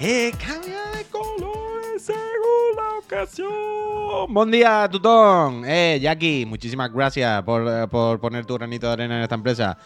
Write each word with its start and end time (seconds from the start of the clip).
Eh, 0.00 0.32
cambia 0.38 0.82
de 0.96 1.04
colores 1.04 2.02
según 2.02 2.76
la 2.76 2.98
ocasión. 2.98 4.34
Buen 4.34 4.50
día, 4.50 4.88
Tutón. 4.90 5.64
Eh, 5.66 5.98
Jackie, 6.00 6.44
muchísimas 6.46 6.92
gracias 6.92 7.42
por, 7.42 7.66
eh, 7.66 7.86
por 7.88 8.20
poner 8.20 8.44
tu 8.44 8.54
granito 8.54 8.88
de 8.88 8.92
arena 8.92 9.16
en 9.16 9.22
esta 9.22 9.36
empresa. 9.36 9.78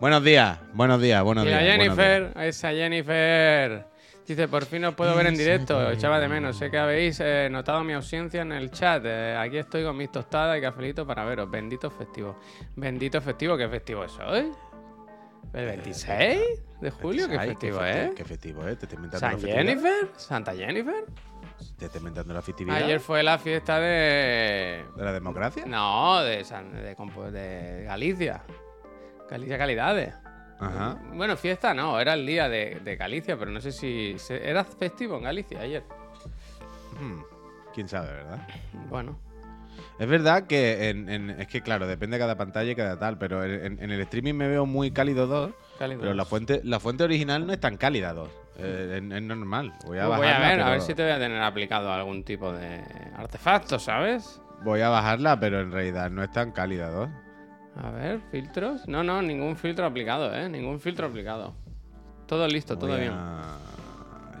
Buenos 0.00 0.22
días, 0.22 0.58
buenos 0.74 1.00
días, 1.00 1.22
buenos 1.22 1.44
días. 1.44 1.60
días. 1.60 1.72
Jennifer, 1.72 2.32
esa 2.36 2.70
Jennifer. 2.72 3.86
Dice, 4.26 4.48
por 4.48 4.64
fin 4.64 4.84
os 4.86 4.94
puedo 4.94 5.14
ver 5.14 5.26
en 5.26 5.36
directo. 5.36 5.90
Echaba 5.90 6.18
de 6.18 6.28
menos. 6.28 6.56
Sé 6.56 6.70
que 6.70 6.78
habéis 6.78 7.20
eh, 7.20 7.48
notado 7.50 7.84
mi 7.84 7.92
ausencia 7.92 8.40
en 8.42 8.52
el 8.52 8.70
chat. 8.70 9.02
Eh, 9.04 9.36
aquí 9.38 9.58
estoy 9.58 9.84
con 9.84 9.96
mis 9.96 10.10
tostadas 10.10 10.58
y 10.58 10.62
cafelito 10.62 11.06
para 11.06 11.24
veros. 11.24 11.50
Bendito 11.50 11.90
festivo. 11.90 12.38
Bendito 12.74 13.20
festivo. 13.20 13.56
¿Qué 13.56 13.68
festivo 13.68 14.04
es 14.04 14.18
hoy? 14.26 14.50
¿El 15.52 15.66
26 15.66 16.40
de 16.80 16.90
julio? 16.90 17.28
¿Qué 17.28 17.38
festivo 17.38 17.78
festi- 17.80 18.08
es? 18.08 18.14
¿Qué 18.14 18.24
festivo 18.24 18.66
es? 18.68 18.78
¿Te 18.78 18.86
inventando 18.94 19.18
¿San 19.18 19.40
la? 19.40 19.48
Jennifer? 19.48 20.08
¿Santa 20.16 20.54
Jennifer? 20.54 21.04
¿Te 21.78 21.84
estás 21.86 22.00
inventando 22.00 22.34
la 22.34 22.42
festividad? 22.42 22.76
Ayer 22.76 23.00
fue 23.00 23.22
la 23.22 23.38
fiesta 23.38 23.78
de... 23.78 24.84
¿De 24.96 25.04
la 25.04 25.12
democracia? 25.12 25.64
No, 25.66 26.20
de, 26.22 26.44
San- 26.44 26.72
de, 26.72 26.96
compo- 26.96 27.30
de 27.30 27.84
Galicia. 27.84 28.42
Galicia 29.30 29.56
Calidades. 29.58 30.14
Ajá. 30.60 30.98
Bueno, 31.12 31.36
fiesta 31.36 31.72
no, 31.74 31.98
era 32.00 32.14
el 32.14 32.26
día 32.26 32.48
de, 32.48 32.80
de 32.82 32.96
Galicia, 32.96 33.36
pero 33.38 33.50
no 33.50 33.60
sé 33.60 33.70
si... 33.72 34.18
se- 34.18 34.48
era 34.48 34.64
festivo 34.64 35.16
en 35.16 35.24
Galicia 35.24 35.60
ayer. 35.60 35.84
Hmm, 37.00 37.20
¿Quién 37.72 37.88
sabe, 37.88 38.08
verdad? 38.12 38.46
Bueno. 38.88 39.18
Es 39.98 40.08
verdad 40.08 40.46
que 40.48 40.88
en, 40.90 41.08
en- 41.08 41.30
es 41.30 41.46
que 41.46 41.60
claro, 41.60 41.86
depende 41.86 42.16
de 42.16 42.20
cada 42.22 42.36
pantalla 42.36 42.70
y 42.70 42.74
cada 42.74 42.98
tal, 42.98 43.16
pero 43.16 43.44
en, 43.44 43.80
en 43.80 43.90
el 43.90 44.00
streaming 44.00 44.34
me 44.34 44.48
veo 44.48 44.66
muy 44.66 44.90
cálido 44.90 45.26
2, 45.28 45.52
Cálido 45.78 46.00
pero 46.00 46.14
la 46.14 46.24
fuente, 46.24 46.60
la 46.64 46.80
fuente 46.80 47.04
original 47.04 47.46
no 47.46 47.52
es 47.52 47.60
tan 47.60 47.76
cálida 47.76 48.12
2. 48.12 48.28
es, 48.58 48.64
es 48.92 49.02
normal. 49.22 49.72
Voy 49.86 49.98
a 49.98 50.06
Pues 50.06 50.18
voy 50.18 50.26
a 50.26 50.30
bajarla, 50.32 50.48
ver, 50.48 50.60
a 50.60 50.64
pero- 50.64 50.70
ver 50.72 50.80
si 50.80 50.94
te 50.94 51.02
voy 51.04 51.12
a 51.12 51.18
tener 51.18 51.40
aplicado 51.42 51.92
algún 51.92 52.24
tipo 52.24 52.52
de 52.52 52.80
artefacto, 53.16 53.78
¿sabes? 53.78 54.40
Voy 54.64 54.80
a 54.80 54.88
bajarla, 54.88 55.38
pero 55.38 55.60
en 55.60 55.70
realidad 55.70 56.10
no 56.10 56.22
es 56.24 56.30
tan 56.32 56.50
cálida 56.50 56.90
2. 56.90 57.08
A 57.76 57.90
ver, 57.90 58.20
filtros. 58.30 58.86
No, 58.88 59.02
no, 59.04 59.20
ningún 59.22 59.56
filtro 59.56 59.84
aplicado, 59.86 60.34
¿eh? 60.34 60.48
Ningún 60.48 60.80
filtro 60.80 61.06
aplicado. 61.06 61.54
Todo 62.26 62.46
listo, 62.48 62.76
todo 62.78 62.90
Voy 62.90 63.00
bien. 63.00 63.12
a- 63.12 63.58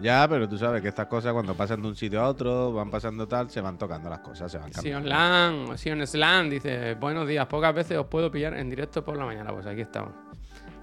Ya, 0.00 0.26
pero 0.28 0.48
tú 0.48 0.58
sabes 0.58 0.82
que 0.82 0.88
estas 0.88 1.06
cosas 1.06 1.32
cuando 1.32 1.54
pasan 1.54 1.80
de 1.82 1.88
un 1.88 1.96
sitio 1.96 2.20
a 2.20 2.28
otro, 2.28 2.72
van 2.72 2.90
pasando 2.90 3.26
tal, 3.26 3.50
se 3.50 3.60
van 3.60 3.78
tocando 3.78 4.10
las 4.10 4.20
cosas, 4.20 4.50
se 4.50 4.58
van 4.58 4.72
Sion 4.72 5.04
cambiando. 5.04 5.08
Lan, 5.08 5.78
Sion 5.78 6.06
Slan 6.06 6.50
dice, 6.50 6.94
buenos 6.94 7.26
días, 7.26 7.46
pocas 7.46 7.74
veces 7.74 7.98
os 7.98 8.06
puedo 8.06 8.30
pillar 8.30 8.54
en 8.54 8.68
directo 8.70 9.04
por 9.04 9.16
la 9.16 9.24
mañana, 9.24 9.52
pues 9.52 9.66
aquí 9.66 9.80
estamos. 9.80 10.12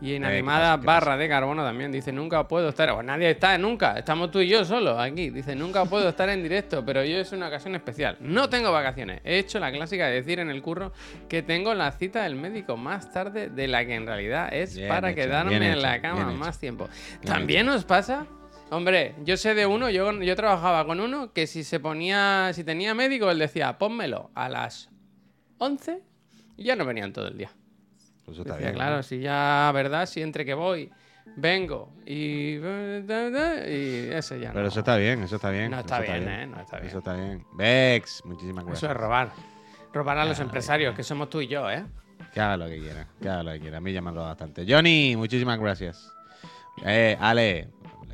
Y 0.02 0.16
inanimada 0.16 0.74
Eh. 0.74 0.78
¿Qué 0.80 0.86
barra 0.88 1.16
de 1.16 1.30
carbono 1.30 1.64
también 1.64 1.92
dice, 1.92 2.12
nunca 2.12 2.48
puedo 2.48 2.70
estar, 2.70 2.92
pues 2.92 3.06
nadie 3.06 3.30
está, 3.30 3.56
nunca, 3.60 4.00
estamos 4.00 4.32
tú 4.32 4.40
y 4.40 4.48
yo 4.48 4.66
solos 4.66 5.00
aquí, 5.00 5.30
dice, 5.30 5.56
nunca 5.56 5.86
puedo 5.86 6.10
estar 6.10 6.28
en 6.30 6.42
directo, 6.42 6.84
pero 6.84 7.02
hoy 7.02 7.14
es 7.14 7.32
una 7.34 7.50
ocasión 7.50 7.76
especial, 7.76 8.18
no 8.20 8.50
tengo 8.50 8.72
vacaciones, 8.72 9.22
he 9.24 9.38
hecho 9.38 9.60
la 9.60 9.72
clásica 9.72 10.08
de 10.08 10.14
decir 10.14 10.40
en 10.40 10.50
el 10.50 10.64
curro 10.64 10.92
que 11.30 11.44
tengo 11.44 11.76
la 11.76 11.92
cita 11.92 12.24
del 12.24 12.36
médico 12.36 12.78
más 12.78 13.12
tarde 13.12 13.50
de 13.50 13.68
la 13.68 13.86
que 13.86 13.94
en 13.94 14.08
realidad 14.08 14.50
es 14.52 14.76
Bien 14.76 14.90
para 14.90 15.12
hecho, 15.12 15.22
quedarme 15.22 15.72
en 15.72 15.82
la 15.82 15.98
hecho, 15.98 16.02
cama 16.02 16.32
más 16.32 16.58
tiempo. 16.58 16.90
Bien 17.22 17.34
¿También 17.34 17.70
os 17.70 17.86
pasa? 17.86 18.26
Hombre, 18.72 19.16
yo 19.26 19.36
sé 19.38 19.54
de 19.54 19.66
uno, 19.66 19.90
yo, 19.90 20.12
yo 20.22 20.36
trabajaba 20.36 20.86
con 20.86 21.00
uno 21.02 21.34
que 21.34 21.46
si 21.46 21.64
se 21.64 21.80
ponía, 21.82 22.52
si 22.54 22.64
tenía 22.64 22.94
médico, 22.96 23.30
él 23.30 23.38
decía, 23.40 23.78
pónmelo 23.78 24.32
a 24.34 24.48
las 24.48 24.90
11 25.58 26.02
y 26.58 26.64
ya 26.64 26.76
no 26.78 26.86
venían 26.86 27.12
todo 27.12 27.28
el 27.28 27.38
día. 27.38 27.52
Pues 28.24 28.36
eso 28.38 28.42
está 28.44 28.54
Decía, 28.54 28.70
bien. 28.70 28.76
claro, 28.76 29.04
si 29.04 29.20
ya, 29.20 29.70
¿verdad? 29.74 30.06
Si 30.06 30.22
entre 30.22 30.46
que 30.46 30.54
voy, 30.54 30.90
vengo 31.36 31.94
y... 32.06 32.56
Y 32.56 32.56
ese 34.14 34.40
ya 34.40 34.50
Pero 34.52 34.62
no. 34.64 34.68
eso 34.70 34.80
está 34.80 34.96
bien, 34.96 35.22
eso 35.24 35.36
está 35.36 35.50
bien. 35.50 35.72
No 35.72 35.80
está 35.80 36.02
eso 36.02 36.12
bien, 36.14 36.30
¿eh? 36.30 36.48
No 36.48 36.62
está 36.62 36.78
bien. 36.78 36.88
Eso 36.90 36.98
está 37.00 37.14
bien. 37.16 37.46
Vex, 37.54 38.22
muchísimas 38.24 38.64
gracias. 38.64 38.84
Eso 38.84 38.92
es 38.92 38.98
robar. 38.98 39.32
Robar 39.94 40.18
a 40.18 40.24
los 40.26 40.40
empresarios, 40.40 40.96
que 40.96 41.04
somos 41.04 41.30
tú 41.30 41.42
y 41.42 41.48
yo, 41.48 41.70
¿eh? 41.70 41.84
Que 42.34 42.40
haga 42.40 42.56
lo 42.56 42.68
que 42.68 42.80
quiera, 42.80 43.06
que 43.22 43.28
haga 43.28 43.44
lo 43.44 43.52
que 43.52 43.60
quiera. 43.60 43.78
A 43.80 43.82
mí 43.82 43.92
ya 43.92 44.02
me 44.02 44.08
han 44.10 44.16
robado 44.16 44.32
bastante. 44.32 44.66
Johnny, 44.66 45.16
muchísimas 45.18 45.60
gracias. 45.60 46.10
Eh, 46.86 47.18
Ale, 47.20 47.68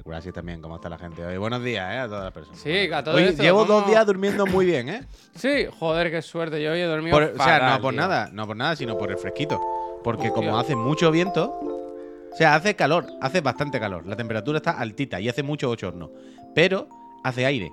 gracias 0.08 0.34
también. 0.34 0.62
¿Cómo 0.62 0.76
está 0.76 0.90
la 0.90 0.98
gente 0.98 1.26
hoy? 1.26 1.38
Buenos 1.38 1.64
días, 1.64 1.94
eh, 1.94 1.98
a 2.00 2.08
todas 2.08 2.24
las 2.26 2.34
personas. 2.34 2.60
Sí, 2.60 2.92
a 2.92 3.04
todo 3.04 3.16
Hoy 3.16 3.24
esto, 3.24 3.44
llevo 3.44 3.66
dos 3.66 3.86
días 3.88 4.06
durmiendo 4.06 4.46
muy 4.46 4.66
bien, 4.66 4.90
¿eh? 4.90 5.04
Sí, 5.36 5.66
joder, 5.80 6.10
qué 6.12 6.22
suerte. 6.22 6.62
Yo 6.62 6.72
hoy 6.72 6.80
he 6.80 6.86
dormido 6.86 7.16
Por- 7.18 7.34
o 7.40 7.44
sea, 7.44 7.76
no 7.76 7.82
por 7.82 7.92
tío. 7.94 8.02
nada, 8.02 8.30
no 8.32 8.48
por 8.48 8.56
nada, 8.58 8.76
sino 8.76 8.98
por 8.98 9.12
el 9.12 9.18
fresquito. 9.18 9.60
Porque 10.04 10.28
Hostia. 10.30 10.34
como 10.36 10.58
hace 10.58 10.76
mucho 10.76 11.12
viento, 11.12 11.50
o 11.52 12.36
sea, 12.38 12.56
hace 12.56 12.76
calor, 12.76 13.06
hace 13.22 13.42
bastante 13.42 13.80
calor. 13.80 14.06
La 14.08 14.16
temperatura 14.16 14.58
está 14.58 14.72
altita 14.72 15.20
y 15.20 15.30
hace 15.30 15.44
mucho 15.44 15.68
bochorno. 15.68 16.10
Pero 16.56 16.88
hace 17.24 17.46
aire. 17.46 17.72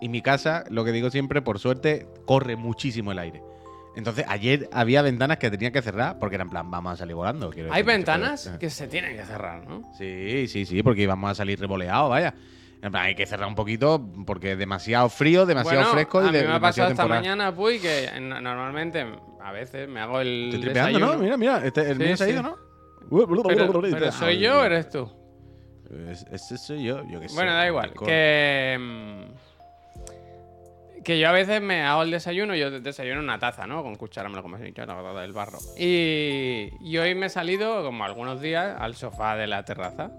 Y 0.00 0.08
mi 0.08 0.22
casa, 0.22 0.64
lo 0.70 0.84
que 0.84 0.92
digo 0.92 1.10
siempre, 1.10 1.42
por 1.42 1.58
suerte, 1.58 2.06
corre 2.24 2.56
muchísimo 2.56 3.12
el 3.12 3.18
aire. 3.18 3.42
Entonces, 3.96 4.24
ayer 4.28 4.68
había 4.72 5.02
ventanas 5.02 5.38
que 5.38 5.50
tenía 5.50 5.72
que 5.72 5.82
cerrar 5.82 6.18
porque 6.18 6.36
era 6.36 6.44
en 6.44 6.50
plan, 6.50 6.70
vamos 6.70 6.92
a 6.92 6.96
salir 6.96 7.14
volando. 7.16 7.50
Hay 7.70 7.82
se 7.82 7.82
ventanas 7.82 8.50
que 8.60 8.70
se 8.70 8.86
tienen 8.88 9.16
que 9.16 9.24
cerrar, 9.24 9.66
¿no? 9.66 9.92
Sí, 9.98 10.46
sí, 10.48 10.64
sí, 10.64 10.82
porque 10.82 11.02
íbamos 11.02 11.30
a 11.30 11.34
salir 11.34 11.58
revoleados, 11.58 12.08
vaya. 12.08 12.34
En 12.82 12.90
plan, 12.90 13.04
hay 13.04 13.14
que 13.14 13.26
cerrar 13.26 13.46
un 13.46 13.54
poquito 13.54 14.00
porque 14.24 14.52
es 14.52 14.58
demasiado 14.58 15.08
frío, 15.10 15.44
demasiado 15.44 15.80
Bueno, 15.80 15.92
fresco 15.92 16.22
y 16.24 16.28
a 16.28 16.32
mí 16.32 16.38
me 16.38 16.52
ha 16.54 16.60
pasado 16.60 16.88
esta 16.90 17.06
mañana, 17.06 17.54
Puy, 17.54 17.78
que 17.78 18.04
en- 18.06 18.28
normalmente 18.30 19.04
a 19.42 19.52
veces 19.52 19.86
me 19.88 20.00
hago 20.00 20.20
el 20.20 20.44
Estoy 20.46 20.60
tripeando, 20.60 20.98
desayuno. 20.98 21.12
¿no? 21.16 21.22
Mira, 21.22 21.36
mira, 21.36 21.66
este- 21.66 21.90
el 21.90 21.98
Sí, 21.98 22.02
mío 22.04 22.16
se 22.16 22.24
ha 22.24 22.28
ido, 22.30 22.42
¿no? 22.42 22.56
Pero, 23.10 23.80
pero 23.90 24.12
¿soy 24.12 24.38
yo 24.38 24.60
o 24.60 24.64
eres 24.64 24.88
tú? 24.88 25.10
Es- 26.08 26.24
Ese 26.30 26.56
soy 26.56 26.84
yo, 26.84 27.04
yo 27.06 27.20
qué 27.20 27.28
sé. 27.28 27.34
Bueno, 27.34 27.52
da 27.52 27.66
igual. 27.66 27.92
Que, 27.92 28.78
que 31.04 31.18
yo 31.18 31.28
a 31.28 31.32
veces 31.32 31.60
me 31.62 31.82
hago 31.82 32.02
el 32.02 32.10
desayuno, 32.10 32.54
yo 32.54 32.70
desayuno 32.80 33.18
en 33.20 33.24
una 33.24 33.38
taza, 33.38 33.66
¿no? 33.66 33.82
Con 33.82 33.94
cuchara, 33.96 34.28
me 34.28 34.36
lo 34.36 34.42
como 34.42 34.56
así, 34.56 34.72
yo 34.74 34.84
la 34.86 34.94
taza 34.94 35.20
del 35.20 35.32
barro. 35.32 35.58
Y, 35.78 36.70
y 36.80 36.98
hoy 36.98 37.14
me 37.14 37.26
he 37.26 37.30
salido, 37.30 37.82
como 37.82 38.04
algunos 38.04 38.40
días, 38.40 38.76
al 38.78 38.94
sofá 38.94 39.36
de 39.36 39.46
la 39.46 39.64
terraza. 39.64 40.10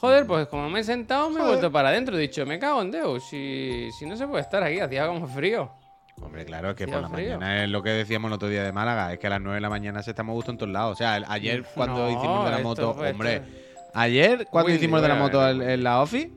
Joder, 0.00 0.26
pues 0.26 0.46
como 0.46 0.70
me 0.70 0.80
he 0.80 0.84
sentado, 0.84 1.28
me 1.30 1.40
he 1.40 1.44
vuelto 1.44 1.72
para 1.72 1.88
adentro. 1.88 2.16
He 2.16 2.20
dicho, 2.20 2.46
me 2.46 2.58
cago 2.58 2.82
en 2.82 2.90
Deus, 2.92 3.24
si, 3.28 3.88
si 3.98 4.06
no 4.06 4.16
se 4.16 4.28
puede 4.28 4.42
estar 4.42 4.62
aquí, 4.62 4.78
hacía 4.80 5.06
como 5.08 5.26
frío. 5.26 5.72
Hombre, 6.20 6.44
claro, 6.44 6.70
es 6.70 6.76
que 6.76 6.86
por 6.86 7.00
la 7.02 7.08
frío. 7.08 7.38
mañana 7.38 7.64
es 7.64 7.70
lo 7.70 7.82
que 7.82 7.90
decíamos 7.90 8.28
el 8.28 8.34
otro 8.34 8.48
día 8.48 8.62
de 8.64 8.72
Málaga, 8.72 9.12
es 9.12 9.18
que 9.18 9.26
a 9.28 9.30
las 9.30 9.40
9 9.40 9.56
de 9.56 9.60
la 9.60 9.70
mañana 9.70 10.02
se 10.02 10.10
estamos 10.10 10.32
a 10.32 10.34
gusto 10.34 10.50
en 10.50 10.58
todos 10.58 10.72
lados. 10.72 10.92
O 10.92 10.96
sea, 10.96 11.16
el- 11.16 11.24
ayer 11.28 11.64
cuando 11.74 11.96
No, 11.98 12.10
hicimos 12.10 12.44
de 12.44 12.50
la 12.50 12.58
moto, 12.58 12.90
hombre, 12.90 13.34
esto- 13.36 13.48
ayer 13.94 14.46
cuando 14.50 14.66
Windy, 14.66 14.78
hicimos 14.84 15.02
de 15.02 15.08
la 15.08 15.14
moto 15.16 15.48
en, 15.48 15.62
en 15.62 15.82
la 15.82 16.00
office, 16.02 16.30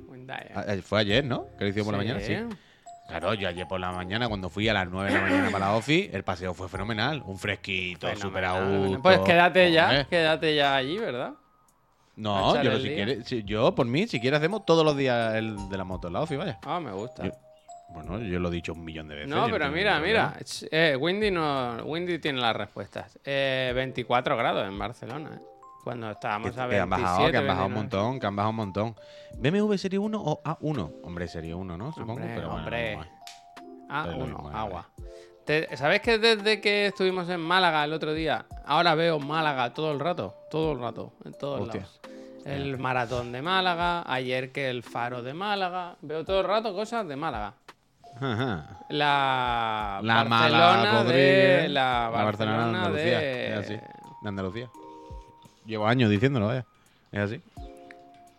eh, 0.68 0.81
fue 0.84 1.00
ayer, 1.02 1.25
¿no? 1.25 1.46
Que 1.58 1.66
lo 1.66 1.69
hicimos 1.69 1.85
por 1.88 1.94
la 1.94 1.97
mañana, 2.00 2.19
sí. 2.19 2.35
Claro, 3.11 3.33
yo 3.33 3.47
ayer 3.49 3.67
por 3.67 3.79
la 3.79 3.91
mañana, 3.91 4.27
cuando 4.27 4.49
fui 4.49 4.67
a 4.69 4.73
las 4.73 4.88
9 4.89 5.11
de 5.11 5.16
la 5.17 5.22
mañana 5.23 5.49
para 5.51 5.66
la 5.67 5.73
office, 5.75 6.09
el 6.16 6.23
paseo 6.23 6.53
fue 6.53 6.69
fenomenal. 6.69 7.22
Un 7.25 7.38
fresquito, 7.38 8.07
súper 8.16 8.45
a 8.45 8.59
gusto. 8.66 9.01
Pues 9.01 9.19
quédate 9.19 9.72
ya, 9.72 10.05
quédate 10.07 10.55
ya 10.55 10.75
allí, 10.75 10.97
¿verdad? 10.97 11.33
No, 12.16 12.61
yo, 12.63 12.77
si 12.77 12.83
día. 12.89 12.95
quieres, 12.95 13.25
si- 13.25 13.44
yo 13.44 13.73
por 13.73 13.85
mí, 13.85 14.07
si 14.07 14.19
quieres, 14.19 14.39
hacemos 14.39 14.66
todos 14.66 14.85
los 14.85 14.95
días 14.97 15.35
el 15.35 15.55
de 15.69 15.77
la 15.77 15.83
moto 15.83 16.07
en 16.07 16.13
la 16.13 16.22
office, 16.22 16.38
vaya. 16.38 16.59
Ah, 16.63 16.79
me 16.79 16.91
gusta. 16.91 17.25
Yo- 17.25 17.31
Bueno, 17.94 18.19
yo 18.19 18.39
lo 18.39 18.47
he 18.47 18.51
dicho 18.51 18.72
un 18.72 18.85
millón 18.85 19.09
de 19.09 19.16
veces. 19.16 19.29
No, 19.29 19.47
pero 19.51 19.69
mira, 19.69 19.99
mira. 19.99 20.33
Eh, 20.72 20.95
Windy, 20.97 21.29
no, 21.29 21.75
Windy 21.83 22.19
tiene 22.19 22.39
las 22.39 22.55
respuestas. 22.55 23.19
Eh, 23.25 23.73
24 23.75 24.38
grados 24.38 24.66
en 24.66 24.79
Barcelona. 24.79 25.31
¿eh? 25.35 25.39
Cuando 25.83 26.11
estábamos 26.11 26.57
a 26.57 26.67
Que 26.69 26.75
27, 26.75 26.81
han 26.81 26.89
bajado, 26.89 27.31
que 27.31 27.37
han 27.37 27.47
bajado 27.47 27.67
un 27.67 27.73
29. 27.73 28.03
montón, 28.05 28.19
que 28.19 28.27
han 28.27 28.35
bajado 28.35 28.49
un 28.51 28.55
montón. 28.55 28.95
¿BMW 29.37 29.77
Serie 29.77 29.99
1 29.99 30.21
o 30.23 30.41
A1? 30.43 30.91
Hombre, 31.03 31.27
Serie 31.27 31.53
1, 31.55 31.77
¿no? 31.77 31.91
Supongo, 31.91 32.13
Hombre, 32.13 32.31
pero 32.35 32.47
bueno, 32.49 32.63
hombre. 32.63 32.95
no, 32.97 33.03
no, 33.89 34.01
Es 34.11 34.17
lo 34.17 34.23
uno, 34.23 34.37
mismo, 34.37 34.49
agua. 34.57 34.87
Te- 35.45 35.75
¿Sabes 35.75 36.01
que 36.01 36.17
desde 36.19 36.61
que 36.61 36.85
estuvimos 36.87 37.27
en 37.29 37.39
Málaga 37.39 37.83
el 37.83 37.93
otro 37.93 38.13
día, 38.13 38.45
ahora 38.65 38.93
veo 38.95 39.19
Málaga 39.19 39.73
todo 39.73 39.91
el 39.91 39.99
rato? 39.99 40.35
Todo 40.51 40.73
el 40.73 40.79
rato, 40.79 41.13
en 41.25 41.33
todos 41.33 41.61
Hostia. 41.61 41.81
lados. 41.81 41.99
El 42.45 42.77
maratón 42.77 43.31
de 43.31 43.41
Málaga, 43.41 44.03
ayer 44.11 44.51
que 44.51 44.69
el 44.69 44.84
faro 44.84 45.22
de 45.23 45.34
Málaga. 45.34 45.95
Veo 46.01 46.23
todo 46.25 46.41
el 46.41 46.47
rato 46.47 46.73
cosas 46.73 47.07
de 47.07 47.16
Málaga. 47.16 47.53
Ajá. 48.19 48.79
La, 48.89 49.99
La 50.03 50.23
Barcelona 50.23 51.03
de 51.03 51.67
la 51.69 52.09
Barcelona, 52.11 52.57
de 52.57 52.63
Andalucía. 52.77 53.19
de 53.19 53.47
Es 53.53 53.57
así. 53.57 53.73
De 54.22 54.29
Andalucía. 54.29 54.69
Llevo 55.66 55.87
años 55.87 56.09
diciéndolo, 56.09 56.47
vaya. 56.47 56.66
Es 57.11 57.19
así. 57.19 57.41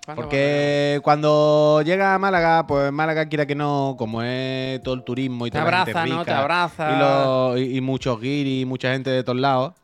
¿Cuándo 0.04 0.22
Porque 0.22 1.00
cuando 1.04 1.80
llega 1.84 2.14
a 2.14 2.18
Málaga, 2.18 2.66
pues 2.66 2.90
Málaga 2.90 3.26
quiera 3.28 3.46
que 3.46 3.54
no, 3.54 3.94
como 3.96 4.20
es 4.22 4.82
todo 4.82 4.94
el 4.94 5.04
turismo 5.04 5.46
y 5.46 5.50
Te 5.50 5.58
toda 5.60 5.70
la 5.70 5.76
gente 5.84 5.90
abraza, 5.92 6.06
¿no? 6.16 6.24
Te 6.24 6.30
rica 6.30 6.40
abraza. 6.40 6.92
Y, 6.92 6.98
los- 6.98 7.60
y- 7.60 7.76
y 7.76 7.80
muchos 7.80 8.20
guiris 8.20 8.62
y 8.62 8.64
mucha 8.64 8.92
gente 8.92 9.10
de 9.10 9.22
todos 9.22 9.38
lados. 9.38 9.74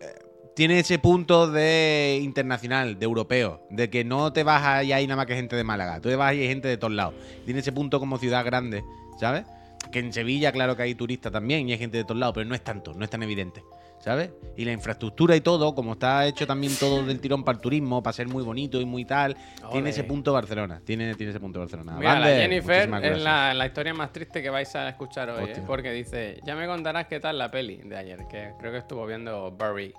eh, 0.00 0.06
Tiene 0.54 0.78
ese 0.78 1.00
punto 1.00 1.50
de 1.50 2.20
internacional, 2.22 2.98
de 2.98 3.04
europeo, 3.04 3.62
de 3.70 3.90
que 3.90 4.04
no 4.04 4.32
te 4.32 4.44
vas 4.44 4.62
ahí 4.64 4.92
hay 4.92 5.06
nada 5.08 5.16
más 5.16 5.26
que 5.26 5.34
gente 5.34 5.56
de 5.56 5.64
Málaga, 5.64 6.00
tú 6.00 6.08
te 6.10 6.16
vas 6.16 6.32
y 6.34 6.42
hay 6.42 6.48
gente 6.48 6.68
de 6.68 6.76
todos 6.76 6.92
lados. 6.92 7.14
Tiene 7.44 7.58
ese 7.60 7.72
punto 7.72 7.98
como 7.98 8.18
ciudad 8.18 8.44
grande, 8.44 8.84
¿sabes? 9.18 9.44
Que 9.90 9.98
en 9.98 10.12
Sevilla, 10.12 10.52
claro 10.52 10.76
que 10.76 10.82
hay 10.84 10.94
turistas 10.94 11.32
también 11.32 11.68
y 11.68 11.72
hay 11.72 11.78
gente 11.78 11.96
de 11.96 12.04
todos 12.04 12.20
lados, 12.20 12.34
pero 12.36 12.48
no 12.48 12.54
es 12.54 12.62
tanto, 12.62 12.94
no 12.94 13.02
es 13.04 13.10
tan 13.10 13.22
evidente. 13.24 13.64
¿Sabes? 14.00 14.30
Y 14.56 14.64
la 14.64 14.72
infraestructura 14.72 15.36
y 15.36 15.40
todo, 15.40 15.74
como 15.74 15.92
está 15.92 16.26
hecho 16.26 16.46
también 16.46 16.74
todo 16.76 17.04
del 17.04 17.20
tirón 17.20 17.44
para 17.44 17.56
el 17.56 17.62
turismo, 17.62 18.02
para 18.02 18.12
ser 18.12 18.26
muy 18.26 18.42
bonito 18.42 18.80
y 18.80 18.84
muy 18.84 19.04
tal, 19.04 19.36
tiene 19.70 19.90
ese 19.90 20.04
punto 20.04 20.32
Barcelona. 20.32 20.80
Tiene, 20.84 21.14
tiene 21.14 21.30
ese 21.30 21.40
punto 21.40 21.60
Barcelona. 21.60 21.96
Mira, 21.98 22.18
la 22.18 22.26
Jennifer 22.26 22.90
es 23.02 23.22
la, 23.22 23.54
la 23.54 23.66
historia 23.66 23.94
más 23.94 24.12
triste 24.12 24.42
que 24.42 24.50
vais 24.50 24.74
a 24.74 24.88
escuchar 24.88 25.30
hoy, 25.30 25.50
¿eh? 25.50 25.62
Porque 25.66 25.92
dice, 25.92 26.40
ya 26.44 26.56
me 26.56 26.66
contarás 26.66 27.06
qué 27.06 27.20
tal 27.20 27.38
la 27.38 27.50
peli 27.50 27.76
de 27.76 27.96
ayer, 27.96 28.26
que 28.28 28.52
creo 28.58 28.72
que 28.72 28.78
estuvo 28.78 29.06
viendo 29.06 29.52
Barry. 29.52 29.94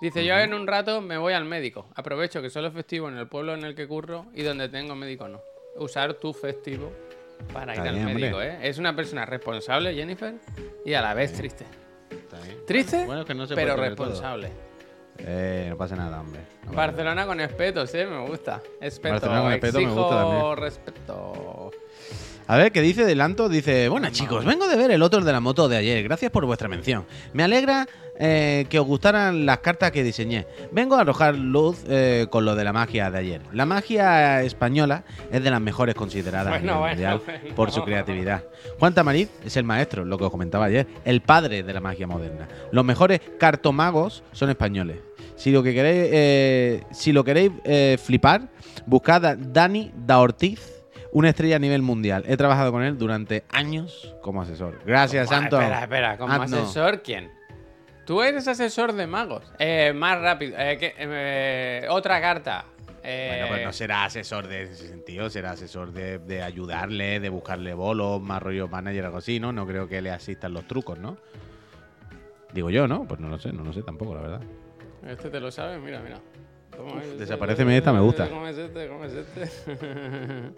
Dice, 0.00 0.24
yo 0.26 0.34
en 0.36 0.52
un 0.52 0.66
rato 0.66 1.00
me 1.00 1.16
voy 1.16 1.32
al 1.32 1.46
médico. 1.46 1.86
Aprovecho 1.94 2.42
que 2.42 2.50
solo 2.50 2.68
es 2.68 2.74
festivo 2.74 3.08
en 3.08 3.16
el 3.16 3.28
pueblo 3.28 3.54
en 3.54 3.64
el 3.64 3.74
que 3.74 3.88
curro 3.88 4.26
y 4.34 4.42
donde 4.42 4.68
tengo 4.68 4.94
médico 4.94 5.26
no. 5.26 5.40
Usar 5.78 6.14
tu 6.14 6.34
festivo 6.34 6.92
para 7.52 7.74
ir 7.74 7.80
al 7.80 7.96
hombre. 7.96 8.14
médico, 8.14 8.42
¿eh? 8.42 8.58
Es 8.62 8.78
una 8.78 8.94
persona 8.94 9.24
responsable, 9.24 9.94
Jennifer, 9.94 10.34
y 10.84 10.92
a 10.92 11.00
la 11.00 11.14
vez 11.14 11.32
triste. 11.32 11.64
Triste, 12.66 13.04
Bueno, 13.06 13.20
es 13.22 13.26
que 13.26 13.34
no 13.34 13.46
se 13.46 13.54
pero 13.54 13.74
puede 13.76 13.88
responsable. 13.90 14.50
Eh, 15.18 15.66
no 15.70 15.76
pasa 15.76 15.96
nada, 15.96 16.20
hombre. 16.20 16.40
No 16.64 16.72
Barcelona 16.72 17.26
con 17.26 17.40
espetos, 17.40 17.94
¿eh? 17.94 18.06
Me 18.06 18.26
gusta. 18.26 18.60
Espeto, 18.80 19.14
Barcelona 19.14 19.42
con 19.42 19.52
espeto 19.52 19.78
me 19.78 19.84
exijo 19.84 20.02
gusta 20.02 20.22
también. 20.22 20.56
respeto. 20.56 21.70
A 22.48 22.56
ver, 22.56 22.70
¿qué 22.70 22.80
dice 22.80 23.04
Delanto? 23.04 23.48
Dice, 23.48 23.88
bueno 23.88 24.08
chicos, 24.10 24.44
vengo 24.44 24.68
de 24.68 24.76
ver 24.76 24.92
el 24.92 25.02
otro 25.02 25.24
de 25.24 25.32
la 25.32 25.40
moto 25.40 25.68
de 25.68 25.78
ayer, 25.78 26.04
gracias 26.04 26.30
por 26.30 26.46
vuestra 26.46 26.68
mención. 26.68 27.04
Me 27.32 27.42
alegra 27.42 27.88
eh, 28.20 28.66
que 28.70 28.78
os 28.78 28.86
gustaran 28.86 29.44
las 29.44 29.58
cartas 29.58 29.90
que 29.90 30.04
diseñé. 30.04 30.46
Vengo 30.70 30.94
a 30.94 31.00
arrojar 31.00 31.34
luz 31.34 31.82
eh, 31.88 32.28
con 32.30 32.44
lo 32.44 32.54
de 32.54 32.62
la 32.62 32.72
magia 32.72 33.10
de 33.10 33.18
ayer. 33.18 33.40
La 33.52 33.66
magia 33.66 34.42
española 34.44 35.02
es 35.32 35.42
de 35.42 35.50
las 35.50 35.60
mejores 35.60 35.96
consideradas 35.96 36.46
a 36.46 36.50
Bueno, 36.50 36.62
nivel 36.62 36.78
bueno, 36.78 36.94
mundial 36.94 37.22
bueno. 37.26 37.54
por 37.56 37.72
su 37.72 37.82
creatividad. 37.82 38.44
Juan 38.78 38.94
Tamariz 38.94 39.28
es 39.44 39.56
el 39.56 39.64
maestro, 39.64 40.04
lo 40.04 40.16
que 40.16 40.24
os 40.24 40.30
comentaba 40.30 40.66
ayer, 40.66 40.86
el 41.04 41.22
padre 41.22 41.64
de 41.64 41.72
la 41.74 41.80
magia 41.80 42.06
moderna. 42.06 42.46
Los 42.70 42.84
mejores 42.84 43.20
cartomagos 43.40 44.22
son 44.30 44.50
españoles. 44.50 44.98
Si 45.34 45.50
lo 45.50 45.64
que 45.64 45.74
queréis, 45.74 46.08
eh, 46.12 46.82
si 46.92 47.10
lo 47.10 47.24
queréis 47.24 47.50
eh, 47.64 47.98
flipar, 48.00 48.48
buscad 48.86 49.26
a 49.26 49.34
Dani 49.36 49.90
da 49.94 50.20
Ortiz, 50.20 50.75
una 51.12 51.28
estrella 51.30 51.56
a 51.56 51.58
nivel 51.58 51.82
mundial. 51.82 52.24
He 52.26 52.36
trabajado 52.36 52.72
con 52.72 52.82
él 52.82 52.98
durante 52.98 53.44
años 53.50 54.14
como 54.22 54.42
asesor. 54.42 54.80
Gracias, 54.84 55.28
Santo. 55.28 55.60
Espera, 55.60 55.82
espera, 55.82 56.18
como 56.18 56.32
Hazno. 56.32 56.58
asesor, 56.58 57.02
¿quién? 57.02 57.30
Tú 58.04 58.22
eres 58.22 58.46
asesor 58.48 58.92
de 58.92 59.06
magos. 59.06 59.50
Eh, 59.58 59.92
más 59.94 60.20
rápido. 60.20 60.56
eh, 60.58 60.76
que- 60.78 60.94
eh, 60.98 61.86
otra 61.90 62.20
carta. 62.20 62.66
Eh, 63.08 63.28
Bueno, 63.38 63.48
pues 63.54 63.64
no 63.66 63.72
será 63.72 64.04
asesor 64.04 64.48
de 64.48 64.62
ese 64.64 64.88
sentido, 64.88 65.30
será 65.30 65.52
asesor 65.52 65.92
de, 65.92 66.18
de 66.18 66.42
ayudarle, 66.42 67.20
de 67.20 67.28
buscarle 67.28 67.72
bolos, 67.74 68.20
más 68.20 68.42
rollo 68.42 68.66
manager, 68.66 69.04
algo 69.06 69.18
así, 69.18 69.38
¿no? 69.38 69.52
No 69.52 69.64
creo 69.66 69.86
que 69.88 70.02
le 70.02 70.10
asistan 70.10 70.52
los 70.52 70.66
trucos, 70.66 70.98
¿no? 70.98 71.16
Digo 72.52 72.68
yo, 72.70 72.88
¿no? 72.88 73.04
Pues 73.06 73.20
no 73.20 73.28
lo 73.28 73.38
sé, 73.38 73.52
no 73.52 73.62
lo 73.64 73.72
sé 73.72 73.82
tampoco, 73.82 74.14
la 74.16 74.20
verdad. 74.22 74.40
Este 75.06 75.30
te 75.30 75.38
lo 75.38 75.50
sabes, 75.52 75.80
mira, 75.80 76.00
mira. 76.00 76.18
¿Cómo 76.76 76.98
es 76.98 77.06
este? 77.06 77.18
desaparéceme 77.18 77.76
esta, 77.76 77.92
me 77.92 78.00
gusta. 78.00 78.28
¿Cómo 78.28 78.46
es 78.48 78.58
este? 78.58 78.88
¿Cómo 78.88 79.04
es 79.04 79.12
este? 79.14 79.50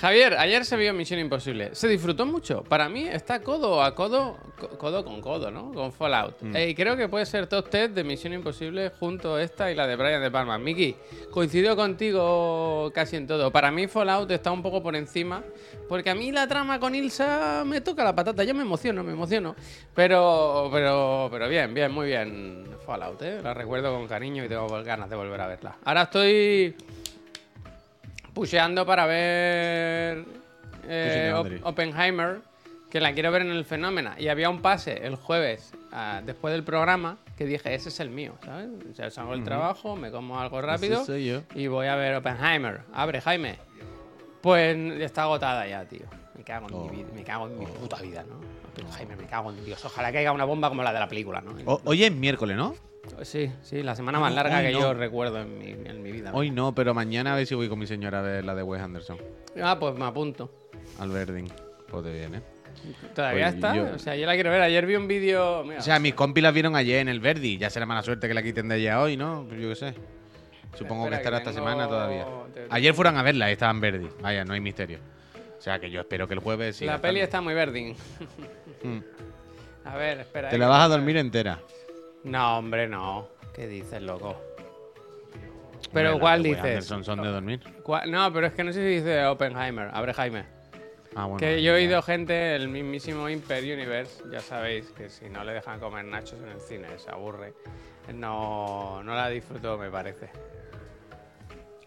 Javier, 0.00 0.34
ayer 0.38 0.64
se 0.64 0.76
vio 0.76 0.94
Misión 0.94 1.18
Imposible. 1.18 1.74
Se 1.74 1.88
disfrutó 1.88 2.24
mucho. 2.24 2.62
Para 2.62 2.88
mí 2.88 3.08
está 3.08 3.40
codo 3.42 3.82
a 3.82 3.96
codo, 3.96 4.36
co- 4.56 4.68
codo 4.78 5.04
con 5.04 5.20
codo, 5.20 5.50
¿no? 5.50 5.72
Con 5.72 5.92
Fallout. 5.92 6.40
Mm. 6.40 6.54
Eh, 6.54 6.68
y 6.68 6.74
creo 6.76 6.96
que 6.96 7.08
puede 7.08 7.26
ser 7.26 7.48
top 7.48 7.68
10 7.68 7.94
de 7.96 8.04
Misión 8.04 8.32
Imposible 8.32 8.90
junto 9.00 9.34
a 9.34 9.42
esta 9.42 9.72
y 9.72 9.74
la 9.74 9.88
de 9.88 9.96
Brian 9.96 10.22
De 10.22 10.30
Palma. 10.30 10.56
Miki, 10.56 10.94
coincido 11.32 11.74
contigo 11.74 12.92
casi 12.94 13.16
en 13.16 13.26
todo. 13.26 13.50
Para 13.50 13.72
mí 13.72 13.88
Fallout 13.88 14.30
está 14.30 14.52
un 14.52 14.62
poco 14.62 14.80
por 14.82 14.94
encima. 14.94 15.42
Porque 15.88 16.10
a 16.10 16.14
mí 16.14 16.30
la 16.30 16.46
trama 16.46 16.78
con 16.78 16.94
Ilsa 16.94 17.64
me 17.66 17.80
toca 17.80 18.04
la 18.04 18.14
patata. 18.14 18.44
Yo 18.44 18.54
me 18.54 18.62
emociono, 18.62 19.02
me 19.02 19.12
emociono. 19.12 19.56
Pero, 19.96 20.68
pero, 20.72 21.28
pero 21.32 21.48
bien, 21.48 21.74
bien, 21.74 21.90
muy 21.90 22.06
bien 22.06 22.64
Fallout, 22.86 23.20
¿eh? 23.22 23.40
La 23.42 23.52
recuerdo 23.52 23.92
con 23.92 24.06
cariño 24.06 24.44
y 24.44 24.48
tengo 24.48 24.68
ganas 24.84 25.10
de 25.10 25.16
volver 25.16 25.40
a 25.40 25.46
verla. 25.48 25.76
Ahora 25.84 26.02
estoy 26.02 26.76
pusheando 28.42 28.86
para 28.86 29.04
ver 29.06 30.24
eh, 30.88 31.32
Op-. 31.34 31.66
Oppenheimer, 31.66 32.38
que 32.88 33.00
la 33.00 33.12
quiero 33.12 33.32
ver 33.32 33.42
en 33.42 33.50
el 33.50 33.64
Fenómena. 33.64 34.14
Y 34.16 34.28
había 34.28 34.48
un 34.48 34.62
pase 34.62 35.04
el 35.04 35.16
jueves, 35.16 35.72
ah, 35.90 36.22
después 36.24 36.52
del 36.52 36.62
programa, 36.62 37.18
que 37.36 37.46
dije, 37.46 37.74
ese 37.74 37.88
es 37.88 37.98
el 37.98 38.10
mío, 38.10 38.34
¿sabes? 38.44 38.68
O 38.90 38.94
sea, 38.94 39.10
salgo 39.10 39.32
del 39.32 39.42
trabajo, 39.42 39.96
me 39.96 40.12
como 40.12 40.38
algo 40.38 40.60
rápido 40.62 41.04
soy 41.04 41.26
yo. 41.26 41.42
y 41.56 41.66
voy 41.66 41.88
a 41.88 41.96
ver 41.96 42.14
Oppenheimer. 42.14 42.82
Abre, 42.94 43.20
Jaime. 43.20 43.56
Pues 44.40 44.76
está 45.00 45.24
agotada 45.24 45.66
ya, 45.66 45.84
tío. 45.84 46.06
Me 46.36 46.44
cago 46.44 46.68
en, 46.68 46.74
Oh. 46.74 46.84
mi, 46.84 46.96
vida, 46.98 47.08
me 47.12 47.24
cago 47.24 47.48
en 47.48 47.58
mi 47.58 47.66
puta 47.66 47.96
vida, 48.00 48.22
¿no? 48.22 48.36
Oppenheimer, 48.70 49.16
me 49.16 49.24
cago 49.26 49.50
en 49.50 49.64
Dios. 49.64 49.84
Ojalá 49.84 50.12
caiga 50.12 50.30
una 50.30 50.44
bomba 50.44 50.68
como 50.68 50.84
la 50.84 50.92
de 50.92 51.00
la 51.00 51.08
película, 51.08 51.40
¿no? 51.40 51.50
O- 51.66 51.80
hoy 51.84 52.04
es 52.04 52.12
miércoles, 52.12 52.56
¿no? 52.56 52.76
Sí, 53.22 53.50
sí, 53.62 53.82
la 53.82 53.94
semana 53.96 54.20
más 54.20 54.32
larga 54.34 54.58
hoy 54.58 54.66
que 54.66 54.72
no. 54.72 54.80
yo 54.80 54.94
recuerdo 54.94 55.40
en 55.40 55.58
mi, 55.58 55.70
en 55.70 56.02
mi 56.02 56.12
vida. 56.12 56.30
Hoy 56.32 56.50
no, 56.50 56.74
pero 56.74 56.94
mañana 56.94 57.32
a 57.32 57.36
ver 57.36 57.46
si 57.46 57.54
voy 57.54 57.68
con 57.68 57.78
mi 57.78 57.86
señora 57.86 58.20
a 58.20 58.22
ver 58.22 58.44
la 58.44 58.54
de 58.54 58.62
Wes 58.62 58.80
Anderson. 58.82 59.18
Ah, 59.62 59.76
pues 59.78 59.94
me 59.96 60.04
apunto. 60.04 60.50
Al 60.98 61.10
Verding. 61.10 61.48
Pues 61.90 62.04
te 62.04 62.12
viene. 62.12 62.42
¿Todavía 63.14 63.46
Oye, 63.48 63.54
está? 63.56 63.74
yo- 63.74 63.88
O 63.94 63.98
sea, 63.98 64.14
yo 64.14 64.24
la 64.26 64.34
quiero 64.34 64.50
ver. 64.50 64.62
Ayer 64.62 64.86
vi 64.86 64.94
un 64.94 65.08
vídeo. 65.08 65.64
mira, 65.64 65.80
O 65.80 65.82
sea, 65.82 65.98
mis 65.98 66.14
compis 66.14 66.42
las 66.42 66.54
vieron 66.54 66.76
ayer 66.76 67.00
en 67.00 67.08
el 67.08 67.18
Verdi. 67.20 67.58
Ya 67.58 67.70
será 67.70 67.86
mala 67.86 68.02
suerte 68.02 68.28
que 68.28 68.34
la 68.34 68.42
quiten 68.42 68.68
de 68.68 68.76
allá 68.76 69.00
hoy, 69.02 69.16
¿no? 69.16 69.44
Pues 69.48 69.60
Yo 69.60 69.68
qué 69.70 69.74
sé. 69.74 69.94
Supongo 70.76 71.04
Espera, 71.04 71.16
que 71.16 71.22
estará 71.22 71.36
que 71.38 71.42
esta 71.50 71.50
tengo- 71.60 71.66
semana 71.70 71.88
todavía. 71.88 72.26
te- 72.54 72.66
Ayer 72.70 72.94
fueron 72.94 73.16
a 73.16 73.22
verla 73.22 73.48
y 73.48 73.52
estaban 73.54 73.80
Verdi. 73.80 74.08
Vaya, 74.20 74.44
no 74.44 74.52
hay 74.54 74.60
misterio. 74.60 74.98
O 75.58 75.60
sea, 75.60 75.80
que 75.80 75.90
yo 75.90 76.00
espero 76.00 76.28
que 76.28 76.34
el 76.34 76.40
jueves 76.40 76.76
siga 76.76 76.92
la 76.92 77.00
peli 77.00 77.20
estando. 77.20 77.24
está 77.24 77.40
muy 77.40 77.54
verdín. 77.54 77.96
Mm. 78.84 78.98
A 79.88 79.96
ver, 79.96 80.20
espera. 80.20 80.50
Te 80.50 80.56
eh, 80.56 80.58
la 80.58 80.66
que 80.66 80.68
vas 80.70 80.82
a 80.84 80.88
dormir 80.88 81.16
entera. 81.16 81.58
No, 82.28 82.58
hombre, 82.58 82.88
no. 82.88 83.28
¿Qué 83.54 83.66
dices, 83.66 84.02
loco? 84.02 84.36
Pero 85.92 86.10
Hombre, 86.10 86.20
¿cuál 86.20 86.42
las 86.42 86.42
de 86.44 86.48
Wes 86.50 86.56
dices? 86.62 86.70
Anderson 86.92 87.04
son 87.04 87.22
de 87.22 87.28
dormir. 87.28 87.60
¿Cuál- 87.82 88.10
No, 88.10 88.32
pero 88.32 88.46
es 88.48 88.52
que 88.52 88.64
no 88.64 88.72
sé 88.72 88.80
si 88.80 88.96
dice 88.96 89.24
Oppenheimer. 89.26 89.90
Abre 89.92 90.12
Jaime. 90.14 90.44
Ah, 91.16 91.24
bueno. 91.24 91.38
que 91.38 91.62
yo 91.62 91.72
he 91.72 91.76
oído 91.76 92.02
gente, 92.02 92.54
el 92.54 92.68
mismísimo 92.68 93.28
Imper 93.28 93.64
Universe, 93.64 94.22
ya 94.30 94.40
sabéis 94.40 94.86
que 94.90 95.08
si 95.08 95.28
no 95.30 95.42
le 95.42 95.52
dejan 95.54 95.80
comer 95.80 96.04
nachos 96.04 96.38
en 96.42 96.50
el 96.50 96.60
cine, 96.60 96.86
se 96.98 97.10
aburre. 97.10 97.54
No, 98.14 99.02
no 99.02 99.14
la 99.14 99.28
disfruto, 99.28 99.78
me 99.78 99.90
parece. 99.90 100.28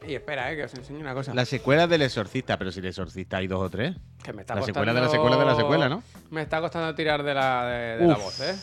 Y 0.05 0.15
espera, 0.15 0.51
eh, 0.51 0.55
que 0.55 0.63
os 0.63 0.73
enseño 0.73 0.99
una 0.99 1.13
cosa. 1.13 1.33
La 1.35 1.45
secuela 1.45 1.85
del 1.85 2.01
Exorcista, 2.01 2.57
pero 2.57 2.71
si 2.71 2.79
el 2.79 2.87
Exorcista 2.87 3.37
hay 3.37 3.47
dos 3.47 3.61
o 3.61 3.69
tres. 3.69 3.95
Que 4.23 4.33
me 4.33 4.41
está 4.41 4.55
La 4.55 4.63
secuela 4.63 4.93
de 4.93 5.01
la 5.01 5.09
secuela 5.09 5.37
de 5.37 5.45
la 5.45 5.55
secuela, 5.55 5.87
¿no? 5.87 6.03
Me 6.31 6.41
está 6.41 6.59
costando 6.59 6.93
tirar 6.95 7.21
de 7.23 7.33
la, 7.35 7.65
de, 7.67 7.97
de 7.97 8.07
la 8.07 8.13
Uf. 8.17 8.23
voz, 8.23 8.39
¿eh? 8.41 8.55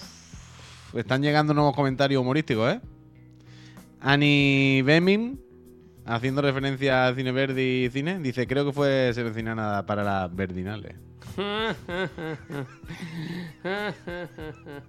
Están 0.95 1.23
llegando 1.23 1.55
nuevos 1.55 1.75
comentarios 1.75 2.21
humorísticos, 2.21 2.75
¿eh? 2.75 2.81
Ani 4.01 4.83
Bemin, 4.83 5.41
haciendo 6.07 6.41
referencia 6.43 7.07
a 7.09 7.15
Cine 7.15 7.33
Verdi 7.33 7.85
y 7.85 7.91
Cine, 7.91 8.21
dice: 8.21 8.47
Creo 8.47 8.65
que 8.65 8.73
fue 8.73 9.11
seleccionada 9.13 9.85
para 9.87 10.05
las 10.05 10.35
Verdinales. 10.35 10.95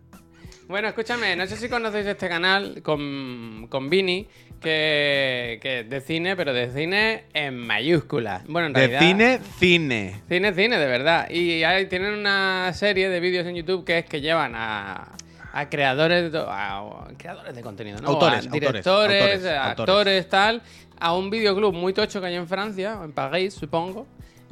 Bueno, 0.68 0.88
escúchame, 0.88 1.36
no 1.36 1.48
sé 1.48 1.58
si 1.58 1.68
conocéis 1.68 2.06
este 2.06 2.29
canal 2.29 2.84
con, 2.84 3.65
con 3.72 3.89
Vini, 3.89 4.27
que, 4.62 5.58
que 5.63 5.84
de 5.84 6.00
cine, 6.00 6.36
pero 6.36 6.53
de 6.53 6.70
cine 6.70 7.24
en 7.34 7.58
mayúsculas. 7.58 8.44
Bueno, 8.48 8.68
en 8.68 8.74
De 8.74 8.88
realidad... 8.88 9.00
cine, 9.00 9.39
cine. 9.58 10.22
Cine, 10.29 10.53
cine, 10.53 10.77
de 10.77 10.86
verdad. 10.86 11.27
Y 11.32 11.63
ahí 11.63 11.88
tienen 11.88 12.13
una 12.13 12.72
serie 12.74 13.10
de 13.10 13.20
vídeos 13.20 13.48
en 13.48 13.56
YouTube 13.56 13.84
que 13.84 13.98
es 13.98 14.06
que 14.06 14.22
llevan 14.22 14.53
a, 14.56 15.08
a 15.51 15.70
creadores, 15.70 16.32
de, 16.32 16.39
a, 16.39 17.08
creadores 17.18 17.56
de 17.56 17.62
contenido, 17.62 18.00
¿no? 18.01 18.10
Autores, 18.10 18.48
a 18.48 18.50
directores, 18.50 18.86
autores, 18.86 19.46
actores, 19.46 20.29
tal, 20.29 20.62
a 21.00 21.15
un 21.15 21.29
videoclub 21.29 21.74
muy 21.74 21.94
tocho 21.94 22.20
que 22.22 22.27
hay 22.27 22.36
en 22.36 22.48
Francia, 22.48 23.00
en 23.03 23.12
París, 23.12 23.53
supongo. 23.53 24.06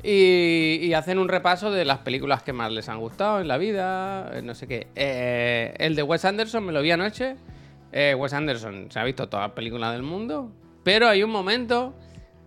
Y, 0.03 0.79
y 0.81 0.93
hacen 0.93 1.17
un 1.17 1.27
repaso 1.27 1.71
de 1.71 1.83
las 1.83 1.99
películas 1.99 2.43
que 2.43 2.53
más 2.53 2.71
les 2.71 2.87
han 2.87 2.99
gustado 2.99 3.41
en 3.41 3.47
la 3.47 3.57
vida, 3.57 4.31
eh, 4.33 4.41
no 4.41 4.53
sé 4.53 4.67
qué. 4.67 4.87
Eh, 4.95 5.73
el 5.79 5.95
de 5.95 6.03
Wes 6.03 6.23
Anderson 6.23 6.65
me 6.65 6.71
lo 6.71 6.81
vi 6.81 6.91
anoche. 6.91 7.35
Eh, 7.91 8.15
Wes 8.15 8.33
Anderson 8.33 8.91
se 8.91 8.99
ha 8.99 9.03
visto 9.03 9.27
todas 9.27 9.47
las 9.47 9.55
películas 9.55 9.93
del 9.93 10.03
mundo, 10.03 10.51
pero 10.83 11.07
hay 11.07 11.23
un 11.23 11.31
momento 11.31 11.95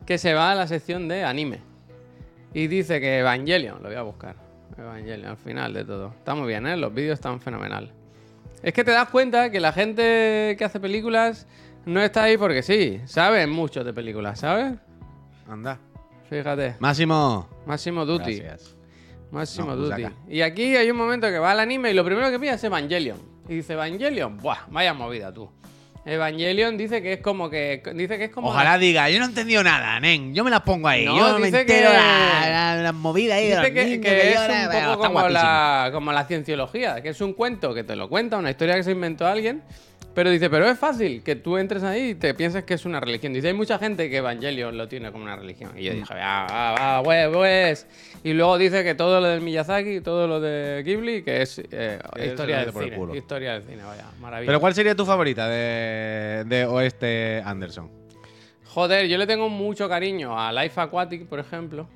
que 0.07 0.17
se 0.17 0.33
va 0.33 0.53
a 0.53 0.55
la 0.55 0.67
sección 0.67 1.09
de 1.09 1.25
anime. 1.25 1.61
Y 2.55 2.67
dice 2.67 3.01
que 3.01 3.19
Evangelion, 3.19 3.83
lo 3.83 3.89
voy 3.89 3.97
a 3.97 4.03
buscar. 4.03 4.37
Evangelion, 4.79 5.31
al 5.31 5.37
final 5.37 5.73
de 5.73 5.85
todo. 5.85 6.15
Está 6.19 6.35
muy 6.35 6.49
bien, 6.49 6.67
¿eh? 6.67 6.77
Los 6.77 6.95
vídeos 6.95 7.15
están 7.15 7.41
fenomenal. 7.41 7.93
Es 8.63 8.73
que 8.75 8.85
te 8.85 8.91
das 8.91 9.09
cuenta 9.09 9.51
que 9.51 9.61
la 9.61 9.73
gente 9.73 10.55
que 10.59 10.65
hace 10.65 10.81
películas 10.81 11.47
no 11.87 12.01
está 12.01 12.25
ahí 12.25 12.37
porque 12.37 12.63
sí. 12.63 13.01
Saben 13.07 13.51
mucho 13.51 13.83
de 13.85 13.93
películas, 13.93 14.41
¿sabes? 14.41 14.75
Anda. 15.49 15.79
Fíjate. 16.29 16.77
Máximo. 16.79 17.49
Máximo 17.67 18.05
Duty. 18.05 18.37
Gracias. 18.37 18.77
Máximo 19.31 19.75
No, 19.75 19.77
Duty. 19.77 20.05
Y 20.29 20.43
aquí 20.43 20.77
hay 20.77 20.91
un 20.91 20.97
momento 20.97 21.27
que 21.29 21.39
va 21.39 21.53
al 21.53 21.61
anime 21.61 21.91
y 21.91 21.95
lo 21.95 22.05
primero 22.05 22.31
que 22.31 22.39
pilla 22.39 22.55
es 22.55 22.65
Evangelion. 22.65 23.19
Y 23.49 23.57
dice, 23.57 23.73
Evangelion, 23.73 24.37
¡buah! 24.39 24.67
Vaya 24.69 24.93
movida 24.95 25.33
tú. 25.33 25.51
Evangelion 26.07 26.77
dice 26.79 27.03
que 27.03 27.13
es 27.15 27.21
como 27.21 27.51
que. 27.51 27.83
Dice 27.95 28.17
que 28.17 28.25
es 28.25 28.31
como. 28.31 28.49
Ojalá 28.49 28.79
diga, 28.79 29.11
yo 29.11 29.19
no 29.19 29.27
he 29.27 29.29
entendido 29.29 29.63
nada, 29.63 30.01
nen. 30.01 30.35
Yo 30.35 30.45
me 30.45 30.51
las 30.51 30.63
pongo 30.63 30.89
ahí. 30.89 31.05
No, 31.05 31.17
yo 31.17 31.39
me 31.39 31.49
entero 31.49 31.67
que- 31.67 31.83
la, 31.97 32.49
la- 32.49 32.83
la 32.83 32.93
movida 32.93 33.35
ahí 33.35 33.49
Dice 33.49 33.73
que, 33.73 33.85
niños, 33.85 34.05
que 34.05 34.11
que 34.11 34.29
es 34.31 34.35
yo 34.35 34.41
un 34.43 34.49
la- 34.49 34.87
poco 34.95 34.99
como 35.03 35.13
guapísimo. 35.13 35.43
la, 35.45 35.91
como 35.93 36.13
la 36.13 36.25
cienciología, 36.25 37.03
que 37.03 37.11
es 37.11 37.21
un 37.21 37.35
cuento 37.35 37.75
que 37.75 37.85
te 37.85 37.97
lo 37.97 38.09
cuenta, 38.09 38.39
una 38.39 38.51
historia 38.51 38.77
que 38.77 38.83
se 38.83 38.93
inventó 38.93 39.27
alguien, 39.27 39.63
pero 40.15 40.31
dice, 40.31 40.51
pero 40.51 40.69
es 40.69 40.79
fácil 40.79 41.23
que 41.23 41.37
tú 41.37 41.57
entres 41.57 41.83
ahí 41.83 42.11
y 42.11 42.15
te 42.15 42.35
pienses 42.35 42.65
que 42.65 42.75
es 42.75 42.85
una 42.85 42.99
religión. 43.01 43.33
Dice, 43.33 43.49
hay 43.49 43.55
mucha 43.55 43.79
gente 43.79 44.11
que 44.11 44.17
Evangelion 44.17 44.77
lo 44.77 44.89
tiene 44.89 45.13
como 45.13 45.25
una 45.25 45.37
religión. 45.37 45.73
Y 45.77 45.85
yo 45.85 45.93
dije, 45.93 46.15
va, 46.15 46.47
va, 46.47 46.75
va, 46.75 47.03
pues, 47.03 47.29
pues. 47.29 47.87
Y 48.25 48.33
luego 48.33 48.59
dice 48.59 48.83
que 48.83 48.95
todo 48.95 49.21
lo 49.21 49.29
del 49.29 49.41
Miyazaki, 49.41 50.01
todo 50.01 50.27
lo 50.27 50.41
de 50.41 50.83
Ghibli, 50.85 51.23
que 51.23 51.43
es 51.43 51.61
eh, 51.71 51.99
historia 52.25 52.59
del 52.59 52.69
el 52.69 52.73
cine. 52.75 52.97
culo. 52.97 53.15
Historia 53.15 53.53
del 53.55 53.63
cine, 53.63 53.83
vaya, 53.85 54.07
maravilla. 54.21 54.49
Pero 54.49 54.61
¿cuál 54.61 54.75
sería 54.75 54.95
tu 54.95 55.07
favorita 55.07 55.49
de, 55.49 56.45
de 56.47 56.67
Oeste 56.67 57.43
Anderson? 57.45 57.91
Joder, 58.67 59.07
yo 59.09 59.17
le 59.19 59.27
tengo 59.27 59.49
mucho 59.49 59.89
cariño 59.89 60.39
a 60.39 60.53
Life 60.53 60.81
Aquatic, 60.81 61.27
por 61.27 61.39
ejemplo. 61.41 61.89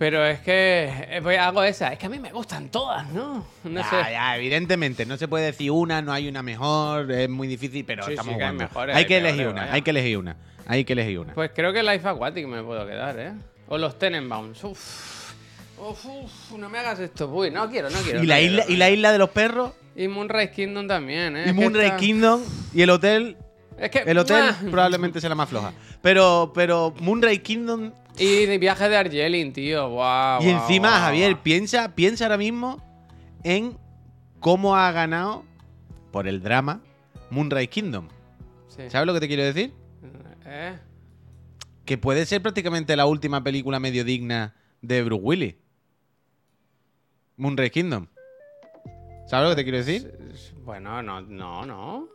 Pero 0.00 0.24
es 0.24 0.40
que 0.40 1.20
pues 1.22 1.38
hago 1.38 1.62
esa. 1.62 1.92
Es 1.92 1.98
que 1.98 2.06
a 2.06 2.08
mí 2.08 2.18
me 2.18 2.32
gustan 2.32 2.70
todas, 2.70 3.06
¿no? 3.10 3.44
No 3.64 3.80
ya, 3.82 3.90
sé. 3.90 3.96
ya, 4.12 4.34
evidentemente, 4.34 5.04
no 5.04 5.18
se 5.18 5.28
puede 5.28 5.44
decir 5.44 5.70
una, 5.72 6.00
no 6.00 6.10
hay 6.10 6.26
una 6.26 6.42
mejor, 6.42 7.12
es 7.12 7.28
muy 7.28 7.46
difícil, 7.46 7.84
pero 7.84 8.04
Sí, 8.04 8.12
estamos 8.12 8.30
sí 8.30 8.30
hay 8.32 8.40
jugando. 8.40 8.64
mejores, 8.64 8.96
hay 8.96 9.02
hay 9.02 9.06
que 9.06 9.18
elegir 9.18 9.48
una, 9.48 9.70
hay 9.70 9.82
que 9.82 9.90
elegir 9.90 10.16
una, 10.16 10.36
hay 10.66 10.84
que 10.86 10.92
elegir 10.94 11.18
una. 11.18 11.34
Pues 11.34 11.50
creo 11.54 11.70
que 11.74 11.82
Life 11.82 12.08
Aquatic 12.08 12.46
me 12.46 12.62
puedo 12.62 12.86
quedar, 12.86 13.18
¿eh? 13.20 13.32
O 13.68 13.76
los 13.76 13.98
Tenenbaums. 13.98 14.64
Uf. 14.64 15.32
Uf, 15.78 16.06
uf, 16.06 16.52
no 16.58 16.70
me 16.70 16.78
hagas 16.78 16.98
esto. 17.00 17.28
Uy, 17.28 17.50
no 17.50 17.68
quiero, 17.68 17.90
no 17.90 17.98
quiero. 17.98 18.20
y, 18.20 18.22
no 18.22 18.28
la 18.28 18.36
quiero, 18.38 18.52
isla, 18.52 18.64
no 18.66 18.72
y 18.72 18.76
la 18.78 18.88
isla 18.90 19.12
de 19.12 19.18
los 19.18 19.28
perros, 19.28 19.72
Y 19.94 20.08
Moonrise 20.08 20.50
Kingdom 20.50 20.88
también, 20.88 21.36
¿eh? 21.36 21.44
y 21.46 21.52
Moonrise 21.52 21.96
Kingdom, 21.96 22.40
y 22.72 22.80
el 22.80 22.88
hotel, 22.88 23.36
Es 23.78 23.90
que... 23.90 23.98
el 23.98 24.16
hotel 24.16 24.44
¡mua! 24.62 24.70
probablemente 24.70 25.20
sea 25.20 25.28
la 25.28 25.34
más 25.34 25.50
floja. 25.50 25.74
Pero, 26.00 26.52
pero 26.54 26.94
Moonrise 27.00 27.42
Kingdom, 27.42 27.92
Y 28.20 28.44
de 28.44 28.58
viaje 28.58 28.88
de 28.90 28.96
Argelin, 28.98 29.52
tío. 29.54 29.88
Guau, 29.88 30.42
y 30.42 30.50
encima, 30.50 30.90
Javier, 31.00 31.38
piensa, 31.38 31.94
piensa 31.94 32.26
ahora 32.26 32.36
mismo 32.36 32.76
en 33.44 33.78
cómo 34.40 34.76
ha 34.76 34.92
ganado 34.92 35.44
por 36.12 36.28
el 36.28 36.42
drama 36.42 36.82
Moonrise 37.30 37.68
Kingdom. 37.68 38.08
Sí. 38.68 38.90
¿Sabes 38.90 39.06
lo 39.06 39.14
que 39.14 39.20
te 39.20 39.28
quiero 39.28 39.44
decir? 39.44 39.72
¿Eh? 40.44 40.78
Que 41.86 41.96
puede 41.96 42.26
ser 42.26 42.42
prácticamente 42.42 42.94
la 42.94 43.06
última 43.06 43.42
película 43.42 43.80
medio 43.80 44.04
digna 44.04 44.54
de 44.82 45.02
Bruce 45.02 45.22
Willis. 45.22 45.54
Moonrise 47.38 47.70
Kingdom. 47.70 48.06
¿Sabes 49.28 49.48
lo 49.48 49.50
que 49.50 49.56
te 49.56 49.64
quiero 49.64 49.78
decir? 49.78 50.12
Bueno, 50.62 51.02
no, 51.02 51.22
no, 51.22 51.64
no. 51.64 52.08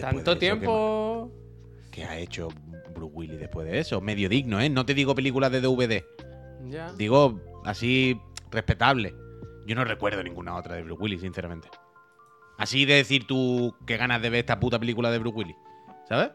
Tanto 0.00 0.36
tiempo. 0.36 1.30
¿Qué, 1.92 2.00
qué 2.00 2.04
ha 2.04 2.18
hecho 2.18 2.48
Bruce 2.88 3.12
Willis 3.14 3.38
después 3.38 3.66
de 3.66 3.78
eso? 3.78 4.00
Medio 4.00 4.28
digno, 4.28 4.60
¿eh? 4.60 4.68
No 4.68 4.84
te 4.86 4.94
digo 4.94 5.14
películas 5.14 5.50
de 5.52 5.60
DVD. 5.60 6.04
Ya. 6.66 6.92
Digo 6.94 7.40
así 7.64 8.20
respetable. 8.50 9.14
Yo 9.66 9.74
no 9.74 9.84
recuerdo 9.84 10.22
ninguna 10.22 10.56
otra 10.56 10.76
de 10.76 10.82
Bruce 10.82 11.02
Willis, 11.02 11.20
sinceramente. 11.20 11.68
Así 12.58 12.84
de 12.84 12.94
decir 12.94 13.26
tú 13.26 13.74
que 13.86 13.96
ganas 13.96 14.20
de 14.20 14.30
ver 14.30 14.40
esta 14.40 14.58
puta 14.58 14.78
película 14.78 15.10
de 15.10 15.18
Bruce 15.18 15.36
Willis. 15.36 15.56
¿Sabes? 16.08 16.30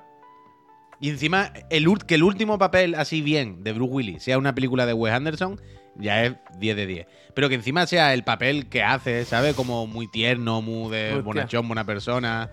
Y 0.99 1.09
encima, 1.09 1.51
el, 1.69 1.87
que 2.07 2.15
el 2.15 2.23
último 2.23 2.57
papel 2.57 2.95
así 2.95 3.21
bien 3.21 3.63
de 3.63 3.73
Bruce 3.73 3.91
Willis 3.91 4.23
sea 4.23 4.37
una 4.37 4.55
película 4.55 4.85
de 4.85 4.93
Wes 4.93 5.13
Anderson, 5.13 5.59
ya 5.95 6.23
es 6.23 6.35
10 6.59 6.75
de 6.75 6.85
10. 6.85 7.07
Pero 7.33 7.49
que 7.49 7.55
encima 7.55 7.85
sea 7.87 8.13
el 8.13 8.23
papel 8.23 8.69
que 8.69 8.83
hace, 8.83 9.25
¿sabes? 9.25 9.55
Como 9.55 9.85
muy 9.85 10.07
tierno, 10.07 10.61
muy 10.61 10.91
de 10.91 11.07
Hostia. 11.09 11.21
bonachón, 11.23 11.67
buena 11.67 11.85
persona. 11.85 12.49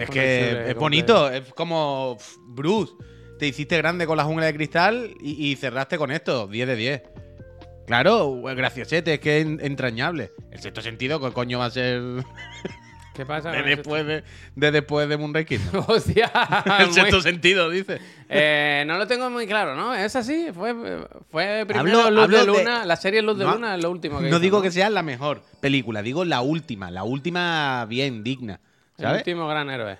Es 0.00 0.10
que 0.10 0.70
es 0.70 0.74
bonito, 0.76 1.30
es 1.30 1.52
como 1.54 2.16
Bruce. 2.48 2.92
Te 3.38 3.46
hiciste 3.48 3.76
grande 3.76 4.06
con 4.06 4.16
la 4.16 4.24
jungla 4.24 4.46
de 4.46 4.54
cristal 4.54 5.14
y, 5.20 5.50
y 5.50 5.56
cerraste 5.56 5.98
con 5.98 6.10
esto, 6.12 6.46
10 6.46 6.68
de 6.68 6.76
10. 6.76 7.02
Claro, 7.86 8.40
graciosete, 8.42 9.14
es 9.14 9.20
que 9.20 9.38
es 9.40 9.46
en- 9.46 9.58
entrañable. 9.62 10.30
El 10.52 10.60
sexto 10.60 10.80
sentido, 10.80 11.20
¿qué 11.20 11.32
coño 11.32 11.58
va 11.58 11.64
a 11.66 11.70
ser 11.70 12.00
¿Qué 13.14 13.26
pasa? 13.26 13.50
de 13.50 13.62
después 13.62 14.06
de, 14.06 14.22
de 14.54 14.70
después 14.70 15.08
de 15.08 15.16
Moonrise 15.18 15.44
Kingdom? 15.46 15.84
Hostia. 15.88 16.30
El 16.78 16.86
muy- 16.86 16.94
sexto 16.94 17.20
sentido, 17.20 17.68
dice. 17.68 17.98
Eh, 18.28 18.84
no 18.86 18.96
lo 18.96 19.06
tengo 19.08 19.28
muy 19.28 19.46
claro, 19.46 19.74
¿no? 19.74 19.92
Es 19.94 20.14
así. 20.16 20.48
Fue, 20.54 20.72
fue 21.30 21.64
primero 21.66 22.02
Hablo- 22.04 22.10
Luz 22.10 22.28
de 22.30 22.38
hablo 22.38 22.52
de- 22.54 22.58
Luna. 22.60 22.86
La 22.86 22.96
serie 22.96 23.20
Luz 23.20 23.36
de 23.38 23.44
No- 23.44 23.54
Luna 23.54 23.74
es 23.74 23.82
lo 23.82 23.90
último 23.90 24.18
que 24.18 24.22
No 24.24 24.28
hizo, 24.28 24.38
digo 24.38 24.62
que 24.62 24.70
sea 24.70 24.88
la 24.88 25.02
mejor 25.02 25.42
película, 25.60 26.00
digo 26.02 26.24
la 26.24 26.40
última, 26.40 26.90
la 26.92 27.02
última 27.02 27.84
bien 27.86 28.22
digna. 28.22 28.60
El 28.98 29.16
último 29.16 29.48
gran 29.48 29.70
héroe. 29.70 29.98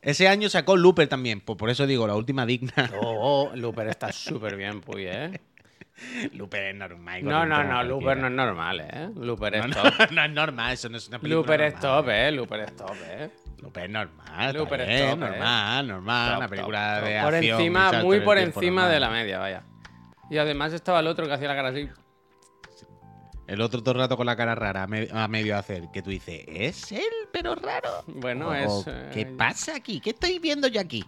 Ese 0.00 0.26
año 0.26 0.48
sacó 0.48 0.76
Looper 0.76 1.06
también, 1.06 1.40
pues 1.40 1.56
por 1.56 1.70
eso 1.70 1.86
digo 1.86 2.06
la 2.06 2.16
última 2.16 2.44
digna. 2.44 2.72
Oh, 3.00 3.50
oh, 3.50 3.56
Looper 3.56 3.86
está 3.88 4.10
súper 4.12 4.56
bien, 4.56 4.80
Puy, 4.80 5.06
¿eh? 5.06 5.40
Looper 6.32 6.64
es 6.64 6.74
normal. 6.74 7.24
No, 7.24 7.46
no, 7.46 7.62
no, 7.62 7.82
Looper 7.84 8.16
no 8.18 8.26
es 8.26 8.32
normal, 8.32 8.80
¿eh? 8.80 9.10
Looper 9.14 9.54
es 9.56 9.66
No, 9.68 9.74
top. 9.74 9.94
no, 9.98 10.06
no 10.10 10.24
es 10.24 10.30
normal, 10.30 10.72
eso 10.72 10.88
no 10.88 10.96
es 10.96 11.08
una 11.08 11.18
película. 11.20 11.40
Looper 11.40 11.60
es 11.62 11.74
normal. 11.74 12.02
top, 12.02 12.08
¿eh? 12.10 12.32
Looper 12.32 12.60
es 12.60 12.76
top, 12.76 12.96
¿eh? 13.06 13.30
Looper 13.58 13.84
es 13.84 13.90
normal. 13.90 14.54
Looper 14.56 14.80
es 14.80 15.00
top, 15.02 15.12
¿eh? 15.12 15.16
normal, 15.16 15.86
normal. 15.88 16.28
Top, 16.28 16.36
una 16.38 16.46
top, 16.46 16.50
película 16.50 16.98
top. 16.98 17.08
de 17.08 17.20
Por 17.22 17.34
acción, 17.34 17.58
encima, 17.60 17.92
muy 18.02 18.20
por 18.20 18.38
encima 18.38 18.82
normal. 18.82 18.90
de 18.90 19.00
la 19.00 19.10
media, 19.10 19.38
vaya. 19.38 19.62
Y 20.30 20.38
además 20.38 20.72
estaba 20.72 20.98
el 21.00 21.06
otro 21.06 21.26
que 21.26 21.32
hacía 21.34 21.46
la 21.48 21.54
cara 21.54 21.68
así. 21.68 21.88
El 23.46 23.60
otro 23.60 23.82
todo 23.82 23.92
el 23.94 24.00
rato 24.00 24.16
con 24.16 24.26
la 24.26 24.36
cara 24.36 24.54
rara 24.54 24.84
a, 24.84 24.86
me- 24.86 25.08
a 25.12 25.26
medio 25.28 25.56
hacer. 25.56 25.88
Que 25.92 26.00
tú 26.02 26.10
dices, 26.10 26.44
¿es 26.48 26.92
él, 26.92 27.02
pero 27.32 27.54
raro? 27.54 28.04
Bueno, 28.06 28.48
O, 28.48 28.54
es. 28.54 28.86
eh, 28.86 29.10
¿Qué 29.12 29.26
pasa 29.26 29.74
aquí? 29.76 30.00
¿Qué 30.00 30.10
estoy 30.10 30.38
viendo 30.38 30.68
yo 30.68 30.80
aquí? 30.80 31.04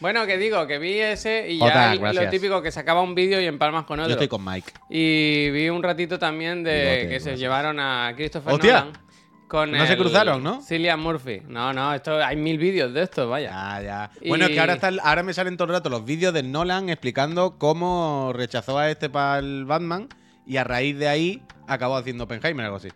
Bueno, 0.00 0.24
que 0.26 0.38
digo, 0.38 0.64
que 0.68 0.78
vi 0.78 0.92
ese 1.00 1.50
y 1.50 1.58
ya 1.58 1.94
lo 1.96 2.30
típico 2.30 2.62
que 2.62 2.70
sacaba 2.70 3.02
un 3.02 3.16
vídeo 3.16 3.40
y 3.40 3.46
empalmas 3.46 3.84
con 3.84 3.96
Yo 3.98 4.04
otro. 4.04 4.12
estoy 4.12 4.28
con 4.28 4.44
Mike. 4.44 4.72
Y 4.88 5.50
vi 5.50 5.68
un 5.70 5.82
ratito 5.82 6.20
también 6.20 6.62
de 6.62 6.80
Bigote, 6.84 7.08
que 7.08 7.20
se 7.20 7.36
llevaron 7.36 7.80
a 7.80 8.12
Christopher 8.14 8.54
¡Hostia! 8.54 8.72
Nolan 8.84 8.92
con 9.48 9.72
No 9.72 9.86
se 9.86 9.96
cruzaron, 9.96 10.42
¿no? 10.44 10.60
Cillian 10.62 11.00
Murphy. 11.00 11.40
No, 11.48 11.72
no, 11.72 11.92
esto 11.94 12.22
hay 12.22 12.36
mil 12.36 12.58
vídeos 12.58 12.92
de 12.94 13.02
esto, 13.02 13.28
vaya. 13.28 13.50
Ya, 13.50 13.82
ya. 13.82 14.10
Bueno, 14.28 14.44
es 14.44 14.50
que 14.52 14.60
ahora, 14.60 14.74
está 14.74 14.90
ahora 15.02 15.22
me 15.24 15.32
salen 15.34 15.56
todo 15.56 15.66
el 15.68 15.72
rato 15.74 15.88
los 15.88 16.04
vídeos 16.04 16.32
de 16.32 16.42
Nolan 16.44 16.90
explicando 16.90 17.58
cómo 17.58 18.30
rechazó 18.34 18.78
a 18.78 18.88
este 18.90 19.08
para 19.10 19.38
el 19.40 19.64
Batman 19.64 20.08
y 20.48 20.56
a 20.56 20.64
raíz 20.64 20.98
de 20.98 21.08
ahí 21.08 21.42
acabó 21.68 21.96
haciendo 21.96 22.24
Oppenheimer, 22.24 22.64
algo 22.64 22.78
así. 22.78 22.88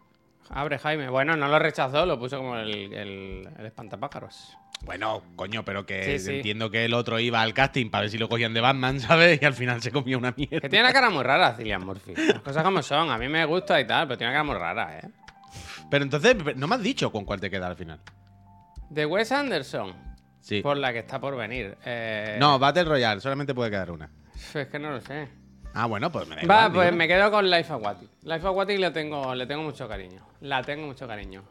Abre 0.50 0.78
Jaime. 0.78 1.08
Bueno, 1.08 1.36
no 1.36 1.46
lo 1.48 1.58
rechazó, 1.58 2.04
lo 2.04 2.18
puso 2.18 2.38
como 2.38 2.56
el, 2.56 2.92
el, 2.92 3.48
el 3.58 3.66
espantapájaros. 3.66 4.56
Bueno, 4.84 5.22
coño, 5.36 5.64
pero 5.64 5.86
que 5.86 6.18
Sí, 6.18 6.18
sí. 6.18 6.36
entiendo 6.36 6.70
que 6.70 6.84
el 6.84 6.92
otro 6.94 7.20
iba 7.20 7.40
al 7.40 7.54
casting 7.54 7.88
para 7.90 8.02
ver 8.02 8.10
si 8.10 8.18
lo 8.18 8.28
cogían 8.28 8.52
de 8.52 8.60
Batman, 8.60 8.98
¿sabes? 9.00 9.40
Y 9.40 9.44
al 9.44 9.54
final 9.54 9.80
se 9.80 9.92
comía 9.92 10.18
una 10.18 10.34
mierda. 10.36 10.60
Que 10.60 10.68
tiene 10.68 10.84
una 10.84 10.92
cara 10.92 11.08
muy 11.10 11.22
rara, 11.22 11.54
Cillian 11.54 11.86
Murphy. 11.86 12.14
Las 12.16 12.40
cosas 12.40 12.64
como 12.64 12.82
son. 12.82 13.10
A 13.10 13.16
mí 13.18 13.28
me 13.28 13.44
gusta 13.44 13.80
y 13.80 13.86
tal, 13.86 14.08
pero 14.08 14.18
tiene 14.18 14.32
una 14.32 14.40
cara 14.40 14.44
muy 14.44 14.56
rara, 14.58 14.98
¿eh? 14.98 15.08
Pero 15.90 16.04
entonces, 16.04 16.36
no 16.56 16.66
me 16.66 16.74
has 16.74 16.82
dicho 16.82 17.12
con 17.12 17.24
cuál 17.24 17.40
te 17.40 17.48
queda 17.50 17.66
al 17.68 17.76
final. 17.76 18.00
De 18.90 19.06
Wes 19.06 19.30
Anderson, 19.30 19.94
Sí. 20.40 20.60
por 20.62 20.76
la 20.76 20.92
que 20.92 20.98
está 21.00 21.20
por 21.20 21.36
venir. 21.36 21.76
Eh, 21.84 22.36
No, 22.40 22.58
Battle 22.58 22.84
Royale, 22.84 23.20
solamente 23.20 23.54
puede 23.54 23.70
quedar 23.70 23.90
una. 23.90 24.10
Es 24.54 24.66
que 24.68 24.78
no 24.78 24.90
lo 24.90 25.00
sé. 25.00 25.28
Ah, 25.74 25.86
bueno, 25.86 26.12
pues 26.12 26.28
me 26.28 26.36
da 26.36 26.42
Va, 26.42 26.44
igual, 26.44 26.72
pues 26.72 26.86
digo. 26.88 26.96
me 26.98 27.08
quedo 27.08 27.30
con 27.30 27.50
Life 27.50 27.72
Aquatic. 27.72 28.08
Life 28.24 28.46
Aquatic 28.46 28.78
le 28.78 28.90
tengo, 28.90 29.34
le 29.34 29.46
tengo 29.46 29.62
mucho 29.62 29.88
cariño. 29.88 30.22
La 30.40 30.62
tengo 30.62 30.86
mucho 30.86 31.06
cariño. 31.06 31.42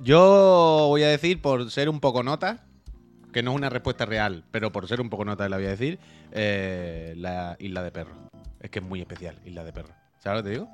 Yo 0.00 0.86
voy 0.88 1.02
a 1.04 1.08
decir, 1.08 1.40
por 1.40 1.70
ser 1.70 1.88
un 1.88 2.00
poco 2.00 2.22
nota, 2.22 2.64
que 3.32 3.42
no 3.42 3.52
es 3.52 3.56
una 3.56 3.70
respuesta 3.70 4.04
real, 4.06 4.44
pero 4.50 4.72
por 4.72 4.86
ser 4.88 5.00
un 5.00 5.08
poco 5.10 5.24
nota 5.24 5.48
la 5.48 5.56
voy 5.56 5.66
a 5.66 5.70
decir, 5.70 5.98
eh, 6.32 7.14
la 7.16 7.56
Isla 7.60 7.82
de 7.82 7.90
Perros. 7.90 8.16
Es 8.60 8.70
que 8.70 8.80
es 8.80 8.84
muy 8.84 9.00
especial, 9.00 9.36
Isla 9.44 9.64
de 9.64 9.72
Perros. 9.72 9.92
¿Sabes 10.18 10.38
lo 10.38 10.42
que 10.44 10.48
te 10.50 10.54
digo? 10.56 10.68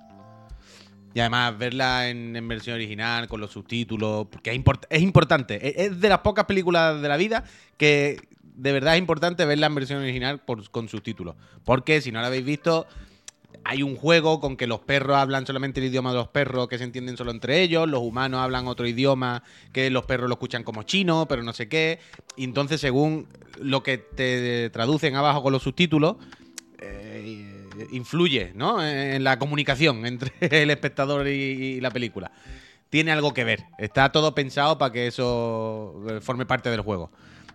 Y 1.12 1.20
además 1.20 1.56
verla 1.56 2.08
en, 2.08 2.34
en 2.34 2.48
versión 2.48 2.74
original, 2.74 3.28
con 3.28 3.40
los 3.40 3.52
subtítulos, 3.52 4.26
porque 4.26 4.50
es, 4.50 4.58
import- 4.58 4.86
es 4.90 5.02
importante. 5.02 5.68
Es, 5.68 5.90
es 5.92 6.00
de 6.00 6.08
las 6.08 6.18
pocas 6.20 6.44
películas 6.46 7.00
de 7.00 7.08
la 7.08 7.16
vida 7.16 7.44
que 7.76 8.16
de 8.54 8.72
verdad 8.72 8.94
es 8.94 9.00
importante 9.00 9.44
verla 9.44 9.66
en 9.66 9.74
versión 9.74 10.00
original 10.00 10.42
con 10.44 10.88
subtítulos. 10.88 11.36
Porque 11.64 12.00
si 12.00 12.12
no 12.12 12.20
la 12.20 12.28
habéis 12.28 12.44
visto, 12.44 12.86
hay 13.64 13.82
un 13.82 13.96
juego 13.96 14.40
con 14.40 14.56
que 14.56 14.66
los 14.66 14.80
perros 14.80 15.16
hablan 15.16 15.46
solamente 15.46 15.80
el 15.80 15.86
idioma 15.86 16.10
de 16.10 16.16
los 16.16 16.28
perros, 16.28 16.68
que 16.68 16.78
se 16.78 16.84
entienden 16.84 17.16
solo 17.16 17.30
entre 17.30 17.62
ellos, 17.62 17.88
los 17.88 18.02
humanos 18.02 18.40
hablan 18.40 18.66
otro 18.66 18.86
idioma, 18.86 19.42
que 19.72 19.90
los 19.90 20.04
perros 20.04 20.28
lo 20.28 20.34
escuchan 20.34 20.64
como 20.64 20.82
chino, 20.82 21.26
pero 21.28 21.42
no 21.42 21.52
sé 21.52 21.68
qué. 21.68 21.98
Y 22.36 22.44
entonces, 22.44 22.80
según 22.80 23.26
lo 23.60 23.82
que 23.82 23.98
te 23.98 24.70
traducen 24.70 25.16
abajo 25.16 25.42
con 25.42 25.52
los 25.52 25.62
subtítulos, 25.62 26.16
eh, 26.78 27.68
influye 27.92 28.52
¿no? 28.54 28.84
en 28.86 29.24
la 29.24 29.38
comunicación 29.38 30.04
entre 30.06 30.32
el 30.62 30.70
espectador 30.70 31.26
y, 31.28 31.30
y 31.30 31.80
la 31.80 31.90
película. 31.90 32.32
Tiene 32.90 33.12
algo 33.12 33.34
que 33.34 33.44
ver. 33.44 33.64
Está 33.78 34.12
todo 34.12 34.34
pensado 34.34 34.78
para 34.78 34.92
que 34.92 35.06
eso 35.06 36.02
eh, 36.08 36.20
forme 36.20 36.46
parte 36.46 36.70
del 36.70 36.82
juego. 36.82 37.10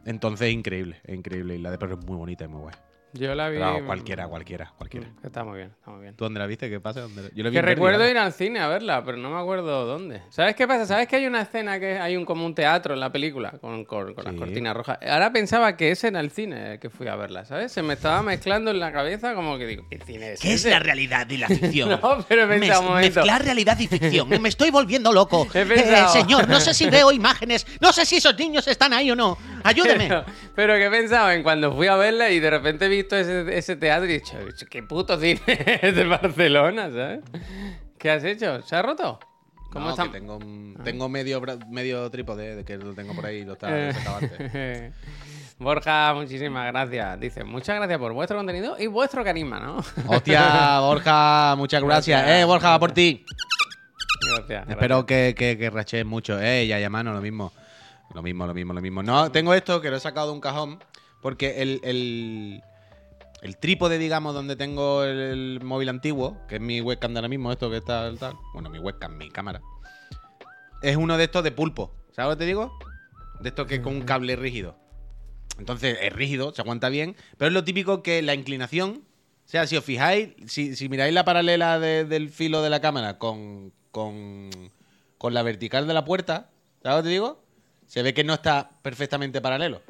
Entonces, 0.10 0.52
increíble, 0.52 1.00
increíble. 1.08 1.56
Y 1.56 1.60
la 1.60 1.70
de 1.70 1.78
perro 1.78 1.94
es 2.00 2.06
muy 2.06 2.18
bonita 2.18 2.46
y 2.46 2.48
muy 2.48 2.62
guay. 2.62 2.76
Yo 3.14 3.34
la 3.36 3.50
vi. 3.50 3.58
Pero 3.58 3.86
cualquiera, 3.86 4.28
cualquiera, 4.28 4.74
cualquiera. 4.78 5.08
Mm, 5.08 5.26
Está 5.26 5.44
muy 5.44 5.58
bien, 5.58 5.72
está 5.78 5.92
muy 5.92 6.02
bien. 6.02 6.16
¿Tú 6.16 6.26
dónde 6.26 6.40
la 6.40 6.46
viste? 6.46 6.70
¿Qué 6.70 6.80
pasa? 6.80 7.02
¿Dónde 7.02 7.24
la- 7.24 7.30
Yo 7.34 7.44
la 7.44 7.50
vi 7.50 7.56
Que 7.56 7.62
recuerdo 7.62 8.08
ir 8.10 8.18
al 8.18 8.34
cine 8.34 8.60
a 8.60 8.68
verla, 8.68 9.04
pero 9.04 9.18
no 9.18 9.30
me 9.30 9.40
acuerdo 9.40 9.86
dónde. 9.86 10.22
¿Sabes 10.30 10.56
qué 10.56 10.68
pasa? 10.68 10.86
¿Sabes 10.86 11.08
que 11.08 11.16
hay 11.16 11.26
una 11.26 11.42
escena 11.42 11.80
que 11.80 11.98
hay 12.00 12.16
un 12.16 12.26
como 12.26 12.46
un 12.46 12.54
teatro 12.54 12.94
en 12.94 13.00
la 13.00 13.12
película 13.12 13.52
con, 13.62 13.86
con- 13.86 14.14
con 14.14 14.24
las 14.24 14.34
cortinas 14.36 14.76
rojas? 14.76 15.00
Ahora 15.08 15.32
pensaba 15.32 15.76
que 15.76 15.92
ese 15.92 16.10
era 16.10 16.20
el 16.20 16.32
cine 16.32 16.80
que 16.80 16.90
fui 16.90 17.08
a 17.08 17.16
verla, 17.16 17.46
¿sabes? 17.46 17.72
Se 17.72 17.82
me 17.82 17.94
estaba 17.94 18.22
mezclando 18.22 18.72
en 18.72 18.80
la 18.80 18.92
cabeza 18.92 19.34
como 19.34 19.58
que 19.58 19.66
digo, 19.66 19.86
¿qué 19.90 20.00
cine 20.06 20.34
es 20.34 20.40
¿Qué 20.40 20.54
es 20.54 20.66
la 20.66 20.80
realidad 20.80 21.28
y 21.30 21.38
la 21.38 21.48
ficción? 21.48 21.90
No, 22.02 22.24
pero 22.28 22.44
he 22.44 22.48
pensado 22.60 22.82
un 22.82 22.88
momento. 22.90 23.20
Mezclar 23.22 23.44
realidad 23.44 23.80
y 23.80 23.88
ficción. 23.88 24.30
Me 24.42 24.50
estoy 24.50 24.70
volviendo 24.72 25.12
loco. 25.12 25.48
He 25.54 25.62
Eh, 25.62 26.08
señor, 26.12 26.48
no 26.48 26.60
sé 26.60 26.74
si 26.74 26.90
veo 26.90 27.12
imágenes. 27.12 27.66
No 27.82 27.92
sé 27.92 28.06
si 28.06 28.18
esos 28.18 28.38
niños 28.38 28.68
están 28.68 28.94
ahí 28.94 29.10
o 29.12 29.16
no. 29.16 29.38
Ayúdeme. 29.64 30.08
Pero, 30.10 30.26
pero 30.56 30.76
que 30.78 30.90
pensaba 30.90 31.36
en 31.36 31.44
cuando 31.44 31.74
fui 31.74 31.88
a 31.88 31.96
verla 31.96 32.30
y 32.32 32.40
de 32.40 32.50
repente 32.50 32.86
he 32.86 32.90
visto 33.02 33.16
ese, 33.16 33.58
ese 33.58 33.76
teatro 33.76 34.06
y 34.08 34.12
he 34.12 34.20
dicho, 34.20 34.38
¿qué 34.70 34.84
puto 34.84 35.20
cine 35.20 35.40
es 35.82 35.96
de 35.96 36.06
Barcelona, 36.06 36.90
¿sabes? 36.90 37.20
¿Qué 37.98 38.10
has 38.12 38.24
hecho? 38.24 38.62
¿Se 38.62 38.76
ha 38.76 38.82
roto? 38.82 39.20
¿Cómo 39.72 39.86
No, 39.86 39.92
está? 39.92 40.04
que 40.06 40.10
tengo, 40.10 40.40
tengo 40.84 41.10
medio, 41.10 41.42
medio 41.70 42.10
trípode, 42.10 42.56
de 42.56 42.66
que 42.66 42.78
lo 42.78 42.94
tengo 42.94 43.14
por 43.14 43.26
ahí 43.26 43.38
y 43.40 43.46
lo 43.46 43.54
está 43.54 43.68
Eh. 43.90 43.94
antes. 44.08 44.94
Borja, 45.60 46.14
muchísimas 46.14 46.72
gracias. 46.72 47.20
Dice, 47.20 47.44
muchas 47.44 47.76
gracias 47.76 48.00
por 48.00 48.14
vuestro 48.14 48.38
contenido 48.38 48.78
y 48.80 48.88
vuestro 48.88 49.24
carisma, 49.24 49.60
¿no? 49.60 49.78
Hostia, 50.08 50.80
Borja, 50.80 51.56
muchas 51.58 51.84
gracias. 51.84 52.22
Gracias. 52.22 52.42
Eh, 52.42 52.46
Borja, 52.46 52.80
por 52.80 52.94
ti. 52.94 53.26
Gracias. 54.36 54.70
Espero 54.70 55.06
que, 55.06 55.36
que, 55.38 55.58
que 55.58 55.70
rachees 55.70 56.06
mucho. 56.06 56.40
Eh, 56.42 56.66
ya, 56.66 56.80
ya, 56.80 56.90
mano, 56.90 57.14
lo 57.14 57.22
mismo. 57.22 57.52
Lo 58.14 58.22
mismo, 58.24 58.48
lo 58.48 58.54
mismo, 58.54 58.74
lo 58.74 58.82
mismo. 58.82 59.04
No, 59.04 59.32
tengo 59.32 59.54
esto 59.54 59.82
que 59.82 59.90
lo 59.92 59.98
he 59.98 60.00
sacado 60.00 60.28
de 60.28 60.34
un 60.34 60.42
cajón 60.42 60.80
porque 61.22 61.62
el, 61.62 61.80
el, 61.84 62.64
el 63.42 63.58
trípode, 63.58 63.98
digamos, 63.98 64.34
donde 64.34 64.56
tengo 64.56 65.04
el, 65.04 65.18
el 65.20 65.60
móvil 65.64 65.90
antiguo, 65.90 66.38
que 66.48 66.56
es 66.56 66.62
mi 66.62 66.82
webcam 66.82 67.14
de 67.14 67.20
ahora 67.20 67.30
mismo, 67.30 67.52
esto 67.52 67.70
que 67.70 67.78
está 67.78 68.08
el 68.08 68.18
tal. 68.20 68.34
Bueno, 68.54 68.70
mi 68.70 68.80
webcam, 68.80 69.18
mi 69.18 69.30
cámara. 69.30 69.62
Es 70.82 70.96
uno 70.98 71.18
de 71.18 71.26
estos 71.26 71.44
de 71.44 71.52
pulpo. 71.52 71.92
¿Sabes 72.12 72.32
lo 72.32 72.38
que 72.38 72.44
te 72.44 72.46
digo? 72.48 72.78
De 73.40 73.50
estos 73.50 73.68
que 73.68 73.76
es 73.76 73.82
con 73.82 73.96
un 73.96 74.02
cable 74.02 74.36
rígido. 74.36 74.76
Entonces 75.58 75.98
es 76.02 76.14
rígido, 76.14 76.54
se 76.54 76.62
aguanta 76.62 76.90
bien, 76.90 77.16
pero 77.38 77.48
es 77.48 77.54
lo 77.54 77.64
típico 77.64 78.02
que 78.02 78.22
la 78.22 78.34
inclinación, 78.34 79.04
o 79.46 79.48
sea, 79.50 79.68
si 79.68 79.76
os 79.76 79.84
fijáis, 79.84 80.30
si, 80.48 80.76
si 80.76 80.88
miráis 80.88 81.14
la 81.14 81.26
paralela 81.26 81.80
de- 81.80 82.06
del 82.06 82.30
filo 82.30 82.62
de 82.62 82.70
la 82.70 82.80
cámara 82.80 83.18
con, 83.18 83.74
con, 83.92 84.50
con 85.18 85.34
la 85.34 85.44
vertical 85.44 85.86
de 85.88 85.94
la 85.94 86.06
puerta, 86.06 86.50
¿sabes 86.82 86.98
lo 86.98 87.04
que 87.04 87.08
te 87.08 87.12
digo? 87.12 87.44
Se 87.88 88.04
ve 88.04 88.14
que 88.14 88.24
no 88.24 88.34
está 88.36 88.70
perfectamente 88.82 89.42
paralelo. 89.42 89.82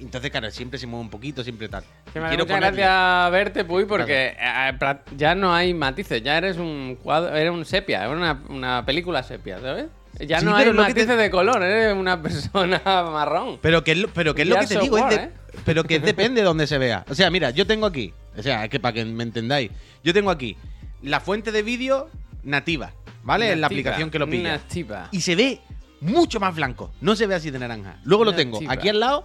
Entonces, 0.00 0.30
claro, 0.30 0.48
siempre 0.50 0.78
se 0.78 0.86
mueve 0.86 1.02
un 1.04 1.10
poquito, 1.10 1.42
siempre 1.42 1.68
tal. 1.68 1.82
Que 2.12 2.20
me 2.20 2.24
da 2.24 2.28
quiero 2.28 2.44
mucha 2.44 2.54
ponerle- 2.54 2.76
gracia 2.82 3.28
verte, 3.30 3.64
Puy, 3.64 3.84
porque 3.84 4.36
eh, 4.38 4.78
ya 5.16 5.34
no 5.34 5.52
hay 5.52 5.74
matices, 5.74 6.22
ya 6.22 6.38
eres 6.38 6.56
un 6.56 6.96
cuadro, 7.02 7.34
eres 7.34 7.50
un 7.52 7.64
sepia, 7.64 8.04
eres 8.04 8.16
una, 8.16 8.40
una 8.48 8.86
película 8.86 9.22
sepia, 9.24 9.60
¿sabes? 9.60 9.86
Ya 10.20 10.38
Sí, 10.40 10.44
no 10.46 10.54
hay 10.56 10.66
te- 10.66 10.72
matices 10.72 11.18
de 11.18 11.30
color, 11.30 11.62
eres 11.62 11.94
una 11.96 12.20
persona 12.22 12.80
marrón. 12.84 13.58
Pero 13.60 13.82
que 13.82 13.92
es 13.92 13.98
lo, 13.98 14.08
pero 14.08 14.34
que 14.34 14.42
es 14.42 14.48
lo 14.48 14.56
que 14.56 14.66
te 14.66 14.78
digo, 14.78 14.96
de- 15.08 15.14
¿eh? 15.16 15.30
pero 15.64 15.82
que 15.84 15.98
depende 16.00 16.42
de 16.42 16.46
donde 16.46 16.66
se 16.68 16.78
vea. 16.78 17.04
O 17.08 17.14
sea, 17.14 17.28
mira, 17.30 17.50
yo 17.50 17.66
tengo 17.66 17.86
aquí, 17.86 18.12
o 18.36 18.42
sea, 18.42 18.64
es 18.64 18.70
que 18.70 18.78
para 18.78 18.92
que 18.94 19.04
me 19.04 19.24
entendáis, 19.24 19.70
yo 20.04 20.14
tengo 20.14 20.30
aquí 20.30 20.56
la 21.02 21.18
fuente 21.20 21.50
de 21.50 21.62
vídeo 21.62 22.08
nativa, 22.44 22.92
¿vale? 23.24 23.50
En 23.52 23.60
la 23.60 23.66
Nativa, 23.66 23.80
aplicación 23.90 24.10
que 24.10 24.18
lo 24.20 24.28
pilla. 24.28 24.52
nativa. 24.52 25.08
Y 25.10 25.20
se 25.22 25.34
ve 25.34 25.60
mucho 26.00 26.38
más 26.38 26.54
blanco, 26.54 26.92
no 27.00 27.16
se 27.16 27.26
ve 27.26 27.34
así 27.34 27.50
de 27.50 27.58
naranja. 27.58 27.96
Luego 28.04 28.24
lo 28.24 28.32
tengo 28.34 28.56
Nativa. 28.58 28.72
aquí 28.72 28.88
al 28.88 29.00
lado, 29.00 29.24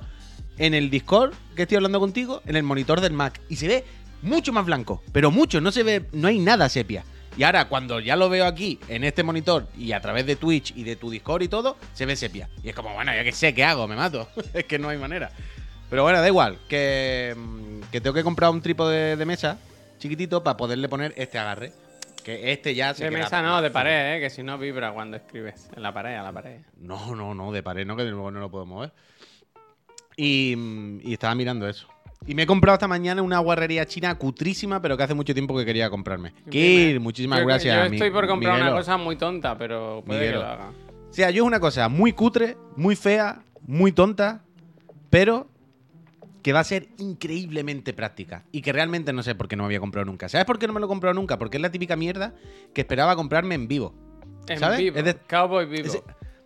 en 0.58 0.74
el 0.74 0.90
Discord 0.90 1.34
que 1.56 1.64
estoy 1.64 1.78
hablando 1.78 2.00
contigo, 2.00 2.42
en 2.46 2.56
el 2.56 2.64
monitor 2.64 3.02
del 3.02 3.14
Mac, 3.14 3.40
y 3.50 3.56
se 3.58 3.68
ve 3.68 3.84
mucho 4.22 4.54
más 4.54 4.66
blanco, 4.66 5.04
pero 5.12 5.32
mucho, 5.32 5.60
no 5.62 5.72
se 5.72 5.84
ve, 5.84 6.06
no 6.14 6.28
hay 6.28 6.40
nada 6.40 6.70
sepia. 6.70 7.04
Y 7.36 7.44
ahora, 7.44 7.68
cuando 7.68 8.00
ya 8.00 8.16
lo 8.16 8.30
veo 8.30 8.46
aquí, 8.46 8.80
en 8.90 9.04
este 9.04 9.24
monitor, 9.24 9.68
y 9.76 9.92
a 9.94 10.00
través 10.02 10.26
de 10.28 10.36
Twitch 10.36 10.72
y 10.76 10.84
de 10.84 10.96
tu 10.96 11.10
Discord 11.10 11.42
y 11.42 11.48
todo, 11.48 11.78
se 11.94 12.06
ve 12.06 12.16
sepia. 12.16 12.48
Y 12.64 12.70
es 12.70 12.76
como, 12.76 12.94
bueno, 12.94 13.12
ya 13.14 13.24
que 13.24 13.32
sé 13.32 13.54
qué 13.56 13.64
hago, 13.64 13.88
me 13.88 13.96
mato. 13.96 14.28
es 14.54 14.66
que 14.66 14.78
no 14.78 14.90
hay 14.90 14.98
manera. 15.00 15.32
Pero 15.90 16.04
bueno, 16.04 16.22
da 16.22 16.28
igual, 16.28 16.60
que, 16.70 17.34
mm, 17.36 17.90
que 17.92 18.02
tengo 18.02 18.14
que 18.14 18.24
comprar 18.24 18.52
un 18.52 18.62
trípode 18.62 19.16
de 19.16 19.26
mesa 19.26 19.58
chiquitito 20.00 20.44
para 20.44 20.58
poderle 20.58 20.88
poner 20.90 21.14
este 21.18 21.40
agarre. 21.40 21.72
Que 22.24 22.54
este 22.54 22.74
ya 22.76 22.94
se 22.94 23.04
De 23.04 23.10
queda- 23.10 23.20
mesa 23.24 23.42
no, 23.42 23.62
de 23.62 23.70
pared, 23.70 24.16
¿eh? 24.16 24.20
que 24.22 24.30
si 24.30 24.44
no 24.44 24.58
vibra 24.58 24.92
cuando 24.94 25.18
escribes. 25.18 25.70
En 25.76 25.84
la 25.84 25.94
pared, 25.94 26.16
a 26.16 26.24
la 26.24 26.32
pared. 26.32 26.60
No, 26.78 27.16
no, 27.16 27.34
no, 27.36 27.52
de 27.52 27.62
pared 27.64 27.86
no, 27.86 27.96
que 27.98 28.04
luego 28.04 28.32
no 28.32 28.40
lo 28.40 28.50
puedo 28.50 28.66
mover. 28.66 28.92
Y, 30.18 30.56
mm, 30.58 31.00
y 31.04 31.14
estaba 31.14 31.36
mirando 31.36 31.68
eso. 31.68 31.88
Y 32.26 32.36
me 32.36 32.44
he 32.44 32.46
comprado 32.46 32.76
esta 32.76 32.88
mañana 32.88 33.22
una 33.22 33.40
guarrería 33.40 33.86
china 33.86 34.16
cutrísima, 34.18 34.82
pero 34.82 34.96
que 34.96 35.04
hace 35.04 35.14
mucho 35.14 35.34
tiempo 35.34 35.58
que 35.58 35.66
quería 35.66 35.90
comprarme. 35.90 36.34
Kir, 36.50 37.00
muchísimas 37.02 37.40
Yo- 37.40 37.46
gracias. 37.46 37.90
Yo 37.90 37.94
estoy 37.94 38.12
por 38.12 38.28
comprar 38.28 38.62
una 38.62 38.72
cosa 38.72 38.98
muy 38.98 39.18
tonta, 39.18 39.58
pero 39.58 40.02
puede 40.06 40.20
Miguelo. 40.22 40.40
que 40.40 40.46
lo 40.46 40.52
haga. 40.52 40.70
O 41.10 41.14
sea, 41.14 41.30
yo 41.32 41.44
es 41.44 41.48
una 41.48 41.60
cosa 41.60 41.90
muy 41.90 42.14
cutre, 42.14 42.56
muy 42.78 42.96
fea, 42.96 43.44
muy 43.68 43.92
tonta, 43.92 44.42
pero 45.10 45.48
que 46.42 46.54
va 46.54 46.62
a 46.62 46.64
ser 46.64 46.88
increíblemente 46.98 47.94
práctica. 47.94 48.44
Y 48.52 48.62
que 48.62 48.72
realmente 48.74 49.12
no 49.14 49.22
sé 49.24 49.36
por 49.36 49.48
qué 49.48 49.56
no 49.56 49.64
me 49.64 49.68
había 49.68 49.80
comprado 49.80 50.06
nunca. 50.06 50.28
¿Sabes 50.30 50.46
por 50.46 50.60
qué 50.60 50.68
no 50.68 50.74
me 50.74 50.80
lo 50.80 50.88
he 50.88 50.90
comprado 50.90 51.14
nunca? 51.14 51.38
Porque 51.38 51.58
es 51.58 51.62
la 51.62 51.72
típica 51.72 51.96
mierda 51.96 52.34
que 52.74 52.82
esperaba 52.82 53.16
comprarme 53.16 53.56
en 53.56 53.68
vivo. 53.68 53.94
En 54.48 54.60
¿Sabes? 54.60 54.80
vivo. 54.80 54.98
Es 54.98 55.06
de- 55.06 55.16
Cowboy 55.16 55.66
vivo. 55.66 56.04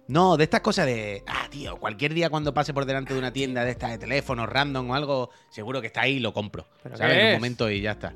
No, 0.07 0.37
de 0.37 0.45
estas 0.45 0.61
cosas 0.61 0.85
de. 0.85 1.23
Ah, 1.27 1.47
tío, 1.49 1.77
cualquier 1.77 2.13
día 2.13 2.29
cuando 2.29 2.53
pase 2.53 2.73
por 2.73 2.85
delante 2.85 3.13
de 3.13 3.19
una 3.19 3.33
tienda 3.33 3.63
de 3.65 3.71
estas 3.71 3.91
de 3.91 3.97
teléfonos 3.97 4.47
random 4.49 4.89
o 4.89 4.95
algo, 4.95 5.29
seguro 5.49 5.81
que 5.81 5.87
está 5.87 6.01
ahí 6.01 6.15
y 6.15 6.19
lo 6.19 6.33
compro. 6.33 6.65
¿Pero 6.83 6.95
¿Sabes? 6.97 7.17
En 7.17 7.27
un 7.27 7.33
momento 7.33 7.69
y 7.69 7.81
ya 7.81 7.91
está. 7.91 8.13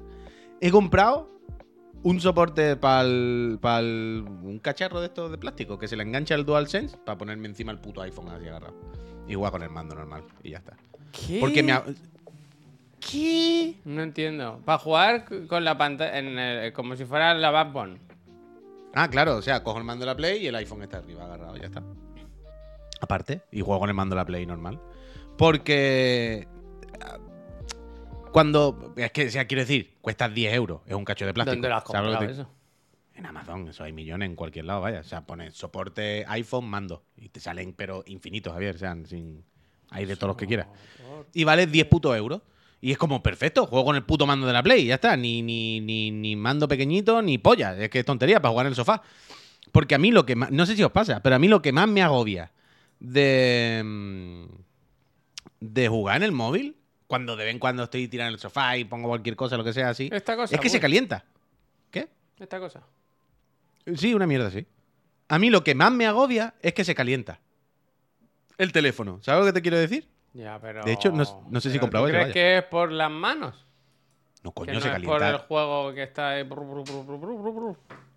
He 0.62 0.72
comprado 0.72 1.30
un 2.04 2.20
soporte 2.22 2.78
para 2.78 3.04
un 3.08 4.60
cacharro 4.62 5.02
de 5.02 5.08
estos 5.08 5.32
de 5.32 5.38
plástico 5.38 5.78
que 5.78 5.88
se 5.88 5.96
le 5.98 6.04
engancha 6.04 6.34
el 6.36 6.46
DualSense 6.46 6.98
para 6.98 7.18
ponerme 7.18 7.48
encima 7.48 7.72
el 7.72 7.80
puto 7.80 8.02
iPhone 8.02 8.30
así 8.30 8.48
agarrado. 8.48 8.76
Igual 9.28 9.52
con 9.52 9.62
el 9.64 9.70
mando 9.70 9.94
normal 9.96 10.24
y 10.44 10.52
ya 10.52 10.58
está. 10.60 10.78
¿Qué? 11.12 11.40
Porque 11.42 11.62
me. 11.62 11.74
ha- 11.74 11.84
¿Qué? 13.00 13.76
No 13.86 14.04
entiendo. 14.04 14.62
Para 14.64 14.78
jugar 14.78 15.26
con 15.48 15.64
la 15.66 15.78
pantalla, 15.78 16.72
como 16.74 16.96
si 16.96 17.06
fuera 17.06 17.34
la 17.34 17.50
Backbone. 17.52 17.98
Ah, 18.94 19.10
claro, 19.10 19.38
o 19.38 19.42
sea, 19.42 19.64
cojo 19.64 19.78
el 19.78 19.84
mando 19.84 20.04
de 20.06 20.12
la 20.12 20.16
Play 20.18 20.44
y 20.44 20.48
el 20.48 20.56
iPhone 20.56 20.84
está 20.84 20.98
arriba 20.98 21.24
agarrado, 21.26 21.56
ya 21.58 21.66
está. 21.66 21.82
Aparte, 23.00 23.42
y 23.52 23.62
juego 23.62 23.80
con 23.80 23.90
el 23.90 23.96
mando 23.96 24.16
de 24.16 24.22
la 24.22 24.26
Play 24.26 24.46
normal. 24.46 24.80
Porque. 25.38 26.48
ah, 27.02 27.18
Cuando. 28.32 28.94
Es 28.98 29.12
que, 29.12 29.28
o 29.28 29.32
sea, 29.32 29.46
quiero 29.48 29.62
decir, 29.62 29.98
cuesta 30.02 30.30
10 30.30 30.54
euros, 30.54 30.82
es 30.86 30.94
un 30.94 31.06
cacho 31.06 31.26
de 31.26 31.34
plástico. 31.34 31.56
¿Dónde 31.56 31.70
lo 31.70 31.76
has 31.76 31.84
¿sabes 31.86 32.12
lo 32.12 32.20
que 32.20 32.26
comprado 32.26 32.36
te- 32.36 32.42
eso? 32.42 32.50
En 33.16 33.26
Amazon, 33.26 33.68
eso 33.68 33.84
hay 33.84 33.92
millones 33.94 34.28
en 34.30 34.36
cualquier 34.36 34.66
lado, 34.66 34.82
vaya. 34.82 35.02
O 35.02 35.04
sea, 35.04 35.26
pones 35.26 35.54
soporte 35.56 36.26
iPhone, 36.28 36.66
mando. 36.70 37.04
Y 37.18 37.30
te 37.30 37.40
salen, 37.40 37.74
pero 37.74 38.04
infinitos, 38.08 38.54
Javier. 38.54 38.76
O 38.76 38.80
sea, 38.80 38.96
sin. 39.06 39.44
Hay 39.90 40.06
de 40.06 40.16
todos 40.16 40.30
los 40.30 40.38
que 40.38 40.48
quieras. 40.48 40.68
Y 41.34 41.44
vale 41.44 41.68
10 41.68 41.88
putos 41.88 42.16
euros. 42.16 42.42
Y 42.82 42.92
es 42.92 42.98
como, 42.98 43.22
perfecto, 43.22 43.68
juego 43.68 43.86
con 43.86 43.96
el 43.96 44.04
puto 44.04 44.26
mando 44.26 44.48
de 44.48 44.54
la 44.54 44.64
Play, 44.64 44.86
ya 44.86 44.96
está. 44.96 45.16
Ni, 45.16 45.42
ni, 45.44 45.80
ni, 45.80 46.10
ni 46.12 46.36
mando 46.36 46.68
pequeñito, 46.68 47.22
ni 47.22 47.38
polla. 47.38 47.78
Es 47.78 47.90
que 47.90 48.00
es 48.00 48.06
tontería 48.06 48.42
para 48.42 48.52
jugar 48.52 48.66
en 48.66 48.72
el 48.72 48.76
sofá. 48.76 49.04
Porque 49.72 49.96
a 49.96 49.98
mí 50.00 50.12
lo 50.12 50.26
que 50.26 50.36
más. 50.36 50.50
No 50.52 50.66
sé 50.66 50.76
si 50.76 50.84
os 50.84 50.92
pasa, 50.92 51.22
pero 51.22 51.36
a 51.36 51.40
mí 51.40 51.48
lo 51.48 51.62
que 51.62 51.72
más 51.72 51.88
me 51.88 52.02
agobia 52.02 52.52
de. 53.00 53.82
mm, 53.86 54.46
de 55.60 55.88
jugar 55.88 56.18
en 56.18 56.24
el 56.24 56.32
móvil, 56.32 56.76
cuando 57.06 57.36
de 57.36 57.46
vez 57.46 57.54
en 57.54 57.60
cuando 57.60 57.84
estoy 57.84 58.08
tirando 58.08 58.30
en 58.30 58.34
el 58.34 58.40
sofá 58.40 58.78
y 58.78 58.84
pongo 58.86 59.10
cualquier 59.10 59.36
cosa, 59.36 59.58
lo 59.58 59.64
que 59.64 59.74
sea 59.74 59.90
así, 59.90 60.10
Esta 60.12 60.36
cosa. 60.36 60.56
es 60.56 60.60
que 60.60 60.70
se 60.70 60.80
calienta. 60.80 61.24
¿Qué? 61.92 62.08
Esta 62.40 62.60
cosa. 62.60 62.82
Sí, 63.96 64.14
una 64.16 64.26
mierda, 64.26 64.50
sí. 64.50 64.66
A 65.28 65.38
mí 65.38 65.50
lo 65.52 65.64
que 65.64 65.76
más 65.76 65.92
me 65.92 66.08
agobia 66.08 66.56
es 66.64 66.74
que 66.74 66.84
se 66.84 66.96
calienta. 66.96 67.40
El 68.58 68.72
teléfono. 68.72 69.20
¿Sabes 69.22 69.42
lo 69.42 69.46
que 69.46 69.54
te 69.54 69.62
quiero 69.62 69.78
decir? 69.78 70.08
Ya, 70.34 70.60
pero. 70.62 70.84
De 70.84 70.94
hecho, 70.94 71.12
no- 71.12 71.44
no 71.50 71.62
sé 71.62 71.72
si 71.72 71.80
compraba 71.80 72.06
¿tú 72.08 72.12
crees 72.12 72.24
vaya. 72.26 72.34
que 72.34 72.58
es 72.58 72.64
por 72.64 72.92
las 72.92 73.12
manos? 73.12 73.66
No, 74.44 74.52
Que 74.52 74.56
coño, 74.56 74.74
no 74.74 74.82
se 74.82 74.88
es 74.88 74.94
por 74.94 75.20
calienta. 75.20 75.30
el 75.30 75.38
juego 75.48 75.94
que 75.94 76.04
está 76.04 76.30
ahí. 76.30 76.48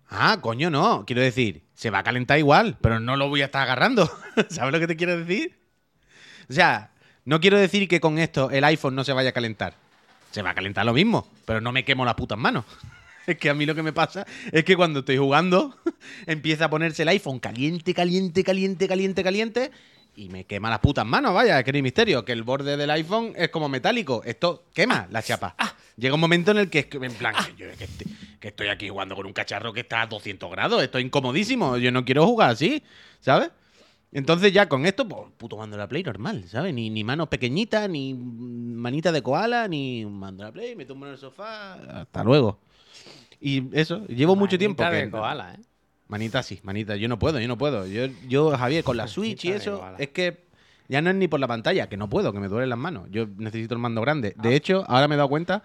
Ah, 0.09 0.37
coño, 0.41 0.69
no. 0.69 1.03
Quiero 1.05 1.21
decir, 1.21 1.63
se 1.73 1.89
va 1.89 1.99
a 1.99 2.03
calentar 2.03 2.37
igual, 2.39 2.77
pero 2.81 2.99
no 2.99 3.15
lo 3.17 3.29
voy 3.29 3.41
a 3.41 3.45
estar 3.45 3.63
agarrando. 3.63 4.09
¿Sabes 4.49 4.71
lo 4.73 4.79
que 4.79 4.87
te 4.87 4.95
quiero 4.95 5.17
decir? 5.17 5.57
O 6.49 6.53
sea, 6.53 6.91
no 7.25 7.39
quiero 7.39 7.57
decir 7.57 7.87
que 7.87 7.99
con 7.99 8.17
esto 8.19 8.49
el 8.51 8.63
iPhone 8.63 8.95
no 8.95 9.03
se 9.03 9.13
vaya 9.13 9.29
a 9.29 9.33
calentar. 9.33 9.73
Se 10.31 10.41
va 10.41 10.51
a 10.51 10.55
calentar 10.55 10.85
lo 10.85 10.93
mismo, 10.93 11.27
pero 11.45 11.61
no 11.61 11.71
me 11.71 11.83
quemo 11.85 12.05
las 12.05 12.15
putas 12.15 12.37
manos. 12.37 12.65
Es 13.27 13.39
que 13.39 13.49
a 13.49 13.55
mí 13.55 13.65
lo 13.65 13.73
que 13.73 13.81
me 13.81 13.91
pasa 13.91 14.23
es 14.51 14.63
que 14.63 14.75
cuando 14.75 14.99
estoy 14.99 15.17
jugando 15.17 15.75
empieza 16.27 16.65
a 16.65 16.69
ponerse 16.69 17.01
el 17.01 17.07
iPhone 17.09 17.39
caliente, 17.39 17.91
caliente, 17.95 18.43
caliente, 18.43 18.87
caliente, 18.87 19.23
caliente 19.23 19.71
y 20.15 20.29
me 20.29 20.45
quema 20.45 20.69
las 20.69 20.79
putas 20.79 21.05
manos, 21.05 21.33
vaya, 21.33 21.59
es 21.59 21.65
que 21.65 21.71
no 21.71 21.75
hay 21.77 21.81
misterio, 21.81 22.23
que 22.25 22.31
el 22.31 22.43
borde 22.43 22.77
del 22.77 22.89
iPhone 22.91 23.33
es 23.35 23.49
como 23.49 23.67
metálico, 23.69 24.21
esto 24.25 24.65
quema 24.73 25.07
la 25.11 25.21
chapa. 25.21 25.55
Llega 25.97 26.13
un 26.15 26.19
momento 26.21 26.51
en 26.51 26.57
el 26.57 26.69
que, 26.69 26.87
que, 26.87 26.97
en 26.97 27.13
plan, 27.13 27.33
que, 27.33 27.55
yo, 27.55 27.77
que 27.77 27.83
estoy, 27.85 28.07
que 28.39 28.47
estoy 28.49 28.67
aquí 28.67 28.89
jugando 28.89 29.15
con 29.15 29.25
un 29.25 29.33
cacharro 29.33 29.71
que 29.73 29.81
está 29.81 30.01
a 30.01 30.07
200 30.07 30.49
grados, 30.51 30.81
esto 30.83 30.97
es 30.97 31.05
incomodísimo, 31.05 31.77
yo 31.77 31.91
no 31.91 32.03
quiero 32.05 32.25
jugar 32.25 32.51
así, 32.51 32.83
¿sabes? 33.21 33.49
Entonces 34.11 34.53
ya 34.53 34.69
con 34.69 34.85
esto, 34.85 35.07
pues 35.07 35.23
puto 35.37 35.57
mando 35.57 35.75
de 35.75 35.83
la 35.83 35.89
Play 35.89 36.03
normal, 36.03 36.45
¿sabes? 36.47 36.73
Ni, 36.73 36.89
ni 36.89 37.03
manos 37.03 37.27
pequeñitas, 37.27 37.89
ni 37.89 38.13
manita 38.13 39.11
de 39.11 39.21
koala, 39.21 39.67
ni 39.67 40.05
mando 40.05 40.43
de 40.43 40.49
la 40.49 40.53
Play, 40.53 40.75
me 40.75 40.85
tumbo 40.85 41.05
en 41.05 41.13
el 41.13 41.17
sofá, 41.17 41.73
hasta 42.01 42.23
luego. 42.23 42.59
Y 43.41 43.63
eso, 43.77 44.05
llevo 44.07 44.35
mucho 44.37 44.57
tiempo. 44.57 44.83
Manita 44.83 44.97
que- 44.99 45.05
de 45.05 45.11
koala, 45.11 45.53
¿eh? 45.55 45.63
Manita 46.07 46.43
sí, 46.43 46.59
manita. 46.63 46.95
Yo 46.95 47.07
no 47.07 47.17
puedo, 47.17 47.39
yo 47.39 47.47
no 47.47 47.57
puedo. 47.57 47.87
Yo, 47.87 48.05
yo 48.27 48.55
Javier, 48.57 48.83
con 48.83 48.97
la 48.97 49.07
Switch 49.07 49.45
y 49.45 49.51
eso, 49.51 49.83
es 49.97 50.09
que 50.09 50.45
ya 50.87 51.01
no 51.01 51.09
es 51.09 51.15
ni 51.15 51.27
por 51.27 51.39
la 51.39 51.47
pantalla, 51.47 51.89
que 51.89 51.97
no 51.97 52.09
puedo, 52.09 52.31
que 52.31 52.39
me 52.39 52.47
duelen 52.47 52.69
las 52.69 52.77
manos. 52.77 53.07
Yo 53.09 53.25
necesito 53.37 53.73
el 53.73 53.79
mando 53.79 54.01
grande. 54.01 54.35
Ah. 54.37 54.41
De 54.43 54.55
hecho, 54.55 54.83
ahora 54.87 55.07
me 55.07 55.15
he 55.15 55.17
dado 55.17 55.29
cuenta 55.29 55.63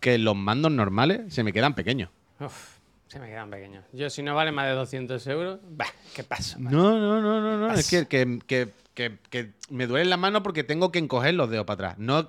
que 0.00 0.16
los 0.18 0.34
mandos 0.34 0.72
normales 0.72 1.32
se 1.32 1.44
me 1.44 1.52
quedan 1.52 1.74
pequeños. 1.74 2.08
Uf, 2.40 2.76
se 3.08 3.20
me 3.20 3.28
quedan 3.28 3.50
pequeños. 3.50 3.84
Yo, 3.92 4.08
si 4.10 4.22
no 4.22 4.34
vale 4.34 4.50
más 4.52 4.66
de 4.66 4.72
200 4.72 5.24
euros, 5.26 5.60
bah, 5.70 5.86
¿qué 6.14 6.24
pasa? 6.24 6.56
No, 6.58 6.98
no, 6.98 7.20
no, 7.20 7.40
no, 7.40 7.58
no. 7.58 7.74
Es 7.74 7.88
que, 7.90 8.06
que, 8.06 8.38
que, 8.46 8.68
que- 8.94 9.18
que 9.30 9.50
me 9.70 9.86
duelen 9.86 10.10
las 10.10 10.18
manos 10.18 10.42
porque 10.42 10.64
tengo 10.64 10.90
que 10.90 10.98
encoger 10.98 11.34
los 11.34 11.50
dedos 11.50 11.66
para 11.66 11.74
atrás. 11.90 11.98
No, 11.98 12.28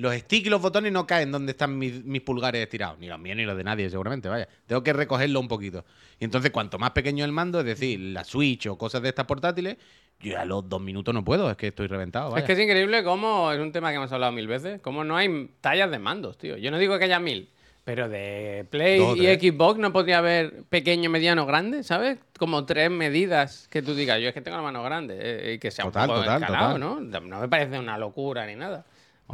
los 0.00 0.14
sticks 0.14 0.46
y 0.46 0.50
los 0.50 0.60
botones 0.60 0.92
no 0.92 1.06
caen 1.06 1.30
donde 1.30 1.52
están 1.52 1.78
mis, 1.78 2.04
mis 2.04 2.22
pulgares 2.22 2.62
estirados. 2.62 2.98
Ni 2.98 3.06
los 3.06 3.18
míos 3.18 3.36
ni 3.36 3.44
los 3.44 3.56
de 3.56 3.64
nadie, 3.64 3.88
seguramente, 3.90 4.28
vaya. 4.28 4.48
Tengo 4.66 4.82
que 4.82 4.92
recogerlo 4.92 5.38
un 5.38 5.48
poquito. 5.48 5.84
Y 6.18 6.24
entonces, 6.24 6.50
cuanto 6.50 6.78
más 6.78 6.90
pequeño 6.90 7.24
el 7.24 7.32
mando, 7.32 7.60
es 7.60 7.66
decir, 7.66 8.00
la 8.00 8.24
Switch 8.24 8.66
o 8.66 8.76
cosas 8.76 9.02
de 9.02 9.10
estas 9.10 9.26
portátiles, 9.26 9.76
yo 10.20 10.38
a 10.38 10.44
los 10.44 10.68
dos 10.68 10.80
minutos 10.80 11.14
no 11.14 11.24
puedo. 11.24 11.50
Es 11.50 11.56
que 11.56 11.68
estoy 11.68 11.86
reventado, 11.86 12.30
vaya. 12.30 12.40
Es 12.40 12.46
que 12.46 12.52
es 12.52 12.58
increíble 12.58 13.04
cómo, 13.04 13.52
es 13.52 13.60
un 13.60 13.72
tema 13.72 13.90
que 13.90 13.96
hemos 13.96 14.12
hablado 14.12 14.32
mil 14.32 14.46
veces, 14.46 14.80
cómo 14.80 15.04
no 15.04 15.16
hay 15.16 15.50
tallas 15.60 15.90
de 15.90 15.98
mandos, 15.98 16.36
tío. 16.38 16.56
Yo 16.56 16.70
no 16.70 16.78
digo 16.78 16.98
que 16.98 17.04
haya 17.04 17.20
mil, 17.20 17.48
pero 17.84 18.08
de 18.08 18.66
Play 18.70 18.98
Dos 18.98 19.16
y 19.16 19.22
tres. 19.22 19.40
Xbox 19.40 19.78
no 19.78 19.92
podría 19.92 20.18
haber 20.18 20.64
pequeño, 20.64 21.10
mediano, 21.10 21.46
grande, 21.46 21.82
¿sabes? 21.82 22.18
Como 22.38 22.66
tres 22.66 22.90
medidas 22.90 23.66
que 23.68 23.82
tú 23.82 23.94
digas, 23.94 24.20
yo 24.20 24.28
es 24.28 24.34
que 24.34 24.42
tengo 24.42 24.58
la 24.58 24.62
mano 24.62 24.82
grande 24.82 25.18
eh, 25.18 25.54
y 25.54 25.58
que 25.58 25.70
sea 25.70 25.86
Total, 25.86 26.10
un 26.10 26.16
poco 26.16 26.24
total. 26.24 26.80
¿no? 26.80 27.00
No 27.00 27.40
me 27.40 27.48
parece 27.48 27.78
una 27.78 27.96
locura 27.98 28.46
ni 28.46 28.56
nada. 28.56 28.84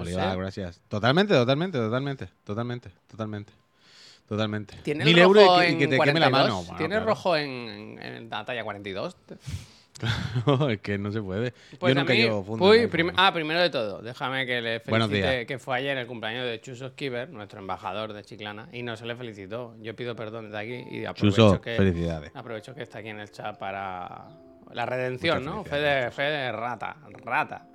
Oliva, 0.03 0.31
sé. 0.33 0.37
gracias. 0.39 0.81
Totalmente, 0.89 1.35
totalmente, 1.35 1.79
totalmente, 1.79 2.29
totalmente, 2.45 2.91
totalmente. 3.09 3.53
Totalmente. 4.29 4.77
Tiene 4.83 5.05
Mil 5.05 5.17
el 5.19 5.23
euros 5.23 5.41
y 5.43 5.47
rojo 5.47 5.61
que, 5.61 5.71
y 5.71 5.79
que 5.79 5.85
en 5.85 5.91
te 5.91 5.99
queme 6.01 6.19
la 6.21 6.31
42, 6.31 6.33
mano. 6.33 6.63
Bueno, 6.65 6.79
Tiene 6.79 6.95
claro. 6.97 7.07
rojo 7.07 7.37
en, 7.37 7.49
en- 7.49 8.03
en 8.03 8.29
la 8.31 8.45
talla 8.45 8.65
42. 8.65 9.17
es 10.69 10.81
que 10.81 10.99
no 10.99 11.13
se 11.13 11.23
puede. 11.23 11.55
Pues 11.79 11.95
yo 11.95 12.01
a 12.01 12.03
nunca 12.03 12.13
mí- 12.13 12.19
llevo 12.19 12.43
funda. 12.45 12.67
uy, 12.67 12.87
prim- 12.89 13.13
ah, 13.17 13.33
primero 13.33 13.61
de 13.61 13.71
todo, 13.71 14.03
déjame 14.03 14.45
que 14.45 14.61
le 14.61 14.81
felicite 14.81 15.47
que 15.47 15.59
fue 15.61 15.77
ayer 15.79 15.97
el 15.97 16.07
cumpleaños 16.09 16.45
de 16.45 16.61
Chuso 16.61 16.89
Skiver, 16.91 17.31
nuestro 17.31 17.61
embajador 17.61 18.13
de 18.13 18.23
Chiclana, 18.25 18.69
y 18.73 18.83
no 18.83 18.97
se 18.97 19.07
le 19.07 19.15
felicitó. 19.17 19.75
Yo 19.81 19.95
pido 19.95 20.17
perdón 20.17 20.47
desde 20.51 20.59
aquí 20.59 20.97
y 20.97 21.05
aprovecho 21.05 21.37
Chuso, 21.51 21.61
que 21.61 21.77
felicidades. 21.77 22.33
aprovecho 22.35 22.75
que 22.75 22.83
está 22.83 22.99
aquí 22.99 23.09
en 23.11 23.21
el 23.21 23.31
chat 23.31 23.57
para 23.59 24.27
la 24.73 24.87
redención, 24.87 25.45
Muchas 25.45 25.55
¿no? 25.55 25.65
Fe 25.65 25.77
de, 25.77 26.11
fe 26.11 26.23
de 26.25 26.51
rata, 26.53 26.97
rata. 27.25 27.67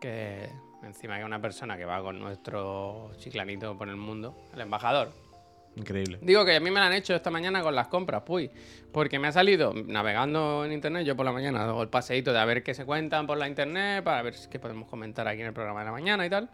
Que 0.00 0.48
encima 0.82 1.18
que 1.18 1.24
una 1.24 1.40
persona 1.40 1.76
que 1.76 1.84
va 1.84 2.02
con 2.02 2.18
nuestro 2.18 3.12
chiclanito 3.16 3.76
por 3.76 3.88
el 3.88 3.96
mundo, 3.96 4.36
el 4.54 4.60
embajador. 4.60 5.12
Increíble. 5.74 6.18
Digo 6.20 6.44
que 6.44 6.56
a 6.56 6.60
mí 6.60 6.70
me 6.70 6.80
la 6.80 6.86
han 6.86 6.92
hecho 6.92 7.14
esta 7.14 7.30
mañana 7.30 7.62
con 7.62 7.74
las 7.74 7.88
compras, 7.88 8.22
pues. 8.26 8.50
Porque 8.92 9.18
me 9.18 9.28
ha 9.28 9.32
salido 9.32 9.72
navegando 9.72 10.64
en 10.66 10.72
internet, 10.72 11.06
yo 11.06 11.16
por 11.16 11.24
la 11.24 11.32
mañana 11.32 11.64
hago 11.64 11.82
el 11.82 11.88
paseíto 11.88 12.32
de 12.32 12.38
a 12.38 12.44
ver 12.44 12.62
qué 12.62 12.74
se 12.74 12.84
cuentan 12.84 13.26
por 13.26 13.38
la 13.38 13.48
internet, 13.48 14.04
para 14.04 14.20
ver 14.22 14.34
qué 14.50 14.58
podemos 14.58 14.88
comentar 14.88 15.26
aquí 15.26 15.40
en 15.40 15.46
el 15.46 15.54
programa 15.54 15.80
de 15.80 15.86
la 15.86 15.92
mañana 15.92 16.26
y 16.26 16.30
tal. 16.30 16.50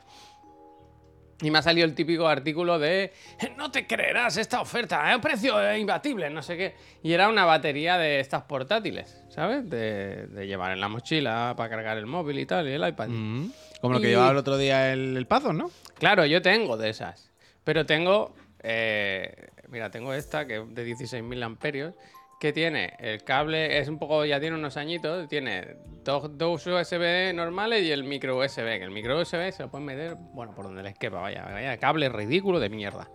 Y 1.40 1.50
me 1.52 1.58
ha 1.58 1.62
salido 1.62 1.84
el 1.84 1.94
típico 1.94 2.26
artículo 2.26 2.80
de 2.80 3.12
no 3.56 3.70
te 3.70 3.86
creerás 3.86 4.36
esta 4.36 4.60
oferta, 4.60 5.08
es 5.08 5.16
un 5.16 5.22
precio 5.22 5.76
imbatible, 5.76 6.30
no 6.30 6.42
sé 6.42 6.56
qué. 6.56 6.74
Y 7.02 7.12
era 7.12 7.28
una 7.28 7.44
batería 7.44 7.96
de 7.96 8.18
estas 8.18 8.42
portátiles, 8.42 9.22
¿sabes? 9.28 9.68
De, 9.68 10.26
de 10.26 10.46
llevar 10.46 10.72
en 10.72 10.80
la 10.80 10.88
mochila 10.88 11.54
para 11.56 11.70
cargar 11.70 11.96
el 11.96 12.06
móvil 12.06 12.40
y 12.40 12.46
tal, 12.46 12.68
y 12.68 12.72
el 12.72 12.88
iPad. 12.88 13.08
Mm. 13.08 13.52
Como 13.80 13.94
lo 13.94 14.00
que 14.00 14.08
Y- 14.08 14.10
llevaba 14.10 14.30
el 14.32 14.36
otro 14.36 14.56
día 14.56 14.92
el, 14.92 15.16
el 15.16 15.26
Pazos, 15.26 15.54
¿no? 15.54 15.70
Claro, 15.98 16.24
yo 16.26 16.42
tengo 16.42 16.76
de 16.76 16.90
esas. 16.90 17.30
Pero 17.64 17.86
tengo. 17.86 18.34
eh, 18.62 19.48
mira, 19.68 19.90
tengo 19.90 20.12
esta 20.14 20.46
que 20.46 20.56
es 20.58 20.74
de 20.74 20.84
16.000 20.86 21.42
amperios. 21.44 21.94
Que 22.40 22.52
tiene 22.52 22.94
el 23.00 23.24
cable, 23.24 23.78
es 23.80 23.88
un 23.88 23.98
poco, 23.98 24.24
ya 24.24 24.38
tiene 24.38 24.54
unos 24.56 24.76
añitos. 24.76 25.28
Tiene 25.28 25.76
dos, 26.04 26.38
dos 26.38 26.64
USB 26.66 27.32
normales 27.34 27.82
y 27.82 27.90
el 27.90 28.04
micro 28.04 28.38
USB. 28.38 28.78
Que 28.78 28.84
el 28.84 28.92
micro 28.92 29.20
USB 29.20 29.50
se 29.52 29.64
lo 29.64 29.70
pueden 29.70 29.86
meter, 29.86 30.14
bueno, 30.34 30.54
por 30.54 30.66
donde 30.66 30.84
les 30.84 30.96
quepa, 30.96 31.20
vaya, 31.20 31.44
vaya, 31.44 31.76
cable 31.78 32.08
ridículo 32.08 32.60
de 32.60 32.68
mierda. 32.68 33.08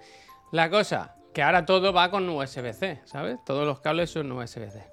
La 0.52 0.69
cosa, 0.69 1.15
que 1.34 1.41
ahora 1.41 1.65
todo 1.65 1.93
va 1.93 2.12
con 2.12 2.28
USB-C, 2.30 2.99
¿sabes? 3.06 3.38
Todos 3.45 3.65
los 3.65 3.80
cables 3.80 4.10
son 4.10 4.30
USB-C. 4.32 4.84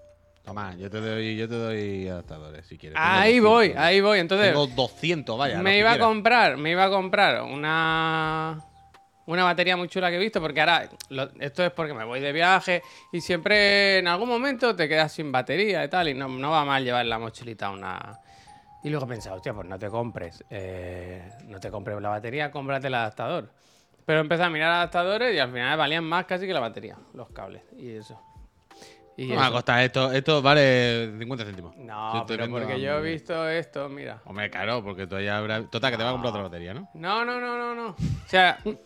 Toma, 0.45 0.75
yo 0.77 0.91
te 0.91 1.01
doy, 1.01 1.37
yo 1.37 1.49
te 1.49 1.55
doy 1.55 2.09
adaptadores 2.09 2.67
si 2.67 2.79
quieres. 2.79 2.99
Tengo 3.01 3.15
Ahí 3.15 3.39
200. 3.39 3.51
voy, 3.51 3.75
ahí 3.77 4.01
voy. 4.01 4.19
Entonces, 4.21 4.49
Tengo 4.49 4.67
200, 4.67 5.39
vaya. 5.39 5.59
me 5.63 5.79
iba 5.79 5.93
a 5.93 5.99
comprar, 5.99 6.57
me 6.57 6.71
iba 6.71 6.85
a 6.85 6.91
comprar 6.91 7.43
una 7.43 8.59
una 9.27 9.45
batería 9.45 9.77
muy 9.77 9.87
chula 9.87 10.11
que 10.11 10.17
he 10.17 10.19
visto 10.19 10.41
porque 10.41 10.59
ahora 10.61 10.89
lo- 11.11 11.31
esto 11.39 11.65
es 11.65 11.71
porque 11.71 11.95
me 11.95 12.03
voy 12.05 12.19
de 12.19 12.33
viaje 12.33 12.83
y 13.13 13.21
siempre 13.21 13.99
en 13.99 14.09
algún 14.09 14.29
momento 14.29 14.75
te 14.75 14.89
quedas 14.89 15.13
sin 15.13 15.31
batería 15.31 15.85
y 15.85 15.89
tal 15.89 16.09
y 16.09 16.15
no, 16.15 16.27
no 16.27 16.51
va 16.51 16.65
mal 16.65 16.83
llevar 16.83 17.03
en 17.03 17.11
la 17.11 17.19
mochilita 17.21 17.71
una 17.71 18.19
y 18.83 18.89
luego 18.91 19.05
he 19.07 19.09
pensado, 19.11 19.37
hostia, 19.37 19.53
pues 19.55 19.69
no 19.69 19.79
te 19.79 19.89
compres 19.89 20.43
eh, 20.51 21.31
no 21.45 21.61
te 21.61 21.71
compres 21.71 22.01
la 22.01 22.09
batería, 22.09 22.51
cómprate 22.51 22.89
el 22.89 22.95
adaptador. 22.95 23.53
Pero 24.05 24.19
empecé 24.21 24.43
a 24.43 24.51
mirar 24.51 24.73
adaptadores 24.73 25.33
y 25.33 25.39
al 25.39 25.53
final 25.53 25.79
valían 25.79 26.03
más 26.03 26.25
casi 26.25 26.47
que 26.49 26.53
la 26.55 26.61
batería, 26.61 26.97
los 27.15 27.31
cables 27.31 27.63
y 27.79 27.91
eso. 27.91 28.21
Y 29.23 29.27
No 29.27 29.35
me 29.35 29.37
va 29.37 29.43
a 29.43 29.47
eso. 29.49 29.53
costar 29.55 29.83
esto, 29.83 30.13
esto 30.13 30.41
vale 30.41 31.13
50 31.19 31.45
céntimos. 31.45 31.77
No, 31.77 32.25
pero 32.27 32.49
porque 32.49 32.81
yo 32.81 32.99
he 32.99 33.03
visto 33.13 33.49
esto, 33.49 33.89
mira. 33.89 34.23
Hombre, 34.25 34.49
claro, 34.51 34.83
porque 34.83 35.07
tú 35.07 35.19
ya 35.21 35.37
habrás... 35.37 35.71
Total, 35.71 35.91
que 35.91 35.99
te 35.99 36.03
va 36.05 36.09
a 36.09 36.13
comprar 36.13 36.31
otra 36.31 36.43
batería, 36.45 36.73
¿no? 36.73 36.89
No, 36.95 37.25
no, 37.25 37.39
no, 37.39 37.59
no, 37.59 37.75
no. 37.75 37.89
O 37.91 38.29
sea, 38.29 38.59
eh, 38.65 38.79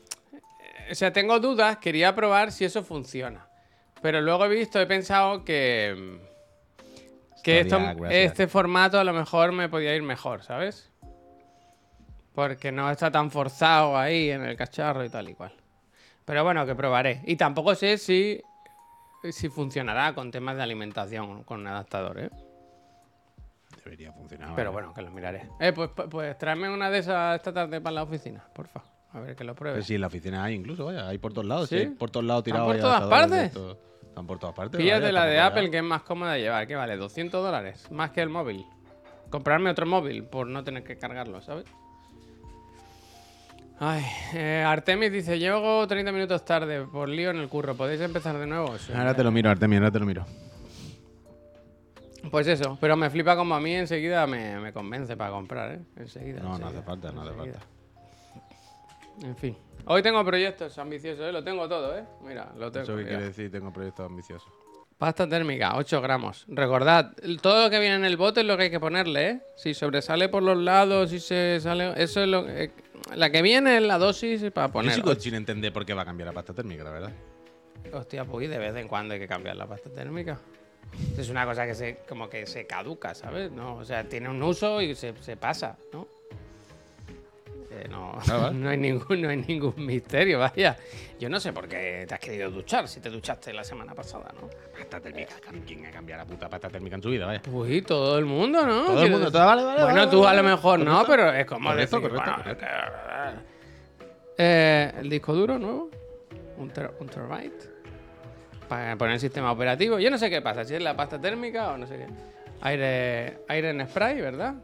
o 0.91 0.95
sea, 0.95 1.13
tengo 1.13 1.39
dudas, 1.39 1.77
quería 1.79 2.15
probar 2.15 2.51
si 2.51 2.65
eso 2.65 2.83
funciona. 2.83 3.47
Pero 4.03 4.21
luego 4.21 4.45
he 4.47 4.49
visto, 4.49 4.81
he 4.81 4.87
pensado 4.87 5.45
que. 5.45 5.95
mm, 5.97 7.43
Que 7.45 7.61
esto, 7.61 7.79
este 8.11 8.49
formato 8.49 8.99
a 8.99 9.05
lo 9.05 9.13
mejor 9.13 9.53
me 9.53 9.69
podía 9.69 9.95
ir 9.95 10.03
mejor, 10.03 10.43
¿sabes? 10.43 10.91
Porque 12.35 12.73
no 12.73 12.91
está 12.91 13.11
tan 13.13 13.31
forzado 13.31 13.97
ahí 13.97 14.31
en 14.31 14.43
el 14.45 14.57
cacharro 14.57 15.05
y 15.05 15.09
tal 15.11 15.29
y 15.29 15.35
cual. 15.35 15.53
Pero 16.25 16.43
bueno, 16.43 16.67
que 16.67 16.75
probaré. 16.75 17.21
Y 17.27 17.37
tampoco 17.37 17.75
sé 17.77 17.99
si, 17.99 18.43
si 19.33 19.49
funcionará 19.49 20.15
con 20.15 20.31
temas 20.31 20.57
de 20.57 20.63
alimentación 20.63 21.45
con 21.45 21.61
un 21.61 21.67
adaptador, 21.67 22.19
¿eh? 22.21 22.31
Debería 23.85 24.13
funcionar. 24.13 24.55
Pero 24.55 24.73
vale. 24.73 24.87
bueno, 24.87 24.95
que 24.95 25.03
lo 25.03 25.11
miraré. 25.11 25.49
Eh, 25.61 25.73
pues, 25.73 25.91
pues, 25.95 26.09
pues 26.11 26.39
tráeme 26.39 26.71
una 26.71 26.91
de 26.91 26.99
esas 26.99 27.37
esta 27.37 27.53
tarde 27.53 27.81
para 27.81 27.95
la 27.95 28.03
oficina, 28.03 28.45
porfa. 28.55 28.83
A 29.13 29.21
ver 29.21 29.37
que 29.37 29.45
lo 29.45 29.55
pruebe. 29.55 29.77
Pero 29.77 29.85
sí, 29.85 29.95
en 29.95 30.01
la 30.01 30.09
oficina 30.09 30.43
hay 30.43 30.55
incluso, 30.55 30.87
vaya. 30.87 31.07
Hay 31.07 31.19
por 31.19 31.33
todos 31.33 31.47
lados. 31.47 31.69
¿Sí? 31.69 31.79
Sí, 31.79 31.87
por 31.87 32.11
todos 32.11 32.27
lados 32.27 32.41
¿Están 32.47 32.53
tirados. 32.55 32.73
por 32.73 32.81
todas 32.81 32.97
adaptadores 33.03 33.53
partes? 33.53 33.79
Están 34.09 34.27
por 34.27 34.39
todas 34.39 34.55
partes. 34.57 34.79
Píllate 34.79 35.01
vaya, 35.01 35.13
la 35.13 35.27
de 35.27 35.41
Apple 35.41 35.71
que 35.71 35.79
es 35.79 35.85
más 35.85 36.03
cómoda 36.03 36.33
de 36.33 36.41
llevar. 36.41 36.67
¿Qué 36.67 36.75
vale? 36.75 36.97
200 36.97 37.43
dólares. 37.43 37.91
Más 37.91 38.11
que 38.11 38.23
el 38.23 38.29
móvil. 38.29 38.65
Comprarme 39.31 39.71
otro 39.71 39.87
móvil 39.87 40.25
por 40.25 40.47
no 40.47 40.65
tener 40.65 40.83
que 40.83 40.97
cargarlo, 40.97 41.41
¿sabes? 41.43 41.67
Ay, 43.79 44.05
eh, 44.35 44.65
Artemis 44.67 45.11
dice, 45.11 45.39
llego 45.39 45.87
30 45.87 46.13
minutos 46.13 46.45
tarde 46.45 46.85
por 46.85 47.09
lío 47.09 47.31
en 47.31 47.39
el 47.39 47.49
curro. 47.49 47.75
¿Podéis 47.75 48.01
empezar 48.01 48.39
de 48.39 48.47
nuevo? 48.47 48.79
Sí. 48.79 48.93
Ahora 48.93 49.15
te 49.15 49.25
lo 49.25 49.31
miro, 49.31 49.51
Artemio, 49.51 49.79
ahora 49.79 49.91
te 49.91 49.99
lo 49.99 50.07
miro. 50.07 50.25
Pues 52.31 52.47
eso, 52.47 52.79
pero 52.81 52.97
me 52.97 53.11
flipa 53.11 53.37
como 53.37 53.55
a 53.55 53.61
mí 53.61 53.75
enseguida 53.75 54.27
me, 54.27 54.59
me 54.59 54.73
convence 54.73 55.17
para 55.17 55.31
comprar, 55.31 55.73
¿eh? 55.73 55.81
Enseguida. 55.97 56.41
No, 56.41 56.59
no 56.59 56.69
hace 56.69 56.83
falta, 56.83 57.13
no 57.13 57.23
hace 57.23 57.35
falta. 57.35 57.59
En 59.23 59.37
fin. 59.37 59.57
Hoy 59.87 60.03
tengo 60.03 60.25
proyectos 60.25 60.79
ambiciosos, 60.79 61.27
¿eh? 61.27 61.33
Lo 61.33 61.45
tengo 61.45 61.69
todo, 61.69 61.99
¿eh? 61.99 62.05
Mira, 62.27 62.53
lo 62.57 62.73
tengo. 62.73 62.85
Eso 62.85 62.97
que 62.97 63.05
quiere 63.05 63.25
decir, 63.25 63.51
tengo 63.51 63.73
proyectos 63.73 64.07
ambiciosos. 64.07 64.49
Pasta 64.97 65.29
térmica, 65.29 65.77
8 65.77 66.01
gramos. 66.01 66.47
Recordad, 66.49 67.13
todo 67.43 67.65
lo 67.65 67.71
que 67.71 67.81
viene 67.81 67.97
en 67.97 68.05
el 68.05 68.17
bote 68.17 68.41
es 68.41 68.47
lo 68.47 68.57
que 68.57 68.65
hay 68.65 68.71
que 68.71 68.81
ponerle, 68.81 69.29
¿eh? 69.29 69.41
Si 69.57 69.75
sobresale 69.75 70.29
por 70.29 70.43
los 70.43 70.57
lados, 70.57 71.11
si 71.11 71.21
se 71.21 71.59
sale... 71.61 71.93
Eso 72.03 72.23
es 72.23 72.29
lo 72.29 72.49
eh, 72.49 72.71
La 73.15 73.31
que 73.31 73.43
viene 73.43 73.77
es 73.77 73.83
la 73.83 73.99
dosis 73.99 74.43
para 74.53 74.69
Yo 74.69 74.73
poner. 74.73 74.95
sigo 74.95 75.15
sin 75.15 75.35
entender 75.35 75.73
por 75.73 75.85
qué 75.85 75.95
va 75.95 76.03
a 76.03 76.05
cambiar 76.07 76.29
la 76.29 76.33
pasta 76.33 76.55
térmica, 76.55 76.85
la 76.85 76.91
verdad. 76.91 77.13
Hostia, 77.93 78.25
pues 78.25 78.49
de 78.49 78.59
vez 78.59 78.75
en 78.77 78.89
cuando 78.89 79.15
hay 79.15 79.21
que 79.21 79.29
cambiar 79.29 79.57
la 79.57 79.67
pasta 79.67 79.91
térmica. 79.91 80.39
Es 81.19 81.29
una 81.29 81.45
cosa 81.45 81.67
que 81.67 81.75
se 81.75 81.99
como 82.09 82.29
que 82.31 82.47
se 82.47 82.67
caduca, 82.67 83.15
¿sabes? 83.15 83.51
No, 83.51 83.77
o 83.77 83.85
sea, 83.85 84.09
tiene 84.09 84.29
un 84.29 84.43
uso 84.43 84.81
y 84.81 84.95
se, 84.95 85.15
se 85.21 85.37
pasa, 85.37 85.77
¿no? 85.93 86.07
Eh, 87.77 87.89
no, 87.91 88.13
Ah, 88.31 88.51
no, 88.55 88.69
hay 88.69 88.77
ningún, 88.77 89.21
no 89.23 89.29
hay 89.31 89.37
ningún 89.39 89.75
misterio, 89.85 90.39
vaya. 90.39 90.77
Yo 91.19 91.29
no 91.29 91.41
sé 91.41 91.53
por 91.53 91.67
qué 91.67 92.05
te 92.07 92.15
has 92.15 92.21
querido 92.21 92.51
duchar 92.51 92.87
si 92.87 93.01
te 93.01 93.11
duchaste 93.11 93.53
la 93.53 93.65
semana 93.65 93.95
pasada, 93.95 94.33
¿no? 94.41 94.49
Pasta 94.79 95.01
térmica, 95.01 95.35
¿quién 95.67 95.85
ha 95.87 95.91
cambiado 95.91 96.23
la 96.23 96.27
puta 96.29 96.49
pasta 96.49 96.69
térmica 96.69 96.97
en 96.97 97.03
su 97.03 97.11
vida, 97.11 97.27
vaya? 97.27 97.43
Pues 97.43 97.85
todo 97.85 98.17
el 98.19 98.27
mundo, 98.27 98.65
¿no? 98.67 98.85
Todo 98.85 99.03
el 99.03 99.11
mundo, 99.11 99.33
todo- 99.33 99.45
vale, 99.47 99.65
vale, 99.65 99.83
Bueno, 99.83 99.99
vale, 100.01 100.11
tú 100.11 100.27
a 100.27 100.35
lo 100.35 100.43
mejor 100.45 100.79
no, 100.81 101.05
pero 101.07 101.33
es 101.33 101.47
como 101.47 101.71
Correcto, 101.71 101.97
decir, 102.01 102.11
correcto, 102.11 102.31
bueno, 102.31 102.57
correcto. 102.57 102.67
eh, 104.39 104.93
el 105.01 105.09
disco 105.11 105.33
duro 105.35 105.59
nuevo, 105.59 105.91
un, 106.59 106.71
ter- 106.71 106.93
un 107.01 107.09
terabyte, 107.09 107.71
para 108.69 108.97
poner 108.97 109.15
el 109.15 109.21
sistema 109.21 109.53
operativo. 109.53 109.99
Yo 109.99 110.11
no 110.11 110.19
sé 110.19 110.31
qué 110.31 110.41
pasa, 110.43 110.65
si 110.65 110.75
es 110.75 110.83
la 110.83 110.97
pasta 110.97 111.21
térmica 111.21 111.71
o 111.73 111.79
no 111.79 111.87
sé 111.87 111.97
qué. 111.99 112.07
Aire, 112.63 113.39
aire 113.49 113.71
en 113.71 113.87
spray, 113.89 114.21
¿verdad? 114.21 114.55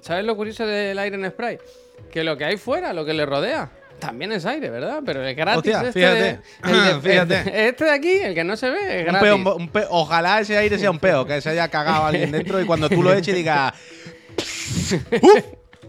¿Sabes 0.00 0.24
lo 0.24 0.34
curioso 0.36 0.66
del 0.66 0.98
aire 0.98 1.16
en 1.16 1.30
spray? 1.30 1.58
Que 2.12 2.22
lo 2.24 2.36
que 2.36 2.44
hay 2.44 2.56
fuera, 2.56 2.92
lo 2.92 3.04
que 3.04 3.12
le 3.14 3.26
rodea, 3.26 3.70
también 3.98 4.32
es 4.32 4.44
aire, 4.46 4.70
¿verdad? 4.70 5.00
Pero 5.04 5.24
el 5.26 5.34
gratis 5.34 5.74
Hostia, 5.74 5.88
este 5.88 5.92
fíjate. 5.92 6.20
de- 6.22 6.38
el 6.70 7.02
de- 7.02 7.10
Fíjate. 7.10 7.68
Este 7.68 7.84
de 7.84 7.90
aquí, 7.90 8.10
el 8.18 8.34
que 8.34 8.44
no 8.44 8.56
se 8.56 8.70
ve, 8.70 9.00
es 9.00 9.06
Un 9.06 9.12
gratis. 9.12 9.20
peo, 9.42 9.56
un 9.56 9.68
peo- 9.68 9.86
ojalá 9.90 10.40
ese 10.40 10.56
aire 10.56 10.78
sea 10.78 10.90
un 10.90 10.98
peo, 10.98 11.26
que 11.26 11.40
se 11.40 11.50
haya 11.50 11.68
cagado 11.68 12.04
alguien 12.06 12.30
dentro 12.32 12.60
y 12.60 12.66
cuando 12.66 12.88
tú 12.88 13.02
lo 13.02 13.12
eches 13.14 13.34
diga. 13.34 13.74
"Uf", 15.22 15.44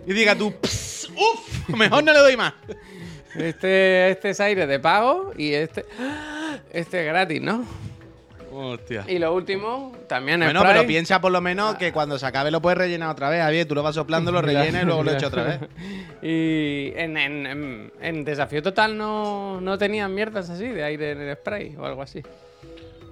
y 0.08 0.14
diga 0.14 0.36
tú. 0.36 0.54
Uff, 0.64 1.70
mejor 1.70 2.04
no 2.04 2.14
le 2.14 2.20
doy 2.20 2.38
más. 2.38 2.54
Este, 3.36 4.12
este 4.12 4.30
es 4.30 4.40
aire 4.40 4.66
de 4.66 4.80
pago 4.80 5.34
y 5.38 5.54
este, 5.54 5.86
este 6.72 7.02
es 7.02 7.06
gratis, 7.06 7.42
¿no? 7.42 7.66
Hostia. 8.58 9.04
Y 9.08 9.20
lo 9.20 9.34
último, 9.34 9.92
también 10.08 10.42
es 10.42 10.48
Bueno, 10.48 10.62
pero 10.66 10.88
piensa 10.88 11.20
por 11.20 11.32
lo 11.32 11.42
menos 11.42 11.76
que 11.76 11.92
cuando 11.92 12.18
se 12.18 12.26
acabe 12.26 12.52
lo 12.52 12.62
puedes 12.62 12.78
rellenar 12.78 13.10
otra 13.10 13.30
vez. 13.30 13.42
Javier, 13.42 13.68
tú 13.68 13.76
lo 13.76 13.84
vas 13.84 13.96
soplando, 13.96 14.32
lo 14.32 14.42
rellenas 14.44 14.84
y 14.84 14.86
luego 14.86 15.04
lo 15.04 15.12
echas 15.12 15.26
otra 15.30 15.44
vez. 15.44 15.60
Y 16.22 16.92
en, 16.96 17.18
en- 17.18 17.46
en- 17.46 17.92
en 18.02 18.24
Desafío 18.26 18.64
Total 18.64 18.98
no, 18.98 19.60
no 19.62 19.78
tenían 19.78 20.14
mierdas 20.16 20.50
así 20.50 20.66
de 20.68 20.84
aire 20.84 21.12
en 21.12 21.22
el 21.22 21.36
spray 21.36 21.76
o 21.78 21.86
algo 21.86 22.02
así. 22.02 22.24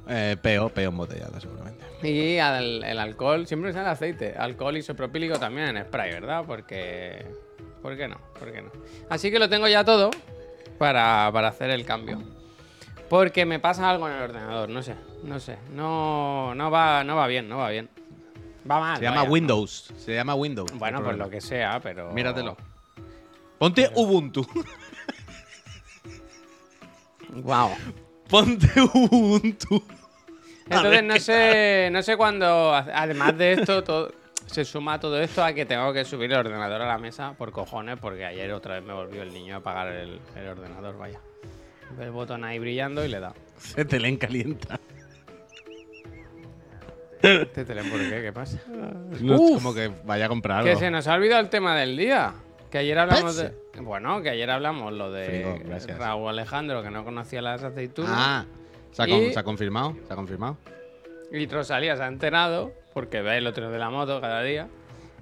Eh, 0.09 0.35
peo, 0.41 0.69
peo 0.69 0.89
embotellado, 0.89 1.39
seguramente. 1.39 1.83
Y 2.01 2.37
al- 2.39 2.83
el 2.83 2.99
alcohol, 2.99 3.45
siempre 3.47 3.69
usan 3.71 3.85
aceite. 3.85 4.33
Alcohol 4.37 4.75
isopropílico 4.77 5.37
también 5.39 5.75
en 5.77 5.83
spray, 5.85 6.11
¿verdad? 6.11 6.43
Porque. 6.47 7.25
¿Por 7.81 7.95
qué 7.97 8.07
no? 8.07 8.17
¿Por 8.39 8.51
qué 8.51 8.61
no? 8.61 8.71
Así 9.09 9.29
que 9.29 9.39
lo 9.39 9.49
tengo 9.49 9.67
ya 9.67 9.83
todo 9.83 10.09
para, 10.77 11.29
para 11.31 11.49
hacer 11.49 11.69
el 11.69 11.85
cambio. 11.85 12.21
Porque 13.13 13.45
me 13.45 13.59
pasa 13.59 13.91
algo 13.91 14.09
en 14.09 14.15
el 14.15 14.23
ordenador, 14.23 14.69
no 14.69 14.81
sé, 14.81 14.95
no 15.21 15.39
sé. 15.39 15.59
No, 15.71 16.55
no, 16.55 16.71
va, 16.71 17.03
no 17.03 17.15
va 17.15 17.27
bien, 17.27 17.47
no 17.47 17.59
va 17.59 17.69
bien. 17.69 17.87
Va 18.67 18.79
mal. 18.79 18.97
Se 18.97 19.03
llama 19.03 19.17
vaya. 19.17 19.29
Windows. 19.29 19.93
Se 19.97 20.15
llama 20.15 20.33
Windows. 20.33 20.71
Bueno, 20.79 20.97
el 20.97 21.03
pues 21.03 21.17
lo 21.17 21.29
que 21.29 21.39
sea, 21.39 21.79
pero. 21.79 22.11
Míratelo. 22.11 22.57
Ponte 23.59 23.91
Ubuntu. 23.93 24.43
Wow. 27.29 27.69
Ponte 28.31 28.81
Ubuntu. 28.81 29.83
Entonces 30.67 31.03
no 31.03 31.19
sé, 31.19 31.89
no 31.91 32.01
sé 32.01 32.17
cuándo, 32.17 32.73
además 32.73 33.37
de 33.37 33.53
esto, 33.53 33.83
todo, 33.83 34.11
se 34.47 34.65
suma 34.65 34.99
todo 34.99 35.21
esto 35.21 35.43
a 35.43 35.53
que 35.53 35.67
tengo 35.67 35.93
que 35.93 36.03
subir 36.03 36.31
el 36.31 36.39
ordenador 36.39 36.81
a 36.81 36.87
la 36.87 36.97
mesa 36.97 37.33
por 37.37 37.51
cojones, 37.51 37.99
porque 37.99 38.25
ayer 38.25 38.51
otra 38.53 38.73
vez 38.73 38.83
me 38.83 38.93
volvió 38.93 39.21
el 39.21 39.31
niño 39.31 39.53
a 39.53 39.57
apagar 39.59 39.89
el, 39.89 40.19
el 40.35 40.47
ordenador, 40.47 40.97
vaya. 40.97 41.19
Ve 41.97 42.05
El 42.05 42.11
botón 42.11 42.43
ahí 42.43 42.59
brillando 42.59 43.03
y 43.05 43.07
le 43.09 43.19
da. 43.19 43.33
Se 43.57 43.85
te 43.85 43.99
le 43.99 44.17
calienta. 44.17 44.79
Este 47.21 47.63
teléfono, 47.63 47.93
¿por 47.93 48.09
qué? 48.09 48.21
¿Qué 48.21 48.33
pasa? 48.33 48.59
No, 48.67 49.13
es 49.15 49.21
Uf. 49.39 49.55
como 49.55 49.73
que 49.73 49.89
vaya 50.03 50.25
a 50.25 50.29
comprar 50.29 50.63
Que 50.63 50.71
algo. 50.71 50.79
se 50.81 50.91
nos 50.91 51.07
ha 51.07 51.13
olvidado 51.13 51.39
el 51.41 51.49
tema 51.49 51.75
del 51.77 51.95
día. 51.95 52.33
Que 52.69 52.79
ayer 52.79 52.97
hablamos 52.99 53.37
de. 53.37 53.53
Bueno, 53.81 54.21
que 54.21 54.29
ayer 54.31 54.49
hablamos 54.49 54.91
lo 54.91 55.09
de 55.11 55.25
Frigo, 55.25 55.59
gracias. 55.69 55.97
Raúl 55.97 56.27
Alejandro, 56.29 56.83
que 56.83 56.89
no 56.89 57.05
conocía 57.05 57.41
las 57.41 57.63
aceitunas. 57.63 58.11
Ah, 58.13 58.45
se 58.91 59.03
ha, 59.03 59.07
con- 59.07 59.23
Y- 59.23 59.31
se 59.33 59.39
ha 59.39 59.43
confirmado. 59.43 59.95
Se 60.07 60.11
ha 60.11 60.15
confirmado. 60.17 60.57
Y 61.31 61.47
Rosalía 61.47 61.95
se 61.95 62.03
ha 62.03 62.07
enterado, 62.07 62.73
porque 62.93 63.21
ve 63.21 63.37
el 63.37 63.47
otro 63.47 63.69
de 63.71 63.79
la 63.79 63.89
moto 63.89 64.19
cada 64.19 64.41
día. 64.43 64.67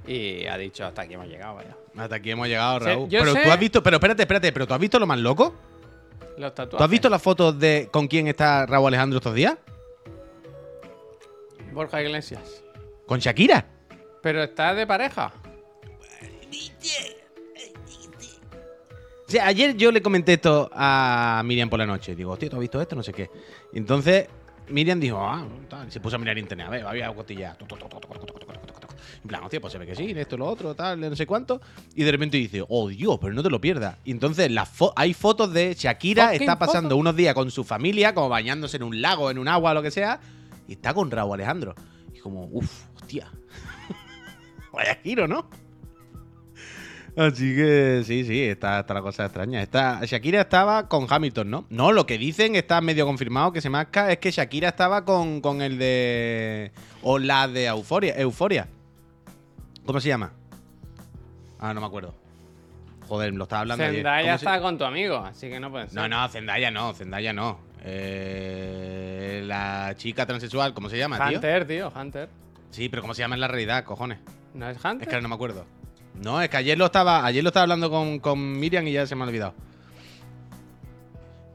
Y 0.07 0.47
ha 0.47 0.57
dicho, 0.57 0.83
hasta 0.85 1.03
aquí 1.03 1.13
hemos 1.13 1.27
llegado, 1.27 1.55
vaya. 1.55 1.75
Hasta 1.95 2.15
aquí 2.15 2.31
hemos 2.31 2.47
llegado, 2.47 2.79
Raúl. 2.79 3.09
yo 3.09 3.19
pero 3.19 3.33
sé- 3.33 3.43
tú 3.43 3.51
has 3.51 3.59
visto, 3.59 3.83
pero 3.83 3.97
espérate, 3.97 4.23
espérate, 4.23 4.51
pero 4.51 4.65
tú 4.65 4.73
has 4.73 4.79
visto 4.79 4.97
lo 4.97 5.05
más 5.05 5.19
loco. 5.19 5.53
Los 6.41 6.55
tatuajes. 6.55 6.77
¿Tú 6.79 6.83
has 6.83 6.89
visto 6.89 7.07
las 7.07 7.21
fotos 7.21 7.59
de 7.59 7.87
con 7.91 8.07
quién 8.07 8.27
está 8.27 8.65
Raúl 8.65 8.87
Alejandro 8.87 9.17
estos 9.19 9.35
días? 9.35 9.57
Borja 11.71 12.01
Iglesias. 12.01 12.63
Con 13.05 13.19
Shakira. 13.19 13.67
Pero 14.23 14.43
está 14.43 14.73
de 14.73 14.87
pareja. 14.87 15.31
O 19.27 19.31
sea, 19.31 19.45
ayer 19.45 19.77
yo 19.77 19.91
le 19.91 20.01
comenté 20.01 20.33
esto 20.33 20.69
a 20.73 21.43
Miriam 21.45 21.69
por 21.69 21.77
la 21.77 21.85
noche. 21.85 22.15
Digo, 22.15 22.31
hostia, 22.31 22.49
¿tú 22.49 22.55
has 22.55 22.61
visto 22.61 22.81
esto? 22.81 22.95
No 22.95 23.03
sé 23.03 23.13
qué. 23.13 23.29
Y 23.71 23.77
entonces 23.77 24.27
Miriam 24.67 24.99
dijo, 24.99 25.19
ah, 25.19 25.47
tal. 25.69 25.91
Se 25.91 25.99
puso 25.99 26.15
a 26.15 26.19
mirar 26.19 26.39
internet. 26.39 26.67
A 26.67 26.69
ver, 26.71 26.85
había 26.85 27.13
cotilla. 27.13 27.55
En 29.23 29.27
plan, 29.27 29.43
hostia, 29.43 29.61
pues 29.61 29.71
se 29.71 29.77
ve 29.77 29.85
que 29.85 29.95
sí, 29.95 30.11
esto, 30.15 30.35
lo 30.35 30.47
otro, 30.47 30.73
tal, 30.73 30.99
no 30.99 31.15
sé 31.15 31.27
cuánto. 31.27 31.61
Y 31.95 32.03
de 32.03 32.11
repente 32.11 32.37
dice, 32.37 32.63
oh 32.67 32.87
Dios, 32.89 33.19
pero 33.21 33.33
no 33.33 33.43
te 33.43 33.49
lo 33.51 33.61
pierdas. 33.61 33.97
Y 34.03 34.11
entonces 34.11 34.49
las 34.49 34.67
fo- 34.75 34.93
hay 34.95 35.13
fotos 35.13 35.53
de 35.53 35.75
Shakira, 35.77 36.33
está 36.33 36.57
pasando 36.57 36.97
unos 36.97 37.15
días 37.15 37.35
con 37.35 37.51
su 37.51 37.63
familia, 37.63 38.15
como 38.15 38.29
bañándose 38.29 38.77
en 38.77 38.83
un 38.83 38.99
lago, 39.01 39.29
en 39.29 39.37
un 39.37 39.47
agua, 39.47 39.73
lo 39.75 39.83
que 39.83 39.91
sea. 39.91 40.19
Y 40.67 40.73
está 40.73 40.93
con 40.95 41.11
Raúl 41.11 41.35
Alejandro. 41.35 41.75
Y 42.15 42.19
como, 42.19 42.45
uff, 42.45 42.85
hostia. 42.95 43.27
Vaya 44.73 44.97
giro, 45.03 45.27
¿no? 45.27 45.47
Así 47.15 47.53
que 47.55 48.03
sí, 48.05 48.23
sí, 48.23 48.41
está, 48.41 48.79
está 48.79 48.93
la 48.93 49.01
cosa 49.01 49.25
extraña. 49.25 49.61
Está, 49.61 49.99
Shakira 50.05 50.41
estaba 50.41 50.87
con 50.87 51.07
Hamilton, 51.09 51.49
¿no? 51.49 51.65
No, 51.69 51.91
lo 51.91 52.05
que 52.05 52.17
dicen 52.17 52.55
está 52.55 52.79
medio 52.79 53.05
confirmado 53.05 53.51
que 53.51 53.59
se 53.59 53.69
marca 53.69 54.11
es 54.11 54.19
que 54.19 54.31
Shakira 54.31 54.69
estaba 54.69 55.03
con, 55.03 55.41
con 55.41 55.61
el 55.61 55.77
de. 55.77 56.71
O 57.03 57.19
la 57.19 57.49
de 57.49 57.65
Euforia. 57.65 58.15
Euforia. 58.17 58.67
¿Cómo 59.85 59.99
se 59.99 60.09
llama? 60.09 60.31
Ah, 61.59 61.73
no 61.73 61.81
me 61.81 61.87
acuerdo. 61.87 62.15
Joder, 63.07 63.33
lo 63.33 63.43
estaba 63.43 63.61
hablando. 63.61 63.83
Zendaya 63.83 64.21
¿Cómo 64.27 64.37
se- 64.37 64.45
está 64.45 64.61
con 64.61 64.77
tu 64.77 64.83
amigo, 64.85 65.17
así 65.17 65.49
que 65.49 65.59
no 65.59 65.69
puede 65.71 65.87
ser. 65.89 65.95
No, 65.95 66.07
no, 66.07 66.27
Zendaya 66.29 66.71
no, 66.71 66.93
Zendaya 66.93 67.33
no. 67.33 67.59
Eh, 67.83 69.41
la 69.45 69.93
chica 69.97 70.25
transexual, 70.25 70.73
¿cómo 70.73 70.87
se 70.89 70.97
llama, 70.97 71.17
tío? 71.27 71.37
Hunter, 71.37 71.65
tío, 71.67 71.91
Hunter. 71.95 72.29
Sí, 72.69 72.87
pero 72.89 73.01
¿cómo 73.01 73.13
se 73.13 73.21
llama 73.21 73.35
en 73.35 73.41
la 73.41 73.47
realidad, 73.47 73.83
cojones? 73.83 74.19
¿No 74.53 74.69
es 74.69 74.77
Hunter? 74.83 75.07
Es 75.07 75.13
que 75.13 75.21
no 75.21 75.27
me 75.27 75.35
acuerdo. 75.35 75.65
No, 76.21 76.41
es 76.41 76.49
que 76.49 76.57
ayer 76.57 76.77
lo 76.77 76.85
estaba, 76.85 77.25
ayer 77.25 77.43
lo 77.43 77.49
estaba 77.49 77.63
hablando 77.63 77.89
con, 77.89 78.19
con 78.19 78.59
Miriam 78.59 78.87
y 78.87 78.93
ya 78.93 79.05
se 79.07 79.15
me 79.15 79.23
ha 79.23 79.27
olvidado. 79.27 79.53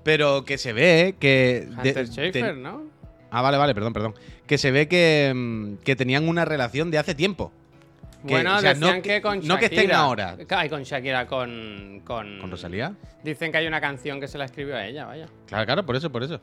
Pero 0.02 0.44
que 0.44 0.58
se 0.58 0.72
ve 0.72 1.16
que. 1.18 1.68
de- 1.82 1.88
Hunter 1.90 2.06
Schaefer, 2.08 2.32
te- 2.32 2.60
¿no? 2.60 2.82
ah, 3.30 3.42
vale, 3.42 3.56
vale, 3.56 3.74
perdón, 3.74 3.92
perdón. 3.92 4.14
Que 4.46 4.58
se 4.58 4.70
ve 4.70 4.88
que, 4.88 5.32
mm, 5.34 5.76
que 5.84 5.96
tenían 5.96 6.28
una 6.28 6.44
relación 6.44 6.90
de 6.90 6.98
hace 6.98 7.14
tiempo. 7.14 7.52
Que, 8.26 8.34
bueno, 8.34 8.56
o 8.56 8.60
sea, 8.60 8.74
decían 8.74 8.96
no 8.96 9.02
que, 9.02 9.22
con 9.22 9.34
Shakira. 9.40 9.54
no 9.54 9.58
que 9.60 9.64
estén 9.66 9.92
ahora. 9.92 10.36
Ay, 10.50 10.68
con 10.68 10.82
Shakira, 10.82 11.26
con, 11.26 12.02
con... 12.04 12.38
¿Con 12.40 12.50
Rosalía? 12.50 12.92
Dicen 13.22 13.50
que 13.52 13.58
hay 13.58 13.66
una 13.66 13.80
canción 13.80 14.20
que 14.20 14.28
se 14.28 14.38
la 14.38 14.44
escribió 14.46 14.76
a 14.76 14.84
ella, 14.86 15.04
vaya. 15.06 15.26
Claro, 15.46 15.64
claro, 15.66 15.86
por 15.86 15.96
eso, 15.96 16.10
por 16.10 16.22
eso. 16.22 16.40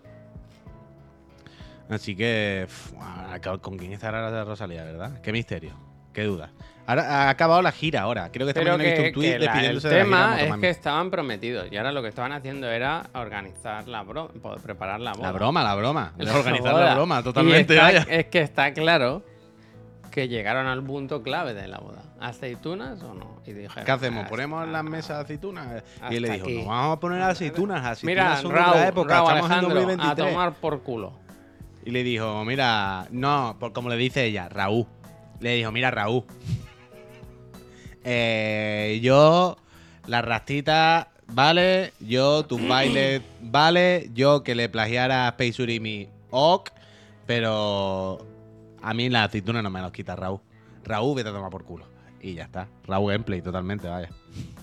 Así 1.90 2.16
que. 2.16 2.66
ah, 3.00 3.38
¿Con 3.62 3.78
quién 3.78 3.94
estará 3.94 4.30
la 4.30 4.44
Rosalía, 4.44 4.84
verdad? 4.84 5.22
Qué 5.22 5.32
misterio. 5.32 5.74
Qué 6.14 6.24
duda. 6.24 6.52
Ahora 6.86 7.04
ha 7.04 7.30
acabado 7.30 7.62
la 7.62 7.72
gira 7.72 8.02
ahora. 8.02 8.30
Creo 8.32 8.46
que 8.46 8.52
esta 8.52 8.62
Pero 8.62 8.78
mañana 8.78 8.90
he 8.90 9.04
visto 9.04 9.20
que, 9.20 9.28
un 9.28 9.34
el 9.34 9.40
despidiéndose 9.42 9.88
de 9.90 9.96
la 10.00 10.04
gira 10.04 10.16
tema 10.18 10.34
es 10.36 10.40
Motomami. 10.42 10.62
que 10.62 10.70
estaban 10.70 11.12
prometidos 11.12 11.68
y 11.72 11.78
ahora 11.78 11.92
lo 11.92 12.02
que 12.02 12.10
estaban 12.10 12.32
haciendo 12.34 12.70
era 12.70 13.10
organizar 13.14 13.88
la 13.88 14.04
broma, 14.04 14.30
preparar 14.62 15.00
la 15.00 15.14
boda. 15.14 15.24
La 15.24 15.32
broma, 15.32 15.64
la 15.64 15.76
broma. 15.76 16.14
La 16.18 16.36
organizar 16.38 16.72
boda. 16.74 16.86
la 16.86 16.94
broma, 16.96 17.24
totalmente. 17.24 17.74
está- 17.74 17.84
vaya. 17.86 18.06
es 18.10 18.26
que 18.28 18.42
está 18.42 18.74
claro 18.74 19.24
que 20.14 20.28
llegaron 20.28 20.68
al 20.68 20.84
punto 20.84 21.24
clave 21.24 21.56
de 21.56 21.68
la 21.68 21.80
boda. 21.80 22.04
¿Aceitunas 22.20 23.02
o 23.02 23.16
no? 23.16 23.42
Y 23.48 23.54
dije, 23.54 23.82
¿Qué 23.84 23.92
hacemos? 23.92 24.20
"Hasta- 24.20 24.30
¿Ponemos 24.30 24.64
en 24.64 24.72
las 24.72 24.84
mesas 24.84 25.24
aceitunas? 25.24 25.84
Y 26.12 26.16
él 26.18 26.22
le 26.22 26.30
dijo, 26.34 26.46
aquí. 26.46 26.58
no 26.62 26.66
vamos 26.70 26.98
a 26.98 27.00
poner 27.00 27.22
aceitunas. 27.24 27.84
Aceitunas 27.84 28.04
Mira, 28.04 28.38
son 28.42 28.52
de 28.54 28.58
Raúl, 28.60 28.70
otra 28.70 28.88
época. 28.88 29.14
Raúl 29.16 29.28
Estamos 29.30 29.46
en 29.46 29.52
Alejandro, 29.52 29.72
a 29.72 29.82
2023. 29.86 30.30
tomar 30.34 30.54
por 30.54 30.82
culo. 30.84 31.14
Y 31.84 31.90
le 31.92 32.04
dijo, 32.04 32.46
mira, 32.46 33.08
no, 33.10 33.58
por 33.60 33.74
como 33.74 33.90
le 33.90 33.98
dice 33.98 34.24
ella, 34.26 34.48
Raúl. 34.50 34.86
Le 35.40 35.56
dijo, 35.56 35.72
mira, 35.72 35.90
Raúl. 35.90 36.24
eh, 38.04 39.00
yo, 39.02 39.58
las 40.08 40.24
rastitas, 40.24 41.08
vale. 41.28 41.94
Yo, 42.00 42.46
tus 42.46 42.62
bailes, 42.68 43.22
vale. 43.42 44.10
Yo, 44.14 44.44
que 44.44 44.56
le 44.56 44.70
plagiara 44.70 45.26
a 45.26 45.30
Space 45.30 45.62
Urimi, 45.62 46.08
ok. 46.30 46.70
Pero 47.26 48.20
a 48.84 48.94
mí 48.94 49.10
la 49.10 49.24
aceituna 49.24 49.62
no 49.62 49.70
me 49.70 49.82
las 49.82 49.92
quita 49.92 50.16
Raúl. 50.16 50.42
Raúl, 50.84 51.16
vete 51.16 51.30
a 51.30 51.34
tomar 51.34 51.50
por 51.50 51.64
culo. 51.64 51.86
Y 52.22 52.36
ya 52.36 52.44
está. 52.44 52.68
Raúl 52.86 53.12
Gameplay, 53.12 53.42
totalmente, 53.42 53.88
vaya. 53.88 54.10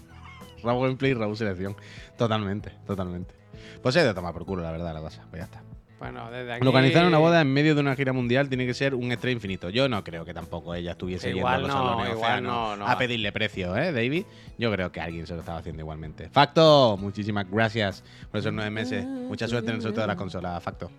Raúl 0.62 0.86
Gameplay 0.86 1.14
Raúl 1.14 1.36
Selección. 1.36 1.74
Totalmente, 2.16 2.70
totalmente. 2.86 3.34
Pues 3.82 3.94
se 3.94 4.04
de 4.04 4.14
tomar 4.14 4.34
por 4.34 4.44
culo, 4.44 4.62
la 4.62 4.70
verdad, 4.70 4.92
la 4.92 5.00
cosa. 5.00 5.24
Pues 5.30 5.40
ya 5.40 5.44
está. 5.46 5.62
Bueno, 5.98 6.30
desde 6.30 6.52
aquí... 6.52 6.66
Organizar 6.66 7.06
una 7.06 7.18
boda 7.18 7.40
en 7.42 7.52
medio 7.52 7.74
de 7.74 7.80
una 7.80 7.94
gira 7.94 8.12
mundial 8.12 8.48
tiene 8.48 8.66
que 8.66 8.72
ser 8.72 8.94
un 8.94 9.12
estrés 9.12 9.34
infinito. 9.34 9.68
Yo 9.68 9.88
no 9.88 10.02
creo 10.02 10.24
que 10.24 10.32
tampoco 10.32 10.74
ella 10.74 10.92
estuviese 10.92 11.30
Igual 11.30 11.60
yendo 11.60 11.76
a 11.76 11.80
los 11.80 11.84
no, 11.84 11.90
salones 11.90 12.12
igual 12.14 12.30
océanos 12.30 12.52
no, 12.52 12.76
no. 12.76 12.90
a 12.90 12.98
pedirle 12.98 13.32
precio, 13.32 13.76
¿eh, 13.76 13.92
David? 13.92 14.24
Yo 14.58 14.72
creo 14.72 14.92
que 14.92 15.00
alguien 15.00 15.26
se 15.26 15.34
lo 15.34 15.40
estaba 15.40 15.58
haciendo 15.58 15.80
igualmente. 15.80 16.30
Facto, 16.30 16.96
muchísimas 16.98 17.50
gracias 17.50 18.02
por 18.30 18.40
esos 18.40 18.52
nueve 18.52 18.70
meses. 18.70 19.04
Mucha 19.04 19.46
suerte 19.46 19.70
en 19.70 19.76
el 19.76 19.82
sorteo 19.82 20.02
de 20.02 20.06
la 20.06 20.16
consola, 20.16 20.58
Facto. 20.60 20.90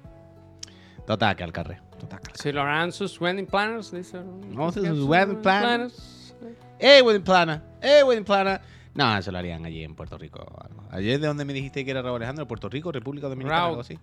Total, 1.12 1.36
que 1.36 1.44
al 1.44 1.52
carre. 1.52 1.78
Total, 2.00 2.08
que 2.08 2.16
al 2.16 2.22
carre. 2.22 2.38
Si 2.38 2.52
lo 2.54 2.62
harán 2.62 2.94
sus 2.94 3.20
wedding 3.20 3.46
planners, 3.46 3.92
dice. 3.92 4.22
No, 4.48 4.72
sus 4.72 5.04
wedding 5.04 5.42
planners. 5.42 6.34
¡Eh, 6.80 7.02
wedding 7.02 7.22
planner! 7.22 7.62
¡Eh, 7.82 8.02
wedding 8.02 8.24
planner! 8.24 8.62
No, 8.94 9.18
eso 9.18 9.30
lo 9.30 9.38
harían 9.38 9.66
allí 9.66 9.84
en 9.84 9.94
Puerto 9.94 10.18
Rico. 10.18 10.42
¿Ayer 10.90 11.20
de 11.20 11.28
dónde 11.28 11.44
me 11.44 11.52
dijiste 11.52 11.84
que 11.84 11.92
era 11.92 12.02
Raúl 12.02 12.16
Alejandro? 12.16 12.48
¿Puerto 12.48 12.70
Rico? 12.70 12.94
¿República 12.94 13.28
Dominicana? 13.28 13.60
Raúl. 13.60 13.70
Algo 13.72 13.82
así. 13.82 14.00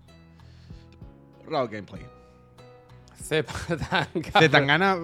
Raúl 1.49 1.69
Gameplay. 1.71 2.07
C 3.15 3.43
patanga. 3.69 4.39
Zetangana. 4.39 4.97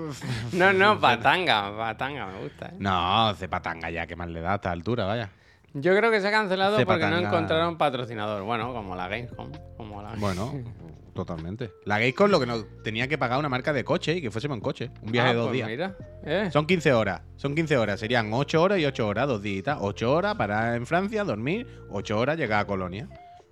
No, 0.53 0.73
no, 0.75 1.01
patanga, 1.01 1.75
patanga, 1.75 2.27
me 2.27 2.43
gusta. 2.43 2.67
¿eh? 2.67 2.77
No, 2.81 3.35
Cepatanga 3.35 3.89
ya, 3.89 4.07
que 4.07 4.15
más 4.15 4.29
le 4.29 4.43
da 4.43 4.53
a 4.53 4.55
esta 4.57 4.73
altura, 4.73 5.07
vaya. 5.07 5.31
Yo 5.73 5.97
creo 5.97 6.11
que 6.11 6.21
se 6.21 6.29
ha 6.29 6.31
cancelado 6.31 6.77
porque 6.85 7.07
no 7.07 7.17
encontraron 7.17 7.79
patrocinador. 7.79 8.43
Bueno, 8.43 8.75
como 8.75 8.95
la 8.95 9.09
Gamescom. 9.09 9.51
Como 9.79 10.03
la... 10.03 10.17
Bueno, 10.17 10.53
totalmente. 11.15 11.71
La 11.85 11.99
Gamescom 11.99 12.31
lo 12.31 12.41
que 12.41 12.47
nos 12.47 12.67
tenía 12.83 13.09
que 13.09 13.17
pagar 13.17 13.39
una 13.39 13.49
marca 13.49 13.73
de 13.73 13.85
coche 13.85 14.17
y 14.17 14.21
que 14.23 14.31
fuésemos 14.31 14.57
en 14.57 14.61
coche. 14.61 14.91
Un 15.03 15.13
viaje 15.13 15.29
Ah, 15.31 15.33
de 15.33 15.39
dos 15.39 15.47
pues 15.49 15.55
días. 15.55 15.69
Mira, 15.69 15.97
eh. 16.25 16.51
Son 16.53 16.67
15 16.67 16.93
horas. 16.93 17.23
Son 17.37 17.55
15 17.55 17.77
horas. 17.79 18.01
Serían 18.01 18.33
8 18.33 18.61
horas 18.63 18.79
y 18.79 18.85
8 18.85 19.07
horas, 19.07 19.27
dos 19.29 19.41
días. 19.43 19.79
8 19.81 20.13
horas 20.13 20.35
para 20.35 20.77
en 20.77 20.87
Francia, 20.87 21.25
dormir. 21.25 21.67
8 21.91 22.19
horas 22.19 22.37
llegar 22.37 22.61
a 22.61 22.67
Colonia. 22.67 23.09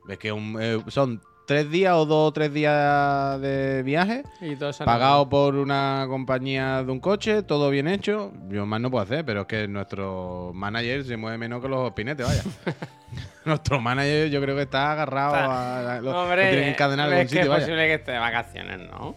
Ves 0.07 0.18
que 0.18 0.33
un- 0.33 0.59
eh, 0.61 0.83
son 0.88 1.22
3 1.53 1.71
días 1.71 1.93
o 1.93 2.07
2 2.07 2.29
o 2.29 2.33
3 2.33 2.51
días 2.51 3.38
de 3.43 3.83
viaje. 3.83 4.23
Y 4.41 4.57
todo 4.57 4.73
Pagado 4.87 5.29
por 5.29 5.57
una 5.57 6.07
compañía 6.09 6.83
de 6.83 6.91
un 6.91 6.99
coche, 6.99 7.43
todo 7.43 7.69
bien 7.69 7.88
hecho. 7.88 8.33
Yo 8.49 8.65
más 8.65 8.81
no 8.81 8.91
puedo 8.91 9.05
hacer, 9.05 9.23
pero 9.27 9.43
es 9.43 9.47
que 9.47 9.69
nuestro 9.69 10.53
manager 10.55 11.05
se 11.05 11.19
mueve 11.19 11.37
menos 11.37 11.61
que 11.61 11.69
los 11.69 11.93
pinetes, 11.93 12.27
vaya. 12.27 12.43
nuestro 13.45 13.83
manager 13.83 14.31
yo 14.31 14.41
creo 14.41 14.57
que 14.57 14.62
está 14.62 14.93
agarrado 14.93 15.35
a. 15.35 16.01
Lo 16.01 16.23
Hombre, 16.23 16.53
tienen 16.53 16.69
a 16.71 16.73
es 16.73 16.99
algún 16.99 17.29
sitio, 17.29 17.51
vaya. 17.51 17.61
posible 17.61 17.87
que 17.87 17.95
esté 17.95 18.12
de 18.12 18.19
vacaciones, 18.19 18.79
¿no? 18.91 19.17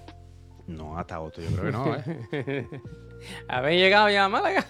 No, 0.67 0.99
hasta 0.99 1.15
agosto 1.15 1.41
yo 1.41 1.47
creo 1.51 1.63
que 1.63 1.71
no, 1.71 1.95
¿eh? 1.95 2.67
¿Habéis 3.47 3.79
llegado 3.79 4.09
ya 4.09 4.25
a 4.25 4.29
Málaga? 4.29 4.65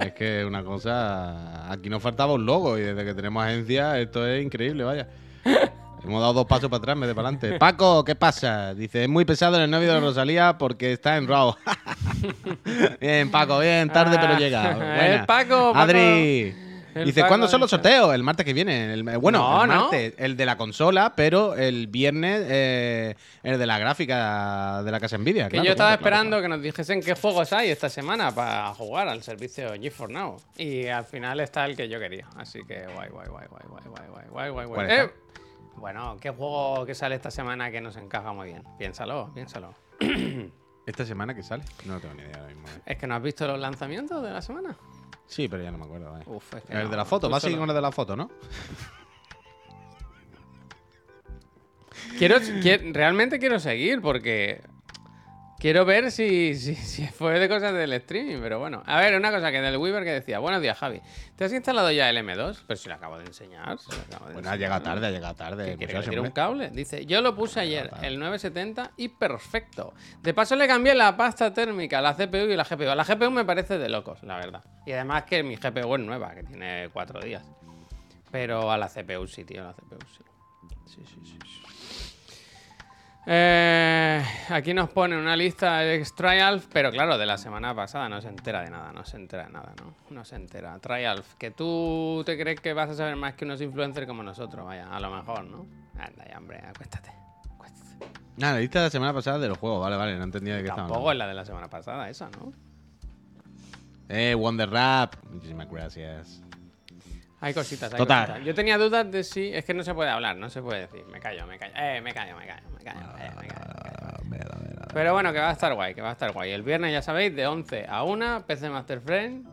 Es 0.00 0.12
que 0.12 0.44
una 0.44 0.62
cosa. 0.62 1.72
Aquí 1.72 1.88
nos 1.88 2.02
faltaba 2.02 2.34
un 2.34 2.44
logo 2.44 2.76
y 2.76 2.82
desde 2.82 3.06
que 3.06 3.14
tenemos 3.14 3.42
agencia, 3.42 3.98
esto 3.98 4.26
es 4.26 4.44
increíble, 4.44 4.84
vaya. 4.84 5.08
Hemos 6.04 6.20
dado 6.20 6.32
dos 6.32 6.46
pasos 6.46 6.70
para 6.70 6.78
atrás 6.78 6.94
en 6.94 7.00
vez 7.00 7.08
de 7.08 7.14
para 7.14 7.28
adelante. 7.28 7.58
Paco, 7.58 8.04
¿qué 8.04 8.14
pasa? 8.14 8.74
Dice, 8.74 9.02
es 9.02 9.08
muy 9.08 9.24
pesado 9.24 9.62
el 9.62 9.70
novio 9.70 9.92
de 9.92 10.00
Rosalía 10.00 10.56
porque 10.56 10.92
está 10.92 11.16
en 11.16 11.26
Raw. 11.26 11.56
bien, 13.00 13.30
Paco, 13.30 13.58
bien, 13.58 13.90
tarde 13.90 14.16
pero 14.20 14.38
llega. 14.38 14.70
Ah, 14.70 14.74
Buena. 14.96 15.26
Paco, 15.26 15.72
Paco. 15.72 15.78
Adri. 15.78 16.67
El 16.94 17.04
Dice, 17.04 17.24
¿cuándo 17.28 17.46
son 17.48 17.60
los 17.60 17.70
sorteos? 17.70 18.14
El 18.14 18.22
martes 18.22 18.44
que 18.46 18.52
viene. 18.52 18.92
El- 18.92 19.02
bueno, 19.18 19.38
No, 19.38 19.62
el 19.64 19.68
no. 19.70 19.80
martes, 19.82 20.14
el 20.16 20.36
de 20.36 20.46
la 20.46 20.56
consola, 20.56 21.12
pero 21.14 21.54
el 21.54 21.86
viernes 21.86 22.44
eh, 22.48 23.14
el 23.42 23.58
de 23.58 23.66
la 23.66 23.78
gráfica 23.78 24.82
de 24.82 24.90
la 24.90 24.98
casa 25.00 25.16
Nvidia. 25.18 25.44
Que 25.44 25.52
claro, 25.52 25.64
yo 25.66 25.70
estaba 25.72 25.90
claro, 25.96 26.00
claro, 26.00 26.14
esperando 26.16 26.42
que 26.42 26.48
nos 26.48 26.62
dijesen 26.62 27.00
qué 27.02 27.14
juegos 27.14 27.52
hay 27.52 27.70
esta 27.70 27.88
semana 27.88 28.34
para 28.34 28.74
jugar 28.74 29.08
al 29.08 29.22
servicio 29.22 29.72
GeForce 29.80 30.12
Now. 30.14 30.36
Y 30.56 30.86
al 30.86 31.04
final 31.04 31.40
está 31.40 31.64
el 31.66 31.76
que 31.76 31.88
yo 31.88 31.98
quería. 32.00 32.26
Así 32.36 32.60
que 32.66 32.86
guay, 32.94 33.08
guay, 33.10 33.28
guay, 33.28 33.46
guay, 33.48 33.62
guay, 33.68 33.84
guay, 34.08 34.28
guay, 34.30 34.50
guay, 34.50 34.66
guay. 34.66 34.86
Eh, 34.90 35.10
bueno, 35.76 36.16
¿qué 36.20 36.30
juego 36.30 36.84
que 36.86 36.94
sale 36.94 37.14
esta 37.14 37.30
semana 37.30 37.70
que 37.70 37.80
nos 37.80 37.96
encaja 37.96 38.32
muy 38.32 38.48
bien? 38.48 38.64
Piénsalo, 38.78 39.30
piénsalo. 39.34 39.74
¿Esta 40.86 41.04
semana 41.04 41.34
que 41.34 41.42
sale? 41.42 41.62
No 41.84 42.00
tengo 42.00 42.14
ni 42.14 42.22
idea 42.22 42.36
ahora 42.36 42.48
mismo. 42.48 42.66
eh. 42.68 42.80
¿Es 42.86 42.96
que 42.98 43.06
no 43.06 43.14
has 43.14 43.22
visto 43.22 43.46
los 43.46 43.58
lanzamientos 43.58 44.22
de 44.22 44.30
la 44.30 44.40
semana? 44.40 44.74
Sí, 45.28 45.46
pero 45.46 45.62
ya 45.62 45.70
no 45.70 45.78
me 45.78 45.84
acuerdo. 45.84 46.10
vaya. 46.10 46.24
Uf, 46.26 46.54
es 46.54 46.64
que 46.64 46.72
El 46.72 46.84
no, 46.84 46.90
de 46.90 46.96
la 46.96 47.04
foto, 47.04 47.26
tú 47.28 47.30
va 47.30 47.36
a 47.36 47.40
seguir 47.40 47.58
con 47.58 47.68
el 47.68 47.74
de 47.76 47.80
la 47.82 47.92
foto, 47.92 48.16
¿no? 48.16 48.30
Quiero, 52.18 52.36
qui- 52.40 52.92
realmente 52.92 53.38
quiero 53.38 53.60
seguir 53.60 54.00
porque 54.00 54.60
quiero 55.58 55.84
ver 55.84 56.10
si, 56.10 56.54
si, 56.54 56.74
si 56.74 57.06
fue 57.08 57.38
de 57.38 57.48
cosas 57.48 57.72
del 57.74 57.92
streaming, 57.94 58.38
pero 58.40 58.58
bueno. 58.58 58.82
A 58.86 59.00
ver, 59.00 59.16
una 59.16 59.30
cosa 59.30 59.50
que 59.50 59.60
del 59.60 59.76
Weaver 59.76 60.04
que 60.04 60.12
decía, 60.12 60.38
buenos 60.38 60.62
días 60.62 60.78
Javi, 60.78 61.00
¿te 61.36 61.44
has 61.44 61.52
instalado 61.52 61.90
ya 61.90 62.08
el 62.08 62.16
M2? 62.16 62.62
Pero 62.66 62.76
si 62.76 62.88
lo 62.88 62.94
acabo 62.94 63.18
de 63.18 63.24
enseñar. 63.24 63.78
si 63.78 63.90
lo 63.90 64.02
acabo 64.02 64.26
de 64.28 64.34
Bueno, 64.34 64.56
llegado 64.56 64.82
tarde, 64.82 65.06
ha 65.06 65.10
llegado 65.10 65.34
tarde. 65.34 65.64
¿Qué 65.72 65.76
quiere 65.76 65.86
que 65.86 65.92
le 65.92 65.98
muchacho, 65.98 66.10
tire 66.10 66.20
un 66.20 66.30
cable? 66.30 66.70
Dice, 66.70 67.06
yo 67.06 67.20
lo 67.20 67.34
puse 67.34 67.60
ayer, 67.60 67.90
el 68.02 68.18
970 68.18 68.92
y 68.96 69.08
perfecto. 69.08 69.94
De 70.22 70.34
paso 70.34 70.56
le 70.56 70.66
cambié 70.66 70.94
la 70.94 71.16
pasta 71.16 71.52
térmica, 71.52 72.00
la 72.00 72.14
CPU 72.14 72.50
y 72.50 72.56
la 72.56 72.64
GPU. 72.64 72.94
La 72.94 73.04
GPU 73.04 73.30
me 73.30 73.44
parece 73.44 73.78
de 73.78 73.88
locos, 73.88 74.22
la 74.22 74.36
verdad. 74.36 74.62
Y 74.86 74.92
además 74.92 75.24
que 75.24 75.42
mi 75.42 75.56
GPU 75.56 75.94
es 75.94 76.00
nueva, 76.00 76.34
que 76.34 76.44
tiene 76.44 76.88
cuatro 76.92 77.20
días. 77.20 77.44
Pero 78.30 78.70
a 78.70 78.76
la 78.76 78.88
CPU 78.88 79.26
sí, 79.26 79.44
tío, 79.44 79.62
a 79.62 79.66
la 79.68 79.72
CPU 79.72 79.98
sí. 80.06 80.24
Sí, 80.86 81.02
sí, 81.04 81.20
sí. 81.24 81.38
sí. 81.44 81.67
Eh, 83.26 84.24
aquí 84.48 84.72
nos 84.72 84.88
pone 84.90 85.16
una 85.16 85.36
lista 85.36 85.80
de 85.80 86.02
Trialf, 86.16 86.66
pero 86.72 86.90
claro, 86.90 87.18
de 87.18 87.26
la 87.26 87.36
semana 87.36 87.74
pasada 87.74 88.08
no 88.08 88.22
se 88.22 88.28
entera 88.28 88.62
de 88.62 88.70
nada, 88.70 88.92
no 88.92 89.04
se 89.04 89.16
entera 89.16 89.44
de 89.44 89.52
nada, 89.52 89.74
¿no? 89.80 89.94
No 90.10 90.24
se 90.24 90.36
entera. 90.36 90.78
Trialf, 90.78 91.34
que 91.34 91.50
tú 91.50 92.22
te 92.24 92.38
crees 92.38 92.60
que 92.60 92.72
vas 92.72 92.90
a 92.90 92.94
saber 92.94 93.16
más 93.16 93.34
que 93.34 93.44
unos 93.44 93.60
influencers 93.60 94.06
como 94.06 94.22
nosotros, 94.22 94.64
vaya, 94.64 94.88
a 94.88 94.98
lo 95.00 95.10
mejor, 95.10 95.44
¿no? 95.44 95.66
Anda 95.98 96.26
ya, 96.28 96.38
hombre, 96.38 96.58
acuéstate. 96.58 97.10
acuéstate. 97.52 98.06
Nada, 98.38 98.54
la 98.54 98.60
lista 98.60 98.78
de 98.78 98.86
la 98.86 98.90
semana 98.90 99.12
pasada 99.12 99.38
de 99.38 99.48
los 99.48 99.58
juegos, 99.58 99.80
vale, 99.80 99.96
vale, 99.96 100.16
no 100.16 100.24
entendía 100.24 100.54
de 100.54 100.62
qué 100.62 100.68
estaban 100.68 100.88
Tampoco 100.88 101.12
es 101.12 101.18
la 101.18 101.26
de 101.26 101.34
la 101.34 101.44
semana 101.44 101.68
pasada, 101.68 102.08
esa, 102.08 102.30
¿no? 102.30 102.52
Eh, 104.08 104.34
Wonder 104.34 104.70
Rap. 104.70 105.16
Muchísimas 105.30 105.70
gracias. 105.70 106.42
Hay 107.40 107.54
cositas, 107.54 107.92
hay 107.92 107.98
Total. 107.98 108.26
cositas. 108.26 108.46
Yo 108.46 108.54
tenía 108.54 108.78
dudas 108.78 109.10
de 109.10 109.22
si. 109.22 109.52
Es 109.54 109.64
que 109.64 109.74
no 109.74 109.82
se 109.84 109.94
puede 109.94 110.10
hablar, 110.10 110.36
no 110.36 110.50
se 110.50 110.60
puede 110.60 110.80
decir. 110.80 111.04
Me 111.06 111.20
callo, 111.20 111.46
me 111.46 111.58
callo. 111.58 111.72
Eh, 111.76 112.00
me 112.00 112.12
callo, 112.12 112.36
me 112.36 112.46
callo, 112.46 112.68
me 112.76 112.84
callo, 112.84 113.00
me 113.00 113.14
callo, 113.18 113.36
me 113.40 113.48
callo, 113.48 114.28
me 114.30 114.38
callo. 114.38 114.88
Pero 114.92 115.12
bueno, 115.12 115.32
que 115.32 115.38
va 115.38 115.50
a 115.50 115.52
estar 115.52 115.72
guay, 115.74 115.94
que 115.94 116.00
va 116.00 116.08
a 116.10 116.12
estar 116.12 116.32
guay. 116.32 116.50
El 116.50 116.62
viernes, 116.62 116.92
ya 116.92 117.02
sabéis, 117.02 117.34
de 117.36 117.46
11 117.46 117.86
a 117.88 118.02
1, 118.02 118.44
PC 118.46 118.70
Master 118.70 119.00
Friend. 119.00 119.46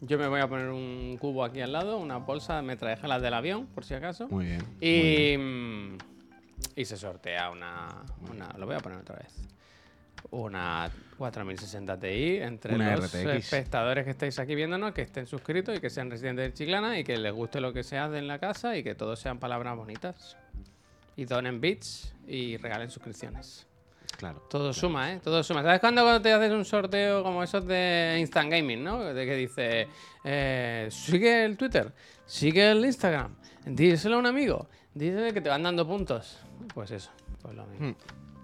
Yo 0.00 0.18
me 0.18 0.26
voy 0.26 0.40
a 0.40 0.48
poner 0.48 0.68
un 0.68 1.16
cubo 1.18 1.44
aquí 1.44 1.60
al 1.60 1.72
lado, 1.72 1.96
una 1.98 2.16
bolsa 2.18 2.56
de 2.56 2.62
metralletas 2.62 3.22
del 3.22 3.34
avión, 3.34 3.66
por 3.68 3.84
si 3.84 3.94
acaso. 3.94 4.28
Muy 4.28 4.46
bien. 4.46 4.62
Y, 4.80 5.36
mm, 5.38 5.98
y 6.74 6.84
se 6.84 6.96
sortea 6.96 7.50
una, 7.50 7.88
una. 8.30 8.48
Lo 8.58 8.66
voy 8.66 8.74
a 8.74 8.80
poner 8.80 8.98
otra 8.98 9.16
vez. 9.16 9.48
Una 10.30 10.90
4060 11.18 11.98
Ti 11.98 12.36
entre 12.40 12.74
Una 12.74 12.96
los 12.96 13.06
RTX. 13.12 13.14
espectadores 13.26 14.04
que 14.04 14.10
estáis 14.10 14.38
aquí 14.38 14.54
viéndonos, 14.54 14.92
que 14.92 15.02
estén 15.02 15.26
suscritos 15.26 15.76
y 15.76 15.80
que 15.80 15.90
sean 15.90 16.10
residentes 16.10 16.46
de 16.46 16.54
Chiclana 16.54 16.98
y 16.98 17.04
que 17.04 17.16
les 17.18 17.32
guste 17.32 17.60
lo 17.60 17.72
que 17.72 17.82
se 17.82 17.98
hace 17.98 18.18
en 18.18 18.26
la 18.26 18.38
casa 18.38 18.76
y 18.76 18.82
que 18.82 18.94
todos 18.94 19.18
sean 19.20 19.38
palabras 19.38 19.76
bonitas. 19.76 20.36
Y 21.16 21.26
donen 21.26 21.60
bits 21.60 22.14
y 22.26 22.56
regalen 22.56 22.90
suscripciones. 22.90 23.66
Claro. 24.16 24.42
Todo 24.48 24.72
suma, 24.72 25.12
¿eh? 25.12 25.20
Todo 25.22 25.42
suma. 25.42 25.62
¿Sabes 25.62 25.80
cuando, 25.80 26.02
cuando 26.02 26.22
te 26.22 26.32
haces 26.32 26.52
un 26.52 26.64
sorteo 26.64 27.22
como 27.22 27.42
esos 27.42 27.66
de 27.66 28.16
Instant 28.20 28.50
Gaming, 28.50 28.82
¿no? 28.82 29.12
De 29.12 29.26
que 29.26 29.34
dice, 29.34 29.88
eh, 30.24 30.88
sigue 30.90 31.44
el 31.44 31.56
Twitter, 31.56 31.92
sigue 32.24 32.70
el 32.70 32.84
Instagram, 32.84 33.34
díselo 33.66 34.16
a 34.16 34.18
un 34.20 34.26
amigo, 34.26 34.68
dísele 34.94 35.32
que 35.32 35.40
te 35.40 35.48
van 35.48 35.62
dando 35.62 35.86
puntos. 35.86 36.38
Pues 36.72 36.92
eso, 36.92 37.10
pues 37.42 37.54
lo 37.54 37.66
mismo. 37.66 37.96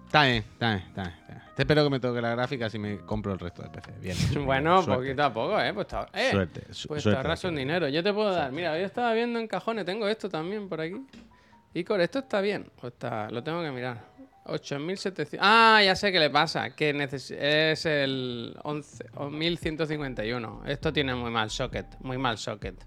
Está 0.09 0.25
bien, 0.25 0.37
está 0.53 0.69
bien, 0.75 0.79
está 0.89 1.03
bien. 1.03 1.15
está 1.21 1.33
bien. 1.35 1.43
Te 1.55 1.63
espero 1.63 1.85
que 1.85 1.91
me 1.91 2.01
toque 2.01 2.21
la 2.23 2.31
gráfica 2.31 2.71
si 2.71 2.79
me 2.79 2.99
compro 3.01 3.33
el 3.33 3.39
resto 3.39 3.63
de 3.63 3.69
PC. 3.69 3.93
Bien. 4.01 4.17
Bueno, 4.47 4.83
Suerte. 4.83 5.03
poquito 5.03 5.23
a 5.25 5.33
poco, 5.35 5.61
¿eh? 5.61 5.75
Pues 5.75 5.87
te, 5.87 5.97
ahor- 5.97 6.09
eh, 6.15 6.31
Suerte, 6.31 6.61
su- 6.73 6.89
pues 6.89 6.99
te 6.99 7.03
suerte 7.03 7.17
ahorras 7.19 7.41
aquí. 7.41 7.49
un 7.49 7.57
dinero. 7.57 7.89
Yo 7.89 8.03
te 8.03 8.13
puedo 8.13 8.31
dar, 8.33 8.51
mira, 8.53 8.79
yo 8.79 8.87
estaba 8.87 9.13
viendo 9.13 9.39
en 9.39 9.47
cajones, 9.49 9.85
tengo 9.85 10.07
esto 10.09 10.29
también 10.29 10.69
por 10.69 10.81
aquí. 10.81 10.97
Icor, 11.75 12.01
¿esto 12.01 12.21
está 12.21 12.41
bien? 12.41 12.71
¿O 12.81 12.87
está? 12.89 13.31
Lo 13.31 13.43
tengo 13.43 13.61
que 13.63 13.71
mirar. 13.71 13.99
8700. 14.47 15.39
Ah, 15.43 15.83
ya 15.85 15.95
sé 15.95 16.11
qué 16.11 16.19
le 16.19 16.31
pasa. 16.31 16.71
Que 16.71 16.95
neces- 16.95 17.37
es 17.39 17.85
el 17.85 18.57
11, 18.63 19.05
o 19.17 19.29
1151. 19.29 20.63
Esto 20.67 20.91
tiene 20.93 21.15
muy 21.15 21.31
mal 21.31 21.51
socket. 21.51 21.87
Muy 22.01 22.17
mal 22.17 22.39
socket. 22.39 22.83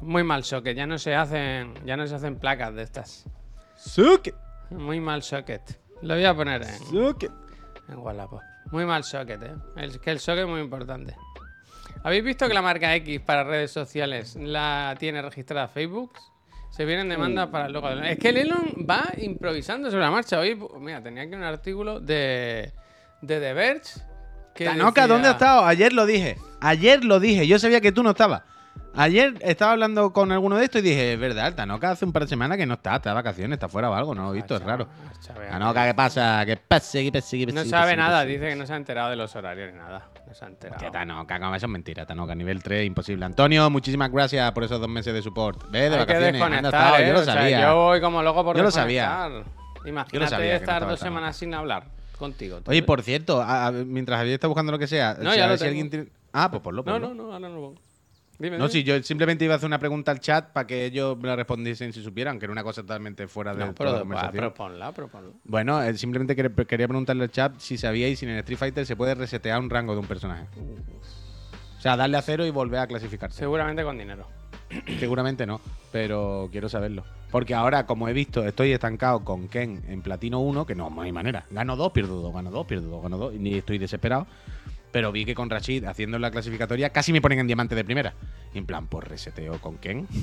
Muy 0.00 0.24
mal 0.24 0.42
socket. 0.42 0.74
Ya 0.74 0.86
no 0.86 0.96
se 0.96 1.14
hacen. 1.14 1.74
Ya 1.84 1.96
no 1.98 2.06
se 2.06 2.14
hacen 2.14 2.36
placas 2.36 2.74
de 2.74 2.82
estas. 2.82 3.26
Suke, 3.76 4.32
Muy 4.70 5.00
mal 5.00 5.22
socket. 5.22 5.81
Lo 6.02 6.14
voy 6.14 6.24
a 6.24 6.34
poner 6.34 6.62
en, 6.62 6.78
suke. 6.86 7.30
en 7.88 7.98
Wallapop. 7.98 8.40
Muy 8.70 8.84
mal 8.86 9.04
socket, 9.04 9.42
eh. 9.42 9.54
El, 9.76 10.00
que 10.00 10.10
el 10.10 10.20
socket 10.20 10.44
es 10.44 10.48
muy 10.48 10.60
importante. 10.60 11.14
¿Habéis 12.04 12.24
visto 12.24 12.48
que 12.48 12.54
la 12.54 12.62
marca 12.62 12.94
X 12.96 13.20
para 13.20 13.44
redes 13.44 13.70
sociales 13.70 14.36
la 14.36 14.96
tiene 14.98 15.22
registrada 15.22 15.68
Facebook? 15.68 16.12
Se 16.70 16.84
vienen 16.86 17.08
demandas 17.08 17.48
para 17.48 17.66
el 17.66 17.72
logo 17.72 17.86
de 17.88 17.92
Elon. 17.94 18.04
Es 18.06 18.18
que 18.18 18.30
el 18.30 18.38
Elon 18.38 18.86
va 18.88 19.04
improvisando 19.18 19.90
sobre 19.90 20.02
la 20.02 20.10
marcha. 20.10 20.38
Hoy, 20.38 20.58
mira, 20.80 21.02
tenía 21.02 21.24
aquí 21.24 21.34
un 21.34 21.42
artículo 21.42 22.00
de, 22.00 22.72
de 23.20 23.40
The 23.40 23.52
Verge. 23.52 24.00
Que 24.54 24.64
Tanoka, 24.64 25.02
decía- 25.02 25.06
¿dónde 25.14 25.28
has 25.28 25.34
estado? 25.34 25.64
Ayer 25.66 25.92
lo 25.92 26.06
dije. 26.06 26.38
Ayer 26.60 27.04
lo 27.04 27.20
dije. 27.20 27.46
Yo 27.46 27.58
sabía 27.58 27.80
que 27.80 27.92
tú 27.92 28.02
no 28.02 28.10
estabas. 28.10 28.42
Ayer 28.94 29.34
estaba 29.40 29.72
hablando 29.72 30.12
con 30.12 30.32
alguno 30.32 30.56
de 30.56 30.64
estos 30.64 30.80
y 30.82 30.84
dije, 30.84 31.14
es 31.14 31.18
verdad, 31.18 31.54
Tanoka 31.54 31.90
hace 31.92 32.04
un 32.04 32.12
par 32.12 32.22
de 32.24 32.28
semanas 32.28 32.58
que 32.58 32.66
no 32.66 32.74
está, 32.74 32.96
está 32.96 33.10
de 33.10 33.14
vacaciones, 33.14 33.56
está 33.56 33.68
fuera 33.68 33.88
o 33.90 33.94
algo, 33.94 34.14
no 34.14 34.24
lo 34.24 34.30
he 34.32 34.36
visto, 34.36 34.54
es 34.56 34.62
raro. 34.62 34.86
Tanoka, 35.50 35.86
¿qué 35.86 35.94
pasa? 35.94 36.42
¿Qué 36.44 36.56
pasa? 36.58 36.98
¿Qué 36.98 37.10
pasa? 37.12 37.36
¿Qué 37.36 37.46
pasa? 37.46 37.54
No 37.56 37.62
¿Qué 37.62 37.68
sabe 37.70 37.96
nada, 37.96 38.24
dice 38.24 38.48
que 38.50 38.56
no 38.56 38.66
se 38.66 38.72
ha 38.74 38.76
enterado 38.76 39.08
de 39.10 39.16
los 39.16 39.34
horarios 39.34 39.72
ni 39.72 39.78
nada. 39.78 40.08
No 40.26 40.34
se 40.34 40.44
ha 40.44 40.48
enterado. 40.48 40.78
Que 40.78 40.90
Tanoka, 40.90 41.40
como 41.40 41.54
eso 41.54 41.66
es 41.66 41.72
mentira, 41.72 42.04
Tanoka, 42.04 42.34
nivel 42.34 42.62
3, 42.62 42.86
imposible. 42.86 43.24
Antonio, 43.24 43.70
muchísimas 43.70 44.10
gracias 44.12 44.52
por 44.52 44.64
esos 44.64 44.78
dos 44.78 44.88
meses 44.90 45.14
de 45.14 45.22
support. 45.22 45.70
Ve, 45.70 45.78
de 45.80 45.84
Hay 45.86 45.90
que 45.92 45.96
vacaciones, 45.98 46.42
anda, 46.42 46.46
desconectar, 46.48 46.74
estaba, 46.82 47.00
¿eh? 47.02 47.06
yo 47.06 47.12
lo 47.14 47.20
O 47.20 47.24
sea, 47.24 47.34
sabía. 47.34 47.60
yo 47.62 47.76
voy 47.76 48.00
como 48.02 48.22
loco 48.22 48.44
por 48.44 48.56
Yo 48.56 48.62
lo 48.62 48.70
sabía. 48.70 49.30
Imagínate 49.86 50.28
sabía 50.30 50.46
que 50.46 50.52
no 50.52 50.56
estar 50.72 50.86
dos 50.86 51.00
semanas 51.00 51.34
sin 51.36 51.54
hablar 51.54 51.84
contigo. 52.18 52.60
Oye, 52.66 52.82
por 52.82 53.02
cierto, 53.02 53.40
a- 53.42 53.66
a- 53.68 53.72
mientras 53.72 54.20
había 54.20 54.34
estado 54.34 54.50
buscando 54.50 54.70
lo 54.70 54.78
que 54.78 54.86
sea, 54.86 55.16
No, 55.18 55.32
si, 55.32 55.38
ya 55.38 55.46
a 55.46 55.48
lo 55.48 55.56
si 55.56 55.64
alguien 55.66 55.88
tiene- 55.90 56.06
Ah, 56.34 56.50
pues 56.50 56.62
ponlo, 56.62 56.82
No, 56.84 56.92
ponlo. 56.92 57.08
no, 57.08 57.14
no, 57.14 57.22
ahora 57.32 57.48
no 57.48 57.54
lo 57.54 57.60
pongo. 57.62 57.80
Dime, 58.38 58.58
No, 58.58 58.64
dime. 58.68 58.72
sí, 58.72 58.82
yo 58.82 59.00
simplemente 59.02 59.44
iba 59.44 59.54
a 59.54 59.56
hacer 59.58 59.66
una 59.68 59.78
pregunta 59.78 60.10
al 60.10 60.18
chat 60.20 60.48
para 60.52 60.66
que 60.66 60.84
ellos 60.86 61.16
me 61.18 61.28
la 61.28 61.36
respondiesen 61.36 61.92
si 61.92 62.02
supieran, 62.02 62.38
que 62.38 62.46
era 62.46 62.52
una 62.52 62.64
cosa 62.64 62.82
totalmente 62.82 63.28
fuera 63.28 63.54
de 63.54 63.60
No, 63.66 63.66
toda 63.66 63.76
pero, 63.76 63.92
la 63.92 63.98
conversación. 64.00 64.32
pero 64.34 64.54
ponla, 64.54 64.92
pero 64.92 65.08
ponla. 65.08 65.30
Bueno, 65.44 65.82
eh, 65.82 65.96
simplemente 65.96 66.36
quer- 66.36 66.66
quería 66.66 66.88
preguntarle 66.88 67.24
al 67.24 67.30
chat 67.30 67.52
si 67.58 67.78
sabíais 67.78 68.18
si 68.18 68.24
en 68.24 68.32
el 68.32 68.38
Street 68.38 68.58
Fighter 68.58 68.86
se 68.86 68.96
puede 68.96 69.14
resetear 69.14 69.60
un 69.60 69.70
rango 69.70 69.92
de 69.92 70.00
un 70.00 70.06
personaje. 70.06 70.46
O 71.78 71.80
sea, 71.80 71.96
darle 71.96 72.16
a 72.16 72.22
cero 72.22 72.44
y 72.46 72.50
volver 72.50 72.80
a 72.80 72.86
clasificarse. 72.86 73.38
Seguramente 73.38 73.84
con 73.84 73.98
dinero. 73.98 74.26
Seguramente 74.98 75.46
no, 75.46 75.60
pero 75.92 76.48
quiero 76.50 76.68
saberlo. 76.68 77.04
Porque 77.30 77.54
ahora, 77.54 77.86
como 77.86 78.08
he 78.08 78.12
visto, 78.12 78.44
estoy 78.46 78.72
estancado 78.72 79.24
con 79.24 79.48
Ken 79.48 79.82
en 79.88 80.02
Platino 80.02 80.40
1, 80.40 80.66
que 80.66 80.74
no, 80.74 80.90
no 80.90 81.02
hay 81.02 81.12
manera. 81.12 81.44
Gano 81.50 81.76
2, 81.76 81.92
pierdo 81.92 82.20
2, 82.20 82.32
gano 82.34 82.50
2, 82.50 82.66
pierdo 82.66 82.88
2, 82.88 83.02
gano 83.02 83.18
2, 83.18 83.34
y 83.34 83.38
ni 83.38 83.54
estoy 83.54 83.78
desesperado. 83.78 84.26
Pero 84.92 85.10
vi 85.10 85.24
que 85.24 85.34
con 85.34 85.50
Rashid, 85.50 85.84
haciendo 85.84 86.18
la 86.18 86.30
clasificatoria, 86.30 86.90
casi 86.90 87.12
me 87.12 87.20
ponen 87.20 87.40
en 87.40 87.46
diamante 87.46 87.74
de 87.74 87.84
primera. 87.84 88.14
Y 88.54 88.58
en 88.58 88.66
plan, 88.66 88.86
pues 88.86 89.08
reseteo 89.08 89.58
con 89.60 89.78
Ken. 89.78 90.06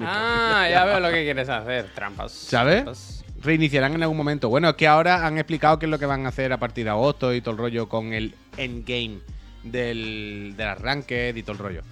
Ah, 0.00 0.68
ya 0.70 0.84
veo 0.84 1.00
lo 1.00 1.10
que 1.10 1.24
quieres 1.24 1.48
hacer. 1.48 1.90
Trampas. 1.92 2.30
¿Sabes? 2.30 2.84
Trampas. 2.84 3.24
Reiniciarán 3.42 3.94
en 3.94 4.02
algún 4.04 4.16
momento. 4.16 4.48
Bueno, 4.48 4.68
es 4.68 4.74
que 4.76 4.86
ahora 4.86 5.26
han 5.26 5.38
explicado 5.38 5.80
qué 5.80 5.86
es 5.86 5.90
lo 5.90 5.98
que 5.98 6.06
van 6.06 6.24
a 6.24 6.28
hacer 6.28 6.52
a 6.52 6.58
partir 6.58 6.84
de 6.84 6.90
agosto 6.90 7.34
y 7.34 7.40
todo 7.40 7.50
el 7.50 7.58
rollo 7.58 7.88
con 7.88 8.12
el 8.12 8.36
endgame 8.56 9.18
del, 9.64 10.54
del 10.56 10.68
arranque 10.68 11.32
y 11.34 11.42
todo 11.42 11.54
el 11.54 11.58
rollo. 11.58 11.82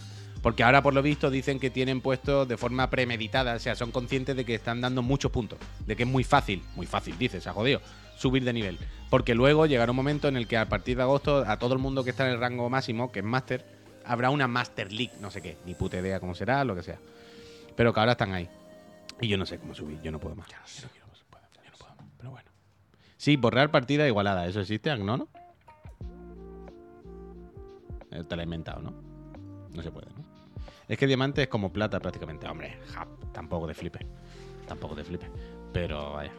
Porque 0.43 0.63
ahora, 0.63 0.83
por 0.83 0.95
lo 0.95 1.03
visto, 1.03 1.31
dicen 1.31 1.59
que 1.59 1.69
tienen 1.69 2.01
puesto 2.01 2.47
de 2.47 2.57
forma 2.57 2.89
premeditada, 2.89 3.55
o 3.55 3.59
sea, 3.59 3.75
son 3.75 3.91
conscientes 3.91 4.37
de 4.37 4.45
que 4.45 4.55
están 4.55 4.81
dando 4.81 5.03
muchos 5.03 5.31
puntos, 5.31 5.59
de 5.85 5.97
que 5.97 6.05
es 6.05 6.09
muy 6.09 6.25
fácil, 6.25 6.63
muy 6.77 6.87
fácil, 6.87 7.19
dices, 7.19 7.47
a 7.47 7.53
jodido, 7.53 7.83
subir 8.21 8.45
de 8.45 8.53
nivel. 8.53 8.79
Porque 9.09 9.35
luego 9.35 9.65
llegará 9.65 9.93
un 9.93 9.97
momento 9.97 10.29
en 10.29 10.37
el 10.37 10.47
que 10.47 10.59
a 10.59 10.69
partir 10.69 10.99
de 10.99 11.03
agosto, 11.03 11.39
a 11.47 11.59
todo 11.59 11.73
el 11.73 11.79
mundo 11.79 12.05
que 12.05 12.11
está 12.11 12.27
en 12.27 12.35
el 12.35 12.41
rango 12.41 12.69
máximo, 12.69 13.11
que 13.11 13.21
es 13.21 13.25
Master, 13.25 13.65
habrá 14.05 14.29
una 14.29 14.47
Master 14.47 14.93
League, 14.93 15.15
no 15.21 15.31
sé 15.31 15.41
qué, 15.41 15.57
ni 15.65 15.75
puta 15.75 15.99
idea 15.99 16.21
cómo 16.21 16.35
será, 16.35 16.63
lo 16.65 16.75
que 16.75 16.83
sea. 16.83 16.99
Pero 17.75 17.95
que 17.95 18.01
ahora 18.01 18.13
están 18.13 18.35
ahí. 18.35 18.47
Y 19.23 19.29
yo 19.29 19.39
no 19.39 19.47
sé 19.47 19.59
cómo 19.59 19.75
subir, 19.75 20.01
yo 20.03 20.13
no 20.13 20.21
puedo 20.21 20.37
más. 20.37 20.49
Yo 20.49 20.55
no 20.83 20.91
quiero 20.91 21.07
más, 21.09 21.25
puedo, 21.31 21.45
yo 21.65 21.71
no 21.71 21.77
puedo 21.79 21.95
más, 21.95 22.07
pero 22.19 22.31
bueno. 22.31 22.51
Sí, 23.17 23.37
borrar 23.37 23.71
partida 23.71 24.07
igualada, 24.07 24.47
¿eso 24.47 24.61
existe, 24.61 24.91
Agnono? 24.91 25.29
Eh, 28.11 28.23
Te 28.29 28.37
la 28.37 28.43
he 28.43 28.45
inventado, 28.45 28.83
¿no? 28.83 28.93
No 29.75 29.83
se 29.83 29.91
puede, 29.91 30.09
¿no? 30.11 30.25
Es 30.89 30.99
que 30.99 31.07
diamante 31.07 31.43
es 31.43 31.49
como 31.49 31.73
plata 31.73 32.01
prácticamente. 32.01 32.47
Hombre, 32.49 32.81
ja, 32.93 33.07
tampoco 33.33 33.67
de 33.67 33.75
flipe. 33.75 34.07
Tampoco 34.67 34.95
de 34.95 35.05
flipe. 35.05 35.31
Pero 35.73 36.15
vaya. 36.15 36.33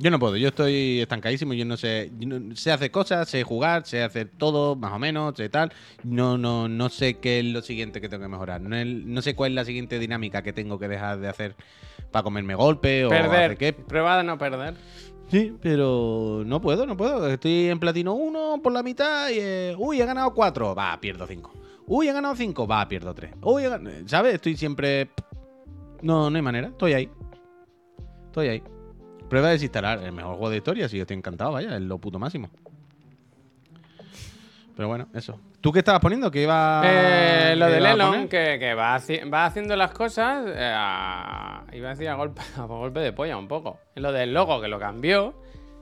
Yo 0.00 0.12
no 0.12 0.20
puedo, 0.20 0.36
yo 0.36 0.48
estoy 0.48 1.00
estancadísimo, 1.00 1.54
yo 1.54 1.64
no 1.64 1.76
sé, 1.76 2.12
yo 2.18 2.28
no- 2.28 2.54
sé 2.54 2.70
hacer 2.70 2.92
cosas, 2.92 3.28
sé 3.28 3.42
jugar, 3.42 3.84
sé 3.84 4.02
hacer 4.04 4.30
todo, 4.38 4.76
más 4.76 4.92
o 4.92 4.98
menos, 5.00 5.34
sé 5.36 5.48
tal. 5.48 5.72
No, 6.04 6.38
no, 6.38 6.68
no 6.68 6.88
sé 6.88 7.14
qué 7.14 7.40
es 7.40 7.44
lo 7.46 7.62
siguiente 7.62 8.00
que 8.00 8.08
tengo 8.08 8.22
que 8.22 8.28
mejorar. 8.28 8.60
No, 8.60 8.76
es- 8.76 8.86
no 8.86 9.20
sé 9.22 9.34
cuál 9.34 9.50
es 9.52 9.56
la 9.56 9.64
siguiente 9.64 9.98
dinámica 9.98 10.42
que 10.42 10.52
tengo 10.52 10.78
que 10.78 10.86
dejar 10.86 11.18
de 11.18 11.26
hacer 11.28 11.56
para 12.12 12.22
comerme 12.22 12.54
golpe 12.54 13.06
o 13.06 13.08
Perder. 13.08 13.30
hacer 13.52 13.56
qué. 13.56 13.72
Prueba 13.72 14.16
de 14.18 14.22
no 14.24 14.38
perder. 14.38 14.74
Sí, 15.30 15.52
pero 15.60 16.42
no 16.46 16.60
puedo, 16.60 16.86
no 16.86 16.96
puedo. 16.96 17.28
Estoy 17.28 17.66
en 17.66 17.80
platino 17.80 18.14
1 18.14 18.60
por 18.62 18.72
la 18.72 18.84
mitad 18.84 19.28
y. 19.30 19.38
eh, 19.40 19.74
uy, 19.76 20.00
he 20.00 20.06
ganado 20.06 20.32
4. 20.32 20.74
Va, 20.76 20.96
pierdo 21.00 21.26
5. 21.26 21.52
Uy, 21.86 22.08
he 22.08 22.12
ganado 22.12 22.36
5. 22.36 22.68
Va, 22.68 22.86
pierdo 22.88 23.12
3. 23.14 23.32
Uy, 23.42 23.64
he 23.64 23.68
gan- 23.68 24.06
¿sabes? 24.08 24.34
Estoy 24.36 24.56
siempre. 24.56 25.10
No, 26.02 26.30
no 26.30 26.36
hay 26.36 26.42
manera. 26.42 26.68
Estoy 26.68 26.92
ahí. 26.92 27.10
Estoy 28.26 28.48
ahí. 28.48 28.62
Prueba 29.28 29.48
de 29.48 29.54
desinstalar. 29.54 30.02
El 30.02 30.12
mejor 30.12 30.32
juego 30.36 30.50
de 30.50 30.56
historia. 30.58 30.88
Sí, 30.88 30.96
yo 30.96 31.02
estoy 31.02 31.16
encantado, 31.16 31.52
vaya. 31.52 31.74
Es 31.76 31.82
lo 31.82 31.98
puto 31.98 32.18
máximo. 32.18 32.48
Pero 34.76 34.88
bueno, 34.88 35.08
eso. 35.14 35.40
¿Tú 35.60 35.72
qué 35.72 35.80
estabas 35.80 36.00
poniendo? 36.00 36.30
¿Qué 36.30 36.42
iba 36.42 36.82
Eh, 36.84 37.56
lo 37.56 37.64
a 37.64 37.76
Elon, 37.76 38.28
que, 38.28 38.58
que 38.60 38.74
va, 38.74 38.96
haci- 38.96 39.32
va 39.32 39.44
haciendo 39.46 39.74
las 39.74 39.90
cosas, 39.90 40.44
eh, 40.46 40.72
a- 40.74 41.64
iba 41.72 41.88
a 41.88 41.90
decir 41.90 42.08
a 42.08 42.14
golpe, 42.14 42.40
a 42.56 42.62
golpe 42.62 43.00
de 43.00 43.12
polla 43.12 43.36
un 43.36 43.48
poco. 43.48 43.80
Lo 43.96 44.12
del 44.12 44.32
logo, 44.32 44.60
que 44.60 44.68
lo 44.68 44.78
cambió 44.78 45.34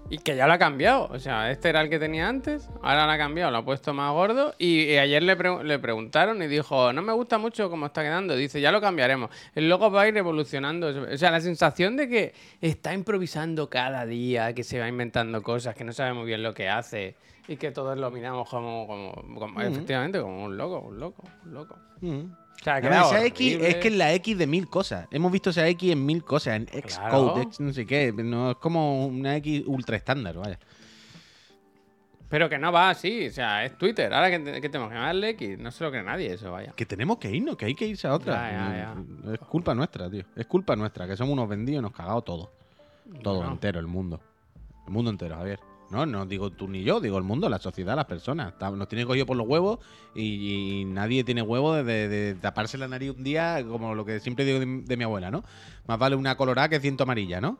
y 0.08 0.18
que 0.18 0.36
ya 0.36 0.46
lo 0.46 0.52
ha 0.52 0.58
cambiado. 0.58 1.08
O 1.10 1.18
sea, 1.18 1.50
este 1.50 1.68
era 1.68 1.80
el 1.80 1.90
que 1.90 1.98
tenía 1.98 2.28
antes, 2.28 2.68
ahora 2.82 3.06
lo 3.06 3.12
ha 3.12 3.18
cambiado, 3.18 3.50
lo 3.50 3.58
ha 3.58 3.64
puesto 3.64 3.92
más 3.92 4.12
gordo. 4.12 4.54
Y, 4.58 4.82
y 4.84 4.98
ayer 4.98 5.22
le, 5.22 5.36
pre- 5.36 5.64
le 5.64 5.78
preguntaron 5.78 6.40
y 6.42 6.46
dijo, 6.46 6.92
no 6.92 7.02
me 7.02 7.12
gusta 7.12 7.38
mucho 7.38 7.68
cómo 7.70 7.86
está 7.86 8.02
quedando. 8.02 8.36
Dice, 8.36 8.60
ya 8.60 8.70
lo 8.72 8.80
cambiaremos. 8.80 9.30
El 9.54 9.68
logo 9.68 9.90
va 9.90 10.02
a 10.02 10.08
ir 10.08 10.16
evolucionando. 10.16 10.88
O 11.12 11.16
sea, 11.16 11.30
la 11.30 11.40
sensación 11.40 11.96
de 11.96 12.08
que 12.08 12.34
está 12.60 12.94
improvisando 12.94 13.68
cada 13.68 14.06
día, 14.06 14.52
que 14.54 14.62
se 14.64 14.78
va 14.78 14.88
inventando 14.88 15.42
cosas, 15.42 15.74
que 15.74 15.84
no 15.84 15.92
sabe 15.92 16.12
muy 16.12 16.26
bien 16.26 16.42
lo 16.42 16.54
que 16.54 16.68
hace. 16.68 17.16
Y 17.48 17.56
que 17.56 17.70
todos 17.70 17.96
lo 17.96 18.10
miramos 18.10 18.48
como, 18.48 18.86
como, 18.86 19.38
como- 19.38 19.60
efectivamente, 19.68 20.20
como 20.20 20.44
un 20.44 20.56
loco, 20.56 20.80
un 20.80 20.98
loco, 20.98 21.24
un 21.44 21.54
loco. 21.54 21.76
O 22.60 22.64
sea, 22.64 22.78
esa 22.78 23.24
X 23.26 23.58
es 23.60 23.76
que 23.76 23.88
es 23.88 23.94
la 23.94 24.12
X 24.14 24.36
de 24.38 24.46
mil 24.46 24.68
cosas. 24.68 25.06
Hemos 25.10 25.30
visto 25.30 25.50
esa 25.50 25.66
X 25.68 25.92
en 25.92 26.04
mil 26.04 26.24
cosas, 26.24 26.56
en 26.56 26.64
Claro. 26.66 26.88
Xcode, 26.88 27.42
X 27.42 27.60
no 27.60 27.72
sé 27.72 27.86
qué. 27.86 28.12
No 28.12 28.52
es 28.52 28.56
como 28.56 29.06
una 29.06 29.36
X 29.36 29.62
ultra 29.66 29.96
estándar, 29.96 30.36
vaya. 30.36 30.58
Pero 32.28 32.48
que 32.48 32.58
no 32.58 32.72
va 32.72 32.90
así, 32.90 33.28
o 33.28 33.30
sea, 33.30 33.64
es 33.64 33.78
Twitter. 33.78 34.12
Ahora 34.12 34.30
que, 34.30 34.60
que 34.60 34.68
tenemos 34.68 34.90
que 34.90 34.98
darle 34.98 35.28
X, 35.30 35.58
no 35.58 35.70
se 35.70 35.84
lo 35.84 35.90
cree 35.90 36.02
nadie 36.02 36.32
eso, 36.34 36.50
vaya. 36.50 36.72
Que 36.72 36.84
tenemos 36.84 37.18
que 37.18 37.30
irnos, 37.30 37.56
que 37.56 37.66
hay 37.66 37.74
que 37.74 37.86
irse 37.86 38.08
a 38.08 38.14
otra. 38.14 38.50
Ya, 38.50 38.94
ya, 39.24 39.32
Es 39.32 39.38
culpa 39.38 39.74
nuestra, 39.74 40.10
tío. 40.10 40.24
Es 40.34 40.46
culpa 40.46 40.74
nuestra, 40.74 41.06
que 41.06 41.16
somos 41.16 41.34
unos 41.34 41.48
vendidos 41.48 41.78
y 41.78 41.82
nos 41.82 41.92
cagado 41.92 42.22
todo. 42.22 42.50
Todo 43.22 43.48
entero, 43.48 43.78
el 43.78 43.86
mundo. 43.86 44.20
El 44.86 44.92
mundo 44.92 45.10
entero, 45.10 45.36
Javier. 45.36 45.60
No, 45.88 46.04
no 46.04 46.26
digo 46.26 46.50
tú 46.50 46.66
ni 46.66 46.82
yo, 46.82 47.00
digo 47.00 47.16
el 47.16 47.22
mundo, 47.22 47.48
la 47.48 47.60
sociedad, 47.60 47.94
las 47.94 48.06
personas. 48.06 48.54
Nos 48.60 48.88
tiene 48.88 49.06
cogido 49.06 49.24
por 49.24 49.36
los 49.36 49.46
huevos 49.46 49.78
y, 50.14 50.82
nadie 50.86 51.22
tiene 51.22 51.42
huevo 51.42 51.74
de, 51.74 51.84
de- 51.84 52.08
de 52.08 52.34
taparse 52.34 52.76
la 52.76 52.88
nariz 52.88 53.12
un 53.16 53.22
día, 53.22 53.64
como 53.68 53.94
lo 53.94 54.04
que 54.04 54.18
siempre 54.18 54.44
digo 54.44 54.58
de, 54.58 54.66
de 54.84 54.96
mi 54.96 55.04
abuela, 55.04 55.30
¿no? 55.30 55.44
Más 55.86 55.98
vale 55.98 56.16
una 56.16 56.36
colorada 56.36 56.68
que 56.68 56.80
ciento 56.80 57.04
amarilla, 57.04 57.40
¿no? 57.40 57.58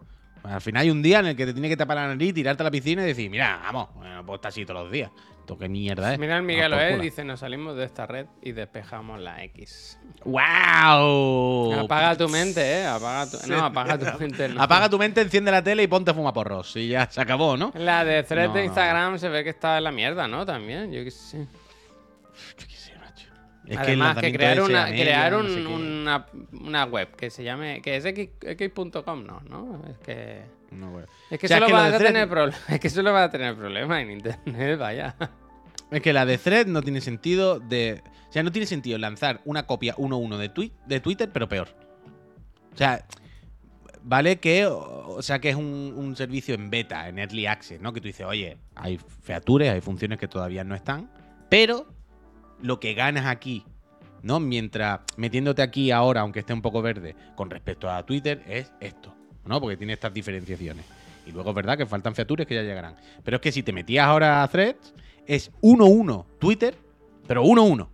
Al 0.48 0.60
final 0.60 0.82
hay 0.82 0.90
un 0.90 1.02
día 1.02 1.18
en 1.20 1.26
el 1.26 1.36
que 1.36 1.46
te 1.46 1.52
tiene 1.52 1.68
que 1.68 1.76
tapar 1.76 1.96
la 1.96 2.06
nariz, 2.08 2.32
tirarte 2.34 2.62
a 2.62 2.64
la 2.64 2.70
piscina 2.70 3.02
y 3.02 3.06
decir, 3.06 3.30
mira, 3.30 3.60
vamos, 3.64 3.88
bueno, 3.94 4.24
pues 4.24 4.36
está 4.38 4.48
así 4.48 4.64
todos 4.64 4.84
los 4.84 4.92
días. 4.92 5.10
Esto 5.40 5.56
qué 5.56 5.68
mierda 5.68 6.12
es. 6.12 6.18
Mira 6.18 6.36
el 6.38 6.42
Miguel 6.42 6.72
Oed, 6.72 6.90
culo. 6.92 7.02
dice, 7.04 7.22
nos 7.24 7.38
salimos 7.40 7.76
de 7.76 7.84
esta 7.84 8.04
red 8.06 8.26
y 8.42 8.50
despejamos 8.52 9.20
la 9.20 9.44
X. 9.44 9.96
¡Wow! 10.24 11.72
Apaga 11.84 12.16
tu 12.16 12.28
mente, 12.28 12.60
eh. 12.80 12.86
Apaga 12.86 13.30
tu... 13.30 13.38
No, 13.48 13.64
apaga 13.64 13.98
tu 13.98 14.18
mente. 14.18 14.48
no. 14.48 14.60
Apaga 14.62 14.88
tu 14.88 14.98
mente, 14.98 15.20
enciende 15.20 15.50
la 15.50 15.62
tele 15.62 15.82
y 15.82 15.86
ponte 15.86 16.10
a 16.10 16.14
fumar 16.14 16.32
porros. 16.32 16.74
Y 16.76 16.88
ya 16.88 17.08
se 17.10 17.20
acabó, 17.20 17.56
¿no? 17.56 17.72
La 17.76 18.04
de 18.04 18.22
thread 18.24 18.48
No, 18.48 18.54
de 18.54 18.60
no. 18.60 18.66
Instagram 18.66 19.18
se 19.18 19.28
ve 19.28 19.44
que 19.44 19.50
está 19.50 19.78
en 19.78 19.84
la 19.84 19.92
mierda, 19.92 20.26
¿no? 20.26 20.44
También, 20.44 20.90
yo 20.92 21.04
qué 21.04 21.10
sé. 21.10 21.46
Es 23.66 23.76
Además, 23.78 24.16
que, 24.18 24.32
crear, 24.32 24.60
una, 24.60 24.88
no 24.88 25.48
sé 25.48 25.66
una, 25.66 26.26
una 26.52 26.84
web 26.84 27.16
que 27.16 27.30
se 27.30 27.42
llame. 27.42 27.82
que 27.82 27.96
es 27.96 28.04
x.com, 28.04 29.24
no, 29.24 29.40
¿no? 29.48 29.82
Es 29.90 29.98
que. 29.98 30.42
No. 30.70 31.00
Es 31.30 31.38
que 31.40 31.46
O 31.46 31.48
sea, 31.48 31.56
solo 31.58 31.66
que 31.66 31.72
lo 31.72 31.78
vas 31.78 31.92
a 31.92 31.98
Thread- 31.98 32.06
tener 32.06 32.28
problemas. 32.28 32.60
Es 32.70 32.80
que 32.80 32.90
solo 32.90 33.12
vas 33.12 33.28
a 33.28 33.30
tener 33.30 33.56
problemas 33.56 34.02
en 34.02 34.10
internet, 34.12 34.78
vaya. 34.78 35.16
Es 35.90 36.00
que 36.02 36.12
la 36.12 36.24
de 36.26 36.38
Thread 36.38 36.66
no 36.66 36.82
tiene 36.82 37.00
sentido 37.00 37.58
de. 37.58 38.02
O 38.28 38.32
sea, 38.32 38.42
no 38.42 38.52
tiene 38.52 38.66
sentido 38.66 38.98
lanzar 38.98 39.40
una 39.44 39.66
copia 39.66 39.94
1-1 39.96 40.36
de, 40.36 40.52
twi- 40.52 40.72
de 40.86 41.00
Twitter, 41.00 41.30
pero 41.32 41.48
peor. 41.48 41.68
O 42.72 42.76
sea, 42.76 43.04
vale 44.02 44.38
que. 44.38 44.66
O 44.66 45.06
o 45.16 45.22
sea, 45.22 45.38
que 45.38 45.48
es 45.48 45.56
un, 45.56 45.94
un 45.96 46.14
servicio 46.14 46.54
en 46.54 46.68
beta, 46.68 47.08
en 47.08 47.18
early 47.18 47.46
access, 47.46 47.80
¿no? 47.80 47.92
Que 47.92 48.00
tú 48.00 48.06
dices, 48.08 48.26
oye, 48.26 48.58
hay 48.74 48.98
features, 48.98 49.70
hay 49.70 49.80
funciones 49.80 50.18
que 50.18 50.28
todavía 50.28 50.62
no 50.62 50.74
están, 50.74 51.10
pero 51.48 51.86
lo 52.62 52.80
que 52.80 52.94
ganas 52.94 53.26
aquí, 53.26 53.64
¿no? 54.22 54.40
Mientras 54.40 55.00
metiéndote 55.16 55.62
aquí 55.62 55.90
ahora, 55.90 56.22
aunque 56.22 56.40
esté 56.40 56.52
un 56.52 56.62
poco 56.62 56.82
verde, 56.82 57.14
con 57.34 57.50
respecto 57.50 57.90
a 57.90 58.04
Twitter, 58.04 58.42
es 58.46 58.72
esto, 58.80 59.14
¿no? 59.44 59.60
Porque 59.60 59.76
tiene 59.76 59.92
estas 59.92 60.12
diferenciaciones. 60.12 60.84
Y 61.26 61.32
luego 61.32 61.50
es 61.50 61.56
verdad 61.56 61.76
que 61.76 61.86
faltan 61.86 62.14
features 62.14 62.46
que 62.46 62.54
ya 62.54 62.62
llegarán. 62.62 62.96
Pero 63.24 63.36
es 63.36 63.40
que 63.40 63.52
si 63.52 63.62
te 63.62 63.72
metías 63.72 64.06
ahora 64.06 64.42
a 64.42 64.48
Threads, 64.48 64.94
es 65.26 65.52
1-1 65.60 66.24
Twitter, 66.38 66.76
pero 67.26 67.44
1-1. 67.44 67.88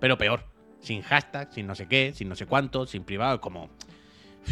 Pero 0.00 0.16
peor. 0.16 0.44
Sin 0.80 1.02
hashtag, 1.02 1.52
sin 1.52 1.66
no 1.66 1.74
sé 1.74 1.88
qué, 1.88 2.12
sin 2.14 2.28
no 2.28 2.36
sé 2.36 2.46
cuánto, 2.46 2.86
sin 2.86 3.02
privado. 3.02 3.34
Es 3.34 3.40
como. 3.40 3.68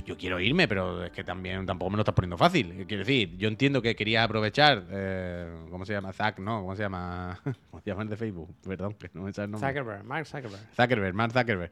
Yo 0.04 0.16
quiero 0.16 0.38
irme, 0.40 0.68
pero 0.68 1.04
es 1.04 1.10
que 1.10 1.24
también 1.24 1.64
tampoco 1.66 1.90
me 1.90 1.96
lo 1.96 2.02
estás 2.02 2.14
poniendo 2.14 2.36
fácil. 2.36 2.84
Quiero 2.86 3.04
decir, 3.04 3.36
yo 3.38 3.48
entiendo 3.48 3.80
que 3.82 3.94
querías 3.96 4.24
aprovechar. 4.24 4.84
eh, 4.90 5.66
¿Cómo 5.70 5.84
se 5.84 5.92
llama? 5.92 6.12
Zack, 6.12 6.38
¿no? 6.38 6.60
¿Cómo 6.60 6.76
se 6.76 6.82
llama? 6.82 7.40
¿Cómo 7.70 7.80
se 7.82 7.90
llama 7.90 8.02
el 8.02 8.08
de 8.08 8.16
Facebook? 8.16 8.54
Perdón, 8.66 8.94
que 8.94 9.10
no 9.14 9.22
me 9.22 9.32
sale 9.32 9.46
el 9.46 9.50
nombre. 9.52 9.68
Zuckerberg, 9.68 10.04
Mark 10.04 10.26
Zuckerberg. 10.26 10.62
Zuckerberg, 10.76 11.14
Mark 11.14 11.32
Zuckerberg. 11.32 11.70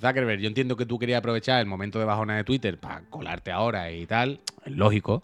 Zuckerberg, 0.00 0.40
yo 0.40 0.48
entiendo 0.48 0.76
que 0.76 0.86
tú 0.86 0.98
querías 0.98 1.18
aprovechar 1.18 1.60
el 1.60 1.66
momento 1.66 1.98
de 1.98 2.04
bajona 2.04 2.36
de 2.36 2.44
Twitter 2.44 2.78
para 2.78 3.02
colarte 3.10 3.52
ahora 3.52 3.90
y 3.92 4.06
tal. 4.06 4.40
Es 4.64 4.72
lógico. 4.72 5.22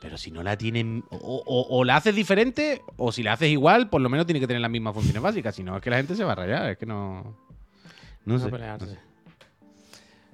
Pero 0.00 0.16
si 0.18 0.30
no 0.32 0.42
la 0.42 0.56
tienen. 0.56 1.04
O, 1.10 1.16
o- 1.46 1.78
o 1.78 1.84
la 1.84 1.96
haces 1.96 2.14
diferente, 2.14 2.82
o 2.96 3.12
si 3.12 3.22
la 3.22 3.34
haces 3.34 3.50
igual, 3.50 3.88
por 3.88 4.00
lo 4.00 4.08
menos 4.08 4.26
tiene 4.26 4.40
que 4.40 4.46
tener 4.46 4.60
las 4.62 4.70
mismas 4.70 4.94
funciones 4.94 5.22
básicas. 5.22 5.54
Si 5.54 5.62
no, 5.62 5.76
es 5.76 5.82
que 5.82 5.90
la 5.90 5.98
gente 5.98 6.16
se 6.16 6.24
va 6.24 6.32
a 6.32 6.36
rayar. 6.36 6.70
Es 6.70 6.78
que 6.78 6.86
no. 6.86 7.22
No, 8.24 8.34
No 8.34 8.38
sé. 8.38 8.48
pelearse. 8.50 8.86
no 8.86 8.92
sé. 8.92 8.98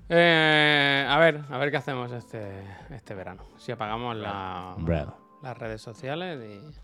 Eh, 0.08 1.06
a 1.08 1.18
ver, 1.18 1.40
a 1.50 1.58
ver 1.58 1.70
qué 1.70 1.76
hacemos 1.76 2.10
este, 2.12 2.62
este 2.90 3.14
verano. 3.14 3.42
Si 3.58 3.72
apagamos 3.72 4.16
la, 4.16 4.74
las 5.42 5.58
redes 5.58 5.82
sociales 5.82 6.40
y... 6.42 6.78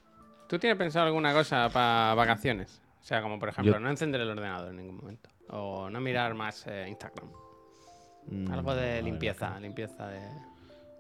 ¿Tú 0.49 0.59
tienes 0.59 0.77
pensado 0.79 1.07
alguna 1.07 1.33
cosa 1.33 1.69
para 1.71 2.15
vacaciones? 2.15 2.83
O 3.01 3.05
sea, 3.05 3.23
como 3.23 3.39
por 3.39 3.49
ejemplo, 3.49 3.73
Yo- 3.75 3.81
no 3.81 3.89
encender 3.91 4.21
el 4.21 4.31
ordenador 4.31 4.71
en 4.71 4.77
ningún 4.77 4.97
momento. 4.97 5.31
O 5.49 5.89
no 5.91 6.01
mirar 6.01 6.35
más 6.35 6.67
eh, 6.67 6.87
Instagram. 6.89 7.29
Mm, 8.29 8.51
Algo 8.53 8.75
de 8.75 9.03
limpieza, 9.03 9.59
limpieza 9.61 10.07
de. 10.09 10.21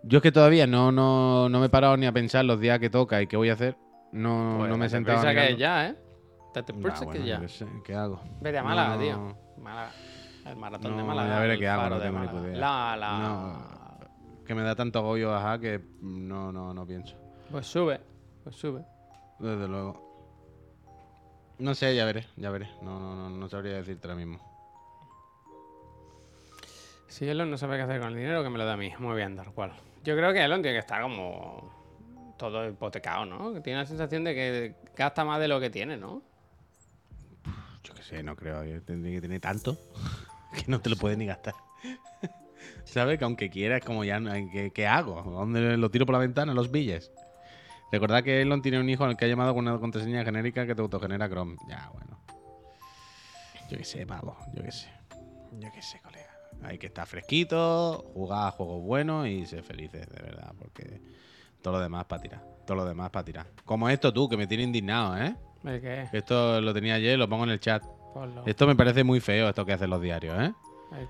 Yo 0.03 0.18
es 0.18 0.22
que 0.22 0.33
todavía 0.33 0.66
no, 0.66 0.93
no, 0.93 1.49
no 1.49 1.61
me 1.61 1.66
he 1.66 1.70
parado 1.70 1.97
ni 1.97 2.05
a 2.07 2.12
pensar 2.12 2.45
los 2.45 2.61
días 2.61 2.79
que 2.79 2.91
toca 2.91 3.22
y 3.22 3.27
qué 3.27 3.37
voy 3.39 3.49
a 3.51 3.55
hacer. 3.55 3.77
No, 4.12 4.57
Pues 4.59 4.70
no 4.70 4.77
me 4.77 4.87
he 4.87 4.89
sentado. 4.91 5.20
prisa 5.22 5.35
que 5.35 5.57
ya, 5.57 5.89
¿eh? 5.89 5.97
Date 6.55 6.72
Nah, 6.75 6.83
prisa 6.83 7.05
bueno, 7.07 7.20
que 7.22 7.27
ya. 7.27 7.41
qué 7.41 7.49
sé, 7.49 7.66
¿Qué 7.85 7.95
hago? 7.95 8.20
Vete 8.41 8.59
a 8.59 8.62
Málaga, 8.62 8.95
no. 8.97 9.01
tío. 9.01 9.39
Málaga. 9.62 9.91
El 10.45 10.57
maratón 10.57 10.97
de 10.97 11.03
No, 11.03 11.07
Málaga. 11.07 11.29
ya 11.35 11.41
veré 11.41 11.53
el 11.55 11.59
qué 11.59 11.69
hago, 11.69 11.89
no 11.89 11.99
de 11.99 12.05
tengo 12.07 12.19
ni 12.21 12.27
Málaga. 12.27 12.49
idea. 12.49 12.59
La, 12.59 12.97
la... 12.97 13.19
No. 13.19 14.45
Que 14.45 14.55
me 14.55 14.63
da 14.63 14.75
tanto 14.77 14.99
agobio 14.99 15.31
bajar 15.31 15.59
que 15.61 15.81
no, 16.03 16.53
no, 16.53 16.75
no 16.75 16.87
pienso. 16.87 17.17
Pues 17.51 17.67
sube, 17.67 18.01
pues 18.43 18.55
sube. 18.57 18.85
Desde 19.39 19.67
luego. 19.69 20.03
No 21.59 21.75
sé, 21.75 21.95
ya 21.97 22.05
veré, 22.05 22.27
ya 22.37 22.51
veré. 22.51 22.69
No, 22.83 22.99
no, 23.01 23.15
no, 23.17 23.31
no 23.31 23.49
sabría 23.49 23.75
decirte 23.77 24.07
ahora 24.07 24.17
mismo. 24.19 24.39
Si 27.09 27.29
Elon 27.29 27.51
no 27.51 27.57
sabe 27.57 27.77
qué 27.77 27.83
hacer 27.85 28.01
con 28.01 28.09
el 28.11 28.17
dinero, 28.17 28.43
que 28.43 28.51
me 28.51 28.59
lo 28.59 28.65
da 28.65 28.73
a 28.75 28.77
mí. 28.77 28.93
Muy 28.99 29.15
bien, 29.17 29.37
tal 29.37 29.53
cual. 29.53 29.73
Yo 30.03 30.17
creo 30.17 30.33
que 30.33 30.43
Elon 30.45 30.61
tiene 30.63 30.75
que 30.77 30.81
estar 30.81 31.01
como 31.01 32.35
todo 32.37 32.69
hipotecado, 32.69 33.25
¿no? 33.25 33.55
Que 33.55 33.61
tiene 33.61 33.79
la 33.79 33.87
sensación 33.87 34.25
de 34.25 34.35
que 34.35 34.75
gasta 34.97 35.25
más 35.25 35.39
de 35.41 35.47
lo 35.49 35.61
que 35.61 35.71
tiene, 35.71 35.97
¿no? 35.97 36.23
Yo 37.85 37.95
qué 37.95 38.03
sé, 38.03 38.23
no 38.23 38.35
creo. 38.35 38.65
Yo 38.65 38.83
tendría 38.83 39.15
que 39.15 39.21
tener 39.21 39.41
tanto 39.41 39.79
que 40.65 40.65
no 40.69 40.81
te 40.81 40.91
lo 40.91 40.97
puedes 40.97 41.19
ni 41.19 41.27
gastar. 41.27 41.55
¿Sabes? 42.85 43.19
Que 43.19 43.25
aunque 43.25 43.51
quieras, 43.51 43.83
como 43.85 44.05
ya, 44.05 44.21
¿qué, 44.53 44.71
qué 44.75 44.87
hago? 44.87 45.23
¿Dónde 45.23 45.77
lo 45.77 45.91
tiro 45.91 46.07
por 46.07 46.15
la 46.15 46.19
ventana? 46.19 46.55
Los 46.55 46.71
billes. 46.71 47.13
Recordad 47.93 48.25
que 48.25 48.43
Elon 48.43 48.63
tiene 48.63 48.81
un 48.81 48.89
hijo 48.89 49.05
al 49.05 49.17
que 49.17 49.25
ha 49.25 49.29
llamado 49.29 49.55
con 49.55 49.69
una 49.69 49.79
contraseña 49.79 50.25
genérica 50.25 50.67
que 50.67 50.75
te 50.75 50.81
autogenera 50.81 51.29
Chrome. 51.29 51.57
Ya, 51.69 51.91
bueno. 51.93 52.19
Yo 53.71 53.79
qué 53.79 53.85
sé, 53.85 54.07
pavo. 54.07 54.37
Yo 54.53 54.63
qué 54.63 54.73
sé. 54.73 54.89
Yo 55.59 55.69
qué 55.73 55.83
sé, 55.83 56.01
colega. 56.01 56.31
Hay 56.63 56.79
que 56.79 56.87
estar 56.87 57.07
fresquito, 57.07 58.11
jugar 58.15 58.49
a 58.49 58.51
juegos 58.51 58.83
buenos 58.83 59.27
y 59.29 59.47
ser 59.47 59.63
felices, 59.63 60.09
de 60.09 60.23
verdad. 60.23 60.53
Porque 60.59 61.01
todo 61.63 61.75
lo 61.75 61.81
demás 61.81 62.05
para 62.07 62.23
tirar. 62.23 62.43
Todo 62.67 62.79
lo 62.79 62.85
demás 62.85 63.11
para 63.11 63.25
tirar. 63.25 63.47
Como 63.65 63.89
esto 63.89 64.13
tú, 64.13 64.29
que 64.29 64.37
me 64.37 64.47
tiene 64.47 64.65
indignado, 64.65 65.17
¿eh? 65.17 65.37
Esto 66.13 66.61
lo 66.61 66.75
tenía 66.75 66.95
ayer, 66.95 67.19
lo 67.19 67.29
pongo 67.29 67.45
en 67.45 67.51
el 67.51 67.61
chat. 67.61 67.83
Ponlo. 68.15 68.43
Esto 68.47 68.67
me 68.67 68.77
parece 68.77 69.05
muy 69.05 69.21
feo, 69.21 69.49
esto 69.49 69.67
que 69.67 69.73
hacen 69.75 69.91
los 69.91 70.01
diarios, 70.01 70.41
¿eh? 70.41 70.53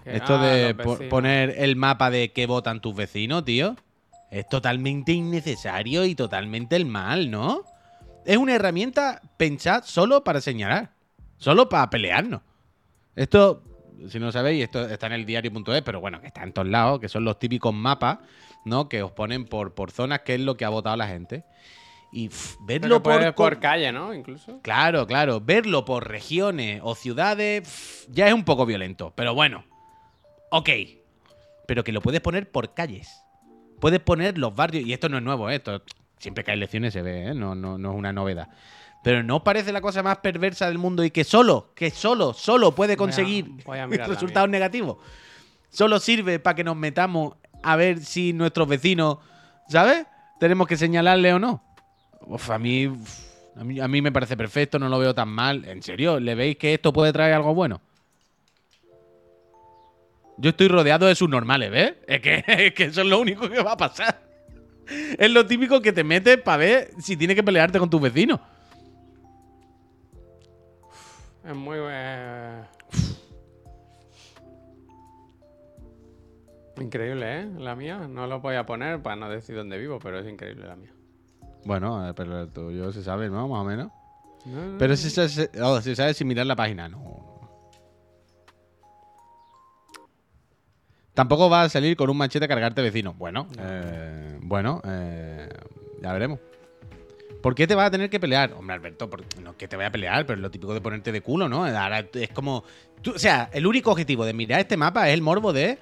Esto 0.06 0.36
Ah, 0.36 0.42
de 0.46 0.74
po- 0.74 0.98
poner 1.10 1.54
el 1.58 1.76
mapa 1.76 2.10
de 2.10 2.32
qué 2.32 2.46
votan 2.46 2.80
tus 2.80 2.96
vecinos, 2.96 3.44
tío. 3.44 3.76
Es 4.30 4.48
totalmente 4.48 5.12
innecesario 5.12 6.04
y 6.06 6.14
totalmente 6.14 6.74
el 6.76 6.86
mal, 6.86 7.30
¿no? 7.30 7.62
Es 8.24 8.38
una 8.38 8.54
herramienta 8.54 9.20
pensada 9.36 9.82
solo 9.82 10.24
para 10.24 10.40
señalar. 10.40 10.90
Solo 11.36 11.68
para 11.68 11.90
pelearnos. 11.90 12.40
Esto, 13.14 13.62
si 14.08 14.18
no 14.18 14.26
lo 14.26 14.32
sabéis, 14.32 14.64
esto 14.64 14.86
está 14.88 15.06
en 15.08 15.12
el 15.12 15.26
diario.es, 15.26 15.82
pero 15.82 16.00
bueno, 16.00 16.20
que 16.20 16.28
está 16.28 16.42
en 16.42 16.52
todos 16.52 16.68
lados, 16.68 16.98
que 17.00 17.08
son 17.10 17.24
los 17.24 17.38
típicos 17.38 17.74
mapas, 17.74 18.18
¿no? 18.64 18.88
Que 18.88 19.02
os 19.02 19.12
ponen 19.12 19.44
por, 19.44 19.74
por 19.74 19.90
zonas, 19.90 20.20
qué 20.24 20.34
es 20.36 20.40
lo 20.40 20.56
que 20.56 20.64
ha 20.64 20.70
votado 20.70 20.96
la 20.96 21.06
gente. 21.06 21.44
Y 22.16 22.28
pff, 22.28 22.58
verlo 22.60 23.02
por, 23.02 23.34
por 23.34 23.58
calle, 23.58 23.90
¿no? 23.90 24.14
Incluso. 24.14 24.60
Claro, 24.62 25.04
claro. 25.04 25.40
Verlo 25.40 25.84
por 25.84 26.08
regiones 26.08 26.80
o 26.84 26.94
ciudades 26.94 27.62
pff, 27.62 28.06
ya 28.08 28.28
es 28.28 28.34
un 28.34 28.44
poco 28.44 28.64
violento. 28.64 29.12
Pero 29.16 29.34
bueno. 29.34 29.64
Ok. 30.50 30.70
Pero 31.66 31.82
que 31.82 31.90
lo 31.90 32.00
puedes 32.00 32.20
poner 32.20 32.48
por 32.48 32.72
calles. 32.72 33.20
Puedes 33.80 33.98
poner 33.98 34.38
los 34.38 34.54
barrios. 34.54 34.86
Y 34.86 34.92
esto 34.92 35.08
no 35.08 35.16
es 35.16 35.24
nuevo, 35.24 35.50
¿eh? 35.50 35.56
Esto 35.56 35.82
siempre 36.18 36.44
que 36.44 36.52
hay 36.52 36.56
elecciones 36.56 36.92
se 36.92 37.02
ve, 37.02 37.30
¿eh? 37.30 37.34
No, 37.34 37.56
no, 37.56 37.78
no 37.78 37.90
es 37.90 37.98
una 37.98 38.12
novedad. 38.12 38.48
Pero 39.02 39.24
¿no 39.24 39.42
parece 39.42 39.72
la 39.72 39.80
cosa 39.80 40.04
más 40.04 40.18
perversa 40.18 40.68
del 40.68 40.78
mundo 40.78 41.02
y 41.02 41.10
que 41.10 41.24
solo, 41.24 41.72
que 41.74 41.90
solo, 41.90 42.32
solo 42.32 42.76
puede 42.76 42.96
conseguir 42.96 43.50
resultados 44.06 44.48
negativos? 44.48 44.98
Solo 45.68 45.98
sirve 45.98 46.38
para 46.38 46.54
que 46.54 46.62
nos 46.62 46.76
metamos 46.76 47.34
a 47.64 47.74
ver 47.74 47.98
si 47.98 48.32
nuestros 48.32 48.68
vecinos, 48.68 49.18
¿sabes? 49.68 50.06
Tenemos 50.38 50.68
que 50.68 50.76
señalarle 50.76 51.32
o 51.32 51.40
no. 51.40 51.63
A 52.48 52.58
mí, 52.58 52.90
a 53.56 53.64
mí, 53.64 53.80
a 53.80 53.88
mí 53.88 54.02
me 54.02 54.12
parece 54.12 54.36
perfecto, 54.36 54.78
no 54.78 54.88
lo 54.88 54.98
veo 54.98 55.14
tan 55.14 55.28
mal. 55.28 55.64
En 55.64 55.82
serio, 55.82 56.18
¿le 56.20 56.34
veis 56.34 56.56
que 56.56 56.74
esto 56.74 56.92
puede 56.92 57.12
traer 57.12 57.34
algo 57.34 57.54
bueno? 57.54 57.80
Yo 60.36 60.50
estoy 60.50 60.68
rodeado 60.68 61.06
de 61.06 61.14
subnormales, 61.14 61.70
¿ves? 61.70 61.94
Es 62.06 62.20
que, 62.20 62.44
es 62.46 62.74
que 62.74 62.84
eso 62.84 63.02
es 63.02 63.06
lo 63.06 63.20
único 63.20 63.48
que 63.48 63.62
va 63.62 63.72
a 63.72 63.76
pasar. 63.76 64.20
Es 64.86 65.30
lo 65.30 65.46
típico 65.46 65.80
que 65.80 65.92
te 65.92 66.04
metes 66.04 66.38
para 66.38 66.58
ver 66.58 66.90
si 66.98 67.16
tienes 67.16 67.36
que 67.36 67.42
pelearte 67.42 67.78
con 67.78 67.88
tus 67.88 68.00
vecinos. 68.00 68.40
Es 71.44 71.54
muy. 71.54 71.78
eh, 71.80 72.62
Increíble, 76.80 77.40
¿eh? 77.40 77.48
La 77.58 77.76
mía. 77.76 78.08
No 78.08 78.26
lo 78.26 78.40
voy 78.40 78.56
a 78.56 78.66
poner 78.66 79.00
para 79.02 79.16
no 79.16 79.28
decir 79.28 79.54
dónde 79.54 79.78
vivo, 79.78 79.98
pero 80.00 80.18
es 80.18 80.26
increíble 80.26 80.66
la 80.66 80.76
mía. 80.76 80.93
Bueno, 81.64 82.08
eh, 82.08 82.12
pero 82.14 82.42
el 82.42 82.48
tuyo 82.50 82.92
se 82.92 83.02
sabe, 83.02 83.28
¿no? 83.30 83.48
Más 83.48 83.60
o 83.60 83.64
menos. 83.64 83.90
No, 84.46 84.66
no, 84.72 84.78
Pero 84.78 84.96
si 84.96 85.08
se, 85.10 85.28
se- 85.28 85.50
oh, 85.62 85.80
se 85.80 85.96
sabe 85.96 86.12
sin 86.14 86.28
mirar 86.28 86.46
la 86.46 86.56
página, 86.56 86.88
no. 86.88 87.24
Tampoco 91.14 91.48
va 91.48 91.62
a 91.62 91.68
salir 91.68 91.96
con 91.96 92.10
un 92.10 92.16
machete 92.16 92.44
a 92.44 92.48
cargarte 92.48 92.82
vecino. 92.82 93.14
Bueno, 93.14 93.46
eh, 93.58 94.38
bueno, 94.42 94.82
eh, 94.84 95.48
ya 96.02 96.12
veremos. 96.12 96.40
¿Por 97.40 97.54
qué 97.54 97.66
te 97.66 97.74
vas 97.74 97.86
a 97.86 97.90
tener 97.90 98.10
que 98.10 98.18
pelear? 98.18 98.52
Hombre, 98.54 98.74
Alberto, 98.74 99.08
por- 99.08 99.22
no 99.40 99.56
que 99.56 99.68
te 99.68 99.76
vaya 99.76 99.88
a 99.88 99.92
pelear, 99.92 100.26
pero 100.26 100.38
es 100.38 100.42
lo 100.42 100.50
típico 100.50 100.74
de 100.74 100.80
ponerte 100.80 101.12
de 101.12 101.20
culo, 101.20 101.48
¿no? 101.48 101.64
Ahora 101.64 102.00
es 102.14 102.30
como. 102.30 102.64
tú- 103.02 103.12
o 103.14 103.18
sea, 103.18 103.48
el 103.52 103.66
único 103.66 103.92
objetivo 103.92 104.24
de 104.24 104.32
mirar 104.32 104.60
este 104.60 104.76
mapa 104.76 105.08
es 105.08 105.14
el 105.14 105.22
morbo 105.22 105.52
de. 105.52 105.78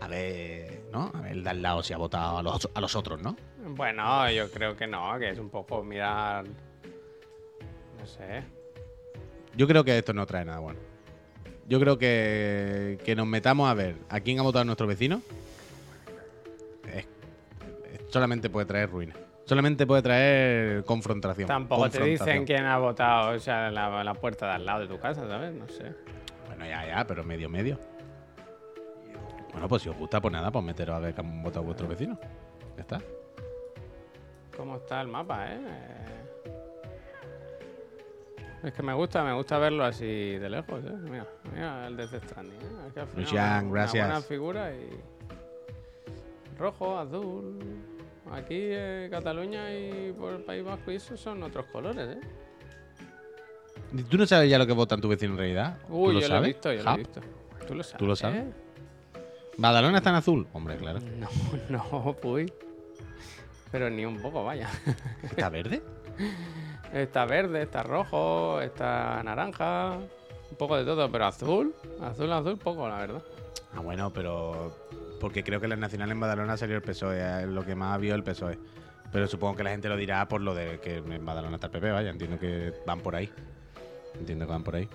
A 0.00 0.06
ver, 0.06 0.82
¿no? 0.92 1.10
A 1.14 1.20
ver, 1.22 1.32
el 1.32 1.42
de 1.44 1.50
al 1.50 1.62
lado 1.62 1.82
si 1.82 1.92
ha 1.92 1.96
votado 1.96 2.38
a 2.38 2.42
los, 2.42 2.68
a 2.72 2.80
los 2.80 2.94
otros, 2.94 3.20
¿no? 3.22 3.36
Bueno, 3.74 4.30
yo 4.30 4.50
creo 4.50 4.76
que 4.76 4.86
no, 4.86 5.18
que 5.18 5.30
es 5.30 5.38
un 5.38 5.50
poco 5.50 5.82
mirar. 5.82 6.44
No 7.98 8.06
sé. 8.06 8.42
Yo 9.56 9.66
creo 9.66 9.84
que 9.84 9.98
esto 9.98 10.12
no 10.12 10.26
trae 10.26 10.44
nada 10.44 10.58
bueno. 10.58 10.78
Yo 11.66 11.80
creo 11.80 11.96
que, 11.98 12.98
que 13.04 13.14
nos 13.16 13.26
metamos 13.26 13.70
a 13.70 13.74
ver 13.74 13.96
a 14.08 14.20
quién 14.20 14.38
ha 14.38 14.42
votado 14.42 14.64
nuestro 14.64 14.86
vecino. 14.86 15.22
es- 16.92 17.06
es- 17.92 18.00
solamente 18.10 18.50
puede 18.50 18.66
traer 18.66 18.90
ruina. 18.90 19.14
Solamente 19.46 19.86
puede 19.86 20.02
traer 20.02 20.84
confrontación. 20.84 21.46
Tampoco 21.48 21.82
te 21.90 21.98
confrontación. 21.98 22.36
dicen 22.42 22.46
quién 22.46 22.66
ha 22.66 22.78
votado, 22.78 23.34
o 23.36 23.38
sea, 23.38 23.70
la, 23.70 24.02
la 24.04 24.14
puerta 24.14 24.46
de 24.46 24.52
al 24.52 24.64
lado 24.66 24.80
de 24.80 24.88
tu 24.88 24.98
casa, 24.98 25.26
¿sabes? 25.28 25.54
No 25.54 25.68
sé. 25.68 25.92
Bueno, 26.46 26.66
ya, 26.66 26.86
ya, 26.86 27.06
pero 27.06 27.24
medio, 27.24 27.48
medio. 27.48 27.78
Bueno, 29.52 29.68
pues 29.68 29.82
si 29.82 29.88
os 29.88 29.96
gusta, 29.96 30.20
pues 30.20 30.32
nada, 30.32 30.50
pues 30.50 30.64
meteros 30.64 30.96
a 30.96 30.98
ver 30.98 31.14
que 31.14 31.20
han 31.20 31.42
votado 31.42 31.64
vuestro 31.64 31.86
vecino. 31.88 32.18
Ya 32.76 32.80
está. 32.82 33.00
¿Cómo 34.56 34.76
está 34.76 35.00
el 35.00 35.08
mapa, 35.08 35.46
eh? 35.52 35.60
Es 38.62 38.72
que 38.72 38.82
me 38.82 38.94
gusta, 38.94 39.22
me 39.22 39.34
gusta 39.34 39.58
verlo 39.58 39.84
así 39.84 40.06
de 40.38 40.48
lejos, 40.48 40.82
¿eh? 40.84 40.92
Mira, 41.10 41.26
mira 41.52 41.86
el 41.86 41.96
de 41.96 42.06
Stranding, 42.06 42.52
¿eh? 42.60 43.00
Al 43.00 43.06
final 43.06 43.08
Lucian, 43.16 43.66
una 43.66 43.72
gracias. 43.74 44.06
buena 44.06 44.20
figura 44.22 44.74
y... 44.74 45.00
Rojo, 46.58 46.98
azul... 46.98 47.58
Aquí 48.32 48.70
en 48.72 49.10
Cataluña 49.10 49.70
y 49.74 50.12
por 50.18 50.32
el 50.32 50.42
País 50.44 50.64
Vasco 50.64 50.90
y 50.90 50.94
eso 50.96 51.14
son 51.14 51.42
otros 51.42 51.66
colores, 51.66 52.16
¿eh? 52.16 52.20
¿Y 53.92 54.02
¿Tú 54.04 54.16
no 54.16 54.26
sabes 54.26 54.48
ya 54.48 54.56
lo 54.58 54.66
que 54.66 54.72
votan 54.72 54.98
tu 55.00 55.08
vecino 55.08 55.32
en 55.34 55.38
realidad? 55.38 55.78
¿Tú 55.86 55.94
Uy, 56.06 56.14
lo 56.14 56.20
yo 56.20 56.20
lo 56.20 56.24
he 56.24 56.28
sabes? 56.38 56.48
visto, 56.48 56.72
yo 56.72 56.82
lo 56.82 56.90
he 56.94 56.96
visto. 56.96 57.20
¿Tú 57.68 57.74
lo 57.74 57.82
sabes? 57.82 57.98
¿Tú 57.98 58.06
lo 58.06 58.16
sabes? 58.16 58.42
eh? 58.44 58.52
¿Badalona 59.58 59.98
está 59.98 60.08
en 60.10 60.16
azul? 60.16 60.48
Hombre, 60.54 60.78
claro. 60.78 61.00
No, 61.68 61.82
no, 61.92 62.16
uy. 62.24 62.50
Pero 63.74 63.90
ni 63.90 64.06
un 64.06 64.22
poco, 64.22 64.44
vaya. 64.44 64.70
¿Está 65.24 65.48
verde? 65.48 65.82
Está 66.92 67.24
verde, 67.24 67.62
está 67.62 67.82
rojo, 67.82 68.60
está 68.60 69.20
naranja, 69.24 69.98
un 70.48 70.56
poco 70.56 70.76
de 70.76 70.84
todo, 70.84 71.10
pero 71.10 71.26
azul, 71.26 71.74
azul, 72.00 72.32
azul, 72.32 72.56
poco, 72.56 72.88
la 72.88 72.98
verdad. 72.98 73.22
Ah, 73.74 73.80
bueno, 73.80 74.12
pero. 74.12 74.76
Porque 75.20 75.42
creo 75.42 75.58
que 75.58 75.66
en 75.66 75.70
las 75.70 75.78
nacionales 75.80 76.12
en 76.12 76.20
Badalona 76.20 76.56
salió 76.56 76.76
el 76.76 76.82
PSOE, 76.82 77.42
es 77.42 77.48
lo 77.48 77.64
que 77.64 77.74
más 77.74 78.00
vio 78.00 78.14
el 78.14 78.22
PSOE. 78.22 78.60
Pero 79.10 79.26
supongo 79.26 79.56
que 79.56 79.64
la 79.64 79.70
gente 79.70 79.88
lo 79.88 79.96
dirá 79.96 80.28
por 80.28 80.40
lo 80.40 80.54
de 80.54 80.78
que 80.78 80.98
en 80.98 81.26
Badalona 81.26 81.56
está 81.56 81.66
el 81.66 81.72
PP, 81.72 81.90
vaya. 81.90 82.10
Entiendo 82.10 82.38
que 82.38 82.72
van 82.86 83.00
por 83.00 83.16
ahí. 83.16 83.28
Entiendo 84.16 84.46
que 84.46 84.52
van 84.52 84.62
por 84.62 84.76
ahí. 84.76 84.88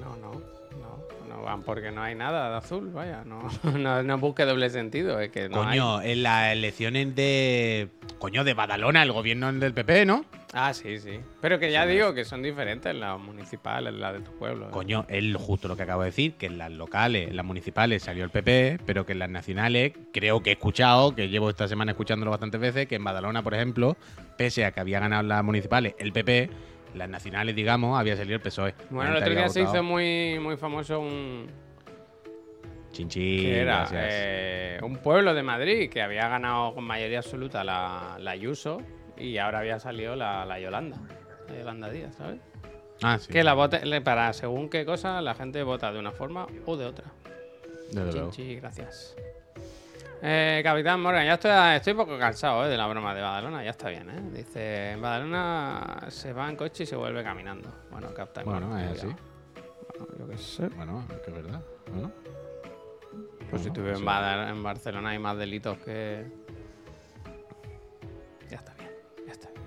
No, 0.00 0.16
no, 0.16 0.40
no, 0.78 0.98
no 1.28 1.42
van 1.42 1.62
porque 1.62 1.90
no 1.90 2.02
hay 2.02 2.14
nada 2.14 2.50
de 2.50 2.56
azul, 2.56 2.90
vaya, 2.90 3.24
no, 3.24 3.48
no, 3.78 4.02
no 4.02 4.18
busque 4.18 4.44
doble 4.44 4.70
sentido, 4.70 5.20
es 5.20 5.30
que 5.30 5.48
no 5.48 5.62
hay. 5.62 5.78
Coño, 5.78 6.02
en 6.02 6.22
las 6.22 6.52
elecciones 6.52 7.14
de. 7.14 7.88
Coño, 8.18 8.44
de 8.44 8.54
Badalona, 8.54 9.02
el 9.02 9.12
gobierno 9.12 9.52
del 9.52 9.72
PP, 9.72 10.04
¿no? 10.04 10.24
Ah, 10.52 10.74
sí, 10.74 10.98
sí. 10.98 11.20
Pero 11.40 11.58
que 11.58 11.70
ya 11.70 11.86
digo 11.86 12.12
que 12.12 12.24
son 12.24 12.42
diferentes 12.42 12.94
las 12.94 13.18
municipales, 13.20 13.94
las 13.94 14.14
de 14.14 14.20
tu 14.20 14.32
pueblo. 14.32 14.66
¿eh? 14.66 14.70
Coño, 14.72 15.06
es 15.08 15.36
justo 15.36 15.68
lo 15.68 15.76
que 15.76 15.84
acabo 15.84 16.02
de 16.02 16.06
decir, 16.06 16.34
que 16.34 16.46
en 16.46 16.58
las 16.58 16.72
locales, 16.72 17.28
en 17.28 17.36
las 17.36 17.46
municipales 17.46 18.02
salió 18.02 18.24
el 18.24 18.30
PP, 18.30 18.80
pero 18.84 19.06
que 19.06 19.12
en 19.12 19.20
las 19.20 19.30
nacionales, 19.30 19.92
creo 20.12 20.42
que 20.42 20.50
he 20.50 20.52
escuchado, 20.54 21.14
que 21.14 21.28
llevo 21.28 21.50
esta 21.50 21.68
semana 21.68 21.92
escuchándolo 21.92 22.32
bastantes 22.32 22.60
veces, 22.60 22.88
que 22.88 22.96
en 22.96 23.04
Badalona, 23.04 23.42
por 23.42 23.54
ejemplo, 23.54 23.96
pese 24.36 24.64
a 24.64 24.72
que 24.72 24.80
había 24.80 24.98
ganado 24.98 25.22
las 25.22 25.44
municipales 25.44 25.94
el 25.98 26.12
PP, 26.12 26.50
las 26.94 27.08
nacionales, 27.08 27.54
digamos, 27.54 27.98
había 27.98 28.16
salido 28.16 28.36
el 28.36 28.42
PSOE. 28.42 28.74
Bueno, 28.90 29.12
el 29.12 29.22
otro 29.22 29.30
día 29.30 29.48
se 29.48 29.62
hizo 29.62 29.82
muy, 29.82 30.38
muy 30.40 30.56
famoso 30.56 31.00
un. 31.00 31.46
Chinchín, 32.92 33.42
que 33.42 33.60
era? 33.60 33.88
Eh, 33.92 34.78
un 34.82 34.96
pueblo 34.96 35.32
de 35.32 35.42
Madrid 35.42 35.88
que 35.88 36.02
había 36.02 36.28
ganado 36.28 36.74
con 36.74 36.84
mayoría 36.84 37.18
absoluta 37.18 37.62
la, 37.62 38.16
la 38.18 38.32
Ayuso 38.32 38.82
y 39.16 39.38
ahora 39.38 39.60
había 39.60 39.78
salido 39.78 40.16
la, 40.16 40.44
la 40.44 40.58
Yolanda. 40.58 40.98
La 41.48 41.58
Yolanda 41.58 41.90
Díaz, 41.90 42.16
¿sabes? 42.16 42.40
Ah, 43.02 43.18
sí. 43.18 43.32
Que 43.32 43.44
la 43.44 43.54
vote, 43.54 44.00
para 44.00 44.32
según 44.32 44.68
qué 44.68 44.84
cosa 44.84 45.22
la 45.22 45.34
gente 45.34 45.62
vota 45.62 45.92
de 45.92 45.98
una 45.98 46.12
forma 46.12 46.46
o 46.66 46.76
de 46.76 46.86
otra. 46.86 47.12
Desde 47.92 48.12
luego. 48.12 48.30
Chinchi, 48.30 48.56
gracias. 48.56 49.16
Eh, 50.22 50.60
Capitán 50.62 51.00
Morgan, 51.00 51.24
ya 51.24 51.34
estoy, 51.34 51.50
estoy 51.76 51.94
poco 51.94 52.18
cansado 52.18 52.66
eh, 52.66 52.68
de 52.68 52.76
la 52.76 52.86
broma 52.86 53.14
de 53.14 53.22
Badalona, 53.22 53.64
ya 53.64 53.70
está 53.70 53.88
bien, 53.88 54.10
¿eh? 54.10 54.20
Dice, 54.32 54.92
en 54.92 55.00
Badalona 55.00 56.06
se 56.08 56.32
va 56.34 56.48
en 56.50 56.56
coche 56.56 56.82
y 56.82 56.86
se 56.86 56.94
vuelve 56.96 57.24
caminando. 57.24 57.72
Bueno, 57.90 58.12
Capitán 58.12 58.44
Bueno, 58.44 58.66
Morgan, 58.66 58.84
es 58.90 58.98
así. 58.98 59.06
Bueno, 59.06 60.14
yo 60.18 60.28
qué 60.28 60.36
sé. 60.38 60.68
Bueno, 60.68 61.04
es 61.10 61.20
que 61.20 61.30
es 61.30 61.36
verdad. 61.36 61.62
Bueno, 61.90 62.12
Pues 63.48 63.62
si 63.62 63.70
Bueno, 63.70 63.94
sí. 63.94 64.00
en, 64.00 64.06
Badal- 64.06 64.50
en 64.50 64.62
Barcelona 64.62 65.08
hay 65.10 65.18
más 65.18 65.38
delitos 65.38 65.78
que... 65.78 66.26
Ya 68.50 68.56
está 68.58 68.74
bien, 68.74 68.90
ya 69.26 69.32
está 69.32 69.48
bien. 69.50 69.64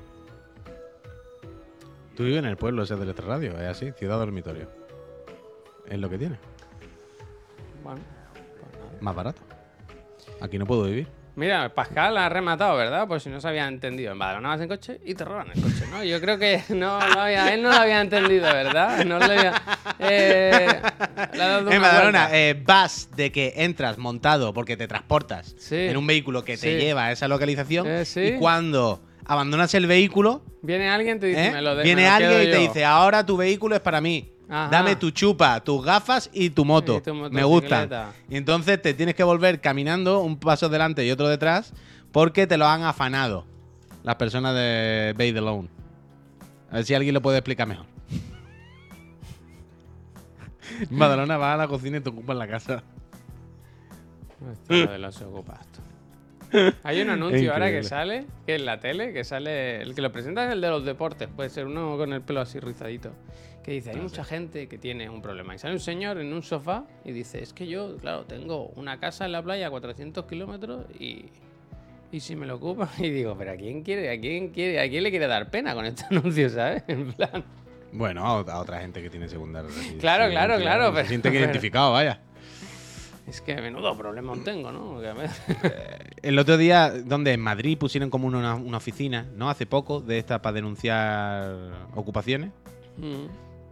Tú 2.15 2.23
vives 2.25 2.39
en 2.39 2.45
el 2.45 2.57
pueblo 2.57 2.83
ese 2.83 2.95
del 2.95 3.09
extrarradio, 3.09 3.53
es 3.59 3.67
así, 3.67 3.91
ciudad 3.93 4.19
dormitorio. 4.19 4.69
Es 5.87 5.97
lo 5.97 6.09
que 6.11 6.17
tiene. 6.19 6.37
Bueno, 7.83 8.01
pues 8.61 8.71
nada. 8.77 9.01
Más 9.01 9.15
barato. 9.15 9.41
Aquí 10.43 10.57
no 10.59 10.65
puedo 10.67 10.83
vivir. 10.83 11.07
Mira, 11.37 11.73
Pascal 11.73 12.15
ha 12.17 12.27
rematado, 12.29 12.75
¿verdad? 12.77 13.07
Pues 13.07 13.23
si 13.23 13.29
no 13.29 13.39
se 13.41 13.47
había 13.47 13.65
entendido. 13.67 14.11
En 14.11 14.19
Badalona 14.19 14.49
vas 14.49 14.61
en 14.61 14.67
coche 14.67 14.99
y 15.05 15.15
te 15.15 15.23
roban 15.25 15.47
el 15.55 15.59
coche, 15.63 15.85
¿no? 15.89 16.03
Yo 16.03 16.19
creo 16.21 16.37
que 16.37 16.61
no, 16.69 16.99
lo 17.07 17.21
había- 17.21 17.51
él 17.53 17.63
no 17.63 17.69
lo 17.69 17.75
había 17.77 18.01
entendido, 18.01 18.43
¿verdad? 18.43 19.03
No 19.05 19.17
lo 19.19 19.25
había... 19.25 19.53
Eh, 19.99 20.81
En 21.71 21.81
Badalona, 21.81 22.27
eh, 22.33 22.61
vas 22.65 23.09
de 23.15 23.31
que 23.31 23.53
entras 23.57 23.97
montado 23.97 24.53
porque 24.53 24.75
te 24.77 24.87
transportas 24.87 25.55
Sí. 25.57 25.77
en 25.77 25.95
un 25.97 26.05
vehículo 26.05 26.43
que 26.43 26.57
te 26.57 26.77
Sí. 26.77 26.83
lleva 26.83 27.05
a 27.05 27.11
esa 27.13 27.27
localización 27.27 27.87
Eh, 27.87 28.05
sí. 28.05 28.21
y 28.21 28.37
cuando 28.37 29.01
abandonas 29.25 29.73
el 29.75 29.87
vehículo, 29.87 30.43
Viene 30.61 30.89
alguien 30.89 31.19
te 31.19 31.27
dice, 31.27 31.47
¿eh? 31.47 31.51
me 31.51 31.61
lo 31.61 31.75
de- 31.75 31.83
viene 31.83 32.03
me 32.03 32.07
lo 32.09 32.13
alguien 32.15 32.41
y 32.41 32.45
te 32.51 32.51
yo. 32.51 32.59
dice, 32.67 32.85
ahora 32.85 33.25
tu 33.25 33.37
vehículo 33.37 33.75
es 33.75 33.81
para 33.81 34.01
mí. 34.01 34.32
Ajá. 34.53 34.69
Dame 34.69 34.95
tu 34.95 35.09
chupa, 35.09 35.59
tus 35.63 35.83
gafas 35.83 36.29
y 36.31 36.51
tu 36.51 36.63
moto. 36.63 36.97
Y 36.97 37.01
tu 37.01 37.15
Me 37.15 37.41
motocicleta. 37.41 38.13
Y 38.29 38.37
entonces 38.37 38.79
te 38.79 38.93
tienes 38.93 39.15
que 39.15 39.23
volver 39.23 39.59
caminando 39.61 40.21
un 40.21 40.37
paso 40.37 40.69
delante 40.69 41.03
y 41.03 41.09
otro 41.09 41.27
detrás 41.27 41.73
porque 42.11 42.45
te 42.45 42.57
lo 42.57 42.67
han 42.67 42.83
afanado 42.83 43.45
las 44.03 44.15
personas 44.17 44.53
de 44.53 45.15
Bay 45.17 45.35
Alone. 45.35 45.69
A 46.69 46.75
ver 46.75 46.85
si 46.85 46.93
alguien 46.93 47.15
lo 47.15 47.21
puede 47.23 47.39
explicar 47.39 47.67
mejor. 47.67 47.87
En 50.79 50.99
Badalona 50.99 51.37
vas 51.37 51.55
a 51.55 51.57
la 51.57 51.67
cocina 51.67 51.97
y 51.97 52.01
te 52.01 52.09
ocupan 52.09 52.37
la 52.37 52.47
casa. 52.47 52.83
Esto 54.51 54.91
de 54.91 54.99
los 54.99 55.15
tú. 55.17 55.43
Hay 56.83 57.01
un 57.01 57.09
anuncio 57.09 57.51
ahora 57.53 57.71
que 57.71 57.81
sale, 57.81 58.27
que 58.45 58.55
en 58.55 58.65
la 58.65 58.79
tele, 58.79 59.13
que 59.13 59.23
sale. 59.23 59.81
El 59.81 59.95
que 59.95 60.01
lo 60.01 60.11
presenta 60.11 60.45
es 60.45 60.51
el 60.51 60.61
de 60.61 60.69
los 60.69 60.85
deportes, 60.85 61.27
puede 61.27 61.49
ser 61.49 61.65
uno 61.65 61.97
con 61.97 62.13
el 62.13 62.21
pelo 62.21 62.41
así 62.41 62.59
rizadito. 62.59 63.11
Que 63.63 63.71
dice: 63.71 63.91
Hay 63.91 63.97
mucha 63.97 64.23
gente 64.23 64.67
que 64.67 64.77
tiene 64.77 65.09
un 65.09 65.21
problema. 65.21 65.55
Y 65.55 65.59
sale 65.59 65.73
un 65.73 65.79
señor 65.79 66.17
en 66.17 66.33
un 66.33 66.43
sofá 66.43 66.83
y 67.05 67.11
dice: 67.11 67.41
Es 67.41 67.53
que 67.53 67.65
yo, 67.67 67.97
claro, 67.97 68.25
tengo 68.25 68.67
una 68.75 68.99
casa 68.99 69.25
en 69.25 69.31
la 69.31 69.41
playa 69.41 69.67
a 69.67 69.69
400 69.69 70.25
kilómetros 70.25 70.85
y. 70.99 71.25
Y 72.11 72.19
si 72.19 72.35
me 72.35 72.45
lo 72.45 72.55
ocupan, 72.57 72.89
y 72.99 73.09
digo, 73.09 73.35
pero 73.37 73.53
¿a 73.53 73.55
quién 73.55 73.81
quiere? 73.81 74.11
¿A 74.11 74.19
quién 74.19 74.49
quiere? 74.49 74.79
¿A 74.79 74.87
quién 74.87 75.01
le 75.01 75.09
quiere 75.09 75.25
dar 75.27 75.49
pena 75.49 75.73
con 75.73 75.85
este 75.85 76.03
anuncio, 76.11 76.47
sabes? 76.49 76.83
En 76.87 77.11
plan. 77.13 77.43
Bueno, 77.91 78.23
a, 78.25 78.39
a 78.41 78.59
otra 78.59 78.81
gente 78.81 79.01
que 79.01 79.09
tiene 79.09 79.27
secundaria. 79.27 79.67
residencia, 79.69 79.99
Claro, 79.99 80.29
claro, 80.29 80.57
claro, 80.59 80.87
Se 80.89 80.93
pero- 80.93 81.07
siente 81.07 81.29
que 81.29 81.37
pero- 81.37 81.45
identificado, 81.45 81.91
vaya. 81.93 82.19
Es 83.25 83.39
que 83.39 83.55
menudo 83.55 83.97
problema 83.97 84.33
tengo, 84.43 84.69
¿no? 84.71 84.95
Ver- 84.97 85.29
El 86.21 86.37
otro 86.37 86.57
día, 86.57 86.91
donde 86.91 87.31
en 87.31 87.39
Madrid 87.39 87.77
pusieron 87.77 88.09
como 88.09 88.27
una, 88.27 88.53
una 88.55 88.77
oficina, 88.77 89.25
¿no? 89.37 89.49
Hace 89.49 89.65
poco, 89.65 90.01
de 90.01 90.17
esta 90.19 90.41
para 90.41 90.55
denunciar 90.55 91.55
ocupaciones. 91.95 92.51
Mm. 92.97 93.25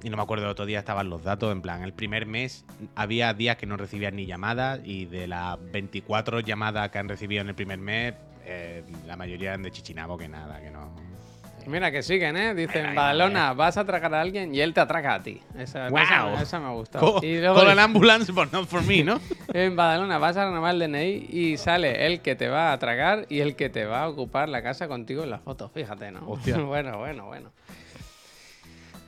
Y 0.04 0.10
no 0.10 0.18
me 0.18 0.24
acuerdo, 0.24 0.46
el 0.46 0.52
otro 0.52 0.66
día 0.66 0.80
estaban 0.80 1.10
los 1.10 1.24
datos, 1.24 1.52
en 1.52 1.62
plan, 1.62 1.84
el 1.84 1.94
primer 1.94 2.26
mes 2.26 2.66
había 2.96 3.34
días 3.34 3.58
que 3.58 3.66
no 3.68 3.78
recibían 3.78 4.16
ni 4.16 4.26
llamadas 4.26 4.80
y 4.84 5.06
de 5.06 5.28
las 5.28 5.58
24 5.72 6.40
llamadas 6.40 6.90
que 6.90 6.98
han 6.98 7.08
recibido 7.08 7.42
en 7.42 7.50
el 7.50 7.56
primer 7.56 7.78
mes, 7.80 8.16
eh, 8.46 8.84
la 9.06 9.16
mayoría 9.16 9.50
eran 9.50 9.62
de 9.64 9.72
Chichinabo, 9.72 10.18
que 10.18 10.28
nada, 10.28 10.60
que 10.60 10.72
no... 10.72 10.92
Mira 11.68 11.92
que 11.92 12.02
siguen, 12.02 12.36
¿eh? 12.38 12.56
Dicen, 12.56 12.88
Ay, 12.88 12.96
Badalona, 12.96 13.54
vas 13.54 13.78
a 13.78 13.82
atracar 13.82 14.16
a 14.16 14.22
alguien 14.22 14.56
y 14.56 14.62
él 14.62 14.74
te 14.74 14.80
atraca 14.80 15.14
a 15.14 15.22
ti. 15.22 15.40
Esa, 15.56 15.90
¡Guau! 15.90 16.02
esa, 16.04 16.42
esa 16.42 16.60
me 16.60 16.66
ha 16.66 16.72
gustado. 16.72 17.14
Co- 17.20 17.24
Y 17.24 17.38
luego 17.40 17.54
Call 17.56 17.70
an 17.70 17.78
ambulance, 17.78 18.32
but 18.32 18.52
not 18.52 18.68
for 18.68 18.82
me, 18.84 19.04
¿no? 19.04 19.20
en 19.54 19.76
Badalona 19.76 20.18
vas 20.18 20.36
a 20.38 20.46
renovar 20.46 20.74
el 20.74 20.80
DNI 20.80 21.28
y 21.30 21.58
sale 21.58 22.08
el 22.08 22.22
que 22.22 22.36
te 22.36 22.48
va 22.48 22.72
a 22.72 22.74
atracar 22.74 23.28
y 23.30 23.42
el 23.42 23.56
que 23.56 23.70
te 23.70 23.86
va 23.86 24.02
a 24.06 24.10
ocupar 24.10 24.50
la 24.50 24.64
casa 24.64 24.88
contigo 24.88 25.24
en 25.24 25.30
la 25.30 25.38
foto. 25.38 25.70
Fíjate, 25.70 26.10
¿no? 26.12 26.28
Hostia. 26.28 26.58
bueno, 26.62 26.98
bueno, 26.98 27.28
bueno. 27.28 27.52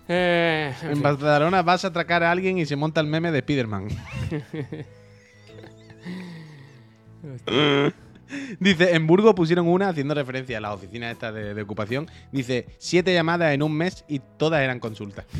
Eh, 0.07 0.73
en 0.81 0.87
En 0.89 0.93
fin. 0.95 1.03
Barcelona 1.03 1.61
vas 1.61 1.85
a 1.85 1.89
atracar 1.89 2.23
a 2.23 2.31
alguien 2.31 2.57
y 2.57 2.65
se 2.65 2.75
monta 2.75 2.99
el 3.01 3.07
meme 3.07 3.31
de 3.31 3.39
Spiderman. 3.39 3.87
Dice, 8.59 8.95
en 8.95 9.05
Burgos 9.05 9.35
pusieron 9.35 9.67
una 9.67 9.89
haciendo 9.89 10.15
referencia 10.15 10.57
a 10.57 10.61
las 10.61 10.73
oficinas 10.73 11.11
estas 11.11 11.33
de, 11.33 11.53
de 11.53 11.61
ocupación. 11.61 12.09
Dice, 12.31 12.65
siete 12.79 13.13
llamadas 13.13 13.53
en 13.53 13.61
un 13.61 13.73
mes 13.73 14.03
y 14.07 14.19
todas 14.37 14.61
eran 14.61 14.79
consultas. 14.79 15.25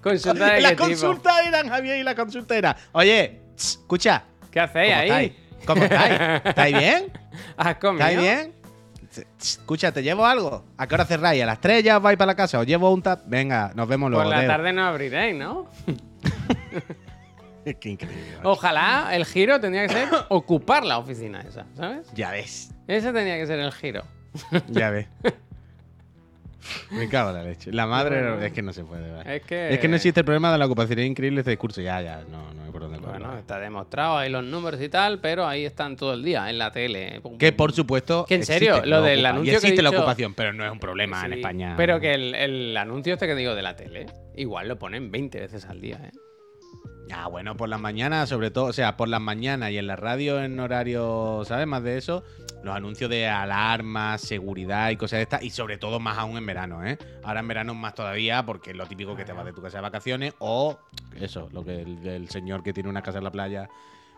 Consulta 0.00 0.54
de 0.54 0.60
la 0.60 0.76
tipo. 0.76 1.18
eran, 1.44 1.68
Javier, 1.68 1.98
y 1.98 2.04
la 2.04 2.14
consulta 2.14 2.56
era, 2.56 2.76
oye, 2.92 3.40
tss, 3.56 3.70
escucha, 3.80 4.22
¿Qué 4.50 4.60
hacéis 4.60 4.92
¿cómo 4.94 5.00
ahí? 5.00 5.08
estáis? 5.08 5.32
¿Cómo 5.66 5.82
estáis? 5.82 6.40
¿Estáis 6.44 6.78
bien? 6.78 7.12
¿Has 7.56 7.74
comido? 7.76 8.06
¿Estáis 8.06 8.20
bien? 8.20 8.52
Escucha, 9.40 9.92
¿te 9.92 10.02
llevo 10.02 10.24
algo? 10.26 10.64
¿A 10.76 10.86
qué 10.86 10.94
hora 10.94 11.04
cerráis? 11.04 11.42
¿A 11.42 11.46
las 11.46 11.60
3 11.60 11.82
ya 11.84 11.96
os 11.98 12.02
vais 12.02 12.16
para 12.18 12.26
la 12.32 12.34
casa? 12.36 12.58
¿Os 12.58 12.66
llevo 12.66 12.92
un 12.92 13.02
tap? 13.02 13.20
Venga, 13.26 13.72
nos 13.74 13.86
vemos 13.88 14.10
luego. 14.10 14.24
Por 14.24 14.34
la 14.36 14.46
tarde 14.46 14.72
no 14.72 14.84
abriréis, 14.86 15.34
¿no? 15.36 15.68
Es 17.64 17.74
que 17.76 17.88
increíble. 17.88 18.38
Ojalá 18.44 19.08
el 19.16 19.24
giro 19.24 19.58
tendría 19.60 19.88
que 19.88 19.92
ser 19.92 20.08
ocupar 20.28 20.84
la 20.84 20.98
oficina 20.98 21.40
esa, 21.40 21.66
¿sabes? 21.76 22.06
Ya 22.14 22.30
ves. 22.30 22.72
Ese 22.86 23.12
tenía 23.12 23.36
que 23.38 23.46
ser 23.46 23.58
el 23.58 23.72
giro. 23.72 24.04
Ya 24.68 24.90
ves. 24.90 25.08
Me 26.90 27.08
cago 27.08 27.30
en 27.30 27.36
la 27.36 27.42
leche. 27.44 27.72
La 27.72 27.86
madre 27.86 28.20
Bueno. 28.22 28.42
es 28.44 28.52
que 28.52 28.62
no 28.62 28.72
se 28.72 28.84
puede. 28.84 29.02
¿verdad? 29.10 29.34
Es 29.34 29.42
que- 29.42 29.72
Es 29.74 29.78
que 29.80 29.88
no 29.88 29.96
existe 29.96 30.20
el 30.20 30.24
problema 30.26 30.52
de 30.52 30.58
la 30.58 30.66
ocupación. 30.66 30.98
Es 31.00 31.06
increíble 31.06 31.40
este 31.40 31.50
discurso. 31.50 31.80
Ya, 31.80 32.00
ya, 32.00 32.22
no, 32.30 32.52
no 32.54 32.64
hay. 33.12 33.18
Bueno, 33.18 33.38
está 33.38 33.58
demostrado 33.58 34.18
ahí 34.18 34.30
los 34.30 34.44
números 34.44 34.80
y 34.80 34.88
tal, 34.88 35.20
pero 35.20 35.46
ahí 35.46 35.64
están 35.64 35.96
todo 35.96 36.14
el 36.14 36.22
día 36.22 36.48
en 36.50 36.58
la 36.58 36.70
tele. 36.70 37.20
Que 37.38 37.52
por 37.52 37.72
supuesto. 37.72 38.24
Que 38.26 38.34
en 38.34 38.40
existe 38.40 38.66
serio, 38.66 38.84
lo 38.84 39.02
del 39.02 39.24
anuncio 39.24 39.52
y 39.52 39.52
que 39.52 39.56
existe 39.56 39.82
la 39.82 39.90
ocupación, 39.90 40.34
pero 40.34 40.52
no 40.52 40.64
es 40.64 40.70
un 40.70 40.78
problema 40.78 41.24
en 41.24 41.34
España. 41.34 41.74
Pero 41.76 42.00
que 42.00 42.14
el, 42.14 42.34
el 42.34 42.76
anuncio 42.76 43.14
este 43.14 43.26
que 43.26 43.34
digo 43.34 43.54
de 43.54 43.62
la 43.62 43.76
tele, 43.76 44.06
igual 44.36 44.68
lo 44.68 44.78
ponen 44.78 45.10
20 45.10 45.40
veces 45.40 45.64
al 45.66 45.80
día, 45.80 46.00
¿eh? 46.04 46.12
Ah, 47.12 47.28
bueno, 47.28 47.56
por 47.56 47.68
las 47.68 47.80
mañanas, 47.80 48.28
sobre 48.28 48.50
todo, 48.50 48.64
o 48.64 48.72
sea, 48.72 48.96
por 48.96 49.08
las 49.08 49.20
mañanas 49.20 49.70
y 49.70 49.78
en 49.78 49.86
la 49.86 49.96
radio 49.96 50.42
en 50.42 50.58
horario, 50.58 51.42
¿sabes? 51.44 51.66
Más 51.66 51.82
de 51.82 51.98
eso, 51.98 52.24
los 52.66 52.76
anuncios 52.76 53.08
de 53.08 53.26
alarmas, 53.28 54.20
seguridad 54.20 54.90
y 54.90 54.96
cosas 54.96 55.18
de 55.18 55.22
estas, 55.22 55.42
y 55.42 55.50
sobre 55.50 55.78
todo 55.78 55.98
más 56.00 56.18
aún 56.18 56.36
en 56.36 56.44
verano, 56.44 56.84
¿eh? 56.84 56.98
Ahora 57.22 57.40
en 57.40 57.48
verano 57.48 57.74
más 57.74 57.94
todavía, 57.94 58.44
porque 58.44 58.72
es 58.72 58.76
lo 58.76 58.86
típico 58.86 59.16
que 59.16 59.24
te 59.24 59.32
vas 59.32 59.44
de 59.44 59.52
tu 59.52 59.62
casa 59.62 59.78
de 59.78 59.82
vacaciones, 59.82 60.34
o 60.38 60.78
eso, 61.18 61.48
lo 61.52 61.64
que 61.64 61.80
el, 61.80 62.06
el 62.06 62.28
señor 62.28 62.62
que 62.62 62.72
tiene 62.72 62.88
una 62.88 63.02
casa 63.02 63.18
en 63.18 63.24
la 63.24 63.30
playa, 63.30 63.68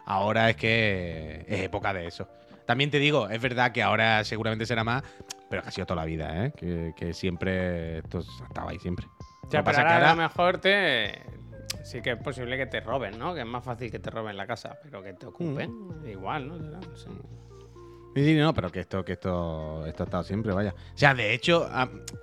ahora 0.07 0.51
es 0.51 0.57
que 0.57 1.45
es 1.47 1.61
época 1.61 1.93
de 1.93 2.07
eso. 2.07 2.27
También 2.67 2.91
te 2.91 2.99
digo, 2.99 3.29
es 3.29 3.41
verdad 3.41 3.73
que 3.73 3.83
ahora 3.83 4.25
seguramente 4.25 4.67
será 4.67 4.85
más, 4.85 5.03
pero 5.49 5.63
que 5.63 5.69
ha 5.69 5.71
sido 5.71 5.87
toda 5.87 6.03
la 6.03 6.07
vida, 6.07 6.45
¿eh? 6.45 6.53
Que, 6.57 6.93
que 6.97 7.15
siempre, 7.15 7.99
esto 7.99 8.21
estaba 8.49 8.71
ahí 8.71 8.79
siempre. 8.79 9.07
O 9.43 9.51
sea, 9.51 9.63
pero 9.63 9.65
pasa 9.65 9.87
que 9.87 9.93
ahora 9.93 10.11
a 10.11 10.15
lo 10.15 10.23
mejor 10.23 10.59
te... 10.59 11.23
Sí 11.85 12.03
que 12.03 12.13
es 12.13 12.19
posible 12.19 12.59
que 12.59 12.67
te 12.67 12.81
roben, 12.81 13.19
¿no? 13.19 13.35
Que 13.35 13.41
es 13.41 13.47
más 13.47 13.65
fácil 13.65 13.91
que 13.91 13.99
te 13.99 14.11
roben 14.11 14.37
la 14.37 14.47
casa, 14.47 14.79
pero 14.83 15.03
que 15.03 15.15
te 15.15 15.27
ocupen. 15.27 15.73
Igual, 16.07 16.49
¿no? 16.49 16.59
No 16.59 16.97
sé. 16.97 17.09
Sí, 18.25 18.35
no, 18.35 18.55
pero 18.55 18.71
que 18.71 18.81
esto, 18.81 19.05
que 19.05 19.13
esto, 19.13 19.87
esto 19.87 20.03
ha 20.03 20.07
estado 20.07 20.25
siempre, 20.25 20.53
vaya. 20.53 20.75
O 20.95 20.99
sea, 20.99 21.15
de 21.15 21.35
hecho, 21.35 21.69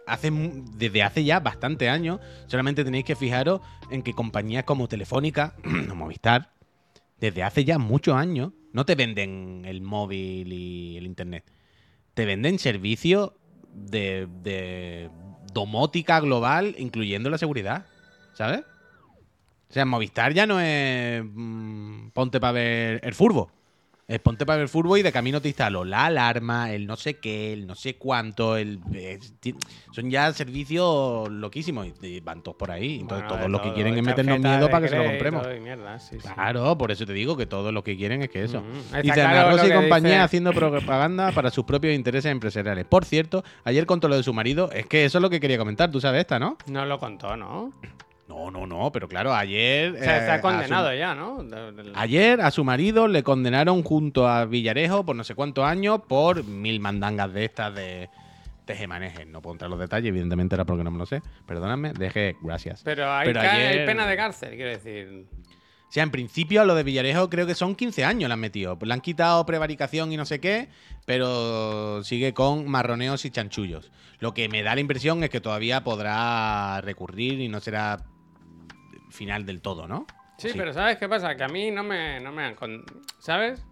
hace, 0.08 0.32
desde 0.32 1.04
hace 1.04 1.24
ya 1.24 1.39
bastante 1.39 1.89
años, 1.89 2.20
solamente 2.48 2.84
tenéis 2.84 3.06
que 3.06 3.16
fijaros 3.16 3.62
en 3.89 4.02
que 4.02 4.14
compañías 4.14 4.64
como 4.64 4.88
Telefónica 4.88 5.56
o 5.91 5.96
Movistar, 5.96 6.52
desde 7.20 7.43
hace 7.43 7.64
ya 7.64 7.78
muchos 7.78 8.16
años, 8.16 8.52
no 8.74 8.86
te 8.86 8.96
venden 8.96 9.64
el 9.66 9.82
móvil 9.82 10.52
y 10.52 10.98
el 10.98 11.06
internet. 11.06 11.46
Te 12.14 12.26
venden 12.26 12.60
servicios 12.60 13.34
de, 13.74 14.28
de 14.41 15.10
domótica 15.54 16.20
global, 16.20 16.76
incluyendo 16.78 17.30
la 17.30 17.38
seguridad. 17.38 17.86
¿Sabes? 18.34 18.66
O 19.70 19.74
sea, 19.74 19.86
Movistar 19.86 20.34
ya 20.34 20.46
no 20.46 20.60
es 20.60 21.24
mm, 21.24 22.10
ponte 22.10 22.39
para 22.39 22.54
ver 22.54 23.00
el 23.04 23.14
furbo. 23.14 23.52
Es 24.08 24.20
ponte 24.20 24.45
para 24.45 24.60
ver 24.60 24.70
fútbol 24.70 24.99
y 24.99 25.01
de 25.01 25.12
camino 25.12 25.41
te 25.41 25.47
instalo 25.47 25.84
la 25.84 26.06
alarma, 26.06 26.72
el 26.72 26.86
no 26.86 26.95
sé 26.95 27.16
qué, 27.16 27.53
el 27.53 27.66
no 27.66 27.74
sé 27.74 27.95
cuánto, 27.95 28.56
el 28.56 28.80
eh, 28.93 29.18
son 29.91 30.12
ya 30.12 30.32
servicios 30.32 31.28
loquísimos 31.32 31.88
y, 32.03 32.06
y 32.06 32.20
van 32.20 32.43
todos 32.43 32.56
por 32.56 32.70
ahí. 32.70 32.99
Entonces 32.99 33.24
Bueno, 33.24 33.28
todos 33.30 33.41
de 33.41 33.49
lo 33.49 33.62
que 33.64 33.74
quieren 33.74 33.97
es 33.97 34.03
meternos 34.03 34.39
miedo 34.39 34.70
para 34.70 34.84
que 34.86 34.89
se 34.89 34.97
lo 34.97 35.06
compremos. 35.06 35.47
y 35.58 35.60
mierda, 35.60 35.97
sí, 35.97 36.18
sí. 36.22 36.28
Claro, 36.36 36.78
por 36.78 36.91
eso 36.91 37.03
te 37.08 37.14
digo 37.14 37.36
que 37.36 37.47
todo 37.47 37.72
lo 37.72 37.84
que 37.84 37.97
quieren 37.97 38.22
es 38.22 38.30
que 38.30 38.43
eso. 38.43 38.62
Mm, 38.62 38.78
está 38.78 39.01
Dice 39.01 39.14
claro 39.16 39.30
Ana 39.39 39.43
lo 39.43 39.51
Rosa 39.58 39.68
y 39.68 39.74
compañía 39.74 40.10
dice- 40.12 40.20
haciendo 40.24 40.53
propaganda 40.53 41.32
para 41.32 41.49
sus 41.49 41.66
propios 41.66 41.95
intereses 41.95 42.32
empresariales. 42.32 42.86
Por 42.86 43.06
cierto, 43.06 43.43
ayer 43.64 43.88
contó 43.88 44.08
lo 44.08 44.18
de 44.18 44.22
su 44.24 44.34
marido. 44.36 44.70
Es 44.72 44.86
que 44.86 45.06
eso 45.06 45.18
es 45.18 45.22
lo 45.24 45.32
que 45.32 45.39
quería 45.39 45.58
comentar. 45.58 45.89
Tú 45.89 45.99
sabes 45.99 46.22
esta, 46.22 46.38
¿no? 46.38 46.60
No 46.68 46.86
lo 46.86 46.99
contó, 46.99 47.36
¿no? 47.36 47.72
No, 48.36 48.52
no, 48.52 48.68
no. 48.68 48.92
Pero 48.92 49.08
claro, 49.08 49.34
ayer. 49.34 49.94
O 49.94 49.98
sea, 49.98 50.18
eh, 50.18 50.20
está 50.20 50.36
su- 50.38 50.42
condenado 50.42 50.94
ya, 50.94 51.16
¿no? 51.16 51.44
Ayer 51.96 52.42
a 52.42 52.52
su 52.52 52.64
marido 52.64 53.08
le 53.08 53.24
condenaron 53.24 53.82
junto 53.84 54.28
a 54.28 54.46
Villarejo 54.46 55.06
por 55.06 55.16
no 55.16 55.24
sé 55.24 55.36
cuántos 55.36 55.64
años 55.66 56.02
por 56.08 56.44
mil 56.44 56.80
mandangas 56.80 57.32
de 57.34 57.46
estas 57.46 57.74
de 57.74 58.10
tejemanejes. 58.66 59.28
No 59.28 59.42
puedo 59.42 59.54
entrar 59.54 59.68
en 59.68 59.72
los 59.72 59.80
detalles, 59.80 60.10
evidentemente 60.10 60.56
era 60.56 60.66
porque 60.66 60.84
no 60.84 60.92
me 60.92 60.98
lo 60.98 61.06
sé. 61.06 61.22
Perdóname, 61.46 61.94
deje, 61.94 62.36
gracias. 62.42 62.82
Pero, 62.84 63.12
hay, 63.12 63.28
Pero 63.28 63.40
hay 63.42 63.48
ayer- 63.48 63.86
pena 63.86 64.06
de 64.08 64.16
cárcel, 64.18 64.56
quiero 64.56 64.72
decir. 64.72 65.28
O 65.88 65.92
sea, 65.96 66.04
en 66.04 66.12
principio 66.12 66.62
a 66.62 66.66
lo 66.66 66.76
de 66.76 66.84
Villarejo 66.84 67.30
creo 67.30 67.48
que 67.48 67.56
son 67.56 67.76
15 67.76 68.04
años 68.04 68.28
le 68.28 68.34
han 68.34 68.40
metido. 68.40 68.78
Le 68.82 68.94
han 68.94 69.02
quitado 69.02 69.46
prevaricación 69.46 70.12
y 70.12 70.18
no 70.18 70.26
sé 70.26 70.40
qué, 70.42 70.68
pero 71.06 72.04
sigue 72.04 72.34
con 72.34 72.68
marroneos 72.68 73.24
y 73.24 73.30
chanchullos. 73.30 73.92
Lo 74.20 74.34
que 74.34 74.50
me 74.50 74.64
da 74.64 74.74
la 74.76 74.82
impresión 74.82 75.24
es 75.24 75.30
que 75.30 75.40
todavía 75.42 75.84
podrá 75.84 76.82
recurrir 76.82 77.40
y 77.40 77.48
no 77.48 77.60
será 77.62 78.00
final 79.16 79.45
del 79.45 79.61
todo, 79.61 79.88
¿no? 79.88 80.05
Sí, 80.38 80.49
pero 80.55 80.74
¿sabes 80.74 80.97
qué 80.97 81.07
pasa? 81.09 81.36
Que 81.36 81.43
a 81.43 81.47
mí 81.47 81.72
no 81.72 81.84
me, 81.84 82.20
no 82.20 82.32
me 82.32 82.43
han... 82.43 82.55
con- 82.55 82.84
¿Sabes? 83.20 83.66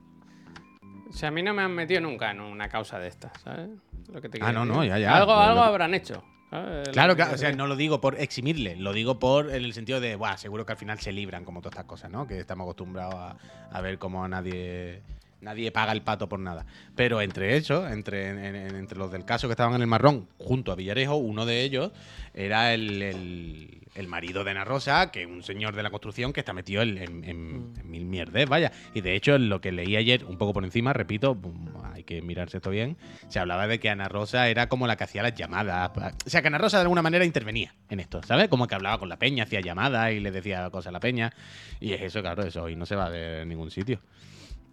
O 1.10 1.14
sea, 1.14 1.30
a 1.30 1.32
mí 1.32 1.44
no 1.44 1.54
me 1.54 1.62
han 1.62 1.72
metido 1.76 2.02
nunca 2.02 2.32
en 2.32 2.40
una 2.42 2.68
causa 2.70 2.98
de 2.98 3.08
estas, 3.10 3.32
¿sabes? 3.44 3.70
Lo 4.12 4.20
que 4.22 4.30
te 4.30 4.40
Ah, 4.42 4.46
quiero 4.46 4.66
no, 4.66 4.66
decir. 4.66 4.76
no, 4.78 4.86
ya, 4.86 4.98
ya. 5.00 5.16
Algo, 5.18 5.34
algo 5.34 5.62
habrán 5.62 5.94
hecho. 5.94 6.24
¿sabes? 6.50 6.90
Claro, 6.90 7.16
claro, 7.16 7.34
o 7.34 7.38
sea, 7.38 7.52
no 7.52 7.68
lo 7.68 7.76
digo 7.76 8.00
por 8.02 8.20
eximirle, 8.20 8.76
lo 8.78 8.94
digo 8.94 9.20
por 9.20 9.50
en 9.50 9.64
el 9.64 9.74
sentido 9.74 10.00
de, 10.00 10.16
Buah, 10.16 10.38
seguro 10.38 10.66
que 10.66 10.72
al 10.72 10.78
final 10.78 11.00
se 11.00 11.12
libran 11.12 11.44
como 11.46 11.62
todas 11.62 11.74
estas 11.74 11.86
cosas, 11.86 12.10
¿no? 12.12 12.26
Que 12.28 12.40
estamos 12.40 12.66
acostumbrados 12.66 13.16
a, 13.16 13.38
a 13.72 13.82
ver 13.82 13.98
cómo 14.00 14.28
nadie 14.28 15.02
nadie 15.44 15.72
paga 15.72 15.92
el 15.92 16.02
pato 16.02 16.28
por 16.30 16.40
nada. 16.40 16.66
Pero 16.96 17.22
entre 17.22 17.56
ellos, 17.56 17.92
entre, 17.92 18.30
en- 18.30 18.40
en- 18.56 18.76
entre 18.76 18.98
los 18.98 19.12
del 19.12 19.26
caso 19.26 19.48
que 19.48 19.52
estaban 19.54 19.76
en 19.76 19.82
el 19.82 19.88
marrón, 19.88 20.28
junto 20.40 20.72
a 20.72 20.76
Villarejo, 20.76 21.16
uno 21.16 21.46
de 21.46 21.62
ellos 21.64 21.92
era 22.34 22.74
el, 22.74 23.02
el- 23.02 23.80
el 23.96 24.08
marido 24.08 24.44
de 24.44 24.50
Ana 24.50 24.66
Rosa, 24.66 25.12
que 25.12 25.22
es 25.22 25.28
un 25.28 25.44
señor 25.44 25.76
de 25.76 25.84
la 25.84 25.92
construcción 25.92 26.34
que 26.34 26.40
está 26.40 26.52
metido 26.52 26.82
en, 26.82 26.98
en 26.98 27.74
mil 27.88 28.06
mierdes, 28.06 28.50
vaya. 28.50 28.72
Y 28.96 29.02
de 29.02 29.16
hecho, 29.16 29.38
lo 29.38 29.62
que 29.62 29.72
leí 29.72 29.96
ayer, 29.96 30.26
un 30.26 30.40
poco 30.40 30.52
por 30.52 30.64
encima, 30.64 30.94
repito, 30.94 31.36
mm, 31.36 31.94
hay 31.94 32.04
que 32.04 32.24
mirarse 32.24 32.58
esto 32.58 32.72
bien, 32.72 32.98
se 33.28 33.38
hablaba 33.38 33.68
de 33.68 33.80
que 33.80 33.92
Ana 33.92 34.08
Rosa 34.10 34.48
era 34.50 34.68
como 34.68 34.88
la 34.88 34.96
que 34.96 35.04
hacía 35.04 35.22
las 35.22 35.36
llamadas. 35.36 35.92
O 36.26 36.30
sea, 36.30 36.42
que 36.42 36.48
Ana 36.48 36.58
Rosa 36.58 36.78
de 36.78 36.82
alguna 36.84 37.04
manera 37.04 37.24
intervenía 37.24 37.76
en 37.88 38.00
esto, 38.00 38.20
¿sabes? 38.24 38.48
Como 38.48 38.66
que 38.66 38.74
hablaba 38.74 38.98
con 38.98 39.10
la 39.10 39.18
peña, 39.20 39.44
hacía 39.44 39.62
llamadas 39.62 40.12
y 40.12 40.20
le 40.20 40.32
decía 40.32 40.68
cosas 40.72 40.88
a 40.88 40.92
la 40.92 41.00
peña. 41.00 41.32
Y 41.80 41.94
es 41.94 42.02
eso, 42.02 42.22
claro, 42.22 42.42
eso 42.42 42.64
hoy 42.64 42.76
no 42.76 42.88
se 42.88 42.96
va 42.96 43.16
en 43.16 43.48
ningún 43.48 43.70
sitio. 43.70 44.00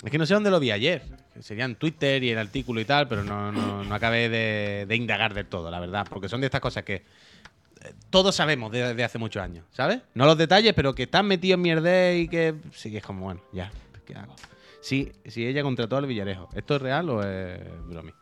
Es 0.03 0.11
que 0.11 0.19
no 0.19 0.25
sé 0.25 0.35
dónde 0.35 0.51
lo 0.51 0.61
vi 0.61 0.71
ayer. 0.71 1.03
que 1.35 1.43
Sería 1.43 1.65
en 1.65 1.77
Twitter 1.77 2.23
y 2.25 2.31
el 2.31 2.39
artículo 2.39 2.81
y 2.81 2.85
tal, 2.85 3.07
pero 3.07 3.23
no, 3.23 3.53
no, 3.53 3.85
no 3.85 3.95
acabé 3.95 4.29
de, 4.29 4.87
de 4.89 4.97
indagar 4.97 5.35
del 5.35 5.47
todo, 5.47 5.71
la 5.71 5.79
verdad. 5.79 6.07
Porque 6.09 6.29
son 6.29 6.41
de 6.41 6.47
estas 6.47 6.61
cosas 6.61 6.85
que 6.85 6.95
eh, 6.95 7.95
todos 8.09 8.35
sabemos 8.35 8.73
desde 8.73 9.05
hace 9.05 9.19
muchos 9.19 9.43
años, 9.43 9.65
¿sabes? 9.73 10.01
No 10.15 10.27
los 10.27 10.39
detalles, 10.39 10.73
pero 10.75 10.95
que 10.95 11.05
están 11.05 11.27
metidos 11.27 11.57
en 11.57 11.63
mierda 11.63 12.13
y 12.15 12.29
que 12.29 12.55
sí, 12.73 12.97
es 12.97 13.03
como, 13.03 13.25
bueno, 13.25 13.43
ya, 13.53 13.71
¿qué 14.07 14.15
hago? 14.15 14.35
Si, 14.81 15.13
si 15.27 15.47
ella 15.47 15.63
contrató 15.63 15.97
al 15.97 16.07
Villarejo, 16.07 16.49
¿esto 16.55 16.77
es 16.77 16.83
real 16.83 17.11
o 17.11 17.23
es 17.23 17.61
bromi? 17.87 18.13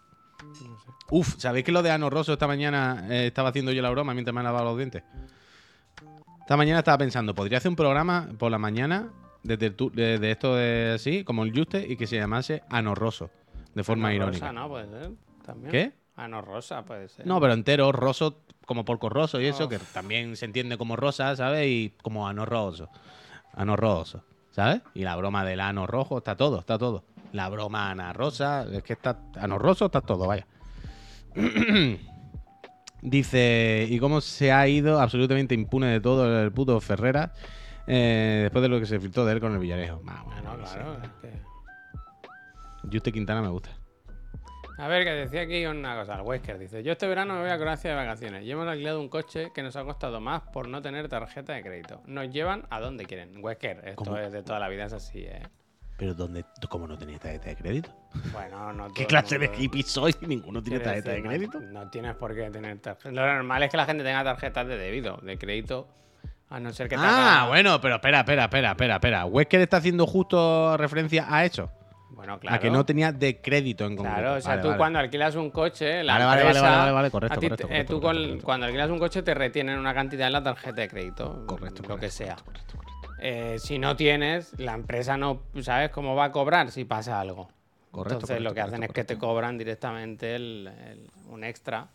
Uf, 1.10 1.36
¿sabéis 1.38 1.64
que 1.64 1.72
lo 1.72 1.82
de 1.82 1.90
Ano 1.90 2.10
Rosso 2.10 2.32
esta 2.32 2.46
mañana 2.46 3.06
eh, 3.08 3.28
estaba 3.28 3.50
haciendo 3.50 3.72
yo 3.72 3.82
la 3.82 3.90
broma 3.90 4.14
mientras 4.14 4.34
me 4.34 4.42
lavaba 4.42 4.64
los 4.64 4.76
dientes? 4.76 5.02
Esta 6.40 6.56
mañana 6.56 6.80
estaba 6.80 6.98
pensando, 6.98 7.34
podría 7.34 7.58
hacer 7.58 7.68
un 7.68 7.76
programa 7.76 8.28
por 8.38 8.50
la 8.50 8.58
mañana 8.58 9.10
de, 9.42 9.58
tertu- 9.58 9.90
de, 9.92 10.18
de 10.18 10.30
esto 10.30 10.54
de 10.56 10.92
así, 10.94 11.24
como 11.24 11.44
el 11.44 11.52
Juste, 11.56 11.84
y 11.88 11.96
que 11.96 12.06
se 12.06 12.16
llamase 12.16 12.62
Ano 12.70 12.94
Rosso, 12.94 13.30
de 13.74 13.84
forma 13.84 14.12
irónica. 14.14 14.52
¿no? 14.52 14.68
Puede 14.68 14.88
ser. 14.88 15.10
También. 15.44 15.70
¿Qué? 15.70 15.92
Ano 16.16 16.42
Rosa, 16.42 16.84
puede 16.84 17.08
ser. 17.08 17.26
No, 17.26 17.40
pero 17.40 17.52
entero, 17.52 17.92
roso, 17.92 18.40
como 18.66 18.84
porco 18.84 19.08
roso 19.08 19.40
y 19.40 19.46
eso, 19.46 19.68
que 19.68 19.78
también 19.78 20.34
se 20.36 20.46
entiende 20.46 20.76
como 20.76 20.96
rosa, 20.96 21.36
¿sabes? 21.36 21.66
Y 21.68 21.94
como 22.02 22.26
ano 22.26 22.44
roso. 22.44 22.90
Ano 23.54 23.76
roso, 23.76 24.24
¿sabes? 24.50 24.82
Y 24.94 25.02
la 25.04 25.14
broma 25.14 25.44
del 25.44 25.60
ano 25.60 25.86
rojo, 25.86 26.18
está 26.18 26.36
todo, 26.36 26.58
está 26.58 26.76
todo. 26.76 27.04
La 27.32 27.48
broma 27.48 27.90
ana 27.90 28.12
rosa, 28.12 28.66
es 28.72 28.82
que 28.82 28.94
está 28.94 29.16
ano 29.36 29.58
roso, 29.58 29.86
está 29.86 30.00
todo, 30.00 30.26
vaya. 30.26 30.46
Dice, 33.00 33.86
¿y 33.88 33.98
cómo 34.00 34.20
se 34.20 34.50
ha 34.50 34.66
ido 34.66 35.00
absolutamente 35.00 35.54
impune 35.54 35.86
de 35.86 36.00
todo 36.00 36.42
el 36.42 36.50
puto 36.50 36.80
Ferrera 36.80 37.32
eh, 37.88 38.40
después 38.42 38.62
de 38.62 38.68
lo 38.68 38.78
que 38.78 38.86
se 38.86 39.00
filtró 39.00 39.24
de 39.24 39.32
él 39.32 39.40
con 39.40 39.52
el 39.52 39.58
Villarejo? 39.58 40.00
Ah, 40.06 40.22
bueno, 40.24 40.42
Bueno, 40.42 40.56
no 40.58 40.66
sé. 40.66 40.76
claro. 40.78 40.98
es 41.02 41.10
que- 41.22 42.88
Juste 42.92 43.12
Quintana 43.12 43.42
me 43.42 43.48
gusta. 43.48 43.70
A 44.78 44.86
ver, 44.86 45.02
que 45.04 45.10
decía 45.10 45.40
aquí 45.42 45.66
una 45.66 45.96
cosa, 45.98 46.14
el 46.14 46.20
Wesker 46.20 46.56
dice, 46.56 46.84
yo 46.84 46.92
este 46.92 47.08
verano 47.08 47.34
me 47.34 47.40
voy 47.40 47.50
a 47.50 47.58
Croacia 47.58 47.90
de 47.90 47.96
vacaciones 47.96 48.44
y 48.44 48.50
hemos 48.52 48.68
alquilado 48.68 49.00
un 49.00 49.08
coche 49.08 49.50
que 49.52 49.60
nos 49.64 49.74
ha 49.74 49.82
costado 49.82 50.20
más 50.20 50.42
por 50.52 50.68
no 50.68 50.80
tener 50.80 51.08
tarjeta 51.08 51.52
de 51.54 51.62
crédito. 51.62 52.00
Nos 52.06 52.30
llevan 52.30 52.64
a 52.70 52.78
donde 52.78 53.04
quieren. 53.04 53.42
Wesker, 53.42 53.78
esto 53.84 54.04
¿Cómo? 54.04 54.16
es 54.18 54.30
de 54.32 54.44
toda 54.44 54.60
la 54.60 54.68
vida, 54.68 54.84
es 54.84 54.92
así, 54.92 55.24
¿eh? 55.24 55.42
Pero 55.98 56.14
¿dónde, 56.14 56.44
¿cómo 56.68 56.86
no 56.86 56.96
tenías 56.96 57.18
tarjeta 57.18 57.46
de 57.48 57.56
crédito? 57.56 57.90
Bueno, 58.32 58.72
no 58.72 58.86
¿Qué 58.94 59.04
clase 59.04 59.36
de 59.40 59.50
hippie 59.58 59.82
soy? 59.82 60.14
Ninguno 60.20 60.62
tiene 60.62 60.78
tarjeta 60.78 61.10
de 61.10 61.16
decir, 61.16 61.24
no- 61.24 61.30
crédito. 61.30 61.60
No, 61.60 61.90
tienes 61.90 62.14
por 62.14 62.32
qué 62.36 62.48
tener 62.48 62.78
tarjeta. 62.78 63.10
Lo 63.10 63.26
normal 63.26 63.64
es 63.64 63.70
que 63.72 63.76
la 63.76 63.84
gente 63.86 64.04
tenga 64.04 64.22
tarjetas 64.22 64.68
de 64.68 64.78
débito, 64.78 65.16
de 65.24 65.36
crédito, 65.38 65.88
a 66.50 66.60
no 66.60 66.72
ser 66.72 66.88
que 66.88 66.96
te 66.96 67.02
Ah, 67.04 67.40
haga- 67.42 67.48
bueno, 67.48 67.80
pero 67.80 67.96
espera, 67.96 68.20
espera, 68.20 68.44
espera, 68.44 68.70
espera, 68.70 68.94
espera. 68.96 69.24
Wesker 69.26 69.60
está 69.60 69.76
haciendo 69.78 70.06
justo 70.06 70.76
referencia 70.76 71.26
a 71.28 71.44
eso. 71.44 71.70
Bueno, 72.10 72.40
claro. 72.40 72.56
A 72.56 72.58
que 72.58 72.70
no 72.70 72.84
tenía 72.84 73.12
de 73.12 73.40
crédito 73.40 73.84
en 73.84 73.94
concreto. 73.96 74.18
Claro, 74.20 74.34
o 74.38 74.40
sea, 74.40 74.50
Vale, 74.52 74.62
tú 74.62 74.68
vale. 74.68 74.78
cuando 74.78 74.98
alquilas 74.98 75.34
un 75.36 75.50
coche, 75.50 76.02
la 76.02 76.14
Vale, 76.14 76.24
vale, 76.24 76.42
vale, 76.44 76.58
empresa, 76.58 76.78
vale, 76.78 76.92
vale, 76.92 77.10
correcto, 77.10 77.34
a 77.34 77.38
ti 77.40 77.46
correcto, 77.48 77.56
te- 77.68 77.72
eh, 77.72 77.76
correcto, 77.76 77.94
tú 77.94 78.00
correcto, 78.00 78.18
con- 78.20 78.26
correcto. 78.28 78.44
cuando 78.44 78.66
alquilas 78.66 78.90
un 78.90 78.98
coche 78.98 79.22
te 79.22 79.34
retienen 79.34 79.78
una 79.78 79.94
cantidad 79.94 80.26
en 80.26 80.32
la 80.32 80.42
tarjeta 80.42 80.80
de 80.80 80.88
crédito, 80.88 81.24
Correcto, 81.46 81.82
lo 81.82 81.88
correcto, 81.88 81.96
que 81.98 82.10
sea. 82.10 82.36
correcto, 82.44 82.76
correcto. 82.76 83.08
Eh, 83.20 83.56
si 83.58 83.78
no 83.78 83.94
tienes, 83.94 84.58
la 84.58 84.74
empresa 84.74 85.16
no 85.16 85.42
sabes 85.60 85.90
cómo 85.90 86.16
va 86.16 86.24
a 86.24 86.32
cobrar 86.32 86.70
si 86.72 86.84
pasa 86.84 87.20
algo. 87.20 87.48
Correcto, 87.92 88.14
Entonces 88.16 88.40
lo 88.40 88.52
que 88.54 88.60
hacen 88.62 88.76
correcto, 88.80 89.00
es 89.00 89.06
que 89.06 89.14
te 89.14 89.18
cobran 89.18 89.56
directamente 89.58 90.34
el- 90.34 90.66
el- 90.88 91.10
un 91.28 91.44
extra 91.44 91.86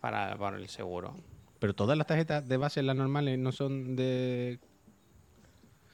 para, 0.00 0.36
para 0.36 0.56
el 0.56 0.68
seguro. 0.68 1.14
Pero 1.66 1.74
todas 1.74 1.98
las 1.98 2.06
tarjetas 2.06 2.46
de 2.46 2.56
base, 2.58 2.80
las 2.84 2.94
normales, 2.94 3.36
no 3.40 3.50
son 3.50 3.96
de. 3.96 4.60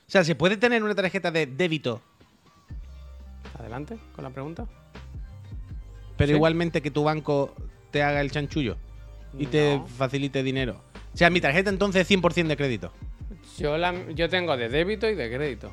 O 0.06 0.10
sea, 0.10 0.22
¿se 0.22 0.34
puede 0.34 0.58
tener 0.58 0.82
una 0.84 0.94
tarjeta 0.94 1.30
de 1.30 1.46
débito, 1.46 2.02
Adelante 3.58 3.96
con 4.14 4.22
la 4.24 4.28
pregunta. 4.28 4.66
pero 6.18 6.28
Sí. 6.28 6.34
igualmente 6.34 6.82
que 6.82 6.90
tu 6.90 7.04
banco 7.04 7.54
te 7.90 8.02
haga 8.02 8.20
el 8.20 8.30
chanchullo 8.30 8.76
y 9.38 9.46
te 9.46 9.80
facilite 9.96 10.42
dinero? 10.42 10.82
O 11.14 11.16
sea, 11.16 11.30
mi 11.30 11.40
tarjeta 11.40 11.70
entonces 11.70 12.02
es 12.02 12.06
100% 12.10 12.48
de 12.48 12.56
crédito. 12.58 12.92
Yo, 13.58 13.78
la, 13.78 13.94
yo 14.10 14.28
tengo 14.28 14.54
de 14.58 14.68
débito 14.68 15.08
y 15.08 15.14
de 15.14 15.32
crédito. 15.34 15.72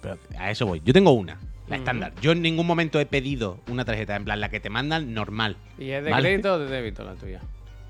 Pero 0.00 0.16
a 0.38 0.50
eso 0.52 0.64
voy. 0.64 0.80
Yo 0.86 0.94
tengo 0.94 1.10
una, 1.12 1.38
la 1.68 1.76
estándar. 1.76 2.14
Yo 2.22 2.32
en 2.32 2.40
ningún 2.40 2.66
momento 2.66 2.98
he 2.98 3.04
pedido 3.04 3.60
una 3.68 3.84
tarjeta, 3.84 4.16
en 4.16 4.24
plan, 4.24 4.40
la 4.40 4.48
que 4.48 4.58
te 4.60 4.70
mandan 4.70 5.12
normal. 5.12 5.58
¿Y 5.78 5.90
es 5.90 6.02
de 6.02 6.10
Vale. 6.10 6.30
crédito 6.30 6.54
o 6.54 6.58
de 6.58 6.70
débito 6.70 7.04
la 7.04 7.14
tuya? 7.16 7.42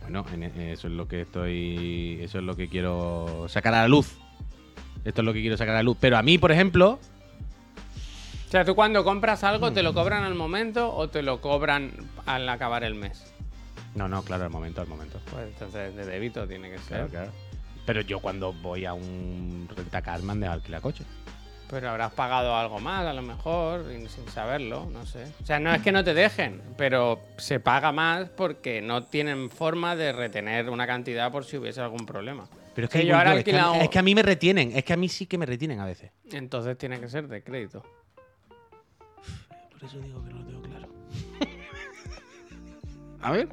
Bueno, 0.04 0.24
en- 0.32 0.42
en 0.44 0.60
eso 0.60 0.86
es 0.88 0.92
lo 0.94 1.08
que 1.08 1.22
estoy. 1.22 2.18
Eso 2.22 2.38
es 2.38 2.44
lo 2.44 2.54
que 2.56 2.68
quiero 2.68 3.46
sacar 3.48 3.74
a 3.74 3.82
la 3.82 3.88
luz. 3.88 4.12
Esto 5.04 5.20
es 5.20 5.24
lo 5.24 5.32
que 5.32 5.40
quiero 5.40 5.56
sacar 5.56 5.74
a 5.74 5.78
la 5.78 5.82
luz. 5.82 5.96
Pero 6.00 6.16
a 6.16 6.22
mí, 6.22 6.38
por 6.38 6.52
ejemplo, 6.52 6.98
O 8.46 8.50
sea, 8.54 8.64
tú 8.64 8.76
cuando 8.76 9.02
compras 9.02 9.42
algo, 9.42 9.72
¿te 9.72 9.82
lo 9.82 9.92
cobran 9.94 10.22
al 10.22 10.36
momento 10.36 10.94
o 10.94 11.08
te 11.08 11.22
lo 11.22 11.40
cobran 11.40 11.90
al 12.24 12.48
acabar 12.48 12.84
el 12.84 12.94
mes? 12.94 13.34
No, 13.96 14.06
no, 14.06 14.22
claro, 14.22 14.44
al 14.44 14.50
momento, 14.50 14.80
al 14.80 14.86
momento. 14.86 15.18
Pues 15.32 15.48
entonces 15.48 15.96
de 15.96 16.06
débito 16.06 16.46
tiene 16.46 16.70
que 16.70 16.76
Claro, 16.76 17.04
ser. 17.04 17.10
claro. 17.10 17.32
Pero 17.84 18.00
yo 18.02 18.20
cuando 18.20 18.52
voy 18.52 18.84
a 18.84 18.92
un 18.94 19.68
rentacar 19.76 20.22
me 20.22 20.30
han 20.32 20.38
dejado 20.40 20.58
alquilar 20.60 20.80
coche. 20.82 21.02
Pero 21.74 21.90
habrás 21.90 22.12
pagado 22.12 22.54
algo 22.56 22.78
más, 22.78 23.04
a 23.04 23.12
lo 23.12 23.20
mejor, 23.22 23.84
sin 24.08 24.28
saberlo, 24.28 24.86
no 24.92 25.04
sé. 25.06 25.24
O 25.42 25.44
sea, 25.44 25.58
no 25.58 25.74
es 25.74 25.82
que 25.82 25.90
no 25.90 26.04
te 26.04 26.14
dejen, 26.14 26.62
pero 26.76 27.18
se 27.36 27.58
paga 27.58 27.90
más 27.90 28.28
porque 28.28 28.80
no 28.80 29.02
tienen 29.06 29.50
forma 29.50 29.96
de 29.96 30.12
retener 30.12 30.70
una 30.70 30.86
cantidad 30.86 31.32
por 31.32 31.44
si 31.44 31.56
hubiese 31.58 31.80
algún 31.80 32.06
problema. 32.06 32.46
Pero 32.76 32.84
es 32.86 32.92
Que 32.92 33.00
que, 33.00 33.06
yo 33.06 33.16
ahora 33.16 33.34
es, 33.34 33.42
que 33.44 33.50
a, 33.56 33.64
alquilado- 33.72 33.82
es 33.82 33.88
que 33.88 33.98
a 33.98 34.02
mí 34.02 34.14
me 34.14 34.22
retienen. 34.22 34.70
Es 34.76 34.84
que 34.84 34.92
a 34.92 34.96
mí 34.96 35.08
sí 35.08 35.26
que 35.26 35.36
me 35.36 35.46
retienen 35.46 35.80
a 35.80 35.84
veces. 35.84 36.12
Entonces 36.30 36.78
tiene 36.78 37.00
que 37.00 37.08
ser 37.08 37.26
de 37.26 37.42
crédito. 37.42 37.82
Por 39.72 39.82
eso 39.84 39.98
digo 39.98 40.22
que 40.24 40.30
no 40.32 40.38
lo 40.38 40.44
tengo 40.46 40.62
claro. 40.62 40.88
a 43.20 43.30
ver. 43.32 43.48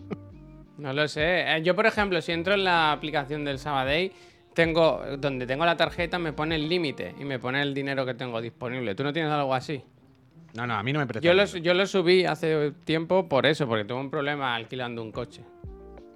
No 0.77 0.93
lo 0.93 1.07
sé. 1.07 1.41
Eh, 1.55 1.61
Yo, 1.63 1.75
por 1.75 1.87
ejemplo, 1.87 2.21
si 2.21 2.31
entro 2.33 2.53
en 2.53 2.63
la 2.65 2.91
aplicación 2.91 3.43
del 3.45 3.57
Sabadell, 3.57 4.11
tengo, 4.53 5.01
donde 5.17 5.47
tengo 5.47 5.65
la 5.65 5.77
tarjeta 5.77 6.19
me 6.19 6.33
pone 6.33 6.55
el 6.55 6.67
límite 6.67 7.15
y 7.19 7.25
me 7.25 7.39
pone 7.39 7.61
el 7.61 7.73
dinero 7.73 8.05
que 8.05 8.13
tengo 8.13 8.41
disponible. 8.41 8.95
¿Tú 8.95 9.03
no 9.03 9.13
tienes 9.13 9.31
algo 9.31 9.53
así? 9.53 9.83
No, 10.53 10.67
no, 10.67 10.75
a 10.75 10.83
mí 10.83 10.91
no 10.91 10.99
me 10.99 11.07
prestan. 11.07 11.23
Yo 11.23 11.33
lo, 11.33 11.45
dinero. 11.45 11.63
yo 11.63 11.73
lo 11.73 11.87
subí 11.87 12.25
hace 12.25 12.71
tiempo 12.83 13.27
por 13.27 13.45
eso, 13.45 13.67
porque 13.67 13.85
tuve 13.85 13.99
un 13.99 14.09
problema 14.09 14.55
alquilando 14.55 15.01
un 15.01 15.11
coche. 15.11 15.43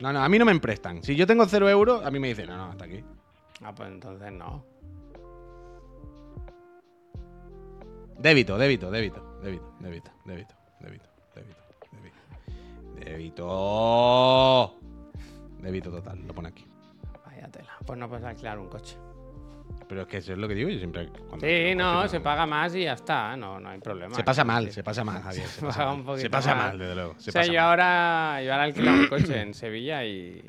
No, 0.01 0.11
no, 0.11 0.21
a 0.21 0.27
mí 0.27 0.37
no 0.37 0.45
me 0.45 0.59
prestan. 0.59 1.03
Si 1.03 1.15
yo 1.15 1.25
tengo 1.25 1.45
cero 1.45 1.69
euros, 1.69 2.05
a 2.05 2.11
mí 2.11 2.19
me 2.19 2.27
dicen, 2.27 2.47
no, 2.47 2.57
no, 2.57 2.65
hasta 2.65 2.85
aquí. 2.85 3.01
Ah, 3.63 3.73
pues 3.73 3.89
entonces 3.89 4.31
no. 4.31 4.65
Débito, 8.19 8.57
débito, 8.57 8.91
débito, 8.91 9.39
débito, 9.41 9.73
débito, 9.79 10.11
débito, 10.25 10.55
débito, 10.79 11.05
débito, 11.35 11.55
débito. 11.91 12.15
Débito. 13.05 14.79
Débito 15.61 15.91
total, 15.91 16.25
lo 16.27 16.33
pone 16.33 16.49
aquí. 16.49 16.65
Vaya 17.45 17.51
tela. 17.51 17.71
Pues 17.85 17.99
no 17.99 18.07
puedes 18.09 18.25
alquilar 18.25 18.59
un 18.59 18.67
coche. 18.67 18.97
Pero 19.87 20.01
es 20.01 20.07
que 20.07 20.17
eso 20.17 20.33
es 20.33 20.37
lo 20.39 20.47
que 20.47 20.55
digo 20.55 20.69
yo 20.69 20.77
siempre. 20.79 21.03
Sí, 21.05 21.11
alquilo 21.11 21.83
no, 21.83 21.95
coche, 22.01 22.09
se 22.09 22.19
paga 22.19 22.45
más 22.45 22.73
y 22.75 22.83
ya 22.83 22.93
está. 22.93 23.35
No, 23.37 23.59
no 23.59 23.69
hay 23.69 23.79
problema. 23.79 24.15
Se 24.15 24.23
pasa 24.23 24.43
mal, 24.43 24.71
se 24.71 24.83
pasa 24.83 25.03
mal, 25.03 25.21
Javier. 25.21 25.47
Se 25.47 25.59
Se 25.59 25.61
pasa 25.65 25.85
mal, 25.85 25.95
un 25.95 26.05
poquito 26.05 26.21
se 26.21 26.29
pasa 26.29 26.55
mal, 26.55 26.77
desde 26.79 26.95
luego. 26.95 27.13
Se 27.17 27.29
o 27.29 27.33
sea, 27.33 27.41
pasa 27.41 27.51
yo 27.53 27.59
mal. 27.59 27.69
ahora, 27.69 28.41
yo 28.43 28.51
ahora 28.51 28.63
he 28.65 28.67
alquilado 28.69 28.97
un 28.97 29.07
coche 29.07 29.41
en 29.41 29.53
Sevilla 29.53 30.03
y, 30.05 30.43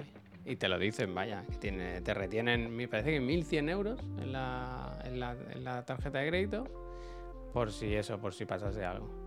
y 0.44 0.57
te 0.57 0.68
lo 0.68 0.78
dicen, 0.78 1.14
vaya, 1.14 1.42
que 1.51 1.57
tiene, 1.57 2.01
te 2.01 2.14
retienen, 2.14 2.74
me 2.74 2.88
parece 2.88 3.11
que 3.11 3.20
1.100 3.20 3.70
euros 3.70 4.01
en 4.18 4.32
la, 4.32 4.99
en, 5.05 5.20
la, 5.20 5.36
en 5.51 5.64
la 5.64 5.84
tarjeta 5.84 6.18
de 6.20 6.28
crédito, 6.28 6.64
por 7.53 7.72
si 7.72 7.94
eso, 7.94 8.18
por 8.18 8.32
si 8.32 8.47
pasase 8.47 8.84
algo. 8.84 9.25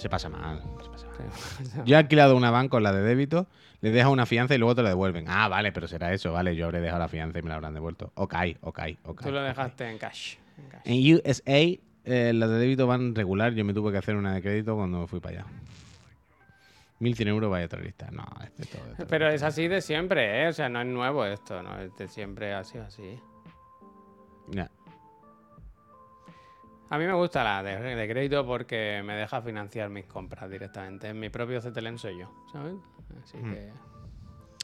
Se 0.00 0.08
pasa 0.08 0.30
mal. 0.30 0.62
se 0.82 0.88
pasa 0.88 1.06
mal. 1.06 1.84
Yo 1.84 1.94
he 1.94 1.98
alquilado 1.98 2.34
una 2.34 2.50
van 2.50 2.70
con 2.70 2.82
la 2.82 2.90
de 2.90 3.02
débito, 3.02 3.46
le 3.82 3.90
dejas 3.90 4.10
una 4.10 4.24
fianza 4.24 4.54
y 4.54 4.58
luego 4.58 4.74
te 4.74 4.82
la 4.82 4.88
devuelven. 4.88 5.26
Ah, 5.28 5.46
vale, 5.48 5.72
pero 5.72 5.86
será 5.88 6.14
eso, 6.14 6.32
vale. 6.32 6.56
Yo 6.56 6.64
habré 6.64 6.80
dejado 6.80 7.00
la 7.00 7.08
fianza 7.08 7.38
y 7.38 7.42
me 7.42 7.50
la 7.50 7.56
habrán 7.56 7.74
devuelto. 7.74 8.10
Ok, 8.14 8.34
ok, 8.62 8.80
ok. 9.04 9.22
Tú 9.24 9.30
lo 9.30 9.42
dejaste 9.42 9.90
en 9.90 9.98
cash. 9.98 10.36
en 10.56 10.68
cash. 10.70 10.80
En 10.86 11.14
USA, 11.14 11.58
eh, 12.04 12.32
las 12.32 12.48
de 12.48 12.56
débito 12.56 12.86
van 12.86 13.14
regular. 13.14 13.52
Yo 13.52 13.62
me 13.62 13.74
tuve 13.74 13.92
que 13.92 13.98
hacer 13.98 14.16
una 14.16 14.32
de 14.32 14.40
crédito 14.40 14.74
cuando 14.74 15.00
me 15.00 15.06
fui 15.06 15.20
para 15.20 15.40
allá. 15.40 15.46
1100 17.00 17.28
euros, 17.28 17.50
vaya 17.50 17.68
terrorista. 17.68 18.10
No, 18.10 18.24
este 18.42 18.64
todo. 18.64 19.06
Pero 19.06 19.28
es 19.28 19.42
así 19.42 19.68
de 19.68 19.82
siempre, 19.82 20.44
¿eh? 20.44 20.48
O 20.48 20.52
sea, 20.54 20.70
no 20.70 20.80
es 20.80 20.86
nuevo 20.86 21.26
esto, 21.26 21.62
¿no? 21.62 21.78
Es 21.78 21.94
de 21.96 22.08
siempre 22.08 22.54
ha 22.54 22.64
sido 22.64 22.84
así. 22.84 23.20
Ya. 24.48 24.70
A 26.90 26.98
mí 26.98 27.06
me 27.06 27.14
gusta 27.14 27.44
la 27.44 27.62
de, 27.62 27.94
de 27.94 28.08
crédito 28.08 28.44
porque 28.44 29.00
me 29.04 29.14
deja 29.14 29.40
financiar 29.42 29.88
mis 29.90 30.06
compras 30.06 30.50
directamente. 30.50 31.08
En 31.08 31.20
mi 31.20 31.28
propio 31.30 31.60
CTLM 31.60 31.98
soy 31.98 32.18
yo, 32.18 32.30
¿sabes? 32.52 32.74
Así 33.22 33.36
Hmm. 33.38 33.50
que... 33.52 33.72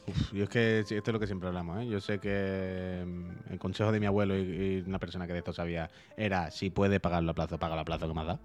Uf, 0.08 0.32
y 0.34 0.40
es 0.42 0.48
que 0.48 0.78
esto 0.80 0.94
es 0.94 1.08
lo 1.12 1.18
que 1.18 1.26
siempre 1.26 1.48
hablamos, 1.48 1.82
¿eh? 1.82 1.88
Yo 1.88 2.00
sé 2.00 2.20
que 2.20 3.02
mm, 3.04 3.52
el 3.52 3.58
consejo 3.58 3.90
de 3.90 3.98
mi 3.98 4.06
abuelo 4.06 4.36
y, 4.36 4.40
y 4.40 4.84
una 4.86 5.00
persona 5.00 5.26
que 5.26 5.32
de 5.32 5.40
esto 5.40 5.52
sabía 5.52 5.90
era 6.16 6.50
si 6.52 6.70
puede 6.70 7.00
pagarlo 7.00 7.32
a 7.32 7.34
plazo, 7.34 7.58
paga 7.58 7.80
a 7.80 7.84
plazo 7.84 8.06
que 8.06 8.14
más 8.14 8.26
da. 8.26 8.38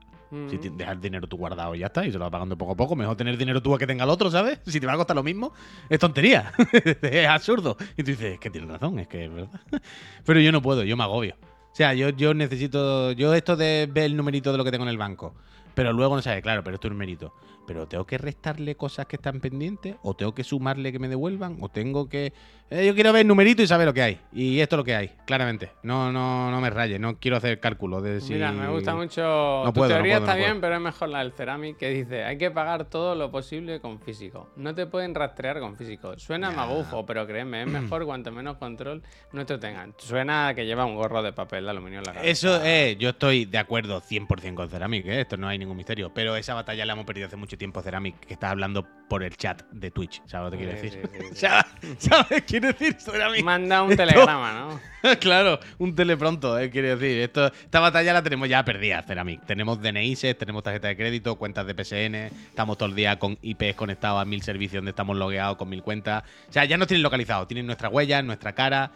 Si 0.50 0.58
Mm. 0.58 0.78
dejas 0.78 0.94
el 0.96 1.02
dinero 1.02 1.28
tú 1.28 1.36
guardado 1.38 1.76
y 1.76 1.80
ya 1.80 1.88
está, 1.88 2.06
y 2.06 2.12
se 2.12 2.18
lo 2.18 2.24
va 2.24 2.32
pagando 2.32 2.58
poco 2.58 2.72
a 2.72 2.76
poco. 2.76 2.96
Mejor 2.96 3.16
tener 3.18 3.38
dinero 3.38 3.62
tú 3.62 3.76
a 3.76 3.78
que 3.78 3.86
tenga 3.86 4.06
el 4.06 4.10
otro, 4.10 4.32
¿sabes? 4.32 4.60
Si 4.66 4.80
te 4.80 4.88
va 4.88 4.94
a 4.94 4.98
costar 4.98 5.16
lo 5.16 5.24
mismo, 5.24 5.54
es 5.90 6.00
tontería. 6.00 6.52
es 7.02 7.28
absurdo. 7.28 7.76
Y 7.98 8.04
tú 8.04 8.12
dices, 8.12 8.34
es 8.34 8.40
que 8.40 8.50
tienes 8.50 8.70
razón, 8.70 8.98
es 9.00 9.08
que 9.08 9.26
es 9.26 9.32
verdad. 9.34 9.60
Pero 10.26 10.40
yo 10.40 10.52
no 10.52 10.62
puedo, 10.62 10.84
yo 10.84 10.96
me 10.98 11.04
agobio. 11.04 11.36
O 11.72 11.76
sea, 11.76 11.94
yo, 11.94 12.10
yo 12.10 12.34
necesito. 12.34 13.12
Yo 13.14 13.34
esto 13.34 13.56
de 13.56 13.90
ver 13.92 14.06
el 14.06 14.18
numerito 14.18 14.52
de 14.52 14.58
lo 14.58 14.64
que 14.64 14.72
tengo 14.72 14.84
en 14.84 14.90
el 14.90 14.98
banco. 14.98 15.34
Pero 15.74 15.94
luego 15.94 16.16
no 16.16 16.22
sabe, 16.22 16.42
claro, 16.42 16.64
pero 16.64 16.76
esto 16.76 16.88
es 16.88 16.92
un 16.92 16.98
numerito. 16.98 17.34
Pero 17.72 17.88
tengo 17.88 18.06
que 18.06 18.18
restarle 18.18 18.76
cosas 18.76 19.06
que 19.06 19.16
están 19.16 19.40
pendientes, 19.40 19.96
o 20.04 20.14
tengo 20.14 20.36
que 20.36 20.44
sumarle 20.44 20.92
que 20.92 21.00
me 21.00 21.08
devuelvan, 21.08 21.56
o 21.62 21.70
tengo 21.70 22.10
que. 22.10 22.34
Eh, 22.70 22.86
yo 22.86 22.94
quiero 22.96 23.12
ver 23.14 23.22
el 23.22 23.28
numerito 23.28 23.62
y 23.62 23.68
saber 23.68 23.86
lo 23.86 23.94
que 23.94 24.02
hay. 24.02 24.20
Y 24.34 24.60
esto 24.60 24.76
es 24.76 24.78
lo 24.78 24.84
que 24.84 24.94
hay, 24.96 25.12
claramente. 25.26 25.72
No, 25.84 26.12
no, 26.12 26.52
no 26.52 26.60
me 26.62 26.70
rayes, 26.70 27.00
no 27.00 27.18
quiero 27.18 27.38
hacer 27.38 27.62
cálculo 27.62 28.02
de 28.02 28.20
si. 28.20 28.34
Mira, 28.34 28.52
me 28.52 28.68
gusta 28.70 28.94
mucho. 28.94 29.22
No 29.22 29.72
tu 29.72 29.80
puedo, 29.80 29.90
no 29.90 29.96
teoría 29.96 30.16
puedo, 30.18 30.26
está 30.26 30.38
no 30.38 30.46
bien, 30.46 30.60
pero 30.62 30.76
es 30.76 30.82
mejor 30.82 31.10
la 31.10 31.20
del 31.20 31.32
Ceramic 31.32 31.78
que 31.78 31.90
dice: 31.92 32.26
hay 32.26 32.38
que 32.38 32.52
pagar 32.52 32.86
todo 32.86 33.16
lo 33.16 33.32
posible 33.32 33.80
con 33.80 34.00
físico. 34.02 34.50
No 34.58 34.76
te 34.76 34.86
pueden 34.86 35.16
rastrear 35.16 35.62
con 35.62 35.78
físico. 35.78 36.18
Suena 36.20 36.50
Ya. 36.50 36.56
magufo, 36.58 37.06
pero 37.06 37.26
créeme, 37.26 37.62
es 37.62 37.68
mejor 37.70 38.06
cuanto 38.06 38.34
menos 38.34 38.58
control 38.58 39.02
nuestro 39.32 39.60
tengan. 39.60 39.94
Suena 39.98 40.50
a 40.50 40.54
que 40.54 40.66
lleva 40.66 40.84
un 40.86 40.96
gorro 40.96 41.24
de 41.24 41.32
papel 41.32 41.64
de 41.66 41.70
aluminio 41.72 42.00
en 42.00 42.06
la 42.06 42.14
cabeza. 42.14 42.30
Eso 42.32 42.62
es, 42.64 42.98
yo 42.98 43.10
estoy 43.10 43.46
de 43.46 43.58
acuerdo 43.58 44.02
100% 44.02 44.56
con 44.56 44.70
Ceramic, 44.70 45.06
¿eh? 45.08 45.22
esto 45.22 45.38
no 45.38 45.48
hay 45.48 45.58
ningún 45.58 45.78
misterio. 45.78 46.12
Pero 46.14 46.36
esa 46.36 46.54
batalla 46.54 46.86
la 46.86 46.94
hemos 46.94 47.06
perdido 47.06 47.28
hace 47.28 47.36
mucho 47.36 47.58
tiempo, 47.58 47.61
Ceramic, 47.84 48.20
que 48.22 48.34
está 48.34 48.50
hablando 48.50 48.88
por 49.08 49.24
el 49.24 49.36
chat 49.36 49.62
de 49.72 49.92
Twitch. 49.92 50.22
¿Sabes 50.26 50.52
lo 50.54 50.58
que 50.58 50.64
quiero 50.66 50.80
Sí, 50.80 50.84
decir? 50.90 51.10
sí, 51.12 51.18
sí, 51.20 51.28
sí. 51.32 51.36
¿Sabes 51.36 51.66
¿Sabes 52.00 52.28
qué 52.30 52.42
quiere 52.44 52.68
decir 52.74 52.94
Ceramic? 53.00 53.44
Manda 53.44 53.84
un 53.84 53.96
telegrama, 53.98 54.54
¿no? 54.54 54.80
claro, 55.20 55.60
un 55.80 55.94
telepronto, 55.96 56.58
eh, 56.58 56.70
quiere 56.70 56.96
decir. 56.96 57.22
Esto, 57.22 57.48
esta 57.48 57.80
batalla 57.80 58.14
la 58.14 58.24
tenemos 58.24 58.48
ya 58.48 58.64
perdida, 58.64 59.04
Ceramic. 59.04 59.46
Tenemos 59.46 59.82
DNIs, 59.82 60.38
tenemos 60.38 60.64
tarjeta 60.64 60.88
de 60.88 60.96
crédito, 60.98 61.36
cuentas 61.36 61.66
de 61.68 61.74
PSN, 61.84 62.16
estamos 62.50 62.78
todo 62.78 62.90
el 62.90 62.96
día 62.96 63.20
con 63.20 63.38
IPs 63.42 63.76
conectados 63.76 64.22
a 64.22 64.26
mil 64.26 64.42
servicios 64.42 64.80
donde 64.80 64.92
estamos 64.92 65.18
logueados 65.18 65.58
con 65.58 65.68
mil 65.70 65.84
cuentas. 65.84 66.24
O 66.50 66.54
sea, 66.54 66.66
ya 66.66 66.78
nos 66.78 66.88
tienen 66.88 67.04
localizados, 67.04 67.48
tienen 67.48 67.66
nuestra 67.66 67.90
huella, 67.90 68.22
nuestra 68.24 68.54
cara. 68.54 68.92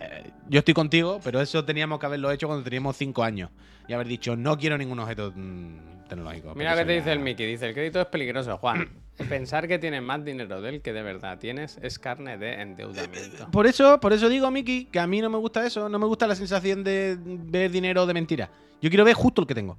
Eh, 0.00 0.30
yo 0.48 0.58
estoy 0.60 0.74
contigo, 0.74 1.20
pero 1.22 1.40
eso 1.40 1.64
teníamos 1.64 1.98
que 1.98 2.06
haberlo 2.06 2.30
hecho 2.30 2.46
cuando 2.46 2.64
teníamos 2.64 2.96
cinco 2.96 3.22
años. 3.22 3.50
Y 3.86 3.92
haber 3.92 4.06
dicho, 4.06 4.36
no 4.36 4.58
quiero 4.58 4.76
ningún 4.76 4.98
objeto 4.98 5.32
mm, 5.34 6.06
tecnológico. 6.08 6.54
Mira 6.54 6.72
lo 6.72 6.78
que 6.78 6.84
te 6.84 6.92
dice 6.92 7.12
el 7.12 7.20
Mickey. 7.20 7.46
Dice, 7.46 7.66
el 7.66 7.74
crédito 7.74 8.00
es 8.00 8.06
peligroso, 8.06 8.56
Juan. 8.58 8.88
Pensar 9.28 9.66
que 9.66 9.78
tienes 9.78 10.02
más 10.02 10.24
dinero 10.24 10.60
del 10.60 10.80
que 10.80 10.92
de 10.92 11.02
verdad 11.02 11.38
tienes 11.38 11.78
es 11.82 11.98
carne 11.98 12.38
de 12.38 12.60
endeudamiento. 12.60 13.50
Por 13.50 13.66
eso, 13.66 13.98
por 13.98 14.12
eso 14.12 14.28
digo, 14.28 14.50
Miki, 14.50 14.84
que 14.86 15.00
a 15.00 15.06
mí 15.06 15.20
no 15.20 15.28
me 15.28 15.38
gusta 15.38 15.66
eso, 15.66 15.88
no 15.88 15.98
me 15.98 16.06
gusta 16.06 16.26
la 16.26 16.36
sensación 16.36 16.84
de 16.84 17.16
ver 17.20 17.70
dinero 17.70 18.06
de 18.06 18.14
mentira. 18.14 18.50
Yo 18.80 18.90
quiero 18.90 19.04
ver 19.04 19.14
justo 19.14 19.40
el 19.40 19.46
que 19.48 19.54
tengo. 19.54 19.76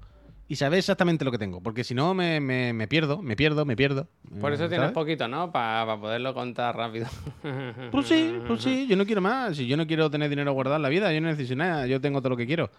Y 0.52 0.56
saber 0.56 0.80
exactamente 0.80 1.24
lo 1.24 1.30
que 1.32 1.38
tengo. 1.38 1.62
Porque 1.62 1.84
si 1.84 1.94
no, 1.94 2.16
me, 2.16 2.40
me- 2.40 2.74
me 2.74 2.88
pierdo, 2.88 3.22
me 3.22 3.36
pierdo, 3.36 3.66
me 3.66 3.76
pierdo. 3.76 4.08
Por 4.42 4.52
eso 4.52 4.66
Eh, 4.66 4.68
tienes 4.68 4.86
¿sabes? 4.88 4.94
poquito, 4.94 5.28
¿no? 5.28 5.52
Para 5.52 5.96
poderlo 6.02 6.34
contar 6.34 6.76
rápido. 6.76 7.06
Pues 7.92 8.08
sí, 8.08 8.34
pues 8.48 8.64
sí, 8.64 8.88
yo 8.88 8.98
no 8.98 9.06
quiero 9.06 9.22
más. 9.22 9.56
Si 9.56 9.68
yo 9.68 9.78
no 9.78 9.86
quiero 9.86 10.10
tener 10.10 10.28
dinero 10.28 10.52
guardado 10.54 10.78
en 10.78 10.82
la 10.82 10.90
vida, 10.90 11.14
yo 11.14 11.22
no 11.22 11.28
necesito 11.28 11.56
nada, 11.56 11.86
yo 11.86 12.02
tengo 12.02 12.20
todo 12.20 12.32
lo 12.32 12.38
que 12.38 12.48
quiero. 12.48 12.72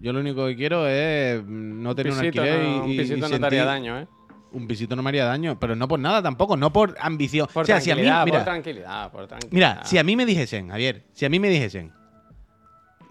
Yo 0.00 0.12
lo 0.12 0.20
único 0.20 0.46
que 0.46 0.54
quiero 0.54 0.86
es 0.86 1.42
mm, 1.42 1.82
no 1.82 1.94
tener 1.94 2.12
un, 2.12 2.18
pisito, 2.18 2.42
alquiler 2.42 2.60
no, 2.60 2.76
y, 2.76 2.90
un 2.90 2.96
pisito 2.96 3.26
y 3.26 3.30
no 3.30 3.40
te 3.40 3.46
haría 3.46 3.64
daño, 3.64 3.98
¿eh? 3.98 4.06
Un 4.52 4.66
pisito 4.66 4.94
no 4.94 5.02
me 5.02 5.08
haría 5.08 5.24
daño, 5.24 5.58
pero 5.58 5.74
no 5.74 5.88
por 5.88 5.98
nada 5.98 6.22
tampoco, 6.22 6.58
no 6.58 6.70
por 6.74 6.94
ambición. 7.00 7.48
Por 7.54 7.62
o 7.62 7.66
sea, 7.66 7.80
si 7.80 7.90
a 7.90 7.96
mí, 7.96 8.02
tranquilidad, 8.02 8.24
mira, 8.26 8.38
por 8.38 8.44
tranquilidad, 8.44 9.12
por 9.12 9.26
tranquilidad. 9.26 9.54
Mira, 9.76 9.84
si 9.86 9.96
a 9.96 10.04
mí 10.04 10.14
me 10.14 10.26
dijesen, 10.26 10.68
Javier, 10.68 11.04
si 11.12 11.24
a 11.24 11.30
mí 11.30 11.38
me 11.40 11.48
dijesen, 11.48 11.90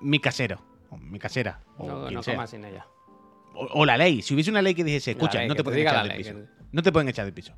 mi 0.02 0.20
casero, 0.20 0.62
o 0.92 0.98
mi 0.98 1.18
casera, 1.18 1.60
o 1.78 1.88
No, 1.88 2.12
no 2.12 2.22
comas 2.22 2.50
sin 2.52 2.64
ella. 2.64 2.86
O, 3.54 3.66
o 3.82 3.86
la 3.86 3.98
ley, 3.98 4.22
si 4.22 4.34
hubiese 4.34 4.50
una 4.52 4.62
ley 4.62 4.74
que 4.74 4.84
dijese, 4.84 5.12
escucha, 5.12 5.40
ley, 5.40 5.48
no 5.48 5.56
te 5.56 5.64
pueden 5.64 5.80
echar 5.82 6.00
del 6.00 6.08
ley, 6.10 6.18
piso. 6.20 6.34
que- 6.36 6.46
No 6.72 6.82
te 6.84 6.92
pueden 6.92 7.10
echar 7.10 7.26
del 7.26 7.34
piso. 7.34 7.54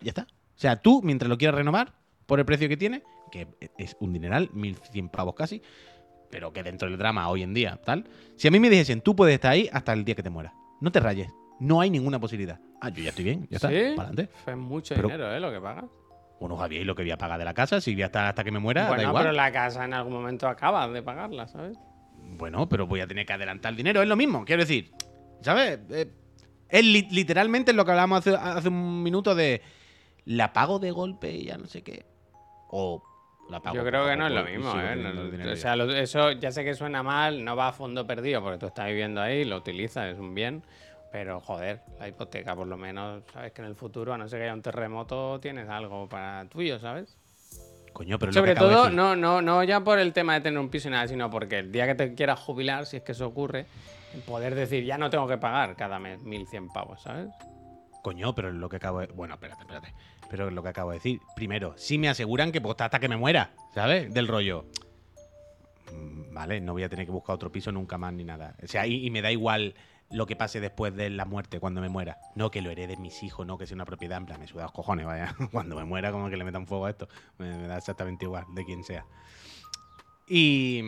Ya 0.00 0.10
está. 0.10 0.22
O 0.22 0.58
sea, 0.58 0.76
tú, 0.76 1.00
mientras 1.02 1.28
lo 1.28 1.36
quieras 1.38 1.56
renovar, 1.56 1.92
por 2.26 2.38
el 2.40 2.44
precio 2.44 2.68
que 2.68 2.76
tiene, 2.76 3.02
que 3.30 3.46
es 3.78 3.96
un 4.00 4.12
dineral, 4.12 4.50
1100 4.52 5.08
pavos 5.08 5.34
casi, 5.34 5.62
pero 6.30 6.52
que 6.52 6.62
dentro 6.62 6.88
del 6.88 6.98
drama 6.98 7.28
hoy 7.28 7.42
en 7.42 7.54
día, 7.54 7.80
tal. 7.84 8.04
Si 8.36 8.48
a 8.48 8.50
mí 8.50 8.58
me 8.58 8.68
dijesen, 8.70 9.00
tú 9.00 9.14
puedes 9.14 9.34
estar 9.34 9.52
ahí 9.52 9.68
hasta 9.72 9.92
el 9.92 10.04
día 10.04 10.14
que 10.14 10.22
te 10.22 10.30
mueras. 10.30 10.52
No 10.80 10.90
te 10.90 11.00
rayes. 11.00 11.28
No 11.60 11.80
hay 11.80 11.88
ninguna 11.90 12.18
posibilidad. 12.18 12.58
Ah, 12.80 12.88
yo 12.90 13.02
ya 13.02 13.10
estoy 13.10 13.24
bien, 13.24 13.46
ya 13.50 13.56
está. 13.56 13.68
¿Sí? 13.68 13.92
Para 13.96 14.08
adelante. 14.08 14.32
Es 14.46 14.56
mucho 14.56 14.94
Pero- 14.94 15.08
dinero, 15.08 15.32
¿eh? 15.34 15.40
Lo 15.40 15.50
que 15.52 15.60
pagas. 15.60 15.84
Bueno, 16.40 16.56
Javier, 16.58 16.82
y 16.82 16.84
lo 16.84 16.94
que 16.94 17.02
voy 17.02 17.12
a 17.12 17.16
pagar 17.16 17.38
de 17.38 17.44
la 17.46 17.54
casa, 17.54 17.80
si 17.80 17.94
voy 17.94 18.02
a 18.02 18.06
estar 18.06 18.26
hasta 18.26 18.44
que 18.44 18.50
me 18.50 18.58
muera, 18.58 18.82
da 18.82 18.88
bueno, 18.88 19.02
igual. 19.04 19.22
pero 19.24 19.32
la 19.32 19.50
casa 19.52 19.84
en 19.86 19.94
algún 19.94 20.12
momento 20.12 20.46
acabas 20.48 20.92
de 20.92 21.02
pagarla, 21.02 21.46
¿sabes? 21.48 21.78
Bueno, 22.36 22.68
pero 22.68 22.86
voy 22.86 23.00
a 23.00 23.06
tener 23.06 23.24
que 23.24 23.32
adelantar 23.32 23.70
el 23.70 23.76
dinero, 23.78 24.02
es 24.02 24.08
lo 24.08 24.16
mismo, 24.16 24.44
quiero 24.44 24.60
decir. 24.62 24.90
¿Sabes? 25.42 25.78
Eh, 25.90 26.10
es 26.68 26.84
li- 26.84 27.08
literalmente 27.10 27.72
lo 27.72 27.84
que 27.84 27.90
hablábamos 27.92 28.18
hace, 28.26 28.34
hace 28.36 28.68
un 28.68 29.02
minuto 29.02 29.34
de 29.34 29.62
la 30.24 30.52
pago 30.52 30.78
de 30.78 30.90
golpe 30.90 31.30
y 31.30 31.44
ya 31.44 31.56
no 31.58 31.66
sé 31.66 31.82
qué. 31.82 32.04
O 32.70 33.02
la 33.48 33.60
pago 33.60 33.76
Yo 33.76 33.84
creo 33.84 34.06
que 34.06 34.16
no 34.16 34.26
es 34.26 34.32
lo 34.32 34.44
mismo, 34.44 34.72
¿eh? 34.80 34.96
No- 34.96 35.30
dinero 35.30 35.52
o 35.52 35.56
sea, 35.56 35.76
lo- 35.76 35.94
eso 35.94 36.32
ya 36.32 36.50
sé 36.50 36.64
que 36.64 36.74
suena 36.74 37.02
mal, 37.02 37.44
no 37.44 37.54
va 37.54 37.68
a 37.68 37.72
fondo 37.72 38.06
perdido 38.06 38.42
porque 38.42 38.58
tú 38.58 38.66
estás 38.66 38.86
viviendo 38.88 39.20
ahí, 39.20 39.44
lo 39.44 39.56
utilizas, 39.56 40.12
es 40.12 40.18
un 40.18 40.34
bien. 40.34 40.62
Pero 41.12 41.40
joder, 41.40 41.80
la 42.00 42.08
hipoteca 42.08 42.54
por 42.56 42.66
lo 42.66 42.76
menos, 42.76 43.22
sabes 43.32 43.52
que 43.52 43.62
en 43.62 43.68
el 43.68 43.76
futuro, 43.76 44.12
a 44.12 44.18
no 44.18 44.28
ser 44.28 44.40
que 44.40 44.44
haya 44.44 44.52
un 44.54 44.60
terremoto, 44.62 45.38
tienes 45.40 45.68
algo 45.68 46.08
para 46.08 46.44
tuyo, 46.48 46.78
¿sabes? 46.80 47.16
Coño, 47.92 48.18
pero 48.18 48.32
Sobre 48.32 48.50
de 48.54 48.60
todo, 48.60 48.82
decir. 48.82 48.96
no, 48.96 49.16
no, 49.16 49.40
no 49.40 49.62
ya 49.64 49.80
por 49.80 49.98
el 49.98 50.12
tema 50.12 50.34
de 50.34 50.40
tener 50.42 50.58
un 50.58 50.68
piso 50.68 50.88
y 50.88 50.90
nada, 50.90 51.06
sino 51.08 51.30
porque 51.30 51.60
el 51.60 51.72
día 51.72 51.86
que 51.86 51.94
te 51.94 52.14
quieras 52.14 52.40
jubilar, 52.40 52.84
si 52.84 52.96
es 52.98 53.02
que 53.02 53.12
eso 53.12 53.26
ocurre, 53.26 53.64
poder 54.26 54.54
decir, 54.54 54.84
ya 54.84 54.98
no 54.98 55.10
tengo 55.10 55.26
que 55.26 55.38
pagar 55.38 55.76
cada 55.76 55.98
mes 55.98 56.22
1.100 56.24 56.72
pavos, 56.72 57.02
¿sabes? 57.02 57.28
Coño, 58.02 58.34
pero 58.34 58.52
lo 58.52 58.68
que 58.68 58.76
acabo 58.76 59.00
de. 59.00 59.08
Bueno, 59.08 59.34
espérate, 59.34 59.62
espérate. 59.62 59.92
Pero 60.30 60.50
lo 60.50 60.62
que 60.62 60.68
acabo 60.68 60.90
de 60.90 60.98
decir. 60.98 61.20
Primero, 61.34 61.74
si 61.76 61.98
me 61.98 62.08
aseguran 62.08 62.52
que 62.52 62.58
estar 62.58 62.84
hasta 62.86 63.00
que 63.00 63.08
me 63.08 63.16
muera, 63.16 63.50
¿sabes? 63.74 64.12
Del 64.14 64.28
rollo. 64.28 64.66
Mm, 65.92 66.32
Vale, 66.32 66.60
no 66.60 66.72
voy 66.72 66.82
a 66.82 66.88
tener 66.88 67.06
que 67.06 67.12
buscar 67.12 67.34
otro 67.34 67.50
piso 67.50 67.72
nunca 67.72 67.98
más 67.98 68.12
ni 68.12 68.22
nada. 68.22 68.54
O 68.62 68.66
sea, 68.66 68.86
y, 68.86 69.10
me 69.10 69.22
da 69.22 69.32
igual 69.32 69.74
lo 70.10 70.26
que 70.26 70.36
pase 70.36 70.60
después 70.60 70.94
de 70.94 71.10
la 71.10 71.24
muerte, 71.24 71.58
cuando 71.58 71.80
me 71.80 71.88
muera. 71.88 72.18
No 72.34 72.50
que 72.50 72.62
lo 72.62 72.70
hereden 72.70 73.02
mis 73.02 73.22
hijos, 73.22 73.46
no 73.46 73.58
que 73.58 73.66
sea 73.66 73.74
una 73.74 73.86
propiedad. 73.86 74.18
En 74.18 74.26
plan, 74.26 74.38
me 74.38 74.46
suda 74.46 74.64
los 74.64 74.72
cojones, 74.72 75.06
vaya. 75.06 75.34
Cuando 75.50 75.74
me 75.74 75.84
muera, 75.84 76.12
como 76.12 76.30
que 76.30 76.36
le 76.36 76.44
metan 76.44 76.66
fuego 76.66 76.86
a 76.86 76.90
esto. 76.90 77.08
Me, 77.38 77.56
me 77.56 77.66
da 77.66 77.78
exactamente 77.78 78.24
igual, 78.24 78.44
de 78.54 78.64
quien 78.64 78.84
sea. 78.84 79.04
Y. 80.28 80.80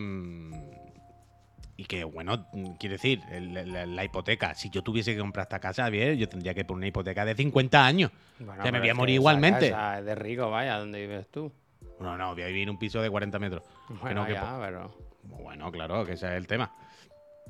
y 1.81 1.85
que, 1.85 2.03
bueno, 2.03 2.45
quiero 2.81 2.95
decir, 2.95 3.23
el- 3.31 3.55
la, 3.73 3.87
la 3.87 4.05
hipoteca, 4.05 4.53
si 4.57 4.69
yo 4.69 4.83
tuviese 4.83 5.15
que 5.15 5.21
comprar 5.21 5.45
esta 5.45 5.61
casa, 5.61 5.85
Javier, 5.85 6.17
yo 6.17 6.29
tendría 6.29 6.53
que 6.53 6.65
poner 6.65 6.79
una 6.79 6.87
hipoteca 6.89 7.25
de 7.25 7.37
50 7.37 7.87
años. 7.87 8.11
Bueno, 8.41 8.65
Ya 8.65 8.73
me 8.73 8.81
voy 8.81 8.89
a 8.89 8.95
morir 8.95 9.13
que 9.15 9.21
igualmente. 9.21 9.71
casa 9.71 10.01
es 10.01 10.05
de 10.05 10.15
rico, 10.17 10.51
vaya, 10.51 10.77
donde 10.79 11.01
vives 11.01 11.29
tú. 11.31 11.53
No, 12.01 12.19
no, 12.19 12.35
voy 12.35 12.43
a 12.43 12.47
vivir 12.49 12.65
en 12.65 12.71
un 12.71 12.79
piso 12.79 13.01
de 13.01 13.09
40 13.09 13.39
metros. 13.39 13.63
Que 13.87 13.95
Bueno, 13.95 14.23
no, 14.23 14.27
que 14.27 14.35
pero. 14.61 14.93
Bueno, 15.23 15.71
claro, 15.71 16.05
que 16.05 16.15
ese 16.15 16.27
es 16.27 16.33
el 16.33 16.49
tema. 16.49 16.73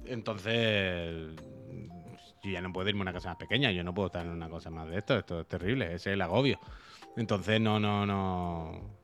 Entonces, 0.04 1.34
yo 2.42 2.50
ya 2.50 2.60
no 2.60 2.70
puedo 2.72 2.88
irme 2.88 3.00
a 3.00 3.02
una 3.02 3.12
casa 3.14 3.30
más 3.30 3.38
pequeña, 3.38 3.70
yo 3.72 3.82
no 3.82 3.94
puedo 3.94 4.08
estar 4.08 4.26
en 4.26 4.32
una 4.32 4.48
cosa 4.50 4.68
más 4.70 4.88
de 4.88 4.98
esto, 4.98 5.18
esto 5.18 5.40
es 5.40 5.48
terrible, 5.48 5.86
ese 5.86 5.94
es 6.10 6.14
el 6.14 6.20
agobio. 6.22 6.58
Entonces, 7.16 7.60
no, 7.60 7.80
no, 7.80 8.04
no. 8.04 8.97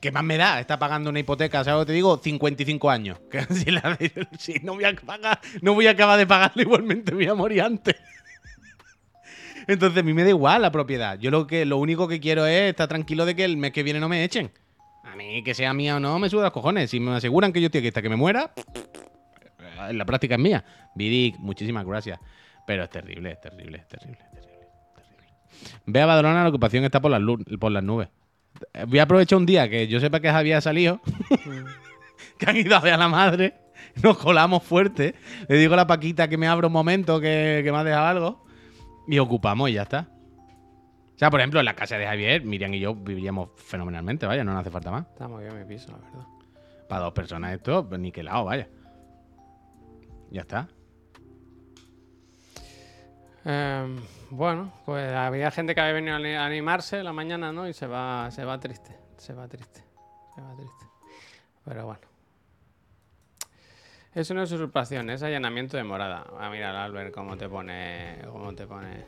¿Qué 0.00 0.10
más 0.12 0.24
me 0.24 0.36
da? 0.36 0.60
Está 0.60 0.78
pagando 0.78 1.10
una 1.10 1.18
hipoteca, 1.20 1.64
¿sabes 1.64 1.80
lo 1.80 1.86
que 1.86 1.90
te 1.90 1.92
digo? 1.94 2.18
55 2.22 2.90
años. 2.90 3.18
Que 3.30 3.42
si, 3.54 3.70
la- 3.70 3.98
si 4.38 4.54
no 4.62 4.74
voy 4.74 4.84
a 4.84 4.94
pagar, 4.94 5.40
no 5.62 5.74
voy 5.74 5.86
a 5.86 5.90
acabar 5.92 6.18
de 6.18 6.26
pagarla 6.26 6.62
igualmente, 6.62 7.14
voy 7.14 7.26
a 7.26 7.34
morir 7.34 7.62
antes. 7.62 7.96
Entonces, 9.66 10.00
a 10.00 10.02
mí 10.04 10.12
me 10.14 10.22
da 10.22 10.28
igual 10.30 10.62
la 10.62 10.70
propiedad. 10.70 11.18
Yo 11.18 11.30
lo 11.30 11.46
que 11.46 11.64
lo 11.64 11.78
único 11.78 12.06
que 12.06 12.20
quiero 12.20 12.46
es 12.46 12.70
estar 12.70 12.88
tranquilo 12.88 13.24
de 13.26 13.34
que 13.34 13.44
el 13.44 13.56
mes 13.56 13.72
que 13.72 13.82
viene 13.82 13.98
no 14.00 14.08
me 14.08 14.22
echen. 14.22 14.50
A 15.04 15.16
mí, 15.16 15.42
que 15.42 15.54
sea 15.54 15.72
mía 15.72 15.96
o 15.96 16.00
no, 16.00 16.18
me 16.18 16.28
suda 16.28 16.44
los 16.44 16.52
cojones. 16.52 16.90
Si 16.90 17.00
me 17.00 17.14
aseguran 17.16 17.52
que 17.52 17.60
yo 17.60 17.66
estoy 17.66 17.78
aquí 17.80 17.88
hasta 17.88 18.02
que 18.02 18.08
me 18.08 18.16
muera, 18.16 18.52
la 19.92 20.04
práctica 20.04 20.34
es 20.36 20.40
mía. 20.40 20.64
Vidic, 20.94 21.36
muchísimas 21.38 21.84
gracias. 21.84 22.18
Pero 22.66 22.84
es 22.84 22.90
terrible, 22.90 23.32
es 23.32 23.40
terrible, 23.40 23.78
es 23.78 23.88
terrible, 23.88 24.18
es 24.24 24.30
terrible. 24.32 24.66
Ve 25.86 26.00
a 26.00 26.06
Badalona, 26.06 26.42
la 26.42 26.48
ocupación 26.48 26.84
está 26.84 27.00
por 27.00 27.10
las, 27.10 27.20
por 27.58 27.70
las 27.72 27.82
nubes. 27.82 28.08
Voy 28.86 28.98
a 28.98 29.04
aprovechar 29.04 29.38
un 29.38 29.46
día 29.46 29.68
que 29.68 29.88
yo 29.88 30.00
sepa 30.00 30.20
que 30.20 30.30
Javier 30.30 30.56
ha 30.56 30.60
salido, 30.60 31.00
que 32.38 32.50
han 32.50 32.56
ido 32.56 32.76
a 32.76 32.80
ver 32.80 32.94
a 32.94 32.96
la 32.96 33.08
madre, 33.08 33.54
nos 34.02 34.18
colamos 34.18 34.62
fuerte. 34.62 35.14
Le 35.48 35.56
digo 35.56 35.74
a 35.74 35.76
la 35.76 35.86
Paquita 35.86 36.28
que 36.28 36.36
me 36.36 36.46
abra 36.46 36.66
un 36.66 36.72
momento, 36.72 37.20
que, 37.20 37.62
que 37.64 37.72
me 37.72 37.78
ha 37.78 37.84
dejado 37.84 38.06
algo, 38.06 38.44
y 39.08 39.18
ocupamos 39.18 39.70
y 39.70 39.74
ya 39.74 39.82
está. 39.82 40.08
O 41.16 41.18
sea, 41.18 41.30
por 41.30 41.40
ejemplo, 41.40 41.60
en 41.60 41.64
la 41.64 41.74
casa 41.74 41.96
de 41.96 42.06
Javier, 42.06 42.44
Miriam 42.44 42.74
y 42.74 42.80
yo 42.80 42.94
viviríamos 42.94 43.48
fenomenalmente, 43.56 44.26
vaya, 44.26 44.44
no 44.44 44.52
nos 44.52 44.60
hace 44.60 44.70
falta 44.70 44.90
más. 44.90 45.06
Está 45.06 45.26
muy 45.26 45.44
bien 45.44 45.58
mi 45.58 45.64
piso, 45.64 45.90
la 45.90 45.98
verdad. 45.98 46.26
Para 46.88 47.04
dos 47.04 47.14
personas 47.14 47.54
esto, 47.54 47.88
pues 47.88 47.98
niquelado, 47.98 48.44
vaya. 48.44 48.68
Ya 50.30 50.42
está. 50.42 50.68
Em, 53.48 54.00
bueno, 54.30 54.72
pues 54.84 55.08
había 55.14 55.50
gente 55.52 55.74
que 55.74 55.80
había 55.80 55.92
venido 55.92 56.14
a 56.14 56.16
ani- 56.16 56.34
a 56.34 56.44
animarse 56.44 57.02
la 57.04 57.12
mañana, 57.12 57.52
¿no? 57.52 57.68
Y 57.68 57.72
se 57.72 57.86
va, 57.86 58.28
se 58.32 58.44
va 58.44 58.58
triste, 58.58 58.96
se 59.16 59.32
va 59.34 59.46
triste, 59.46 59.84
se 60.34 60.40
va 60.40 60.52
triste. 60.56 60.84
Pero 61.64 61.86
bueno. 61.86 62.00
Eso 64.14 64.34
no 64.34 64.42
es 64.42 64.50
usurpación, 64.50 65.10
es 65.10 65.22
allanamiento 65.22 65.76
de 65.76 65.84
morada. 65.84 66.24
Ah, 66.40 66.48
mira, 66.50 66.82
Albert, 66.84 67.12
cómo 67.14 67.36
te 67.36 67.48
pone. 67.48 68.18
Cómo 68.32 68.52
te 68.54 68.66
pone. 68.66 69.04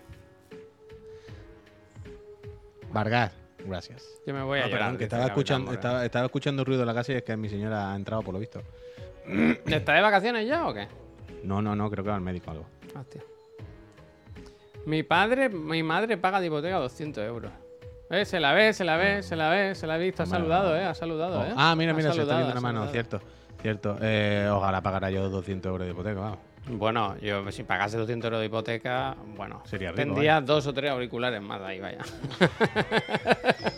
Vargas, 2.92 3.32
gracias. 3.64 4.04
Yo 4.26 4.34
me 4.34 4.42
voy 4.42 4.60
a 4.60 4.64
Ah, 4.64 4.66
llorar. 4.68 4.78
perdón, 4.80 4.92
que 4.98 5.04
dice 5.04 5.16
estaba 5.16 5.26
escuchando, 5.26 5.70
¿eh? 5.72 5.74
estaba, 5.74 6.04
estaba 6.04 6.26
escuchando 6.26 6.64
ruido 6.64 6.82
en 6.82 6.86
la 6.88 6.94
casa 6.94 7.12
y 7.12 7.16
es 7.16 7.22
que 7.22 7.36
mi 7.36 7.48
señora 7.48 7.92
ha 7.92 7.96
entrado 7.96 8.22
por 8.22 8.34
lo 8.34 8.40
visto. 8.40 8.62
¿Está 9.66 9.94
de 9.94 10.00
vacaciones 10.02 10.46
ya 10.46 10.66
o 10.68 10.74
qué? 10.74 10.86
No, 11.42 11.60
no, 11.62 11.74
no, 11.74 11.90
creo 11.90 12.04
que 12.04 12.10
va 12.10 12.16
al 12.16 12.22
médico 12.22 12.48
o 12.48 12.52
algo. 12.52 12.66
Hostia. 12.98 13.22
Mi 14.86 15.02
padre, 15.02 15.48
mi 15.48 15.82
madre 15.82 16.16
paga 16.16 16.40
de 16.40 16.46
hipoteca 16.46 16.76
200 16.78 17.24
euros. 17.24 17.52
Eh, 18.10 18.24
se 18.24 18.40
la 18.40 18.52
ve, 18.54 18.72
se 18.72 18.84
la 18.84 18.96
ve, 18.96 19.22
se 19.22 19.36
la 19.36 19.50
ve, 19.50 19.74
se 19.74 19.86
la 19.86 19.94
ha 19.94 19.98
visto. 19.98 20.22
Ha 20.22 20.26
saludado, 20.26 20.74
eh. 20.76 20.84
Ha 20.84 20.94
saludado, 20.94 21.40
Oh, 21.40 21.44
eh. 21.44 21.52
Ah, 21.56 21.74
mira, 21.76 21.92
Ha 21.92 21.94
mira, 21.94 22.12
se 22.12 22.22
está 22.22 22.36
viendo 22.36 22.52
una 22.52 22.60
mano, 22.60 22.78
saludado. 22.86 22.92
cierto. 22.92 23.20
Cierto. 23.60 23.98
Eh, 24.00 24.48
ojalá 24.50 24.80
pagara 24.80 25.10
yo 25.10 25.28
200 25.28 25.70
euros 25.70 25.86
de 25.86 25.92
hipoteca, 25.92 26.20
vamos. 26.20 26.38
Bueno, 26.70 27.16
yo 27.18 27.50
si 27.50 27.64
pagase 27.64 27.96
200 27.98 28.26
euros 28.28 28.40
de 28.40 28.46
hipoteca, 28.46 29.16
bueno, 29.36 29.62
Sería 29.66 29.90
rico, 29.90 30.02
tendría 30.02 30.40
dos 30.40 30.66
o 30.66 30.72
tres 30.74 30.90
auriculares 30.90 31.40
más 31.42 31.60
ahí, 31.62 31.80
vaya. 31.80 31.98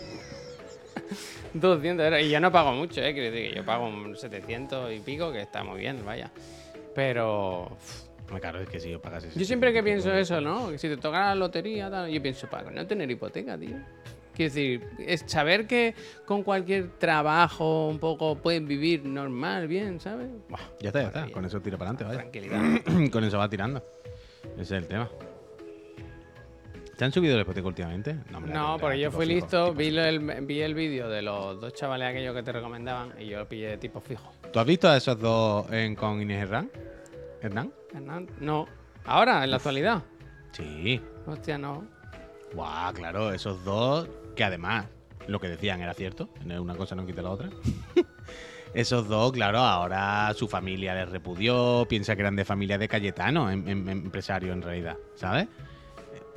200 1.53 2.05
euros. 2.05 2.21
Y 2.21 2.29
yo 2.29 2.39
no 2.39 2.51
pago 2.51 2.71
mucho, 2.73 3.01
¿eh? 3.01 3.13
Quiero 3.13 3.31
decir 3.31 3.49
que 3.51 3.55
yo 3.57 3.65
pago 3.65 3.87
un 3.87 4.15
700 4.15 4.93
y 4.93 4.99
pico, 4.99 5.31
que 5.31 5.41
está 5.41 5.63
muy 5.63 5.79
bien, 5.79 6.03
vaya. 6.05 6.31
Pero 6.95 7.69
claro, 8.39 8.59
es 8.61 8.69
que 8.69 8.79
si 8.79 8.89
yo 8.91 9.01
pagase. 9.01 9.29
yo 9.35 9.45
siempre 9.45 9.73
que 9.73 9.83
pienso 9.83 10.13
eso, 10.13 10.39
¿no? 10.41 10.69
Que 10.71 10.77
si 10.77 10.87
te 10.87 10.97
toca 10.97 11.19
la 11.19 11.35
lotería, 11.35 11.89
tal, 11.89 12.09
yo 12.09 12.21
pienso, 12.21 12.47
para 12.49 12.71
no 12.71 12.85
tener 12.87 13.09
hipoteca, 13.09 13.57
tío. 13.57 13.77
Quiero 14.33 14.53
decir, 14.53 14.87
es 14.99 15.23
saber 15.27 15.67
que 15.67 15.93
con 16.25 16.43
cualquier 16.43 16.91
trabajo 16.97 17.89
un 17.89 17.99
poco 17.99 18.35
puedes 18.37 18.65
vivir 18.65 19.03
normal, 19.05 19.67
bien, 19.67 19.99
¿sabes? 19.99 20.29
Buah, 20.47 20.61
Ya 20.79 20.87
está, 20.89 21.01
ya 21.01 21.07
está. 21.07 21.29
Con 21.31 21.43
eso 21.45 21.59
tira 21.59 21.77
para 21.77 21.91
adelante, 21.91 22.03
vaya. 22.05 22.31
Tranquilidad. 22.31 23.09
Con 23.11 23.23
eso 23.25 23.37
va 23.37 23.49
tirando. 23.49 23.83
Ese 24.53 24.61
es 24.61 24.71
el 24.71 24.87
tema. 24.87 25.09
¿Te 26.97 27.05
han 27.05 27.11
subido 27.11 27.35
la 27.35 27.41
hipoteca 27.41 27.67
últimamente? 27.67 28.15
hombre, 28.33 28.53
No, 28.53 28.77
porque 28.79 28.99
yo 28.99 29.11
fui 29.11 29.25
fijo, 29.25 29.35
listo, 29.39 29.73
vi 29.73 29.87
el, 29.97 30.19
vi 30.45 30.61
el 30.61 30.75
vídeo 30.75 31.09
de 31.09 31.23
los 31.23 31.59
dos 31.59 31.73
chavales 31.73 32.07
aquellos 32.09 32.35
que 32.35 32.43
te 32.43 32.51
recomendaban 32.51 33.13
y 33.19 33.25
yo 33.25 33.39
lo 33.39 33.49
pillé 33.49 33.69
de 33.69 33.77
tipo 33.77 33.99
fijo. 33.99 34.31
¿Tú 34.53 34.59
has 34.59 34.65
visto 34.65 34.87
a 34.87 34.97
esos 34.97 35.19
dos 35.19 35.65
en, 35.73 35.95
con 35.95 36.21
Inés 36.21 36.43
Hernán? 36.43 36.69
¿Hernán? 37.41 37.73
No. 38.39 38.67
Ahora, 39.05 39.43
en 39.43 39.51
la 39.51 39.57
actualidad. 39.57 40.03
Sí. 40.51 41.01
Hostia, 41.25 41.57
no. 41.57 41.85
Guau, 42.53 42.93
claro, 42.93 43.33
esos 43.33 43.63
dos, 43.63 44.07
que 44.35 44.43
además 44.43 44.87
lo 45.27 45.39
que 45.39 45.47
decían 45.47 45.81
era 45.81 45.93
cierto, 45.93 46.29
una 46.45 46.75
cosa 46.75 46.95
no 46.95 47.05
quita 47.05 47.21
la 47.21 47.29
otra. 47.29 47.49
esos 48.73 49.07
dos, 49.07 49.31
claro, 49.31 49.59
ahora 49.59 50.33
su 50.35 50.47
familia 50.47 50.93
les 50.95 51.09
repudió, 51.09 51.85
piensa 51.87 52.15
que 52.15 52.21
eran 52.21 52.35
de 52.35 52.45
familia 52.45 52.77
de 52.77 52.87
Cayetano, 52.87 53.49
em- 53.49 53.67
em- 53.67 53.89
empresario 53.89 54.53
en 54.53 54.61
realidad, 54.61 54.97
¿sabes? 55.15 55.47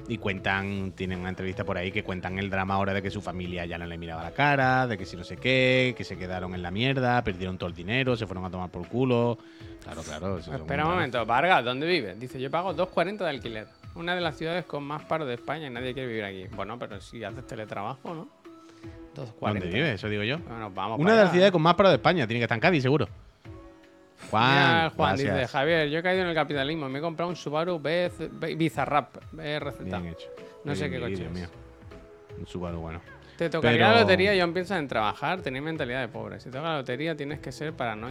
Y 0.07 0.19
cuentan, 0.19 0.93
tienen 0.93 1.21
una 1.21 1.31
entrevista 1.31 1.65
por 1.65 1.79
ahí 1.79 1.91
que 1.91 2.05
cuentan 2.05 2.39
el 2.39 2.51
drama 2.51 2.75
ahora 2.75 2.93
de 2.93 3.01
que 3.01 3.11
su 3.11 3.23
familia 3.23 3.65
ya 3.65 3.79
no 3.79 3.87
le 3.87 3.97
miraba 3.97 4.23
la 4.23 4.33
cara, 4.33 4.87
de 4.87 4.99
que 4.99 5.07
si 5.07 5.17
no 5.17 5.25
sé 5.25 5.39
qué, 5.39 5.95
que 5.97 6.05
se 6.05 6.19
quedaron 6.19 6.55
en 6.55 6.63
la 6.63 6.71
mierda, 6.71 7.23
perdieron 7.25 7.57
todo 7.57 7.71
el 7.71 7.75
dinero, 7.75 8.15
se 8.15 8.27
fueron 8.27 8.45
a 8.45 8.51
tomar 8.51 8.71
por 8.71 8.87
culo. 8.87 9.39
Claro, 9.83 10.03
claro. 10.03 10.39
eso 10.39 10.55
Espera 10.55 10.85
un 10.85 10.93
momento, 10.93 11.25
Vargas, 11.25 11.65
¿dónde 11.65 11.87
vives? 11.87 12.21
Dice, 12.21 12.39
yo 12.39 12.51
pago 12.51 12.75
2.40 12.75 13.19
de 13.19 13.29
alquiler. 13.29 13.67
Una 13.95 14.15
de 14.15 14.21
las 14.21 14.37
ciudades 14.37 14.65
con 14.67 14.83
más 14.83 15.05
paro 15.05 15.25
de 15.25 15.35
España 15.35 15.69
y 15.69 15.71
nadie 15.71 15.95
quiere 15.95 16.09
vivir 16.09 16.25
aquí. 16.25 16.47
Bueno, 16.55 16.79
pero 16.79 17.01
si 17.01 17.23
haces 17.25 17.47
teletrabajo, 17.47 18.15
¿no? 18.15 18.29
2.40. 19.15 19.33
¿Dónde 19.41 19.67
vive? 19.69 19.93
Eso 19.93 20.09
digo 20.09 20.23
yo. 20.23 20.39
Bueno, 20.39 20.71
vamos 20.71 20.99
Una 20.99 21.11
para 21.11 21.17
de 21.17 21.23
las 21.25 21.33
ciudades 21.33 21.53
con 21.53 21.63
más 21.63 21.75
paro 21.75 21.89
de 21.89 21.95
España, 21.97 22.27
tiene 22.27 22.41
que 22.41 22.45
estar 22.45 22.57
en 22.57 22.61
Cádiz, 22.61 22.83
seguro. 22.83 23.09
Juan, 24.39 24.91
gracias. 25.17 25.35
dice, 25.35 25.49
Javier, 25.49 25.89
yo 25.89 25.99
he 25.99 26.03
caído 26.03 26.23
en 26.23 26.29
el 26.29 26.35
capitalismo. 26.35 26.89
Me 26.89 26.99
he 26.99 27.03
comprado 27.03 27.29
un 27.31 27.37
Subaru 27.37 27.79
BZ 27.79 28.31
Bizarrap 28.57 29.17
BRZ. 29.33 29.85
Bien 29.85 30.07
hecho. 30.07 30.29
No 30.65 30.75
sé 30.75 30.91
qué 30.91 30.99
coche 31.01 31.17
Dios 31.17 31.21
es. 31.29 31.31
mío. 31.33 31.47
Un 32.39 32.47
Subaru 32.47 32.79
bueno. 32.81 33.01
Te 33.37 33.51
tocaría 33.51 33.79
Pero- 33.87 33.95
la 33.95 34.01
lotería 34.03 34.35
y 34.35 34.39
yo 34.39 34.53
piensas 34.53 34.79
en 34.79 34.87
trabajar, 34.87 35.41
tener 35.41 35.61
mentalidad 35.61 36.01
de 36.01 36.07
pobre. 36.09 36.39
Si 36.39 36.51
toca 36.51 36.63
la 36.63 36.77
lotería 36.77 37.17
tienes 37.17 37.41
que 37.41 37.51
ser 37.51 37.73
para 37.73 37.97
no. 37.97 38.09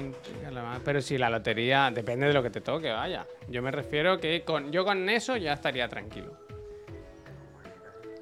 Pero 0.83 1.01
si 1.01 1.17
la 1.17 1.29
lotería 1.29 1.89
depende 1.91 2.27
de 2.27 2.33
lo 2.33 2.43
que 2.43 2.49
te 2.49 2.59
toque, 2.59 2.91
vaya. 2.91 3.25
Yo 3.47 3.61
me 3.61 3.71
refiero 3.71 4.17
que 4.19 4.43
con, 4.43 4.71
yo 4.73 4.83
con 4.83 5.07
eso 5.09 5.37
ya 5.37 5.53
estaría 5.53 5.87
tranquilo. 5.87 6.37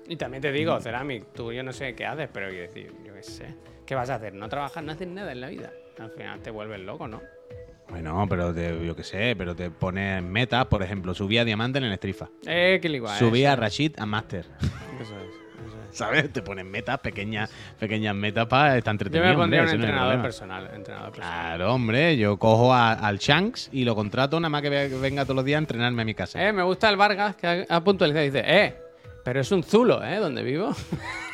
Y 0.08 0.16
también 0.16 0.42
te 0.42 0.52
digo, 0.52 0.80
Ceramic, 0.80 1.32
tú 1.34 1.52
yo 1.52 1.64
no 1.64 1.72
sé 1.74 1.96
qué 1.96 2.06
haces, 2.06 2.30
pero 2.32 2.50
quiero 2.50 2.68
decir, 2.68 2.94
yo 3.06 3.14
qué 3.14 3.24
sé. 3.24 3.56
¿Qué 3.86 3.96
vas 3.96 4.10
a 4.10 4.16
hacer? 4.16 4.34
No 4.34 4.48
trabajar, 4.50 4.84
no 4.84 4.92
haces 4.92 5.08
nada 5.08 5.32
en 5.32 5.42
la 5.42 5.48
vida. 5.48 5.72
Al 6.00 6.12
final 6.12 6.40
te 6.42 6.52
vuelves 6.52 6.80
loco, 6.82 7.08
¿no? 7.08 7.22
Bueno, 7.92 8.26
pero 8.30 8.54
te, 8.54 8.86
yo 8.86 8.96
qué 8.96 9.04
sé, 9.04 9.36
pero 9.38 9.56
te 9.56 9.70
pones 9.70 10.24
metas, 10.24 10.66
por 10.66 10.82
ejemplo, 10.82 11.14
subía 11.14 11.42
a 11.42 11.46
diamante 11.46 11.78
en 11.80 11.84
el 11.86 11.94
Strifa. 11.98 12.30
Eh, 12.48 12.80
que 12.82 12.88
igual. 12.88 13.20
subía 13.20 13.54
a 13.54 13.56
Rashid 13.56 13.94
a 14.00 14.06
Master. 14.06 14.46
Eso, 15.00 15.14
es. 15.18 15.42
¿Sabes? 15.98 16.32
Te 16.32 16.42
pones 16.42 16.64
metas, 16.66 17.00
pequeñas, 17.00 17.52
pequeñas 17.78 18.16
metas 18.16 18.48
para 18.48 18.78
estar 18.78 18.92
Yo 18.94 18.96
entretenido. 18.96 19.30
me 19.32 19.36
pondría 19.36 19.62
un 19.64 19.68
hombre, 19.68 19.76
el 19.78 19.84
entrenador 19.84 20.22
personal. 20.22 20.70
Entrenador 20.74 21.12
personal. 21.12 21.40
Claro, 21.58 21.74
hombre, 21.74 22.18
yo 22.18 22.38
cojo 22.38 22.74
a- 22.74 22.94
al 22.94 23.18
Shanks 23.18 23.70
y 23.74 23.84
lo 23.84 23.94
contrato 23.94 24.40
nada 24.40 24.50
más 24.50 24.62
que 24.62 24.70
ve- 24.70 24.88
venga 24.88 25.24
todos 25.26 25.36
los 25.36 25.44
días 25.46 25.58
a 25.58 25.60
entrenarme 25.60 26.02
a 26.02 26.06
mi 26.06 26.14
casa. 26.14 26.42
Eh, 26.48 26.54
me 26.54 26.64
gusta 26.64 26.90
el 26.90 26.96
Vargas 26.96 27.36
que 27.36 27.66
ha, 27.70 27.84
puntualizado. 27.84 28.24
Dice, 28.24 28.42
eh, 28.46 28.76
pero 29.26 29.42
es 29.42 29.52
un 29.52 29.64
zulo, 29.64 30.02
¿eh? 30.02 30.16
Donde 30.16 30.44
vivo. 30.44 30.74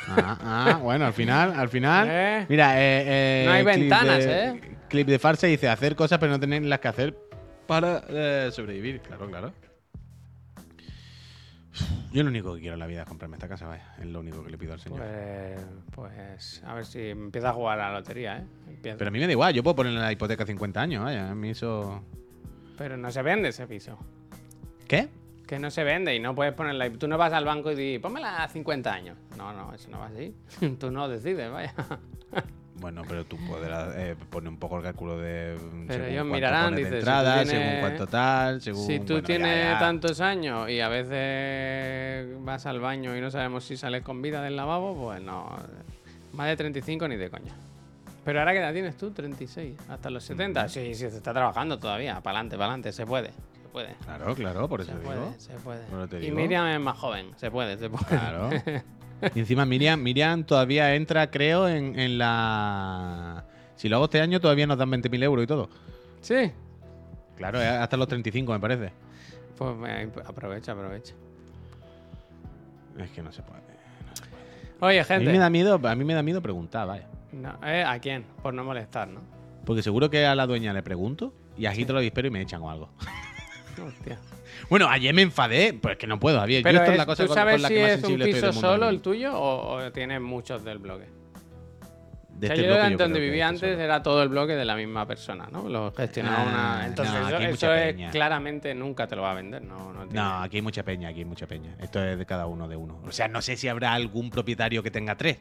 Ah, 0.10 0.38
ah, 0.74 0.80
bueno, 0.82 1.06
al 1.06 1.14
final, 1.14 1.54
al 1.56 1.70
final. 1.70 2.08
Eh. 2.12 2.46
Mira, 2.50 2.80
eh, 2.82 3.04
eh, 3.06 3.44
No 3.46 3.52
hay 3.52 3.64
ventanas, 3.64 4.26
de- 4.26 4.46
¿eh? 4.48 4.62
Clip 4.90 5.08
de 5.08 5.20
farsa 5.20 5.48
dice 5.48 5.70
hacer 5.70 5.96
cosas 5.96 6.20
pero 6.20 6.32
no 6.32 6.40
tener 6.40 6.64
las 6.64 6.80
que 6.80 6.88
hacer 6.88 7.18
para 7.68 8.04
eh, 8.08 8.50
sobrevivir. 8.52 9.02
Claro, 9.02 9.28
claro. 9.28 9.54
Yo 12.12 12.24
lo 12.24 12.30
único 12.30 12.56
que 12.56 12.62
quiero 12.62 12.74
en 12.76 12.80
la 12.80 12.88
vida 12.88 13.02
es 13.02 13.08
comprarme 13.08 13.36
esta 13.36 13.48
casa, 13.48 13.68
vaya. 13.68 13.94
Es 14.00 14.06
lo 14.06 14.22
único 14.22 14.44
que 14.44 14.50
le 14.50 14.58
pido 14.58 14.74
al 14.74 14.80
señor. 14.80 15.00
Pues, 15.00 15.62
pues 15.94 16.64
a 16.66 16.74
ver 16.74 16.86
si 16.86 17.10
empieza 17.10 17.50
a 17.50 17.54
jugar 17.54 17.80
a 17.80 17.92
la 17.92 18.00
lotería, 18.00 18.38
¿eh? 18.38 18.46
Empieza. 18.68 18.98
Pero 18.98 19.10
a 19.10 19.12
mí 19.12 19.20
me 19.20 19.26
da 19.26 19.32
igual, 19.32 19.54
yo 19.54 19.62
puedo 19.62 19.76
ponerle 19.76 20.00
la 20.00 20.12
hipoteca 20.12 20.46
50 20.46 20.82
años, 20.82 21.04
vaya. 21.04 21.30
A 21.30 21.36
mí 21.36 21.50
eso. 21.50 22.02
Pero 22.78 22.98
no 22.98 23.12
se 23.12 23.22
vende 23.22 23.50
ese 23.50 23.68
piso. 23.68 24.00
¿Qué? 24.88 25.10
Que 25.46 25.60
no 25.60 25.70
se 25.70 25.84
vende 25.84 26.16
y 26.16 26.20
no 26.20 26.34
puedes 26.34 26.54
ponerla. 26.54 26.90
Tú 26.92 27.08
no 27.08 27.18
vas 27.18 27.34
al 27.34 27.46
banco 27.46 27.72
y 27.72 27.76
dices, 27.76 28.02
pónmela 28.02 28.44
a 28.44 28.48
50 28.48 28.92
años. 28.92 29.18
No, 29.38 29.54
no, 29.54 29.74
eso 29.74 29.90
no 29.90 30.00
va 30.00 30.08
así. 30.08 30.34
Tú 30.80 30.92
no 30.92 31.08
decides, 31.08 31.52
vaya. 31.52 31.74
Bueno, 32.80 33.02
pero 33.08 33.26
tú 33.26 33.38
podrás 33.48 33.96
eh, 33.96 34.16
poner 34.30 34.50
un 34.50 34.58
poco 34.58 34.78
el 34.78 34.84
cálculo 34.84 35.18
de. 35.18 35.56
mm, 35.58 35.88
Pero 35.88 35.94
según 36.04 36.10
ellos 36.14 36.26
mirarán, 36.26 36.76
dices, 36.76 36.92
si 36.92 36.98
entrada, 36.98 37.44
tienes- 37.44 37.50
según 37.50 37.80
cuánto 37.82 38.08
tal, 38.08 38.62
según. 38.62 38.86
Si 38.86 39.00
tú 39.00 39.14
bueno, 39.14 39.24
tienes 39.26 39.64
ya. 39.66 39.80
tantos 39.80 40.22
años 40.22 40.70
y 40.70 40.80
a 40.80 40.88
veces 40.88 42.28
vas 42.44 42.66
al 42.66 42.80
baño 42.80 43.16
y 43.18 43.22
no 43.22 43.32
sabemos 43.32 43.64
si 43.64 43.78
sales 43.78 44.04
con 44.04 44.22
vida 44.22 44.42
del 44.42 44.56
lavabo, 44.56 44.96
pues 44.96 45.22
no. 45.22 45.50
Más 46.34 46.48
de 46.48 46.56
35 46.58 47.08
ni 47.08 47.16
de 47.16 47.30
coña. 47.30 47.54
Pero 48.24 48.40
ahora 48.40 48.52
qué 48.52 48.60
edad 48.60 48.74
tienes 48.74 48.96
tú, 48.98 49.10
36. 49.12 49.76
Hasta 49.90 50.10
los 50.10 50.24
70. 50.24 50.68
Sí, 50.70 50.94
sí, 50.94 51.10
se 51.10 51.18
está 51.18 51.34
trabajando 51.34 51.80
todavía. 51.80 52.16
Para 52.22 52.38
adelante, 52.40 52.58
para 52.58 52.66
adelante. 52.66 52.92
Se 52.92 53.06
puede. 53.06 53.30
Se 53.30 53.70
puede. 53.72 53.96
Claro, 54.04 54.36
claro, 54.36 54.68
por 54.68 54.82
eso 54.82 54.92
Se 54.92 55.00
digo. 55.00 55.12
puede, 55.14 55.40
se 55.40 55.54
puede. 55.54 55.86
Bueno, 55.90 56.08
te 56.08 56.24
Y. 56.26 56.32
Miriam 56.32 56.68
es 56.68 56.80
más 56.80 56.98
joven. 56.98 57.32
Se 57.38 57.50
puede, 57.50 57.78
se 57.78 57.90
puede. 57.90 58.06
Claro. 58.06 58.50
y 59.36 59.40
encima 59.40 59.66
Miriam, 59.66 60.02
Miriam 60.02 60.44
todavía 60.44 60.94
entra, 60.96 61.30
creo, 61.32 61.68
en, 61.68 61.98
en 62.00 62.18
la. 62.18 63.44
Si 63.76 63.90
lo 63.90 63.98
hago 63.98 64.06
este 64.06 64.22
año, 64.22 64.40
todavía 64.40 64.66
nos 64.68 64.78
dan 64.78 64.90
20.000 64.92 65.24
euros 65.24 65.44
y 65.44 65.48
todo. 65.48 65.70
Sí. 66.22 66.52
Claro, 67.36 67.62
es 67.62 67.68
hasta 67.68 67.98
los 67.98 68.08
35, 68.08 68.52
me 68.54 68.60
parece. 68.60 68.92
Pues 69.58 69.76
me- 69.76 70.10
aprovecha, 70.26 70.72
aprovecha. 70.72 71.14
Es 73.00 73.12
que 73.12 73.22
no 73.22 73.32
se 73.32 73.42
puede. 73.44 73.62
Oye, 74.80 75.00
A 75.00 75.04
mí 75.04 75.10
me 75.10 75.26
gente. 75.26 75.38
da 75.40 75.50
miedo, 75.50 75.80
a 75.84 75.96
mí 75.96 76.04
me 76.04 76.14
da 76.14 76.24
miedo 76.24 76.42
preguntar, 76.42 76.88
vaya. 76.88 77.08
No, 77.32 77.54
¿eh? 77.66 77.84
¿A 77.86 78.00
quién? 78.00 78.26
Por 78.42 78.54
no 78.54 78.64
molestar, 78.64 79.08
¿no? 79.08 79.22
Porque 79.66 79.84
seguro 79.84 80.10
que 80.10 80.26
a 80.26 80.34
la 80.36 80.48
dueña 80.48 80.74
le 80.74 80.82
pregunto 80.82 81.34
y 81.58 81.66
agito 81.66 81.94
los 81.94 82.02
disperos 82.02 82.30
y 82.30 82.34
me 82.34 82.42
echan 82.42 82.62
o 82.62 82.70
algo. 82.72 82.90
Hostia. 83.86 84.18
Bueno, 84.70 84.88
ayer 84.90 85.14
me 85.14 85.22
enfadé, 85.22 85.74
pues 85.74 85.98
que 85.98 86.08
no 86.08 86.20
puedo, 86.20 86.40
Javier. 86.40 86.64
Pero 86.64 86.78
Yo 86.80 86.84
esto 86.84 86.92
es 86.92 86.96
es- 86.96 86.98
la 87.00 87.06
cosa 87.06 87.24
¿tú 87.24 87.28
con, 87.28 87.36
sabes 87.36 87.54
con 87.56 87.62
la 87.64 87.68
si 87.68 87.74
que 87.76 87.82
más 87.82 87.92
es 87.92 88.04
un 88.04 88.20
piso 88.20 88.54
solo 88.54 88.90
el 88.90 89.02
tuyo 89.02 89.38
o, 89.38 89.76
o 89.86 89.92
tienes 89.92 90.20
muchos 90.22 90.64
del 90.64 90.80
bloque? 90.80 91.06
De 92.30 92.46
O 92.46 92.50
sea, 92.50 92.56
este 92.56 92.68
yo 92.68 92.74
bloque 92.74 92.82
antes 92.86 93.00
donde 93.00 93.20
vivía 93.20 93.46
es 93.46 93.50
antes 93.50 93.72
solo. 93.72 93.82
era 93.84 94.04
todo 94.04 94.22
el 94.22 94.30
bloque 94.30 94.56
de 94.56 94.64
la 94.64 94.76
misma 94.76 95.08
persona, 95.08 95.48
¿no? 95.52 95.68
Lo 95.68 95.92
gestionaba 95.92 96.38
Ah, 96.40 96.76
una. 96.78 96.86
Entonces, 96.86 97.14
no, 97.20 97.28
eso, 97.30 97.38
eso 97.40 97.74
es 97.74 98.12
claramente 98.12 98.76
nunca 98.76 99.08
te 99.08 99.16
lo 99.16 99.24
va 99.24 99.32
a 99.32 99.34
vender, 99.34 99.64
no, 99.64 99.92
no, 99.92 100.02
tiene- 100.06 100.20
No, 100.20 100.44
aquí 100.44 100.58
hay 100.58 100.62
mucha 100.62 100.84
peña, 100.84 101.10
aquí 101.10 101.20
hay 101.20 101.26
mucha 101.26 101.48
peña. 101.48 101.76
Esto 101.82 102.04
es 102.04 102.16
de 102.18 102.26
cada 102.28 102.46
uno 102.46 102.68
de 102.68 102.76
uno. 102.76 103.02
O 103.08 103.12
sea, 103.12 103.28
no 103.28 103.42
sé 103.42 103.58
si 103.58 103.68
habrá 103.68 103.94
algún 103.94 104.30
propietario 104.30 104.84
que 104.84 104.92
tenga 104.92 105.16
tres, 105.16 105.38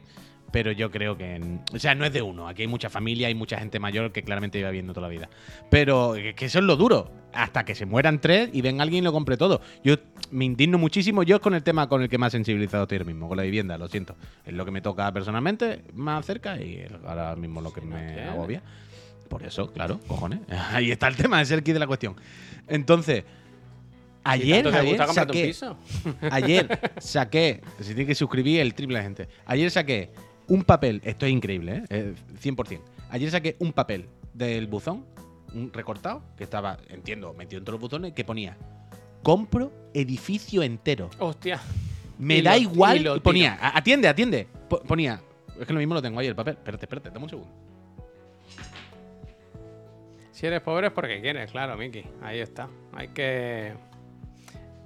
pero 0.51 0.71
yo 0.71 0.91
creo 0.91 1.17
que. 1.17 1.41
O 1.73 1.79
sea, 1.79 1.95
no 1.95 2.05
es 2.05 2.13
de 2.13 2.21
uno. 2.21 2.47
Aquí 2.47 2.63
hay 2.63 2.67
mucha 2.67 2.89
familia, 2.89 3.27
hay 3.27 3.35
mucha 3.35 3.57
gente 3.57 3.79
mayor 3.79 4.11
que 4.11 4.23
claramente 4.23 4.57
lleva 4.57 4.71
viendo 4.71 4.93
toda 4.93 5.07
la 5.07 5.11
vida. 5.11 5.29
Pero 5.69 6.15
es 6.15 6.35
que 6.35 6.45
eso 6.45 6.59
es 6.59 6.65
lo 6.65 6.75
duro. 6.75 7.11
Hasta 7.33 7.65
que 7.65 7.75
se 7.75 7.85
mueran 7.85 8.19
tres 8.19 8.49
y 8.53 8.61
venga 8.61 8.83
alguien 8.83 9.03
y 9.03 9.05
lo 9.05 9.11
compre 9.11 9.37
todo. 9.37 9.61
Yo 9.83 9.95
me 10.31 10.45
indigno 10.45 10.77
muchísimo. 10.77 11.23
Yo 11.23 11.35
es 11.35 11.41
con 11.41 11.53
el 11.53 11.63
tema 11.63 11.87
con 11.87 12.01
el 12.01 12.09
que 12.09 12.17
más 12.17 12.31
sensibilizado 12.31 12.83
estoy 12.83 12.97
ahora 12.97 13.05
mismo, 13.05 13.27
con 13.27 13.37
la 13.37 13.43
vivienda, 13.43 13.77
lo 13.77 13.87
siento. 13.87 14.15
Es 14.45 14.53
lo 14.53 14.65
que 14.65 14.71
me 14.71 14.81
toca 14.81 15.11
personalmente 15.11 15.83
más 15.93 16.25
cerca 16.25 16.59
y 16.61 16.77
es 16.77 16.91
ahora 17.05 17.35
mismo 17.35 17.61
lo 17.61 17.71
que 17.71 17.81
me 17.81 18.23
agobia. 18.23 18.63
Por 19.27 19.43
eso, 19.43 19.71
claro, 19.71 19.99
cojones. 20.07 20.39
Ahí 20.71 20.91
está 20.91 21.07
el 21.07 21.15
tema, 21.15 21.41
es 21.41 21.51
el 21.51 21.63
kit 21.63 21.73
de 21.73 21.79
la 21.79 21.87
cuestión. 21.87 22.15
Entonces, 22.67 23.23
ayer, 24.23 24.65
un 24.65 25.13
saqué, 25.13 25.47
piso. 25.47 25.77
ayer 26.31 26.79
saqué, 26.99 27.61
se 27.79 27.93
tiene 27.93 28.05
que 28.05 28.15
suscribir 28.15 28.61
el 28.61 28.73
triple 28.73 28.97
de 28.97 29.03
gente. 29.03 29.27
Ayer 29.45 29.71
saqué 29.71 30.11
un 30.47 30.63
papel, 30.63 31.01
esto 31.03 31.25
es 31.25 31.31
increíble, 31.31 31.77
¿eh? 31.77 31.83
Eh, 31.89 32.13
100%. 32.41 32.81
Ayer 33.09 33.31
saqué 33.31 33.55
un 33.59 33.73
papel 33.73 34.05
del 34.33 34.67
buzón, 34.67 35.05
un 35.53 35.71
recortado, 35.73 36.21
que 36.37 36.43
estaba, 36.43 36.77
entiendo, 36.89 37.33
metido 37.33 37.59
entre 37.59 37.71
los 37.73 37.81
buzones, 37.81 38.13
que 38.13 38.23
ponía, 38.25 38.57
compro 39.23 39.71
edificio 39.93 40.63
entero. 40.63 41.09
Hostia. 41.19 41.59
Me 42.19 42.37
Y 42.37 42.41
da 42.41 42.55
lo- 42.55 42.61
igual. 42.61 42.97
y 42.97 42.99
lo 43.03 43.21
ponía, 43.23 43.57
"A- 43.61 43.77
atiende, 43.77 44.07
atiende. 44.07 44.47
Po- 44.69 44.81
Ponía, 44.81 45.21
es 45.59 45.65
que 45.67 45.73
lo 45.73 45.79
mismo 45.79 45.93
lo 45.93 46.01
tengo 46.01 46.19
ahí 46.19 46.27
el 46.27 46.35
papel. 46.35 46.55
Espérate, 46.55 46.85
espérate, 46.85 47.09
dame 47.11 47.23
un 47.23 47.29
segundo. 47.29 47.49
Si 50.31 50.45
eres 50.45 50.61
pobre 50.61 50.87
es 50.87 50.93
porque 50.93 51.19
quieres, 51.21 51.51
claro, 51.51 51.75
Miki. 51.77 52.03
Ahí 52.21 52.39
está. 52.39 52.69
Hay 52.93 53.07
que. 53.09 53.73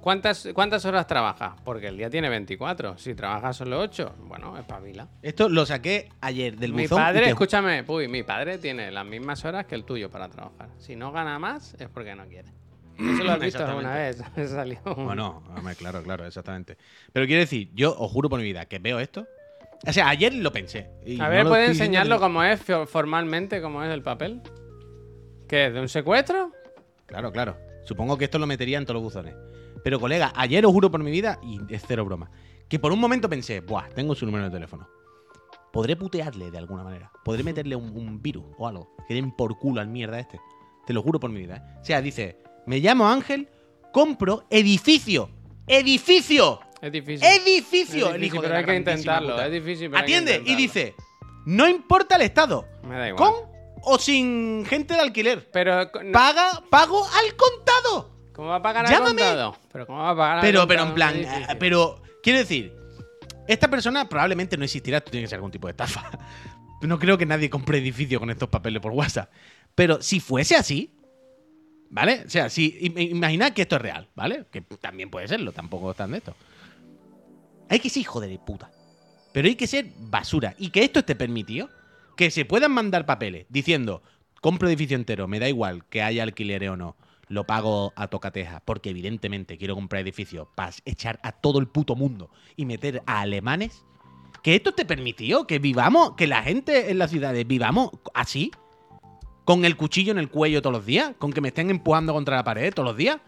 ¿Cuántas, 0.02 0.48
¿Cuántas 0.52 0.84
horas 0.84 1.06
trabajas? 1.06 1.52
Porque 1.64 1.86
el 1.86 1.96
día 1.96 2.10
tiene 2.10 2.28
24. 2.28 2.98
Si 2.98 3.14
trabajas 3.14 3.56
solo 3.56 3.78
8, 3.80 4.16
bueno, 4.26 4.58
espabila. 4.58 5.08
Esto 5.22 5.48
lo 5.48 5.64
saqué 5.64 6.08
ayer 6.20 6.56
del 6.56 6.72
Mi 6.74 6.82
buzón. 6.82 6.98
y 6.98 7.00
padre, 7.04 7.20
te- 7.22 7.28
escúchame, 7.30 7.84
uy, 7.86 8.08
mi 8.08 8.24
padre 8.24 8.58
tiene 8.58 8.90
las 8.90 9.06
mismas 9.06 9.44
horas 9.44 9.64
que 9.66 9.76
el 9.76 9.84
tuyo 9.84 10.10
para 10.10 10.28
trabajar. 10.28 10.70
Si 10.78 10.96
no 10.96 11.12
gana 11.12 11.38
más, 11.38 11.74
es 11.78 11.88
porque 11.88 12.14
no 12.16 12.26
quiere. 12.26 12.48
Eso 12.98 13.22
lo 13.24 13.30
has 13.32 13.38
visto 13.40 13.64
alguna 13.64 13.94
vez. 13.94 14.20
Me 14.36 14.46
salió 14.48 14.80
un- 14.84 15.04
Bueno, 15.06 15.42
hombre, 15.56 15.76
claro, 15.76 16.02
claro, 16.02 16.26
exactamente. 16.26 16.76
Pero 17.12 17.24
quiero 17.26 17.40
decir, 17.40 17.70
yo 17.72 17.96
os 17.96 18.10
juro 18.10 18.28
por 18.28 18.40
mi 18.40 18.44
vida 18.44 18.66
que 18.66 18.80
veo 18.80 18.98
esto. 18.98 19.26
O 19.86 19.92
sea, 19.92 20.08
ayer 20.08 20.34
lo 20.34 20.52
pensé. 20.52 20.90
y 21.06 21.20
A 21.20 21.24
no 21.24 21.30
ver, 21.30 21.44
lo 21.44 21.50
¿puede 21.50 21.66
enseñarlo 21.66 22.16
de- 22.16 22.20
como 22.20 22.42
es 22.42 22.60
fo- 22.66 22.86
formalmente, 22.86 23.62
como 23.62 23.82
es 23.84 23.90
el 23.92 24.02
papel? 24.02 24.42
¿Qué 25.48 25.66
es? 25.66 25.74
¿De 25.74 25.80
un 25.80 25.88
secuestro? 25.88 26.50
Claro, 27.06 27.30
claro. 27.30 27.56
Supongo 27.84 28.16
que 28.18 28.24
esto 28.24 28.38
lo 28.40 28.46
metería 28.48 28.78
en 28.78 28.84
todos 28.84 28.94
los 28.94 29.02
buzones. 29.04 29.34
Pero, 29.84 29.98
colega, 30.00 30.32
ayer 30.36 30.64
os 30.66 30.72
juro 30.72 30.90
por 30.90 31.02
mi 31.02 31.10
vida, 31.10 31.38
y 31.42 31.60
es 31.74 31.82
cero 31.86 32.04
broma, 32.04 32.30
que 32.68 32.78
por 32.78 32.92
un 32.92 33.00
momento 33.00 33.28
pensé, 33.28 33.60
buah, 33.60 33.88
tengo 33.90 34.14
su 34.14 34.24
número 34.26 34.44
de 34.44 34.50
teléfono. 34.50 34.88
Podré 35.72 35.96
putearle 35.96 36.50
de 36.50 36.58
alguna 36.58 36.84
manera. 36.84 37.10
Podré 37.24 37.42
meterle 37.42 37.74
un, 37.76 37.96
un 37.96 38.20
virus 38.20 38.44
o 38.58 38.68
algo. 38.68 38.94
Que 39.08 39.14
den 39.14 39.32
por 39.34 39.58
culo 39.58 39.80
al 39.80 39.88
mierda 39.88 40.20
este. 40.20 40.38
Te 40.86 40.92
lo 40.92 41.02
juro 41.02 41.18
por 41.18 41.30
mi 41.30 41.40
vida. 41.40 41.56
¿eh? 41.56 41.78
O 41.80 41.84
sea, 41.84 42.02
dice, 42.02 42.42
me 42.66 42.78
llamo 42.78 43.08
Ángel, 43.08 43.48
compro 43.92 44.44
edificio. 44.50 45.30
¡Edificio! 45.66 46.60
Es 46.80 46.92
difícil. 46.92 47.26
¡Edificio! 47.26 48.08
Es 48.08 48.14
El 48.16 48.20
difícil, 48.20 48.24
hijo 48.26 48.42
de 48.42 48.48
pero 48.48 48.58
hay 48.58 48.64
que 48.66 48.74
intentarlo. 48.76 49.30
puta. 49.30 49.46
Es 49.46 49.52
difícil, 49.52 49.90
pero 49.90 50.02
hay 50.02 50.06
que 50.06 50.16
Atiende 50.16 50.42
y 50.50 50.54
dice, 50.56 50.94
no 51.46 51.66
importa 51.68 52.16
el 52.16 52.22
estado. 52.22 52.66
Me 52.82 52.96
da 52.98 53.08
igual. 53.08 53.32
Con 53.32 53.52
o 53.84 53.98
sin 53.98 54.64
gente 54.66 54.94
de 54.94 55.00
alquiler. 55.00 55.48
Pero, 55.52 55.84
no- 55.84 56.12
Paga, 56.12 56.62
pago 56.70 57.02
al 57.04 57.34
contado. 57.36 58.11
¿Cómo 58.32 58.48
va 58.48 58.56
a 58.56 58.62
pagar 58.62 58.86
al 58.86 58.92
Llámame. 58.92 59.10
contado? 59.22 59.56
Pero 59.72 59.86
¿cómo 59.86 59.98
va 59.98 60.10
a 60.10 60.16
pagar 60.16 60.34
al 60.38 60.40
Pero, 60.42 60.66
pero 60.66 60.84
contado? 60.86 61.14
en 61.16 61.24
plan, 61.24 61.42
eh, 61.50 61.56
pero 61.58 62.02
quiero 62.22 62.38
decir, 62.40 62.72
esta 63.48 63.68
persona 63.68 64.08
probablemente 64.08 64.56
no 64.56 64.64
existirá, 64.64 64.98
esto 64.98 65.10
tiene 65.10 65.24
que 65.24 65.28
ser 65.28 65.36
algún 65.36 65.50
tipo 65.50 65.66
de 65.66 65.72
estafa. 65.72 66.10
No 66.82 66.98
creo 66.98 67.16
que 67.16 67.26
nadie 67.26 67.48
compre 67.48 67.78
edificio 67.78 68.18
con 68.18 68.28
estos 68.28 68.48
papeles 68.48 68.82
por 68.82 68.90
WhatsApp. 68.90 69.30
Pero 69.76 70.02
si 70.02 70.18
fuese 70.18 70.56
así, 70.56 70.92
¿vale? 71.90 72.24
O 72.26 72.28
sea, 72.28 72.50
si 72.50 72.76
im- 72.80 73.10
imaginad 73.12 73.52
que 73.52 73.62
esto 73.62 73.76
es 73.76 73.82
real, 73.82 74.08
¿vale? 74.16 74.46
Que 74.50 74.62
también 74.62 75.08
puede 75.08 75.28
serlo, 75.28 75.52
tampoco 75.52 75.92
están 75.92 76.10
de 76.10 76.18
esto. 76.18 76.34
Hay 77.68 77.78
que 77.78 77.88
ser 77.88 78.00
hijo 78.00 78.20
de 78.20 78.36
puta. 78.44 78.68
Pero 79.32 79.46
hay 79.46 79.54
que 79.54 79.68
ser 79.68 79.86
basura. 79.96 80.56
Y 80.58 80.70
que 80.70 80.82
esto 80.82 80.98
esté 80.98 81.14
permitido, 81.14 81.70
que 82.16 82.32
se 82.32 82.44
puedan 82.44 82.72
mandar 82.72 83.06
papeles 83.06 83.46
diciendo, 83.48 84.02
compro 84.40 84.66
edificio 84.66 84.96
entero, 84.96 85.28
me 85.28 85.38
da 85.38 85.48
igual 85.48 85.84
que 85.86 86.02
haya 86.02 86.24
alquiler 86.24 86.68
o 86.68 86.76
no, 86.76 86.96
lo 87.32 87.44
pago 87.44 87.94
a 87.96 88.08
tocateja, 88.08 88.60
porque 88.60 88.90
evidentemente 88.90 89.56
quiero 89.56 89.74
comprar 89.74 90.02
edificio 90.02 90.50
para 90.54 90.72
echar 90.84 91.18
a 91.22 91.32
todo 91.32 91.58
el 91.60 91.66
puto 91.66 91.96
mundo 91.96 92.30
y 92.56 92.66
meter 92.66 93.02
a 93.06 93.20
alemanes. 93.20 93.86
Que 94.42 94.54
esto 94.54 94.70
esté 94.70 94.84
permitido, 94.84 95.46
que 95.46 95.58
vivamos, 95.58 96.12
que 96.12 96.26
la 96.26 96.42
gente 96.42 96.90
en 96.90 96.98
las 96.98 97.10
ciudades 97.10 97.46
vivamos 97.46 97.90
así, 98.12 98.50
con 99.44 99.64
el 99.64 99.78
cuchillo 99.78 100.12
en 100.12 100.18
el 100.18 100.28
cuello 100.28 100.60
todos 100.60 100.76
los 100.76 100.84
días, 100.84 101.14
con 101.18 101.32
que 101.32 101.40
me 101.40 101.48
estén 101.48 101.70
empujando 101.70 102.12
contra 102.12 102.36
la 102.36 102.44
pared 102.44 102.72
todos 102.74 102.88
los 102.88 102.96
días. 102.98 103.18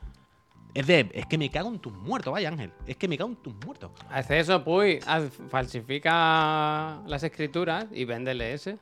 Es 0.75 0.87
de, 0.87 1.09
es 1.15 1.25
que 1.25 1.39
me 1.39 1.49
cago 1.51 1.71
en 1.71 1.79
tus 1.79 1.95
muertos, 1.95 2.31
vaya 2.31 2.49
Ángel. 2.51 2.73
Es 2.87 2.97
que 2.97 3.09
me 3.09 3.17
cago 3.17 3.31
en 3.31 3.37
tus 3.37 3.55
muertos. 3.65 3.91
Hace 4.11 4.41
eso, 4.41 4.63
Puy. 4.63 5.01
falsifica 5.49 7.01
las 7.07 7.23
escrituras 7.23 7.87
y 7.91 8.05
véndele 8.05 8.53
ese. 8.53 8.77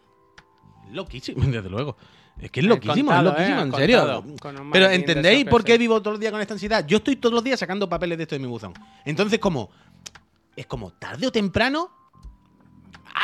Loquísimo, 0.90 1.44
desde 1.46 1.70
luego. 1.70 1.96
Es 2.42 2.50
que 2.50 2.58
es 2.58 2.66
loquísimo, 2.66 3.12
contado, 3.12 3.30
es 3.30 3.48
loquísimo, 3.48 3.60
eh, 3.60 3.62
en 3.62 3.72
serio. 3.72 4.24
Pero 4.72 4.90
¿entendéis 4.90 5.44
por 5.44 5.62
qué 5.62 5.78
vivo 5.78 6.00
todos 6.02 6.14
los 6.14 6.20
días 6.20 6.32
con 6.32 6.40
esta 6.40 6.54
ansiedad? 6.54 6.84
Yo 6.84 6.96
estoy 6.96 7.14
todos 7.14 7.32
los 7.32 7.44
días 7.44 7.60
sacando 7.60 7.88
papeles 7.88 8.18
de 8.18 8.24
esto 8.24 8.34
de 8.34 8.40
mi 8.40 8.48
buzón. 8.48 8.74
Entonces, 9.04 9.38
como. 9.38 9.70
Es 10.56 10.66
como 10.66 10.90
tarde 10.92 11.28
o 11.28 11.32
temprano. 11.32 11.90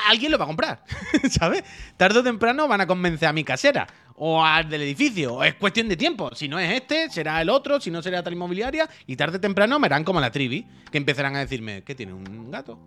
Alguien 0.09 0.31
lo 0.31 0.39
va 0.39 0.45
a 0.45 0.47
comprar. 0.47 0.85
¿Sabes? 1.31 1.65
Tarde 1.97 2.21
o 2.21 2.23
temprano 2.23 2.69
van 2.69 2.81
a 2.81 2.87
convencer 2.87 3.29
a 3.29 3.33
mi 3.33 3.43
casera. 3.43 3.89
O 4.15 4.45
al 4.45 4.69
del 4.69 4.83
edificio. 4.83 5.35
O 5.35 5.45
es 5.45 5.55
cuestión 5.55 5.89
de 5.89 5.97
tiempo. 5.97 6.33
Si 6.35 6.47
no 6.47 6.59
es 6.61 6.73
este, 6.73 7.11
será 7.11 7.43
el 7.43 7.51
otro. 7.51 7.81
Si 7.81 7.91
no, 7.91 8.01
será 8.01 8.23
tal 8.23 8.35
inmobiliaria. 8.35 8.89
Y 9.07 9.17
tarde 9.17 9.39
o 9.39 9.41
temprano 9.41 9.81
me 9.81 9.87
harán 9.87 10.05
como 10.05 10.21
la 10.21 10.31
trivi. 10.31 10.65
Que 10.93 10.99
empezarán 10.99 11.35
a 11.35 11.41
decirme: 11.41 11.83
¿Qué 11.83 11.97
tiene? 11.97 12.13
¿Un 12.13 12.53
gato? 12.53 12.79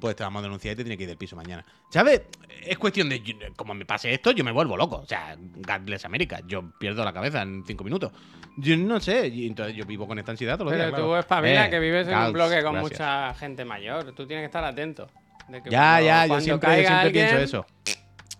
Pues 0.00 0.16
te 0.16 0.22
vamos 0.22 0.40
a 0.40 0.42
denunciar 0.44 0.72
y 0.72 0.76
te 0.76 0.84
tiene 0.84 0.96
que 0.96 1.02
ir 1.04 1.08
del 1.08 1.18
piso 1.18 1.36
mañana. 1.36 1.64
¿Sabes? 1.90 2.22
Es 2.64 2.78
cuestión 2.78 3.08
de, 3.08 3.22
como 3.56 3.74
me 3.74 3.84
pase 3.84 4.12
esto, 4.12 4.30
yo 4.32 4.44
me 4.44 4.52
vuelvo 4.52 4.76
loco. 4.76 4.96
O 4.96 5.06
sea, 5.06 5.36
God 5.36 5.80
bless 5.84 6.04
América. 6.04 6.40
Yo 6.46 6.70
pierdo 6.78 7.04
la 7.04 7.12
cabeza 7.12 7.42
en 7.42 7.64
cinco 7.66 7.84
minutos. 7.84 8.12
Yo 8.56 8.76
no 8.76 9.00
sé. 9.00 9.28
y 9.28 9.46
entonces 9.46 9.74
yo 9.76 9.84
vivo 9.86 10.06
con 10.06 10.18
esta 10.18 10.32
ansiedad 10.32 10.54
todos 10.58 10.72
los 10.72 10.72
Pero 10.72 10.88
días. 10.88 10.96
tú 11.00 11.06
claro. 11.06 11.18
espabila 11.20 11.66
Eh, 11.66 11.70
que 11.70 11.78
vives 11.78 12.08
en 12.08 12.18
un 12.18 12.32
bloque 12.32 12.62
con 12.62 12.72
gracias. 12.74 12.92
mucha 12.92 13.34
gente 13.34 13.64
mayor. 13.64 14.12
Tú 14.12 14.26
tienes 14.26 14.42
que 14.42 14.46
estar 14.46 14.64
atento. 14.64 15.08
de 15.48 15.62
que 15.62 15.70
Ya, 15.70 15.80
cuando- 15.80 16.06
ya, 16.06 16.22
yo 16.24 16.28
cuando 16.28 16.44
siempre, 16.44 16.68
yo 16.68 16.74
caiga 16.74 16.88
siempre 17.02 17.10
pienso 17.12 17.36
eso. 17.38 17.66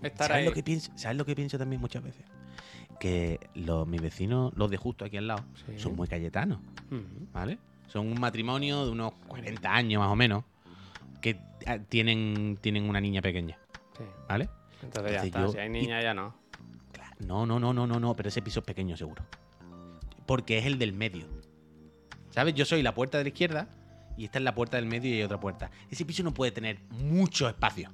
Estar 0.03 0.27
¿Sabes 0.29 0.41
ahí. 0.41 0.45
lo, 0.45 0.53
que 0.53 0.63
pienso, 0.63 0.93
¿Sabes 0.97 1.17
lo 1.17 1.25
que 1.25 1.35
pienso 1.35 1.57
también 1.59 1.81
muchas 1.81 2.03
veces? 2.03 2.23
Que 3.01 3.39
los, 3.55 3.87
mis 3.87 4.01
vecinos, 4.03 4.53
los 4.57 4.71
de 4.71 4.77
justo 4.77 5.05
aquí 5.05 5.17
al 5.17 5.27
lado, 5.29 5.45
Sí. 5.67 5.79
son 5.79 5.97
muy 5.97 6.07
cayetanos. 6.09 6.59
¿vale? 7.33 7.59
Son 7.89 8.07
un 8.07 8.21
matrimonio 8.21 8.85
de 8.85 8.91
unos 8.93 9.13
40 9.29 9.73
años 9.75 10.01
más 10.01 10.11
o 10.11 10.17
menos 10.17 10.45
que 11.21 11.41
ah, 11.67 11.79
tienen, 11.89 12.59
tienen 12.61 12.89
una 12.89 13.01
niña 13.01 13.21
pequeña, 13.23 13.59
Sí. 13.97 14.05
¿vale? 14.29 14.49
Entonces 14.83 15.13
ya 15.13 15.23
Entonces 15.23 15.25
está. 15.27 15.41
yo- 15.43 15.53
Si 15.53 15.59
hay 15.59 15.67
y- 15.67 15.71
niña, 15.71 16.01
ya 16.03 16.15
no. 16.15 16.35
No, 17.27 17.47
no, 17.47 17.59
no, 17.59 17.73
no, 17.73 17.87
no, 17.87 17.99
no, 17.99 18.15
pero 18.15 18.29
ese 18.29 18.43
piso 18.43 18.61
es 18.61 18.67
pequeño 18.67 18.97
seguro. 18.97 19.25
Porque 20.27 20.59
es 20.59 20.67
el 20.67 20.79
del 20.79 20.93
medio. 20.93 21.27
¿Sabes? 22.31 22.55
Yo 22.55 22.65
soy 22.65 22.83
la 22.83 22.95
puerta 22.95 23.19
de 23.19 23.25
la 23.25 23.29
izquierda 23.29 23.69
y 24.17 24.25
esta 24.25 24.39
es 24.39 24.45
la 24.45 24.55
puerta 24.55 24.77
del 24.77 24.87
medio 24.87 25.11
y 25.11 25.15
hay 25.15 25.23
otra 25.23 25.41
puerta. 25.41 25.71
Ese 25.91 26.05
piso 26.05 26.23
no 26.23 26.33
puede 26.33 26.53
tener 26.53 26.79
mucho 26.91 27.49
espacio. 27.49 27.91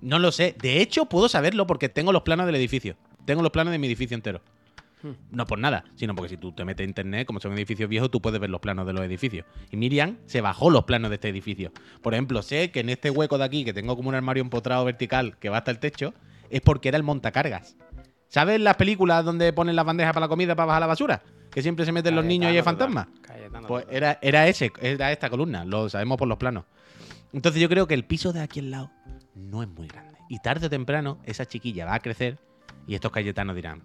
No 0.00 0.18
lo 0.18 0.32
sé. 0.32 0.54
De 0.60 0.80
hecho, 0.82 1.06
puedo 1.06 1.28
saberlo 1.28 1.66
porque 1.66 1.88
tengo 1.88 2.12
los 2.12 2.22
planos 2.22 2.46
del 2.46 2.56
edificio. 2.56 2.96
Tengo 3.24 3.42
los 3.42 3.50
planos 3.50 3.72
de 3.72 3.78
mi 3.78 3.86
edificio 3.86 4.14
entero. 4.14 4.42
Hmm. 5.02 5.10
No 5.30 5.46
por 5.46 5.58
nada, 5.58 5.84
sino 5.94 6.14
porque 6.14 6.30
si 6.30 6.36
tú 6.36 6.52
te 6.52 6.64
metes 6.64 6.84
a 6.84 6.88
internet, 6.88 7.26
como 7.26 7.40
son 7.40 7.52
edificios 7.52 7.88
viejos, 7.88 8.10
tú 8.10 8.20
puedes 8.20 8.40
ver 8.40 8.50
los 8.50 8.60
planos 8.60 8.86
de 8.86 8.92
los 8.92 9.02
edificios. 9.04 9.46
Y 9.70 9.76
Miriam 9.76 10.18
se 10.26 10.40
bajó 10.40 10.70
los 10.70 10.84
planos 10.84 11.10
de 11.10 11.16
este 11.16 11.28
edificio. 11.28 11.72
Por 12.02 12.14
ejemplo, 12.14 12.42
sé 12.42 12.70
que 12.70 12.80
en 12.80 12.88
este 12.88 13.10
hueco 13.10 13.38
de 13.38 13.44
aquí, 13.44 13.64
que 13.64 13.72
tengo 13.72 13.96
como 13.96 14.08
un 14.08 14.14
armario 14.14 14.42
empotrado 14.42 14.84
vertical 14.84 15.36
que 15.38 15.48
va 15.48 15.58
hasta 15.58 15.70
el 15.70 15.78
techo, 15.78 16.14
es 16.50 16.60
porque 16.60 16.88
era 16.88 16.96
el 16.96 17.04
montacargas. 17.04 17.76
¿Sabes 18.28 18.60
las 18.60 18.76
películas 18.76 19.24
donde 19.24 19.52
ponen 19.52 19.74
las 19.74 19.86
bandejas 19.86 20.12
para 20.12 20.26
la 20.26 20.28
comida 20.28 20.54
para 20.54 20.66
bajar 20.66 20.80
la 20.80 20.86
basura? 20.86 21.22
Que 21.50 21.62
siempre 21.62 21.86
se 21.86 21.92
meten 21.92 22.14
los 22.14 22.24
niños 22.24 22.52
y 22.52 22.58
total, 22.58 23.08
Cayetano 23.22 23.66
Pues 23.66 23.86
era, 23.90 24.18
era 24.20 24.46
ese, 24.48 24.70
era 24.82 25.10
esta 25.12 25.30
columna, 25.30 25.64
lo 25.64 25.88
sabemos 25.88 26.18
por 26.18 26.28
los 26.28 26.36
planos. 26.36 26.64
Entonces 27.32 27.60
yo 27.60 27.68
creo 27.68 27.86
que 27.86 27.94
el 27.94 28.04
piso 28.04 28.32
de 28.32 28.40
aquí 28.40 28.60
al 28.60 28.70
lado 28.70 28.90
no 29.34 29.62
es 29.62 29.68
muy 29.68 29.86
grande. 29.88 30.18
Y 30.28 30.40
tarde 30.40 30.66
o 30.66 30.70
temprano 30.70 31.18
esa 31.24 31.46
chiquilla 31.46 31.86
va 31.86 31.94
a 31.94 32.00
crecer 32.00 32.38
y 32.86 32.94
estos 32.94 33.10
cayetanos 33.12 33.56
dirán, 33.56 33.82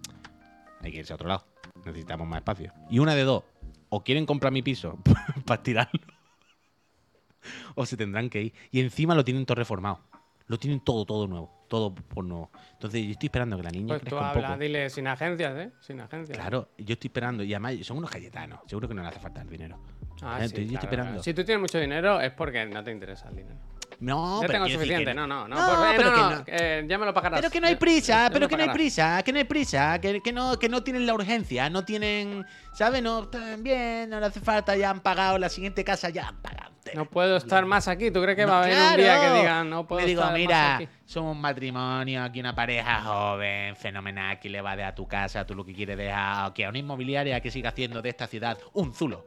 hay 0.86 0.92
que 0.92 0.98
irse 0.98 1.12
a 1.12 1.16
otro 1.16 1.28
lado, 1.28 1.46
necesitamos 1.84 2.26
más 2.26 2.38
espacio. 2.38 2.72
Y 2.90 2.98
una 2.98 3.14
de 3.14 3.22
dos, 3.22 3.44
o 3.88 4.02
quieren 4.04 4.26
comprar 4.26 4.52
mi 4.52 4.62
piso 4.62 4.98
para 5.46 5.62
tirarlo, 5.62 6.00
o 7.74 7.86
se 7.86 7.96
tendrán 7.96 8.30
que 8.30 8.42
ir. 8.42 8.54
Y 8.70 8.80
encima 8.80 9.14
lo 9.14 9.24
tienen 9.24 9.46
todo 9.46 9.56
reformado. 9.56 10.00
Lo 10.46 10.58
tienen 10.58 10.80
todo, 10.80 11.06
todo 11.06 11.26
nuevo. 11.26 11.64
Todo 11.68 11.94
por 11.94 12.22
nuevo. 12.24 12.50
Entonces 12.72 13.02
yo 13.02 13.12
estoy 13.12 13.28
esperando 13.28 13.56
que 13.56 13.62
la 13.62 13.70
niña 13.70 13.98
Pues 13.98 14.02
tú 14.02 14.16
un 14.16 14.22
habla, 14.22 14.48
poco. 14.48 14.60
dile 14.60 14.90
sin 14.90 15.06
agencias, 15.06 15.56
¿eh? 15.56 15.72
Sin 15.80 16.00
agencias. 16.00 16.36
Claro, 16.36 16.68
yo 16.76 16.92
estoy 16.92 17.08
esperando. 17.08 17.42
Y 17.42 17.54
además 17.54 17.74
son 17.82 17.96
unos 17.96 18.10
cayetanos. 18.10 18.60
Seguro 18.66 18.86
que 18.86 18.94
no 18.94 19.00
le 19.02 19.08
hace 19.08 19.20
falta 19.20 19.40
el 19.40 19.48
dinero. 19.48 19.80
Ah, 20.22 20.36
sí, 20.36 20.40
yo 20.40 20.44
estoy 20.44 20.66
claro, 20.66 20.84
esperando. 20.84 21.10
claro. 21.12 21.22
Si 21.22 21.32
tú 21.32 21.44
tienes 21.44 21.60
mucho 21.62 21.78
dinero 21.78 22.20
es 22.20 22.30
porque 22.32 22.66
no 22.66 22.84
te 22.84 22.90
interesa 22.92 23.30
el 23.30 23.36
dinero. 23.36 23.56
No, 24.00 24.40
ya 24.42 24.46
pero 24.48 24.52
tengo 24.64 24.68
suficiente, 24.68 25.04
que- 25.06 25.14
no, 25.14 25.26
no, 25.26 25.46
no. 25.48 25.54
No, 25.56 25.76
por- 25.76 25.86
eh, 25.88 25.92
pero 25.96 26.10
no, 26.10 26.14
que 26.16 26.20
no, 26.22 26.30
no. 26.30 26.44
eh, 26.46 26.84
ya 26.88 26.98
me 26.98 27.06
lo 27.06 27.14
pagarás. 27.14 27.40
Pero 27.40 27.50
que 27.52 27.60
no 27.60 27.66
hay 27.66 27.76
prisa, 27.76 28.28
pero 28.32 28.48
que 28.48 28.56
no 28.56 28.62
hay 28.64 28.68
prisa, 28.70 29.22
que 29.22 29.32
no 29.32 29.38
hay 29.38 29.44
prisa, 29.44 30.00
que, 30.00 30.20
que 30.20 30.32
no, 30.32 30.58
que 30.58 30.68
no 30.68 30.82
tienen 30.82 31.06
la 31.06 31.14
urgencia, 31.14 31.70
no 31.70 31.84
tienen, 31.84 32.44
¿sabes? 32.72 33.02
No 33.02 33.22
están 33.22 33.62
bien, 33.62 34.10
no 34.10 34.20
le 34.20 34.26
hace 34.26 34.40
falta, 34.40 34.76
ya 34.76 34.90
han 34.90 35.00
pagado 35.00 35.38
la 35.38 35.48
siguiente 35.48 35.84
casa, 35.84 36.10
ya 36.10 36.28
han 36.28 36.36
pagado. 36.42 36.72
No 36.94 37.06
puedo 37.06 37.36
estar 37.38 37.64
más 37.64 37.88
aquí. 37.88 38.10
¿Tú 38.10 38.20
crees 38.22 38.36
que 38.36 38.44
No, 38.44 38.52
va 38.52 38.58
a 38.60 38.62
haber 38.64 38.76
un 38.90 38.96
día 38.98 39.20
que 39.20 39.38
digan 39.40 39.70
no 39.70 39.86
puedo 39.86 40.02
Me 40.02 40.06
digo, 40.06 40.20
estar 40.20 40.32
más 40.32 40.38
mira, 40.38 40.76
aquí"? 40.76 40.88
somos 41.06 41.34
un 41.34 41.40
matrimonio, 41.40 42.22
aquí 42.22 42.40
una 42.40 42.54
pareja 42.54 43.00
joven, 43.02 43.74
fenomenal, 43.74 44.38
que 44.38 44.50
le 44.50 44.60
va 44.60 44.72
a 44.72 44.76
dejar 44.76 44.94
tu 44.94 45.08
casa, 45.08 45.46
tú 45.46 45.54
lo 45.54 45.64
que 45.64 45.72
quieres 45.72 45.96
dejar, 45.96 46.52
que 46.52 46.66
a 46.66 46.68
una 46.68 46.78
inmobiliaria 46.78 47.40
que 47.40 47.50
siga 47.50 47.70
haciendo 47.70 48.02
de 48.02 48.10
esta 48.10 48.26
ciudad 48.26 48.58
un 48.74 48.92
zulo. 48.94 49.24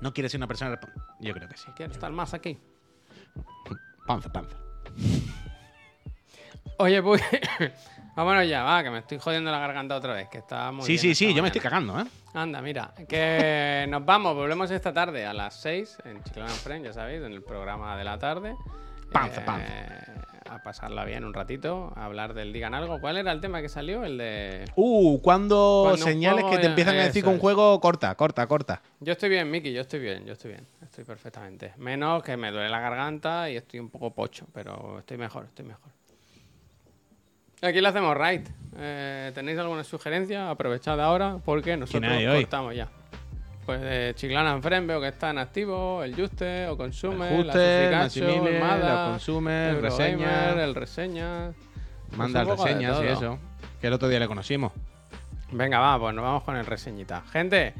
¿No 0.00 0.12
quieres 0.12 0.32
ser 0.32 0.40
una 0.40 0.48
persona 0.48 0.78
Yo 1.20 1.32
creo 1.32 1.48
que 1.48 1.56
sí. 1.56 1.68
Quiero 1.76 1.92
estar 1.92 2.10
más 2.10 2.34
aquí. 2.34 2.58
Panza, 4.06 4.32
panza. 4.32 4.56
Oye, 6.78 7.02
pues. 7.02 7.22
Vámonos 8.16 8.48
ya, 8.48 8.64
va, 8.64 8.82
que 8.82 8.90
me 8.90 8.98
estoy 8.98 9.18
jodiendo 9.18 9.50
la 9.52 9.60
garganta 9.60 9.94
otra 9.96 10.12
vez. 10.14 10.28
Que 10.28 10.38
está 10.38 10.72
muy 10.72 10.84
Sí, 10.84 10.92
bien 10.92 11.00
sí, 11.00 11.14
sí, 11.14 11.34
yo 11.34 11.40
me 11.42 11.48
estoy 11.48 11.60
cagando, 11.60 12.00
¿eh? 12.00 12.04
Anda, 12.34 12.60
mira, 12.60 12.92
que 13.08 13.86
nos 13.90 14.04
vamos, 14.04 14.34
volvemos 14.34 14.70
esta 14.72 14.92
tarde 14.92 15.24
a 15.24 15.32
las 15.32 15.54
6 15.60 15.98
en 16.04 16.22
Chiclana 16.24 16.50
Friend, 16.50 16.84
ya 16.84 16.92
sabéis, 16.92 17.22
en 17.22 17.32
el 17.32 17.42
programa 17.42 17.96
de 17.96 18.04
la 18.04 18.18
tarde. 18.18 18.56
Panza, 19.12 19.40
Eh, 19.40 19.44
panza. 19.44 20.37
A 20.48 20.62
pasarla 20.62 21.04
bien 21.04 21.24
un 21.24 21.34
ratito, 21.34 21.92
a 21.94 22.06
hablar 22.06 22.34
del 22.34 22.52
Digan 22.52 22.74
Algo. 22.74 23.00
¿Cuál 23.00 23.18
era 23.18 23.32
el 23.32 23.40
tema 23.40 23.60
que 23.60 23.68
salió? 23.68 24.04
El 24.04 24.16
de... 24.18 24.64
Uh, 24.76 25.20
cuando, 25.20 25.94
señales 25.96 26.44
que 26.46 26.58
te 26.58 26.66
empiezan 26.66 26.96
a 26.96 27.04
decir 27.04 27.22
que 27.22 27.28
un 27.28 27.38
juego 27.38 27.78
corta, 27.80 28.14
corta, 28.14 28.46
corta. 28.46 28.82
Yo 29.00 29.12
estoy 29.12 29.28
bien, 29.28 29.50
Miki, 29.50 29.72
yo 29.72 29.82
estoy 29.82 30.00
bien, 30.00 30.24
yo 30.24 30.32
estoy 30.32 30.52
bien, 30.52 30.66
estoy 30.82 31.04
perfectamente. 31.04 31.74
Menos 31.76 32.22
que 32.22 32.36
me 32.36 32.50
duele 32.50 32.68
la 32.68 32.80
garganta 32.80 33.50
y 33.50 33.56
estoy 33.56 33.80
un 33.80 33.90
poco 33.90 34.14
pocho, 34.14 34.46
pero 34.52 34.98
estoy 35.00 35.18
mejor, 35.18 35.44
estoy 35.44 35.66
mejor. 35.66 35.90
Aquí 37.60 37.80
le 37.80 37.88
hacemos 37.88 38.16
right. 38.16 38.48
Eh, 38.76 39.32
¿Tenéis 39.34 39.58
alguna 39.58 39.82
sugerencia? 39.82 40.48
Aprovechad 40.48 41.00
ahora 41.00 41.38
porque 41.44 41.76
nosotros 41.76 42.12
hoy? 42.12 42.42
cortamos 42.42 42.74
ya. 42.74 42.88
Pues 43.68 43.82
eh, 43.84 44.12
Chiclana 44.14 44.52
en 44.52 44.62
Friend 44.62 44.88
veo 44.88 44.98
que 44.98 45.08
está 45.08 45.28
en 45.28 45.36
activo, 45.36 46.02
el 46.02 46.14
Juste, 46.16 46.68
o 46.68 46.76
Consume, 46.78 47.38
El 47.38 47.46
la 47.48 47.52
Juste, 47.52 47.90
Maximilian, 47.92 48.46
el 48.46 48.60
Mada, 48.60 48.94
la 49.04 49.10
Consume, 49.10 49.68
el 49.68 49.82
Reseña. 49.82 50.64
el 50.64 50.74
Reseña. 50.74 51.52
Pues 52.06 52.16
Manda 52.16 52.44
poco 52.44 52.64
de 52.64 52.70
reseñas 52.70 53.02
y 53.02 53.06
eso. 53.08 53.38
Que 53.78 53.88
el 53.88 53.92
otro 53.92 54.08
día 54.08 54.20
le 54.20 54.26
conocimos. 54.26 54.72
Venga, 55.52 55.80
va, 55.80 56.00
pues 56.00 56.14
nos 56.14 56.24
vamos 56.24 56.44
con 56.44 56.56
el 56.56 56.64
reseñita. 56.64 57.22
Gente, 57.30 57.74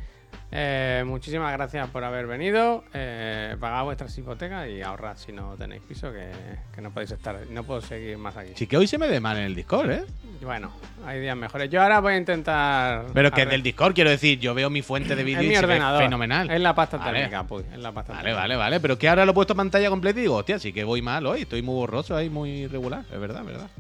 eh, 0.50 1.02
muchísimas 1.06 1.52
gracias 1.52 1.88
por 1.90 2.04
haber 2.04 2.26
venido. 2.26 2.84
Eh, 2.94 3.56
pagad 3.60 3.84
vuestras 3.84 4.16
hipotecas 4.16 4.68
y 4.68 4.80
ahorrad 4.82 5.16
si 5.16 5.32
no 5.32 5.54
tenéis 5.56 5.82
piso, 5.82 6.10
que, 6.12 6.30
que 6.74 6.80
no 6.80 6.90
podéis 6.90 7.10
estar, 7.10 7.36
no 7.50 7.64
puedo 7.64 7.80
seguir 7.82 8.16
más 8.18 8.36
aquí. 8.36 8.52
Sí 8.54 8.66
que 8.66 8.76
hoy 8.76 8.86
se 8.86 8.96
me 8.98 9.08
ve 9.08 9.20
mal 9.20 9.36
en 9.36 9.44
el 9.44 9.54
Discord, 9.54 9.90
¿eh? 9.90 10.04
Bueno, 10.40 10.72
hay 11.04 11.20
días 11.20 11.36
mejores. 11.36 11.68
Yo 11.68 11.82
ahora 11.82 12.00
voy 12.00 12.14
a 12.14 12.16
intentar. 12.16 13.06
Pero 13.12 13.30
que 13.30 13.44
del 13.44 13.62
Discord 13.62 13.92
quiero 13.94 14.10
decir, 14.10 14.38
yo 14.38 14.54
veo 14.54 14.70
mi 14.70 14.82
fuente 14.82 15.14
de 15.16 15.24
vídeo 15.24 15.42
y 15.42 15.48
mi 15.48 15.54
se 15.54 15.60
ve 15.66 15.72
ordenador. 15.74 16.02
fenomenal. 16.04 16.50
Es 16.50 16.60
la 16.60 16.74
pasta 16.74 16.96
Vale. 16.96 17.18
térmica, 17.18 17.44
pues. 17.44 17.66
Es 17.72 17.78
la 17.78 17.92
pasta 17.92 18.12
Vale, 18.12 18.22
térmica. 18.24 18.40
vale, 18.42 18.56
vale. 18.56 18.80
Pero 18.80 18.96
que 18.98 19.08
ahora 19.08 19.24
lo 19.24 19.32
he 19.32 19.34
puesto 19.34 19.54
pantalla 19.54 19.90
completa 19.90 20.18
y 20.20 20.22
digo, 20.22 20.36
hostia, 20.36 20.58
sí 20.58 20.72
que 20.72 20.84
voy 20.84 21.02
mal 21.02 21.26
hoy. 21.26 21.42
Estoy 21.42 21.62
muy 21.62 21.74
borroso 21.74 22.16
ahí, 22.16 22.30
muy 22.30 22.50
irregular. 22.50 23.04
Es 23.12 23.20
verdad, 23.20 23.40
es 23.40 23.46
verdad. 23.46 23.70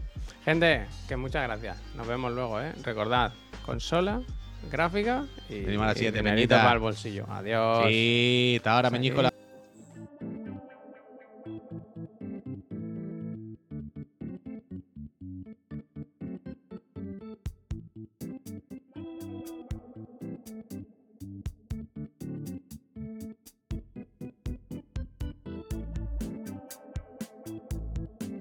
Gente, 0.44 0.86
que 1.06 1.16
muchas 1.16 1.44
gracias. 1.44 1.76
Nos 1.94 2.06
vemos 2.06 2.32
luego, 2.32 2.60
¿eh? 2.60 2.72
Recordad, 2.82 3.32
consola, 3.64 4.20
gráfica 4.70 5.24
y, 5.48 5.60
Venimos 5.60 5.84
a 5.84 5.88
las 5.88 5.98
Peñita. 5.98 6.58
para 6.58 6.72
el 6.72 6.78
bolsillo. 6.78 7.26
Adiós. 7.28 7.84
Sí, 7.88 8.54
hasta 8.58 8.74
ahora. 8.74 8.90
Meñícola. 8.90 9.32